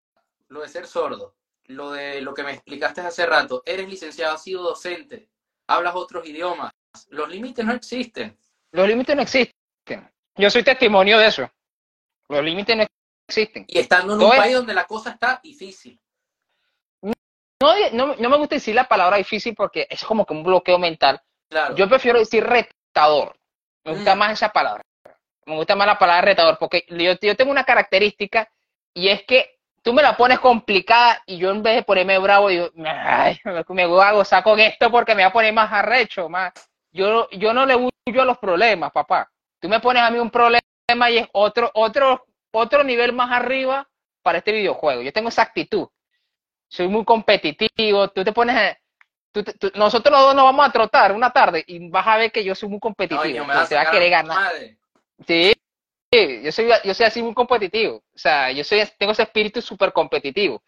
lo 0.47 0.61
de 0.61 0.69
ser 0.69 0.88
sordo, 0.88 1.36
lo 1.65 1.91
de 1.91 2.21
lo 2.21 2.34
que 2.34 2.43
me 2.43 2.53
explicaste 2.53 3.01
hace 3.01 3.25
rato, 3.25 3.61
eres 3.65 3.89
licenciado, 3.89 4.34
has 4.36 4.43
sido 4.43 4.63
docente, 4.63 5.28
hablas 5.67 5.95
otros 5.95 6.25
idiomas, 6.25 6.71
los 7.09 7.28
límites 7.28 7.65
no 7.65 7.73
existen. 7.73 8.39
Los 8.71 8.88
límites 8.88 9.13
no 9.17 9.21
existen. 9.23 10.09
Yo 10.38 10.49
soy 10.49 10.63
testimonio 10.63 11.17
de 11.19 11.28
eso. 11.28 11.51
Los 12.30 12.41
límites 12.41 12.78
no 12.78 12.86
existen. 13.28 13.65
Y 13.67 13.80
estando 13.80 14.13
en 14.13 14.21
un 14.21 14.32
es- 14.32 14.38
país 14.39 14.55
donde 14.55 14.73
la 14.73 14.86
cosa 14.86 15.09
está 15.11 15.41
difícil. 15.43 15.99
No, 17.62 17.74
no, 17.93 18.16
no 18.16 18.30
me 18.30 18.38
gusta 18.38 18.55
decir 18.55 18.76
la 18.76 18.88
palabra 18.88 19.18
difícil 19.18 19.55
porque 19.55 19.88
es 19.89 20.03
como 20.03 20.26
que 20.26 20.34
un 20.34 20.43
bloqueo 20.43 20.78
mental. 20.78 21.20
Claro. 21.49 21.76
Yo 21.76 21.88
prefiero 21.89 22.20
decir 22.20 22.43
retador. 22.45 23.36
Me 23.84 23.93
gusta 23.93 24.16
Mm. 24.16 24.20
más 24.20 24.32
esa 24.34 24.49
palabra. 24.49 24.84
Me 25.45 25.55
gusta 25.55 25.76
más 25.76 25.88
la 25.88 25.97
palabra 25.97 26.22
retador 26.22 26.58
porque 26.60 26.86
yo, 26.89 27.14
yo 27.22 27.36
tengo 27.36 27.51
una 27.51 27.64
característica 27.64 28.49
y 28.93 29.08
es 29.08 29.24
que 29.24 29.55
tú 29.82 29.93
me 29.93 30.01
la 30.03 30.18
pones 30.18 30.39
complicada 30.39 31.24
y 31.26 31.38
yo 31.38 31.49
en 31.51 31.64
vez 31.64 31.76
de 31.78 31.84
ponerme 31.84 32.18
bravo 32.20 32.49
digo, 32.49 32.70
ay, 32.86 33.39
me, 33.45 33.64
me 33.70 33.86
voy 33.86 34.03
a 34.03 34.12
gozar 34.12 34.43
con 34.43 34.60
esto 34.60 34.91
porque 34.91 35.16
me 35.16 35.24
va 35.24 35.30
a 35.30 35.34
poner 35.34 35.53
más 35.53 35.72
arrecho, 35.72 36.28
más. 36.30 36.51
Yo, 36.91 37.30
yo 37.32 37.53
no 37.53 37.66
le 37.66 37.76
huyo 37.76 38.22
a 38.22 38.26
los 38.26 38.38
problemas, 38.38 38.91
papá. 38.91 39.32
Tú 39.60 39.70
me 39.70 39.80
pones 39.80 40.03
a 40.03 40.12
mí 40.12 40.20
un 40.20 40.30
problema 40.30 40.62
y 41.10 41.18
es 41.20 41.28
otro, 41.32 41.72
otro, 41.74 42.26
otro 42.51 42.84
nivel 42.84 43.14
más 43.14 43.32
arriba 43.32 43.88
para 44.22 44.39
este 44.39 44.51
videojuego. 44.51 45.01
Yo 45.01 45.14
tengo 45.14 45.30
esa 45.30 45.43
actitud. 45.43 45.88
Soy 46.70 46.88
muy 46.88 47.03
competitivo. 47.05 48.07
Tú 48.09 48.24
te 48.24 48.32
pones 48.34 48.55
a- 48.55 48.78
tú 49.32 49.43
tú- 49.43 49.72
nosotros 49.76 50.11
los 50.11 50.22
dos 50.28 50.36
nos 50.36 50.45
vamos 50.45 50.68
a 50.68 50.72
trotar 50.72 51.11
una 51.11 51.32
tarde 51.32 51.63
y 51.68 51.89
vas 51.89 52.05
a 52.07 52.18
ver 52.18 52.32
que 52.32 52.43
yo 52.43 52.55
soy 52.55 52.70
muy 52.70 52.80
competitivo. 52.80 53.24
No, 53.24 53.30
y 53.30 53.34
no 53.34 53.45
me 53.45 53.53
que 53.53 53.57
vas 53.59 53.70
te 53.70 53.76
va 53.76 53.82
a 53.82 53.91
querer 53.91 54.09
ganar. 54.09 54.36
madre. 54.38 54.78
Sí, 55.26 55.53
sí, 56.11 56.41
yo 56.43 56.51
soy, 56.51 56.70
yo 56.84 56.93
soy 56.93 57.05
así 57.05 57.22
muy 57.24 57.34
competitivo. 57.34 57.97
O 57.97 58.18
sea, 58.18 58.51
yo 58.51 58.63
soy, 58.63 58.84
tengo 58.97 59.11
ese 59.11 59.24
espíritu 59.24 59.61
súper 59.61 59.91
competitivo. 59.93 60.61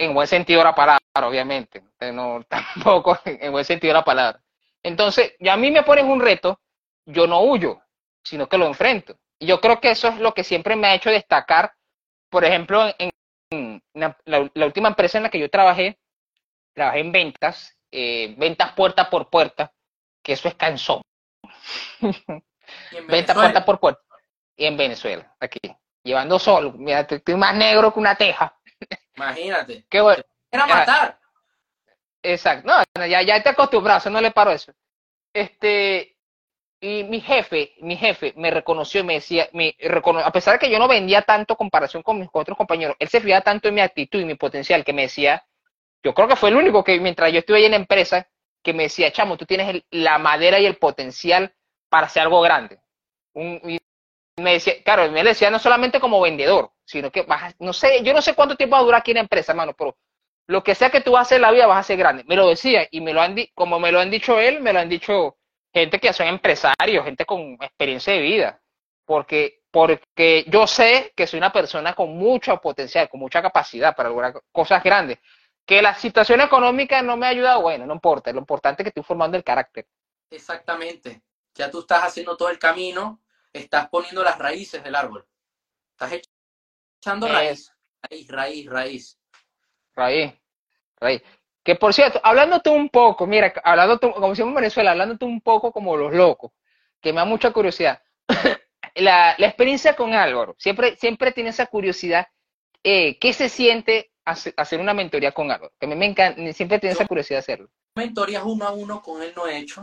en 0.00 0.14
buen 0.14 0.28
sentido 0.28 0.60
de 0.60 0.64
la 0.64 0.74
palabra, 0.74 1.00
obviamente. 1.26 1.82
No, 2.12 2.42
tampoco 2.48 3.18
en 3.24 3.50
buen 3.52 3.64
sentido 3.64 3.90
de 3.90 3.98
la 3.98 4.04
palabra. 4.04 4.40
Entonces, 4.82 5.34
ya 5.40 5.54
a 5.54 5.56
mí 5.56 5.70
me 5.72 5.82
ponen 5.82 6.06
un 6.08 6.20
reto, 6.20 6.60
yo 7.04 7.26
no 7.26 7.40
huyo, 7.42 7.80
sino 8.22 8.48
que 8.48 8.58
lo 8.58 8.66
enfrento. 8.66 9.16
Y 9.40 9.46
yo 9.46 9.60
creo 9.60 9.80
que 9.80 9.90
eso 9.90 10.06
es 10.08 10.18
lo 10.20 10.34
que 10.34 10.44
siempre 10.44 10.76
me 10.76 10.86
ha 10.86 10.94
hecho 10.94 11.10
destacar. 11.10 11.72
Por 12.30 12.44
ejemplo, 12.44 12.86
en, 12.98 13.10
la, 13.50 14.66
última 14.66 14.88
empresa 14.88 15.18
en 15.18 15.24
la 15.24 15.30
que 15.30 15.38
yo 15.38 15.50
trabajé, 15.50 15.98
trabajé 16.74 17.00
en 17.00 17.12
ventas, 17.12 17.76
eh, 17.90 18.34
ventas 18.38 18.72
puerta 18.72 19.08
por 19.08 19.30
puerta, 19.30 19.72
que 20.22 20.32
eso 20.32 20.48
es 20.48 20.54
cansón. 20.54 21.02
ventas 23.08 23.36
puerta 23.36 23.64
por 23.64 23.80
puerta. 23.80 24.02
Y 24.56 24.66
en 24.66 24.76
Venezuela, 24.76 25.34
aquí, 25.40 25.60
llevando 26.02 26.38
solo. 26.38 26.72
Mira, 26.72 27.00
estoy 27.00 27.36
más 27.36 27.54
negro 27.54 27.92
que 27.92 28.00
una 28.00 28.16
teja. 28.16 28.58
Imagínate. 29.16 29.86
Qué 29.90 30.00
bueno. 30.00 30.22
Era 30.50 30.66
matar. 30.66 31.20
Exacto. 32.22 32.68
No, 32.68 33.06
ya, 33.06 33.22
ya 33.22 33.42
te 33.42 33.50
acostumbrado, 33.50 34.10
no 34.10 34.20
le 34.20 34.32
paro 34.32 34.50
eso. 34.50 34.72
Este, 35.32 36.17
y 36.80 37.04
mi 37.04 37.20
jefe, 37.20 37.74
mi 37.80 37.96
jefe 37.96 38.32
me 38.36 38.50
reconoció 38.50 39.00
y 39.00 39.04
me 39.04 39.14
decía, 39.14 39.48
me 39.52 39.74
a 40.24 40.32
pesar 40.32 40.54
de 40.54 40.58
que 40.60 40.70
yo 40.70 40.78
no 40.78 40.86
vendía 40.86 41.22
tanto 41.22 41.56
comparación 41.56 42.02
con 42.02 42.18
mis 42.18 42.28
otros 42.32 42.56
compañeros, 42.56 42.96
él 42.98 43.08
se 43.08 43.20
fijaba 43.20 43.40
tanto 43.40 43.68
en 43.68 43.74
mi 43.74 43.80
actitud 43.80 44.20
y 44.20 44.24
mi 44.24 44.36
potencial 44.36 44.84
que 44.84 44.92
me 44.92 45.02
decía, 45.02 45.44
yo 46.04 46.14
creo 46.14 46.28
que 46.28 46.36
fue 46.36 46.50
el 46.50 46.56
único 46.56 46.84
que 46.84 47.00
mientras 47.00 47.32
yo 47.32 47.40
estuve 47.40 47.58
ahí 47.58 47.64
en 47.64 47.72
la 47.72 47.78
empresa, 47.78 48.28
que 48.62 48.72
me 48.72 48.84
decía, 48.84 49.10
chamo, 49.10 49.36
tú 49.36 49.44
tienes 49.44 49.82
la 49.90 50.18
madera 50.18 50.60
y 50.60 50.66
el 50.66 50.76
potencial 50.76 51.52
para 51.88 52.06
hacer 52.06 52.22
algo 52.22 52.40
grande. 52.40 52.78
y 53.34 53.78
me 54.36 54.52
decía, 54.54 54.74
claro, 54.84 55.10
me 55.10 55.24
decía 55.24 55.50
no 55.50 55.58
solamente 55.58 55.98
como 55.98 56.20
vendedor, 56.20 56.70
sino 56.84 57.10
que 57.10 57.22
vas, 57.22 57.54
no 57.58 57.72
sé, 57.72 58.02
yo 58.04 58.12
no 58.12 58.22
sé 58.22 58.34
cuánto 58.34 58.56
tiempo 58.56 58.74
va 58.74 58.80
a 58.80 58.84
durar 58.84 59.00
aquí 59.00 59.10
en 59.10 59.16
la 59.16 59.22
empresa, 59.22 59.52
hermano, 59.52 59.74
pero 59.76 59.96
lo 60.46 60.62
que 60.62 60.74
sea 60.74 60.90
que 60.90 61.00
tú 61.00 61.12
vas 61.12 61.20
a 61.20 61.22
hacer 61.22 61.36
en 61.36 61.42
la 61.42 61.50
vida 61.50 61.66
vas 61.66 61.80
a 61.80 61.82
ser 61.82 61.98
grande. 61.98 62.24
Me 62.24 62.36
lo 62.36 62.48
decía 62.48 62.86
y 62.90 63.00
me 63.00 63.12
lo 63.12 63.20
han 63.20 63.36
como 63.54 63.80
me 63.80 63.92
lo 63.92 64.00
han 64.00 64.10
dicho 64.10 64.38
él, 64.38 64.60
me 64.60 64.72
lo 64.72 64.80
han 64.80 64.88
dicho 64.88 65.37
gente 65.72 65.98
que 65.98 66.12
son 66.12 66.26
empresarios, 66.26 67.04
gente 67.04 67.24
con 67.24 67.58
experiencia 67.60 68.12
de 68.12 68.20
vida, 68.20 68.60
porque, 69.04 69.62
porque 69.70 70.44
yo 70.48 70.66
sé 70.66 71.12
que 71.16 71.26
soy 71.26 71.38
una 71.38 71.52
persona 71.52 71.94
con 71.94 72.16
mucho 72.16 72.60
potencial, 72.60 73.08
con 73.08 73.20
mucha 73.20 73.42
capacidad 73.42 73.94
para 73.94 74.08
lograr 74.08 74.42
cosas 74.52 74.82
grandes. 74.82 75.18
Que 75.66 75.82
la 75.82 75.94
situación 75.94 76.40
económica 76.40 77.02
no 77.02 77.16
me 77.16 77.26
ha 77.26 77.30
ayudado, 77.30 77.62
bueno, 77.62 77.84
no 77.86 77.94
importa, 77.94 78.32
lo 78.32 78.40
importante 78.40 78.82
es 78.82 78.84
que 78.84 78.88
estoy 78.88 79.02
formando 79.02 79.36
el 79.36 79.44
carácter. 79.44 79.86
Exactamente. 80.30 81.22
Ya 81.54 81.70
tú 81.70 81.80
estás 81.80 82.04
haciendo 82.04 82.36
todo 82.36 82.50
el 82.50 82.58
camino, 82.58 83.20
estás 83.52 83.88
poniendo 83.88 84.22
las 84.22 84.38
raíces 84.38 84.82
del 84.82 84.94
árbol. 84.94 85.26
Estás 85.92 86.20
echando 87.00 87.28
raíz, 87.28 87.72
raíz, 88.02 88.28
raíz, 88.28 88.66
raíz. 88.66 89.18
Raíz, 89.94 90.34
raíz. 91.00 91.22
Que 91.68 91.74
por 91.74 91.92
cierto, 91.92 92.18
hablándote 92.24 92.70
un 92.70 92.88
poco, 92.88 93.26
mira, 93.26 93.52
hablando 93.62 94.00
como 94.00 94.30
decimos 94.30 94.48
en 94.48 94.54
Venezuela, 94.54 94.92
hablándote 94.92 95.26
un 95.26 95.42
poco 95.42 95.70
como 95.70 95.98
los 95.98 96.14
locos, 96.14 96.50
que 96.98 97.12
me 97.12 97.18
da 97.18 97.26
mucha 97.26 97.50
curiosidad. 97.50 98.02
la, 98.94 99.32
experiencia 99.32 99.94
con 99.94 100.14
Álvaro, 100.14 100.56
siempre, 100.58 100.96
siempre 100.96 101.30
tiene 101.30 101.50
esa 101.50 101.66
curiosidad. 101.66 102.26
Eh, 102.82 103.18
¿Qué 103.18 103.34
se 103.34 103.50
siente 103.50 104.12
hacer 104.24 104.80
una 104.80 104.94
mentoría 104.94 105.32
con 105.32 105.50
Álvaro? 105.50 105.74
Que 105.78 105.84
a 105.84 105.90
mí 105.90 105.94
me 105.94 106.06
encanta, 106.06 106.40
siempre 106.54 106.78
tiene 106.78 106.94
esa 106.94 107.06
curiosidad 107.06 107.40
hacerlo. 107.40 107.68
Mentorías 107.96 108.44
uno 108.46 108.66
a 108.66 108.72
uno 108.72 109.02
con 109.02 109.22
él 109.22 109.34
no 109.36 109.46
he 109.46 109.58
hecho. 109.58 109.82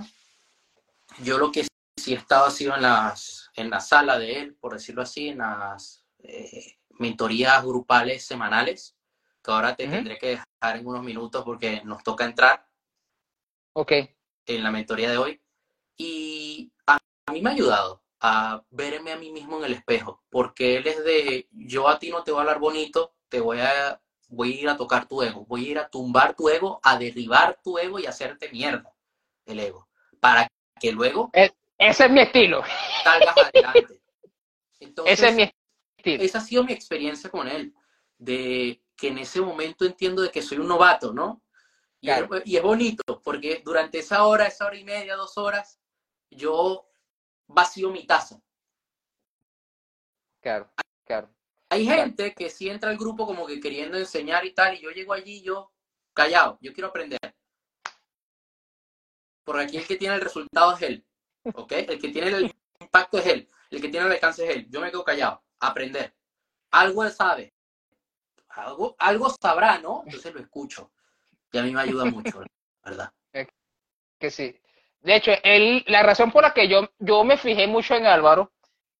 Yo 1.21 1.37
lo 1.37 1.51
que 1.51 1.67
sí 1.97 2.13
he 2.13 2.17
estado 2.17 2.47
ha 2.47 2.49
sido 2.49 2.73
en, 2.75 2.81
las, 2.81 3.51
en 3.55 3.69
la 3.69 3.79
sala 3.79 4.17
de 4.17 4.39
él, 4.39 4.55
por 4.55 4.73
decirlo 4.73 5.03
así, 5.03 5.27
en 5.27 5.37
las 5.37 6.03
eh, 6.23 6.77
mentorías 6.97 7.63
grupales 7.63 8.25
semanales 8.25 8.95
que 9.45 9.51
ahora 9.51 9.75
te 9.75 9.87
tendré 9.87 10.17
que 10.17 10.29
dejar 10.29 10.77
en 10.77 10.87
unos 10.87 11.03
minutos 11.03 11.43
porque 11.43 11.81
nos 11.83 12.03
toca 12.03 12.25
entrar. 12.25 12.65
Ok. 13.73 13.91
En 14.47 14.63
la 14.63 14.71
mentoría 14.71 15.11
de 15.11 15.17
hoy. 15.17 15.41
Y 15.97 16.71
a, 16.87 16.97
mí 17.31 17.41
me 17.41 17.51
ha 17.51 17.53
ayudado 17.53 18.03
a 18.19 18.63
verme 18.71 19.11
a 19.11 19.17
mí 19.17 19.31
mismo 19.31 19.59
en 19.59 19.65
el 19.65 19.73
espejo, 19.73 20.23
porque 20.29 20.77
él 20.77 20.87
es 20.87 21.03
de, 21.03 21.47
yo 21.51 21.87
a 21.87 21.99
ti 21.99 22.09
no 22.09 22.23
te 22.23 22.31
voy 22.31 22.39
a 22.39 22.41
hablar 22.41 22.59
bonito, 22.59 23.15
te 23.29 23.39
voy 23.39 23.59
a, 23.59 24.01
voy 24.29 24.53
a 24.53 24.61
ir 24.61 24.69
a 24.69 24.77
tocar 24.77 25.07
tu 25.07 25.21
ego, 25.21 25.45
voy 25.45 25.67
a 25.67 25.69
ir 25.69 25.79
a 25.79 25.89
tumbar 25.89 26.35
tu 26.35 26.49
ego, 26.49 26.79
a 26.83 26.97
derribar 26.97 27.59
tu 27.63 27.77
ego 27.77 27.99
y 27.99 28.07
hacerte 28.07 28.49
mierda 28.49 28.93
el 29.45 29.59
ego, 29.59 29.87
para 30.19 30.47
que 30.79 30.91
luego... 30.91 31.29
E, 31.33 31.53
ese 31.77 32.05
es 32.05 32.11
mi 32.11 32.21
estilo. 32.21 32.63
Salgas 33.03 33.37
adelante. 33.37 34.01
ese 35.05 35.27
es 35.27 35.35
mi 35.35 35.43
estilo. 35.97 36.23
Esa 36.23 36.37
ha 36.39 36.41
sido 36.41 36.63
mi 36.63 36.73
experiencia 36.73 37.29
con 37.29 37.47
él, 37.47 37.73
de 38.17 38.81
que 38.95 39.09
en 39.09 39.17
ese 39.17 39.41
momento 39.41 39.85
entiendo 39.85 40.21
de 40.21 40.31
que 40.31 40.41
soy 40.41 40.57
un 40.59 40.67
novato, 40.67 41.13
¿no? 41.13 41.41
Y, 42.01 42.09
es, 42.55 42.61
bonito, 42.61 43.21
porque 43.23 43.61
durante 43.65 43.99
esa 43.99 44.25
hora, 44.25 44.45
esa 44.45 44.67
hora 44.67 44.77
y 44.77 44.83
media, 44.83 45.15
dos 45.15 45.37
horas, 45.37 45.79
yo 46.29 46.87
vacío 47.47 47.89
mi 47.89 48.05
taza. 48.05 48.39
Claro, 50.39 50.71
claro. 51.03 51.33
Hay 51.69 51.85
gente 51.85 52.35
que 52.35 52.51
sí 52.51 52.69
entra 52.69 52.91
al 52.91 52.97
grupo 52.97 53.25
como 53.25 53.47
que 53.47 53.59
queriendo 53.59 53.97
enseñar 53.97 54.45
y 54.45 54.53
tal, 54.53 54.75
y 54.75 54.81
yo 54.81 54.91
llego 54.91 55.13
allí 55.13 55.41
yo 55.41 55.73
callado, 56.13 56.59
yo 56.61 56.73
quiero 56.73 56.89
aprender. 56.89 57.19
Por 59.43 59.59
aquí 59.59 59.77
el 59.77 59.87
que 59.87 59.95
tiene 59.95 60.15
el 60.15 60.21
resultado 60.21 60.75
es 60.75 60.81
él, 60.83 61.07
¿ok? 61.55 61.71
El 61.71 61.99
que 61.99 62.09
tiene 62.09 62.27
el 62.27 62.55
impacto 62.79 63.17
es 63.17 63.25
él, 63.25 63.49
el 63.71 63.81
que 63.81 63.89
tiene 63.89 64.05
el 64.05 64.11
alcance 64.13 64.43
es 64.47 64.55
él. 64.55 64.67
Yo 64.69 64.79
me 64.79 64.91
quedo 64.91 65.03
callado, 65.03 65.43
aprender. 65.59 66.15
Algo 66.69 67.03
él 67.03 67.11
sabe, 67.11 67.54
algo, 68.55 68.95
algo 68.99 69.29
sabrá, 69.29 69.79
¿no? 69.79 70.03
Entonces 70.05 70.33
lo 70.33 70.39
escucho. 70.39 70.91
Y 71.51 71.57
a 71.57 71.63
mí 71.63 71.71
me 71.71 71.81
ayuda 71.81 72.05
mucho, 72.05 72.43
¿verdad? 72.83 73.11
Que 74.17 74.31
sí. 74.31 74.57
De 75.01 75.17
hecho, 75.17 75.31
él, 75.43 75.83
la 75.87 76.01
razón 76.01 76.31
por 76.31 76.41
la 76.41 76.53
que 76.53 76.69
yo, 76.69 76.89
yo 76.99 77.23
me 77.25 77.37
fijé 77.37 77.67
mucho 77.67 77.95
en 77.95 78.05
Álvaro, 78.05 78.53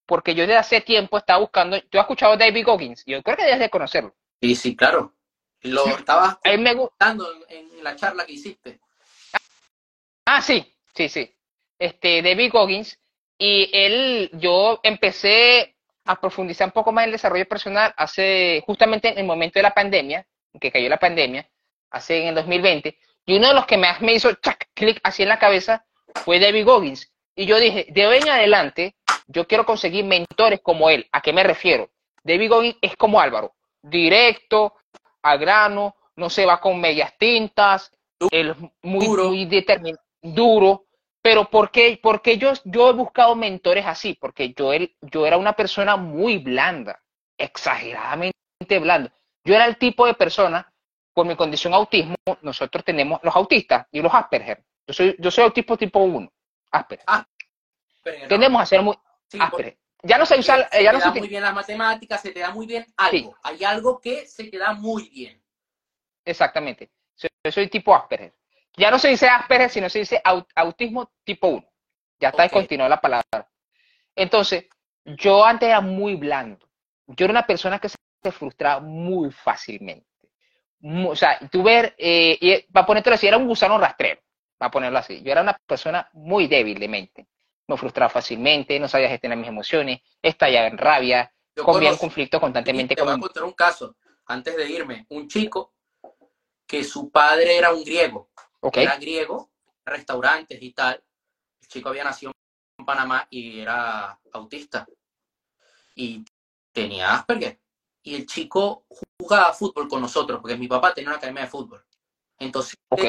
porque 0.06 0.36
yo 0.36 0.44
desde 0.44 0.58
hace 0.58 0.82
tiempo 0.82 1.18
estaba 1.18 1.40
buscando, 1.40 1.82
tú 1.84 1.98
has 1.98 2.04
escuchado 2.04 2.34
a 2.34 2.38
David 2.38 2.66
Goggins, 2.66 3.04
yo 3.06 3.24
creo 3.24 3.38
que 3.38 3.46
debes 3.46 3.60
de 3.60 3.70
conocerlo. 3.70 4.14
Sí, 4.42 4.56
sí, 4.56 4.76
claro. 4.76 5.16
Lo 5.62 5.88
estabas 5.88 6.38
me 6.60 6.74
gustando 6.76 7.28
en, 7.50 7.84
la 7.84 7.96
charla 7.96 8.26
que 8.26 8.34
hiciste. 8.34 8.80
Ah, 10.26 10.42
sí, 10.42 10.76
sí, 10.94 11.10
sí. 11.10 11.36
Este, 11.80 12.22
David 12.22 12.52
Goggins, 12.52 13.00
y 13.38 13.70
él, 13.74 14.30
yo 14.34 14.80
empecé 14.84 15.75
a 16.06 16.20
profundizar 16.20 16.68
un 16.68 16.72
poco 16.72 16.92
más 16.92 17.04
en 17.04 17.10
el 17.10 17.14
desarrollo 17.14 17.48
personal 17.48 17.94
hace 17.98 18.64
justamente 18.66 19.10
en 19.10 19.18
el 19.18 19.26
momento 19.26 19.60
de 19.60 19.64
la 19.64 19.74
pandemia, 19.74 20.26
que 20.60 20.72
cayó 20.72 20.88
la 20.88 20.98
pandemia, 20.98 21.50
hace 21.90 22.22
en 22.22 22.28
el 22.30 22.36
2020, 22.36 22.98
y 23.26 23.38
uno 23.38 23.48
de 23.48 23.54
los 23.56 23.66
que 23.66 23.78
más 23.78 24.02
me 24.02 24.14
hizo 24.14 24.30
clic 24.74 25.00
así 25.04 25.24
en 25.24 25.30
la 25.30 25.40
cabeza 25.40 25.86
fue 26.24 26.40
David 26.40 26.66
Goggins. 26.66 27.12
Y 27.36 27.46
yo 27.46 27.60
dije, 27.60 27.88
de 27.90 28.08
hoy 28.08 28.18
en 28.18 28.30
adelante, 28.30 28.96
yo 29.28 29.48
quiero 29.48 29.66
conseguir 29.66 30.06
mentores 30.06 30.62
como 30.62 30.90
él. 30.90 31.08
¿A 31.12 31.22
qué 31.22 31.34
me 31.34 31.44
refiero? 31.44 31.90
David 32.24 32.50
Goggins 32.50 32.78
es 32.82 32.96
como 32.96 33.20
Álvaro, 33.20 33.56
directo, 33.82 34.76
a 35.24 35.38
grano, 35.38 35.96
no 36.16 36.30
se 36.30 36.46
va 36.46 36.62
con 36.62 36.80
medias 36.80 37.14
tintas, 37.18 37.92
él 38.32 38.56
muy, 38.82 39.08
muy 39.08 39.46
determinado, 39.46 40.04
duro, 40.22 40.86
pero 41.26 41.50
¿por 41.50 41.72
qué, 41.72 42.00
porque 42.04 42.38
yo, 42.38 42.54
yo 42.66 42.92
he 42.92 42.94
buscado 42.94 43.36
mentores 43.36 43.84
así? 43.88 44.14
Porque 44.14 44.54
yo, 44.54 44.70
yo 45.02 45.26
era 45.26 45.38
una 45.38 45.54
persona 45.54 45.96
muy 45.96 46.38
blanda, 46.38 47.02
exageradamente 47.36 48.36
blanda. 48.80 49.12
Yo 49.44 49.56
era 49.56 49.66
el 49.66 49.80
tipo 49.80 50.06
de 50.06 50.14
persona, 50.14 50.72
por 51.16 51.26
mi 51.26 51.36
condición 51.36 51.74
autismo, 51.74 52.16
nosotros 52.44 52.86
tenemos 52.86 53.20
los 53.24 53.36
autistas 53.36 53.88
y 53.92 54.04
los 54.04 54.14
Asperger. 54.14 54.64
Yo 54.86 54.94
soy, 54.94 55.16
yo 55.18 55.32
soy 55.32 55.46
autismo 55.46 55.76
tipo 55.76 55.98
1, 55.98 56.32
Asperger. 56.70 57.06
Ah, 57.08 57.28
Tenemos 58.30 58.62
a 58.62 58.66
ser 58.68 58.84
muy 58.84 58.96
Asperger. 59.40 59.80
Ya 60.04 60.20
no 60.20 60.28
se 60.28 60.38
usa... 60.38 60.70
Se 60.70 60.84
ya 60.84 60.94
no 60.94 61.00
da 61.00 61.12
muy 61.12 61.28
bien 61.28 61.42
las 61.42 61.56
matemáticas, 61.56 62.22
se 62.22 62.34
te 62.34 62.42
da 62.42 62.52
muy 62.52 62.68
bien 62.68 62.86
algo. 62.98 63.36
Hay 63.42 63.64
algo 63.64 64.00
que 64.00 64.28
se 64.28 64.44
te 64.44 64.60
da 64.60 64.74
muy 64.74 65.10
bien. 65.10 65.44
Exactamente. 66.24 66.92
Yo 67.44 67.52
soy 67.52 67.68
tipo 67.68 67.96
Asperger. 67.96 68.32
Ya 68.78 68.92
no 68.92 69.00
se 69.00 69.10
dice 69.10 69.28
Asperger, 69.28 69.70
sino 69.70 69.90
se 69.90 70.00
dice 70.00 70.22
autismo 70.56 71.12
tipo 71.24 71.48
1. 71.48 71.66
Ya 72.20 72.30
está 72.30 72.46
okay. 72.46 72.78
la 72.78 73.02
palabra. 73.02 73.50
Entonces, 74.16 74.66
yo 75.04 75.46
antes 75.46 75.70
era 75.70 75.82
muy 75.82 76.16
blando. 76.16 76.68
Yo 77.08 77.26
era 77.26 77.32
una 77.32 77.46
persona 77.46 77.80
que 77.80 77.90
se 77.90 77.98
frustraba 78.32 78.82
muy 78.82 79.32
fácilmente. 79.32 80.08
o 80.82 81.16
sea, 81.16 81.40
tú 81.52 81.64
ver, 81.64 81.96
eh, 81.98 82.38
y, 82.40 82.62
para 82.72 82.86
ponértelo 82.86 83.16
así, 83.16 83.28
era 83.28 83.38
un 83.38 83.48
gusano 83.48 83.78
rastrero, 83.78 84.22
para 84.58 84.72
ponerlo 84.72 84.98
así. 84.98 85.22
Yo 85.22 85.32
era 85.32 85.42
una 85.42 85.54
persona 85.66 86.10
muy 86.14 86.48
débil 86.48 86.80
de 86.80 86.88
mente. 86.88 87.28
Me 87.68 87.78
frustraba 87.78 88.10
fácilmente, 88.10 88.80
no 88.80 88.88
sabía 88.88 89.10
gestionar 89.10 89.38
mis 89.38 89.48
emociones, 89.48 90.00
estallaba 90.22 90.68
en 90.68 90.78
rabia, 90.78 91.32
comía 91.64 91.90
en 91.90 91.98
conflicto 91.98 92.40
constantemente. 92.40 92.96
Te 92.96 93.02
voy 93.02 93.14
a 93.14 93.20
contar 93.20 93.44
un 93.44 93.54
caso, 93.54 93.96
antes 94.26 94.56
de 94.56 94.70
irme. 94.70 95.06
Un 95.10 95.28
chico 95.28 95.74
que 96.68 96.84
su 96.84 97.12
padre 97.12 97.58
era 97.58 97.74
un 97.74 97.84
griego 97.84 98.30
era 98.74 98.98
griego, 98.98 99.52
restaurantes 99.86 100.62
y 100.62 100.72
tal. 100.72 101.04
El 101.62 101.68
chico 101.68 101.90
había 101.90 102.04
nacido 102.04 102.32
en 102.78 102.86
Panamá 102.86 103.28
y 103.30 103.60
era 103.60 104.20
autista. 104.34 104.88
Y 105.96 106.24
tenía 106.72 107.14
Asperger. 107.14 107.60
Y 108.04 108.16
el 108.16 108.26
chico 108.26 108.86
jugaba 109.20 109.54
fútbol 109.54 109.88
con 109.88 110.02
nosotros, 110.02 110.40
porque 110.42 110.58
mi 110.58 110.68
papá 110.68 110.94
tenía 110.94 111.10
una 111.10 111.18
academia 111.18 111.44
de 111.44 111.50
fútbol. 111.50 111.86
Entonces, 112.38 112.76
Ok. 112.90 113.04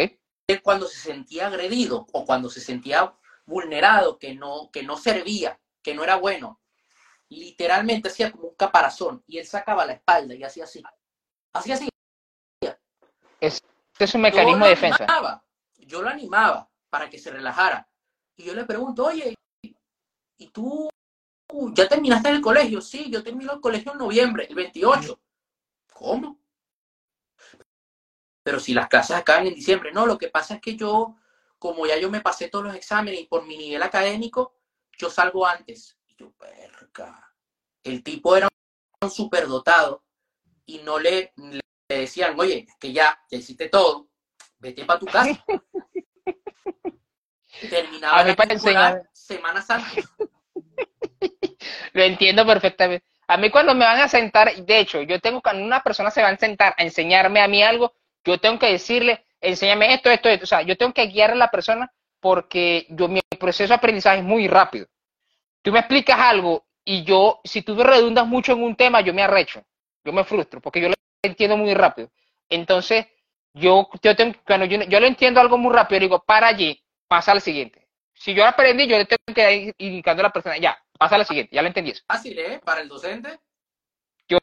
él 0.46 0.62
cuando 0.62 0.86
se 0.86 0.98
sentía 0.98 1.48
agredido 1.48 2.06
o 2.12 2.24
cuando 2.24 2.48
se 2.48 2.60
sentía 2.60 3.14
vulnerado, 3.44 4.18
que 4.18 4.34
no, 4.34 4.70
que 4.72 4.82
no 4.82 4.96
servía, 4.96 5.60
que 5.82 5.94
no 5.94 6.02
era 6.02 6.16
bueno, 6.16 6.60
literalmente 7.28 8.08
hacía 8.08 8.30
como 8.30 8.48
un 8.48 8.54
caparazón 8.54 9.22
y 9.26 9.38
él 9.38 9.46
sacaba 9.46 9.84
la 9.84 9.94
espalda 9.94 10.34
y 10.34 10.44
hacía 10.44 10.64
así. 10.64 10.82
Hacía 11.52 11.74
así. 11.74 11.88
Este 13.40 14.04
es 14.04 14.14
un 14.14 14.20
mecanismo 14.22 14.60
yo 14.60 14.64
de 14.64 14.70
defensa. 14.70 15.06
Yo 15.86 16.02
lo 16.02 16.08
animaba 16.08 16.68
para 16.90 17.08
que 17.08 17.18
se 17.18 17.30
relajara. 17.30 17.88
Y 18.36 18.44
yo 18.44 18.54
le 18.54 18.64
pregunto, 18.64 19.06
oye, 19.06 19.34
¿y 20.38 20.48
tú 20.48 20.88
ya 21.72 21.88
terminaste 21.88 22.28
el 22.30 22.40
colegio? 22.40 22.80
Sí, 22.80 23.10
yo 23.10 23.22
termino 23.22 23.52
el 23.54 23.60
colegio 23.60 23.92
en 23.92 23.98
noviembre, 23.98 24.46
el 24.48 24.54
28. 24.54 25.18
¿Cómo? 25.94 26.38
Pero 28.42 28.60
si 28.60 28.74
las 28.74 28.88
clases 28.88 29.16
acaban 29.16 29.46
en 29.46 29.54
diciembre. 29.54 29.92
No, 29.92 30.06
lo 30.06 30.18
que 30.18 30.28
pasa 30.28 30.56
es 30.56 30.60
que 30.60 30.76
yo, 30.76 31.16
como 31.58 31.86
ya 31.86 31.98
yo 31.98 32.10
me 32.10 32.20
pasé 32.20 32.48
todos 32.48 32.66
los 32.66 32.74
exámenes 32.74 33.20
y 33.20 33.26
por 33.26 33.46
mi 33.46 33.56
nivel 33.56 33.82
académico, 33.82 34.54
yo 34.98 35.08
salgo 35.08 35.46
antes. 35.46 35.98
Y 36.06 36.16
yo, 36.16 36.32
perca. 36.32 37.32
El 37.82 38.02
tipo 38.02 38.36
era 38.36 38.48
un 39.00 39.10
superdotado 39.10 40.04
y 40.66 40.78
no 40.78 40.98
le, 40.98 41.32
le 41.36 41.60
decían, 41.88 42.38
oye, 42.38 42.66
es 42.68 42.76
que 42.78 42.92
ya, 42.92 43.18
ya 43.30 43.38
hiciste 43.38 43.68
todo, 43.68 44.08
vete 44.58 44.84
para 44.84 44.98
tu 44.98 45.06
casa. 45.06 45.44
Terminaba 47.70 48.24
la 48.24 49.02
semanas 49.12 49.70
antes. 49.70 50.04
Lo 51.92 52.02
entiendo 52.02 52.46
perfectamente. 52.46 53.04
A 53.28 53.36
mí 53.36 53.50
cuando 53.50 53.74
me 53.74 53.84
van 53.84 54.00
a 54.00 54.08
sentar, 54.08 54.54
de 54.54 54.78
hecho, 54.78 55.02
yo 55.02 55.20
tengo 55.20 55.40
cuando 55.40 55.64
una 55.64 55.82
persona 55.82 56.10
se 56.10 56.22
va 56.22 56.28
a 56.28 56.36
sentar 56.36 56.74
a 56.76 56.84
enseñarme 56.84 57.40
a 57.40 57.48
mí 57.48 57.62
algo, 57.62 57.94
yo 58.24 58.38
tengo 58.38 58.58
que 58.58 58.70
decirle, 58.70 59.24
enséñame 59.40 59.94
esto, 59.94 60.10
esto, 60.10 60.28
esto. 60.28 60.44
O 60.44 60.46
sea, 60.46 60.62
yo 60.62 60.76
tengo 60.76 60.92
que 60.92 61.06
guiar 61.06 61.32
a 61.32 61.34
la 61.34 61.50
persona 61.50 61.90
porque 62.20 62.86
yo 62.90 63.08
mi 63.08 63.20
proceso 63.38 63.68
de 63.68 63.76
aprendizaje 63.76 64.18
es 64.18 64.24
muy 64.24 64.46
rápido. 64.46 64.86
Tú 65.62 65.72
me 65.72 65.80
explicas 65.80 66.18
algo 66.18 66.66
y 66.84 67.02
yo, 67.02 67.40
si 67.44 67.62
tú 67.62 67.82
redundas 67.82 68.26
mucho 68.26 68.52
en 68.52 68.62
un 68.62 68.76
tema, 68.76 69.00
yo 69.00 69.12
me 69.12 69.22
arrecho, 69.22 69.62
yo 70.04 70.12
me 70.12 70.24
frustro 70.24 70.60
porque 70.60 70.80
yo 70.80 70.88
lo 70.88 70.94
entiendo 71.22 71.56
muy 71.56 71.74
rápido. 71.74 72.10
Entonces, 72.48 73.06
yo, 73.56 73.88
yo 74.02 74.16
tengo, 74.16 74.34
cuando 74.46 74.66
yo, 74.66 74.82
yo 74.84 75.00
lo 75.00 75.06
entiendo 75.06 75.40
algo 75.40 75.58
muy 75.58 75.74
rápido, 75.74 76.00
digo, 76.00 76.22
para 76.24 76.48
allí, 76.48 76.80
pasa 77.08 77.32
al 77.32 77.40
siguiente. 77.40 77.88
Si 78.14 78.34
yo 78.34 78.46
aprendí, 78.46 78.86
yo 78.86 78.98
le 78.98 79.06
tengo 79.06 79.34
que 79.34 79.54
ir 79.56 79.74
indicando 79.78 80.22
a 80.22 80.24
la 80.24 80.32
persona, 80.32 80.56
ya, 80.58 80.78
pasa 80.98 81.16
al 81.16 81.26
siguiente, 81.26 81.54
ya 81.54 81.62
lo 81.62 81.68
entendí 81.68 81.90
eso. 81.90 82.02
Fácil, 82.06 82.38
¿eh? 82.38 82.60
Para 82.64 82.80
el 82.80 82.88
docente. 82.88 83.38
Yo, 84.28 84.38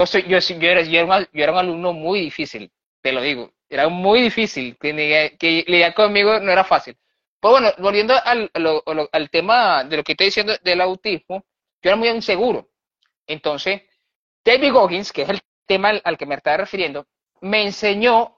yo, 0.00 0.06
soy- 0.06 0.24
yo, 0.60 0.68
era, 0.68 0.82
yo, 0.82 1.00
era 1.00 1.04
un, 1.18 1.26
yo 1.32 1.42
era 1.44 1.52
un 1.52 1.58
alumno 1.58 1.92
muy 1.92 2.20
difícil, 2.20 2.70
te 3.02 3.12
lo 3.12 3.20
digo. 3.22 3.52
Era 3.68 3.88
muy 3.88 4.22
difícil. 4.22 4.76
Que, 4.78 5.36
que 5.38 5.64
lidiar 5.66 5.94
conmigo 5.94 6.38
no 6.40 6.52
era 6.52 6.64
fácil. 6.64 6.96
Pues 7.40 7.52
bueno, 7.52 7.72
volviendo 7.78 8.14
al, 8.24 8.50
lo- 8.54 8.82
al 9.12 9.30
tema 9.30 9.84
de 9.84 9.98
lo 9.98 10.04
que 10.04 10.12
estoy 10.12 10.26
diciendo 10.26 10.54
del 10.62 10.80
autismo, 10.80 11.44
yo 11.82 11.90
era 11.90 11.96
muy 11.96 12.08
inseguro. 12.08 12.70
Entonces, 13.26 13.82
David 14.44 14.72
Goggins, 14.72 15.12
que 15.12 15.22
es 15.22 15.28
el 15.30 15.40
tema 15.66 15.90
al, 15.90 16.02
al 16.04 16.18
que 16.18 16.26
me 16.26 16.34
estaba 16.36 16.58
refiriendo, 16.58 17.06
me 17.40 17.62
enseñó 17.62 18.36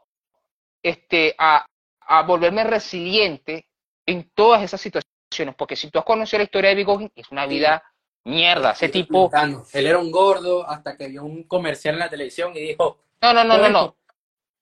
este, 0.83 1.35
a, 1.39 1.65
a 2.01 2.23
volverme 2.23 2.65
resiliente 2.65 3.67
en 4.07 4.31
todas 4.35 4.63
esas 4.63 4.81
situaciones. 4.81 5.55
Porque 5.57 5.77
si 5.77 5.91
tú 5.91 5.99
has 5.99 6.05
conocido 6.05 6.39
la 6.39 6.45
historia 6.45 6.71
de 6.71 6.77
David 6.77 6.87
Goggins, 6.87 7.13
es 7.17 7.31
una 7.31 7.47
vida 7.47 7.83
mierda. 8.25 8.73
Ese 8.73 8.89
tipo. 8.89 9.31
Él 9.73 9.87
era 9.87 9.99
un 9.99 10.11
gordo 10.11 10.69
hasta 10.69 10.97
que 10.97 11.09
vio 11.09 11.25
un 11.25 11.45
comercial 11.45 11.95
en 11.95 12.01
la 12.01 12.09
televisión 12.11 12.53
y 12.57 12.61
dijo, 12.61 12.99
No, 13.23 13.33
no, 13.33 13.45
no, 13.45 13.55
no, 13.57 13.63
"Todo 13.63 13.69
no. 13.71 13.81
esto". 13.87 13.97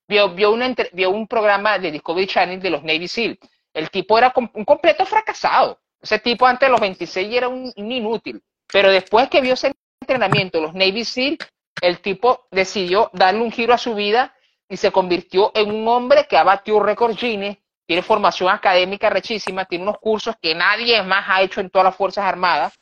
vio, 0.08 0.28
vio, 0.30 0.50
una 0.52 0.66
entre- 0.66 0.90
vio 0.92 1.10
un 1.10 1.26
programa 1.26 1.78
de 1.78 1.90
Discovery 1.92 2.26
Channel 2.26 2.60
de 2.60 2.70
los 2.70 2.82
Navy 2.82 3.08
SEAL. 3.08 3.38
El 3.72 3.90
tipo 3.90 4.16
era 4.18 4.32
un 4.36 4.64
completo 4.64 5.04
fracasado. 5.06 5.80
Ese 6.00 6.18
tipo 6.18 6.46
antes 6.46 6.66
de 6.66 6.70
los 6.70 6.80
26 6.80 7.34
era 7.34 7.48
un, 7.48 7.72
un 7.74 7.92
inútil. 7.92 8.42
Pero 8.72 8.90
después 8.90 9.28
que 9.28 9.40
vio 9.40 9.54
ese 9.54 9.72
entrenamiento, 10.00 10.60
los 10.60 10.74
Navy 10.74 11.04
SEAL, 11.04 11.38
el 11.80 12.00
tipo 12.00 12.46
decidió 12.50 13.10
darle 13.12 13.42
un 13.42 13.52
giro 13.52 13.74
a 13.74 13.78
su 13.78 13.94
vida 13.94 14.34
y 14.68 14.76
se 14.76 14.90
convirtió 14.92 15.50
en 15.54 15.70
un 15.70 15.86
hombre 15.88 16.26
que 16.28 16.36
ha 16.36 16.42
batido 16.44 16.80
récord 16.80 17.16
Guinness, 17.16 17.58
tiene 17.86 18.02
formación 18.02 18.48
académica 18.48 19.10
rechísima, 19.10 19.66
tiene 19.66 19.84
unos 19.84 19.98
cursos 19.98 20.34
que 20.40 20.54
nadie 20.54 21.02
más 21.02 21.24
ha 21.28 21.42
hecho 21.42 21.60
en 21.60 21.68
todas 21.70 21.84
las 21.86 21.96
Fuerzas 21.96 22.24
Armadas. 22.24 22.72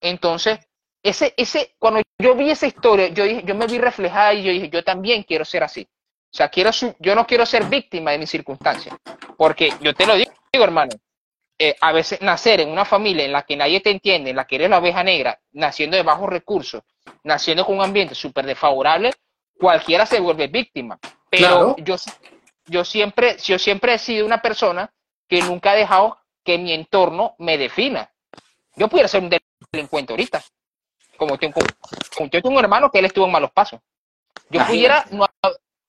Entonces, 0.00 0.58
ese, 1.02 1.34
ese, 1.36 1.74
cuando 1.78 2.00
yo 2.18 2.34
vi 2.34 2.50
esa 2.50 2.66
historia, 2.66 3.08
yo, 3.08 3.24
dije- 3.24 3.42
yo 3.44 3.54
me 3.54 3.66
vi 3.66 3.78
reflejada 3.78 4.32
y 4.34 4.42
yo 4.44 4.52
dije, 4.52 4.68
yo 4.70 4.84
también 4.84 5.22
quiero 5.24 5.44
ser 5.44 5.64
así. 5.64 5.86
O 6.32 6.36
sea, 6.36 6.48
quiero 6.48 6.70
yo 6.98 7.14
no 7.14 7.26
quiero 7.26 7.46
ser 7.46 7.64
víctima 7.64 8.10
de 8.12 8.18
mis 8.18 8.30
circunstancias. 8.30 8.96
Porque 9.36 9.70
yo 9.80 9.94
te 9.94 10.06
lo 10.06 10.14
digo, 10.16 10.30
hermano, 10.52 10.92
eh, 11.58 11.76
a 11.80 11.92
veces 11.92 12.20
nacer 12.22 12.60
en 12.60 12.70
una 12.70 12.84
familia 12.84 13.24
en 13.24 13.32
la 13.32 13.42
que 13.42 13.56
nadie 13.56 13.80
te 13.80 13.90
entiende, 13.90 14.30
en 14.30 14.36
la 14.36 14.44
que 14.46 14.56
eres 14.56 14.70
la 14.70 14.78
oveja 14.78 15.04
negra, 15.04 15.38
naciendo 15.52 15.96
de 15.96 16.02
bajos 16.02 16.28
recursos, 16.28 16.82
naciendo 17.22 17.64
con 17.64 17.76
un 17.76 17.84
ambiente 17.84 18.14
súper 18.14 18.46
desfavorable, 18.46 19.12
cualquiera 19.58 20.06
se 20.06 20.20
vuelve 20.20 20.46
víctima. 20.48 20.98
Pero 21.30 21.46
Claro. 21.48 21.76
yo, 21.78 21.96
yo, 22.66 22.84
siempre, 22.84 23.36
yo 23.38 23.58
siempre 23.58 23.94
he 23.94 23.98
sido 23.98 24.26
una 24.26 24.40
persona 24.42 24.92
que 25.28 25.40
nunca 25.42 25.72
ha 25.72 25.74
dejado 25.74 26.18
que 26.44 26.58
mi 26.58 26.72
entorno 26.72 27.34
me 27.38 27.56
defina. 27.58 28.10
Yo 28.76 28.88
pudiera 28.88 29.08
ser 29.08 29.22
un 29.22 29.30
delincuente 29.72 30.12
ahorita, 30.12 30.42
como 31.16 31.38
tengo, 31.38 31.60
como 32.16 32.28
yo 32.30 32.42
tengo 32.42 32.50
un 32.50 32.58
hermano 32.58 32.90
que 32.90 32.98
él 32.98 33.04
estuvo 33.06 33.24
en 33.26 33.32
malos 33.32 33.50
pasos. 33.52 33.80
Yo 34.50 34.60
Imagínate. 34.60 34.68
pudiera, 34.70 35.06
no, 35.10 35.26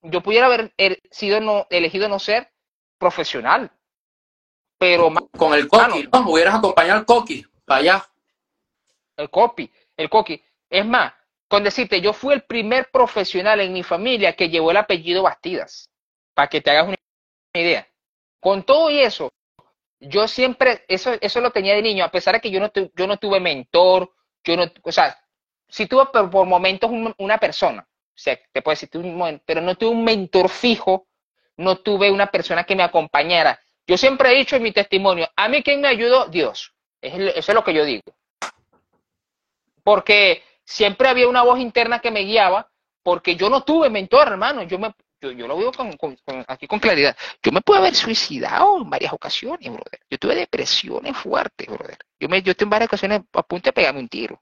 yo 0.03 0.21
pudiera 0.21 0.45
haber 0.45 0.73
eh, 0.77 1.01
sido 1.11 1.41
no, 1.41 1.67
elegido 1.69 2.07
no 2.07 2.19
ser 2.19 2.51
profesional, 2.97 3.71
pero 4.77 5.09
más 5.09 5.23
Con 5.37 5.53
el 5.53 5.67
coqui, 5.67 6.07
¿no? 6.11 6.29
Hubieras 6.29 6.55
acompañado 6.55 6.99
al 6.99 7.05
coqui 7.05 7.45
para 7.65 7.79
allá. 7.81 8.09
el 9.17 9.29
copy, 9.29 9.71
el 9.97 10.09
coqui. 10.09 10.41
Es 10.75 10.85
más, 10.85 11.13
con 11.47 11.63
decirte, 11.63 12.01
yo 12.01 12.11
fui 12.11 12.33
el 12.33 12.41
primer 12.43 12.89
profesional 12.91 13.61
en 13.61 13.71
mi 13.71 13.81
familia 13.81 14.33
que 14.35 14.49
llevó 14.49 14.71
el 14.71 14.77
apellido 14.77 15.23
Bastidas, 15.23 15.89
para 16.33 16.49
que 16.49 16.59
te 16.59 16.69
hagas 16.71 16.87
una 16.87 16.97
idea. 17.53 17.87
Con 18.41 18.63
todo 18.63 18.89
y 18.89 18.99
eso, 18.99 19.31
yo 20.01 20.27
siempre, 20.27 20.83
eso, 20.89 21.13
eso 21.21 21.39
lo 21.39 21.51
tenía 21.51 21.75
de 21.75 21.81
niño, 21.81 22.03
a 22.03 22.11
pesar 22.11 22.35
de 22.35 22.41
que 22.41 22.51
yo 22.51 22.59
no, 22.59 22.69
tu- 22.71 22.91
yo 22.93 23.07
no 23.07 23.15
tuve 23.17 23.39
mentor, 23.39 24.11
yo 24.43 24.57
no, 24.57 24.65
o 24.83 24.91
sea, 24.91 25.17
sí 25.69 25.85
tuve 25.87 26.07
por, 26.07 26.45
momentos 26.45 26.91
un- 26.91 27.15
una 27.19 27.37
persona, 27.37 27.87
o 27.87 28.17
sea, 28.17 28.37
te 28.51 28.61
puedo 28.61 28.73
decir, 28.73 28.89
pero 29.45 29.61
no 29.61 29.75
tuve 29.75 29.91
un 29.91 30.03
mentor 30.03 30.49
fijo, 30.49 31.07
no 31.57 31.77
tuve 31.77 32.11
una 32.11 32.27
persona 32.27 32.65
que 32.65 32.75
me 32.75 32.83
acompañara. 32.83 33.57
Yo 33.87 33.97
siempre 33.97 34.31
he 34.31 34.35
dicho 34.35 34.57
en 34.57 34.63
mi 34.63 34.73
testimonio, 34.73 35.29
a 35.37 35.47
mí 35.47 35.63
quien 35.63 35.79
me 35.79 35.87
ayudó, 35.87 36.25
Dios. 36.27 36.73
Eso 37.01 37.51
es 37.51 37.55
lo 37.55 37.63
que 37.63 37.73
yo 37.73 37.85
digo. 37.85 38.03
Porque 39.83 40.43
siempre 40.65 41.07
había 41.07 41.27
una 41.29 41.43
voz 41.43 41.59
interna 41.59 41.99
que 41.99 42.11
me 42.11 42.21
guiaba, 42.21 42.69
porque 43.03 43.35
yo 43.35 43.49
no 43.49 43.63
tuve 43.63 43.89
mentor, 43.89 44.27
hermano. 44.29 44.63
Yo, 44.63 44.79
me, 44.79 44.93
yo, 45.21 45.31
yo 45.31 45.47
lo 45.47 45.57
digo 45.57 45.71
con, 45.71 45.95
con- 45.95 46.17
con- 46.25 46.43
aquí 46.47 46.67
con 46.67 46.79
claridad. 46.79 47.15
Yo 47.41 47.51
me 47.51 47.61
pude 47.61 47.77
haber 47.77 47.95
suicidado 47.95 48.77
en 48.77 48.89
varias 48.89 49.13
ocasiones, 49.13 49.71
brother. 49.71 49.99
Yo 50.09 50.17
tuve 50.17 50.35
depresiones 50.35 51.15
fuertes, 51.15 51.67
brother. 51.67 51.97
Yo, 52.19 52.27
me, 52.27 52.41
yo 52.41 52.51
estoy 52.51 52.65
en 52.65 52.69
varias 52.71 52.89
ocasiones 52.89 53.21
a 53.33 53.43
punto 53.43 53.69
de 53.69 53.73
pegarme 53.73 53.99
un 53.99 54.09
tiro. 54.09 54.41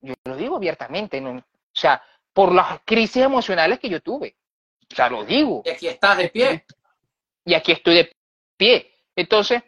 Yo 0.00 0.14
lo 0.24 0.36
digo 0.36 0.56
abiertamente, 0.56 1.20
¿no? 1.20 1.30
O 1.38 1.42
sea, 1.72 2.02
por 2.32 2.54
las 2.54 2.80
crisis 2.84 3.22
emocionales 3.22 3.78
que 3.80 3.88
yo 3.88 4.00
tuve. 4.00 4.36
O 4.90 4.94
sea, 4.94 5.08
lo 5.10 5.24
digo 5.24 5.62
Y 5.64 5.70
aquí 5.70 5.88
estás 5.88 6.16
de 6.18 6.28
pie. 6.28 6.64
y 7.44 7.54
aquí 7.54 7.72
estoy 7.72 7.94
de 7.96 8.12
pie. 8.56 8.94
Entonces, 9.16 9.62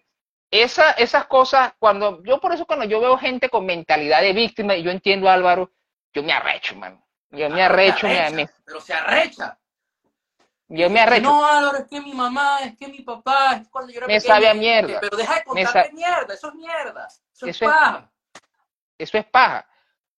esa, 0.51 0.91
esas 0.93 1.27
cosas, 1.27 1.73
cuando 1.79 2.23
yo 2.25 2.41
por 2.41 2.53
eso 2.53 2.67
cuando 2.67 2.85
yo 2.85 3.01
veo 3.01 3.17
gente 3.19 3.49
con 3.49 3.67
mentalidad 3.67 4.21
de 4.21 4.33
víctima, 4.33 4.75
y 4.77 4.83
yo 4.83 4.91
entiendo 4.91 5.29
Álvaro, 5.31 5.71
yo 6.13 6.23
me 6.23 6.33
arrecho, 6.33 6.75
man. 6.77 7.03
Yo 7.31 7.49
me 7.49 7.63
arrecho, 7.63 8.09
me, 8.09 8.19
arrecha, 8.19 8.35
me- 8.37 8.51
Pero 8.65 8.81
se 8.81 8.93
arrecha. 8.93 9.59
yo 10.69 10.91
me 10.91 11.01
arrecho. 11.01 11.23
No, 11.23 11.47
Álvaro, 11.47 11.79
es 11.79 11.85
que 11.89 12.01
mi 12.01 12.13
mamá, 12.13 12.59
es 12.65 12.77
que 12.77 12.89
mi 12.89 13.03
papá, 13.03 13.57
es 13.61 13.69
cuando 13.69 13.93
yo 13.93 13.99
era 13.99 14.07
Me 14.09 14.15
pequeño, 14.17 14.35
sabe 14.35 14.49
a 14.49 14.55
mierda. 14.55 15.01
Pero 15.01 15.17
deja 15.17 15.35
de 15.37 15.45
contarte 15.45 15.89
sa- 15.89 15.93
mierda, 15.95 16.35
eso 16.35 16.49
es 16.49 16.55
mierda. 16.55 17.07
Eso, 17.07 17.47
es 17.47 17.57
Eso 17.57 17.65
es- 17.67 17.71
paja. 17.71 18.11
Eso 18.99 19.19
es 19.19 19.25
paja. 19.27 19.67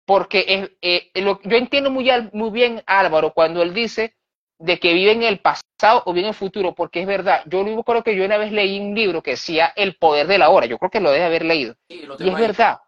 Porque 0.06 0.46
es, 0.48 0.72
eh, 0.82 1.12
lo- 1.22 1.42
yo 1.44 1.58
entiendo 1.58 1.92
muy, 1.92 2.10
muy 2.34 2.50
bien 2.52 2.82
Álvaro 2.86 3.34
cuando 3.34 3.62
él 3.62 3.74
dice 3.74 4.16
de 4.62 4.80
que 4.80 4.94
vive 4.94 5.12
en 5.12 5.24
el 5.24 5.40
pasado 5.40 6.04
o 6.06 6.14
vive 6.14 6.28
en 6.28 6.30
el 6.30 6.36
futuro, 6.36 6.74
porque 6.76 7.02
es 7.02 7.08
verdad. 7.08 7.42
Yo 7.48 7.64
lo 7.64 7.84
creo 7.84 8.04
que 8.04 8.16
yo 8.16 8.24
una 8.24 8.38
vez 8.38 8.52
leí 8.52 8.80
un 8.80 8.94
libro 8.94 9.22
que 9.24 9.32
decía 9.32 9.74
El 9.76 9.96
poder 9.96 10.28
de 10.28 10.38
la 10.38 10.50
hora. 10.50 10.68
Yo 10.68 10.78
creo 10.78 10.92
que 10.92 11.00
lo 11.00 11.12
debe 11.12 11.26
haber 11.26 11.44
leído. 11.46 11.76
Sí, 11.90 12.02
Y 12.20 12.30
es 12.30 12.36
ahí. 12.36 12.42
verdad. 12.42 12.80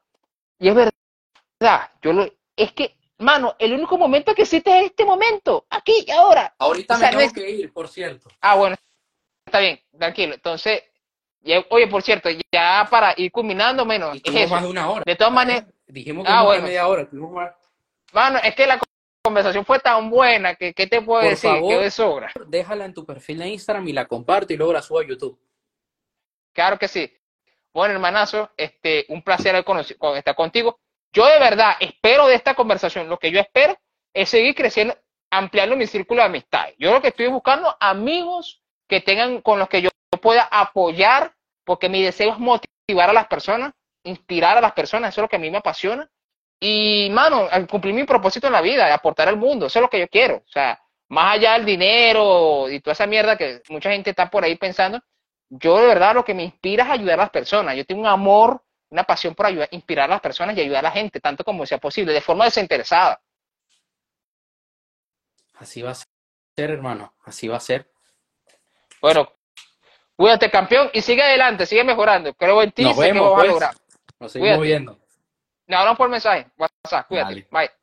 Y 0.59 0.69
es 0.69 0.75
verdad. 0.75 1.89
Yo 2.01 2.13
lo, 2.13 2.29
es 2.55 2.71
que, 2.73 2.95
mano, 3.17 3.55
el 3.57 3.73
único 3.73 3.97
momento 3.97 4.35
que 4.35 4.43
existe 4.43 4.77
es 4.79 4.85
este 4.85 5.03
momento, 5.05 5.65
aquí 5.69 6.05
y 6.05 6.11
ahora. 6.11 6.53
Ahorita 6.59 6.95
O 6.95 6.97
sea, 6.97 7.07
me 7.09 7.13
no 7.13 7.19
tengo 7.19 7.27
es- 7.31 7.33
que 7.43 7.49
ir, 7.49 7.73
por 7.73 7.87
cierto. 7.87 8.29
Ah, 8.41 8.55
bueno, 8.55 8.75
está 9.45 9.59
bien, 9.59 9.79
tranquilo. 9.97 10.35
Entonces, 10.35 10.83
ya- 11.41 11.65
oye, 11.71 11.87
por 11.87 12.03
cierto, 12.03 12.29
ya 12.51 12.87
para 12.89 13.13
ir 13.17 13.31
culminando 13.31 13.83
menos, 13.85 14.19
es 14.23 14.49
más 14.51 14.61
de 14.61 14.69
una 14.69 14.89
hora. 14.89 15.03
De 15.05 15.15
todas 15.15 15.33
maneras, 15.33 15.65
Dijimos 15.87 16.25
que 16.25 16.31
Ah, 16.31 16.43
bueno. 16.43 16.63
media 16.63 16.87
hora. 16.87 17.07
tuvimos 17.07 17.31
más. 17.31 17.51
mano, 18.13 18.39
es 18.43 18.55
que 18.55 18.65
la 18.67 18.79
conversación 19.23 19.65
fue 19.65 19.79
tan 19.79 20.09
buena 20.09 20.55
que, 20.55 20.73
¿qué 20.73 20.85
te 20.85 21.01
puedo 21.01 21.21
Por 21.21 21.29
decir? 21.29 21.49
favor. 21.49 21.81
De 21.81 21.91
sobra. 21.91 22.31
Déjala 22.47 22.85
en 22.85 22.93
tu 22.93 23.05
perfil 23.05 23.39
de 23.39 23.47
Instagram 23.47 23.87
y 23.87 23.93
la 23.93 24.05
comparto 24.05 24.53
y 24.53 24.57
luego 24.57 24.73
la 24.73 24.81
subo 24.81 24.99
a 24.99 25.07
YouTube. 25.07 25.39
Claro 26.53 26.77
que 26.77 26.87
sí. 26.87 27.11
Bueno, 27.73 27.93
hermanazo, 27.95 28.51
este, 28.57 29.05
un 29.09 29.23
placer 29.23 29.55
estar 29.55 30.35
contigo. 30.35 30.79
Yo 31.11 31.25
de 31.25 31.39
verdad 31.39 31.75
espero 31.79 32.27
de 32.27 32.35
esta 32.35 32.53
conversación, 32.53 33.07
lo 33.07 33.17
que 33.17 33.31
yo 33.31 33.39
espero 33.39 33.77
es 34.13 34.29
seguir 34.29 34.53
creciendo, 34.55 34.95
ampliando 35.31 35.75
mi 35.75 35.87
círculo 35.87 36.21
de 36.21 36.27
amistades. 36.27 36.75
Yo 36.77 36.91
lo 36.91 37.01
que 37.01 37.07
estoy 37.07 37.27
buscando 37.27 37.75
amigos 37.79 38.61
que 38.87 38.99
tengan 39.01 39.41
con 39.41 39.57
los 39.57 39.69
que 39.69 39.81
yo 39.81 39.89
pueda 40.21 40.43
apoyar, 40.51 41.33
porque 41.63 41.89
mi 41.89 42.03
deseo 42.03 42.33
es 42.33 42.39
motivar 42.39 43.09
a 43.09 43.13
las 43.13 43.27
personas, 43.27 43.73
inspirar 44.03 44.57
a 44.57 44.61
las 44.61 44.73
personas, 44.73 45.09
eso 45.09 45.21
es 45.21 45.23
lo 45.23 45.29
que 45.29 45.37
a 45.37 45.39
mí 45.39 45.49
me 45.49 45.57
apasiona. 45.57 46.09
Y, 46.65 47.09
mano, 47.11 47.49
al 47.51 47.67
cumplir 47.67 47.93
mi 47.93 48.05
propósito 48.05 48.47
en 48.47 48.53
la 48.53 48.61
vida, 48.61 48.85
de 48.85 48.93
aportar 48.93 49.27
al 49.27 49.35
mundo, 49.35 49.65
eso 49.65 49.79
es 49.79 49.83
lo 49.83 49.89
que 49.89 49.99
yo 49.99 50.07
quiero. 50.07 50.37
O 50.37 50.49
sea, 50.49 50.81
más 51.09 51.33
allá 51.35 51.53
del 51.53 51.65
dinero 51.65 52.69
y 52.69 52.79
toda 52.79 52.93
esa 52.93 53.05
mierda 53.05 53.35
que 53.37 53.61
mucha 53.67 53.91
gente 53.91 54.11
está 54.11 54.29
por 54.29 54.45
ahí 54.45 54.55
pensando, 54.55 55.01
yo 55.49 55.77
de 55.77 55.87
verdad 55.87 56.15
lo 56.15 56.23
que 56.23 56.33
me 56.33 56.43
inspira 56.43 56.85
es 56.85 56.89
ayudar 56.91 57.19
a 57.19 57.23
las 57.23 57.31
personas. 57.31 57.75
Yo 57.75 57.85
tengo 57.85 57.99
un 57.99 58.07
amor, 58.07 58.63
una 58.89 59.03
pasión 59.03 59.35
por 59.35 59.47
ayudar, 59.47 59.67
inspirar 59.71 60.05
a 60.05 60.13
las 60.13 60.21
personas 60.21 60.55
y 60.55 60.61
ayudar 60.61 60.79
a 60.79 60.87
la 60.87 60.91
gente, 60.91 61.19
tanto 61.19 61.43
como 61.43 61.65
sea 61.65 61.79
posible, 61.79 62.13
de 62.13 62.21
forma 62.21 62.45
desinteresada. 62.45 63.19
Así 65.55 65.81
va 65.81 65.91
a 65.91 65.95
ser, 65.95 66.05
hermano. 66.71 67.13
Así 67.25 67.49
va 67.49 67.57
a 67.57 67.59
ser. 67.59 67.91
Bueno, 69.01 69.29
cuídate, 70.15 70.49
campeón, 70.49 70.89
y 70.93 71.01
sigue 71.01 71.23
adelante, 71.23 71.65
sigue 71.65 71.83
mejorando. 71.83 72.33
Creo 72.35 72.63
en 72.63 72.71
ti, 72.71 72.83
Nos 72.83 72.95
sé 72.95 73.07
que 73.11 73.13
lo 73.15 73.31
vas 73.31 73.33
a 73.33 73.35
pues. 73.35 73.47
lograr. 73.49 73.73
Nos 74.17 74.31
seguimos 74.31 74.57
Cuídate. 74.59 74.67
viendo. 74.69 75.02
Me 75.73 75.79
hablan 75.79 75.97
por 75.97 76.07
mensaje, 76.07 76.45
WhatsApp, 76.55 77.07
cuídate. 77.07 77.33
Dale. 77.33 77.47
Bye. 77.49 77.82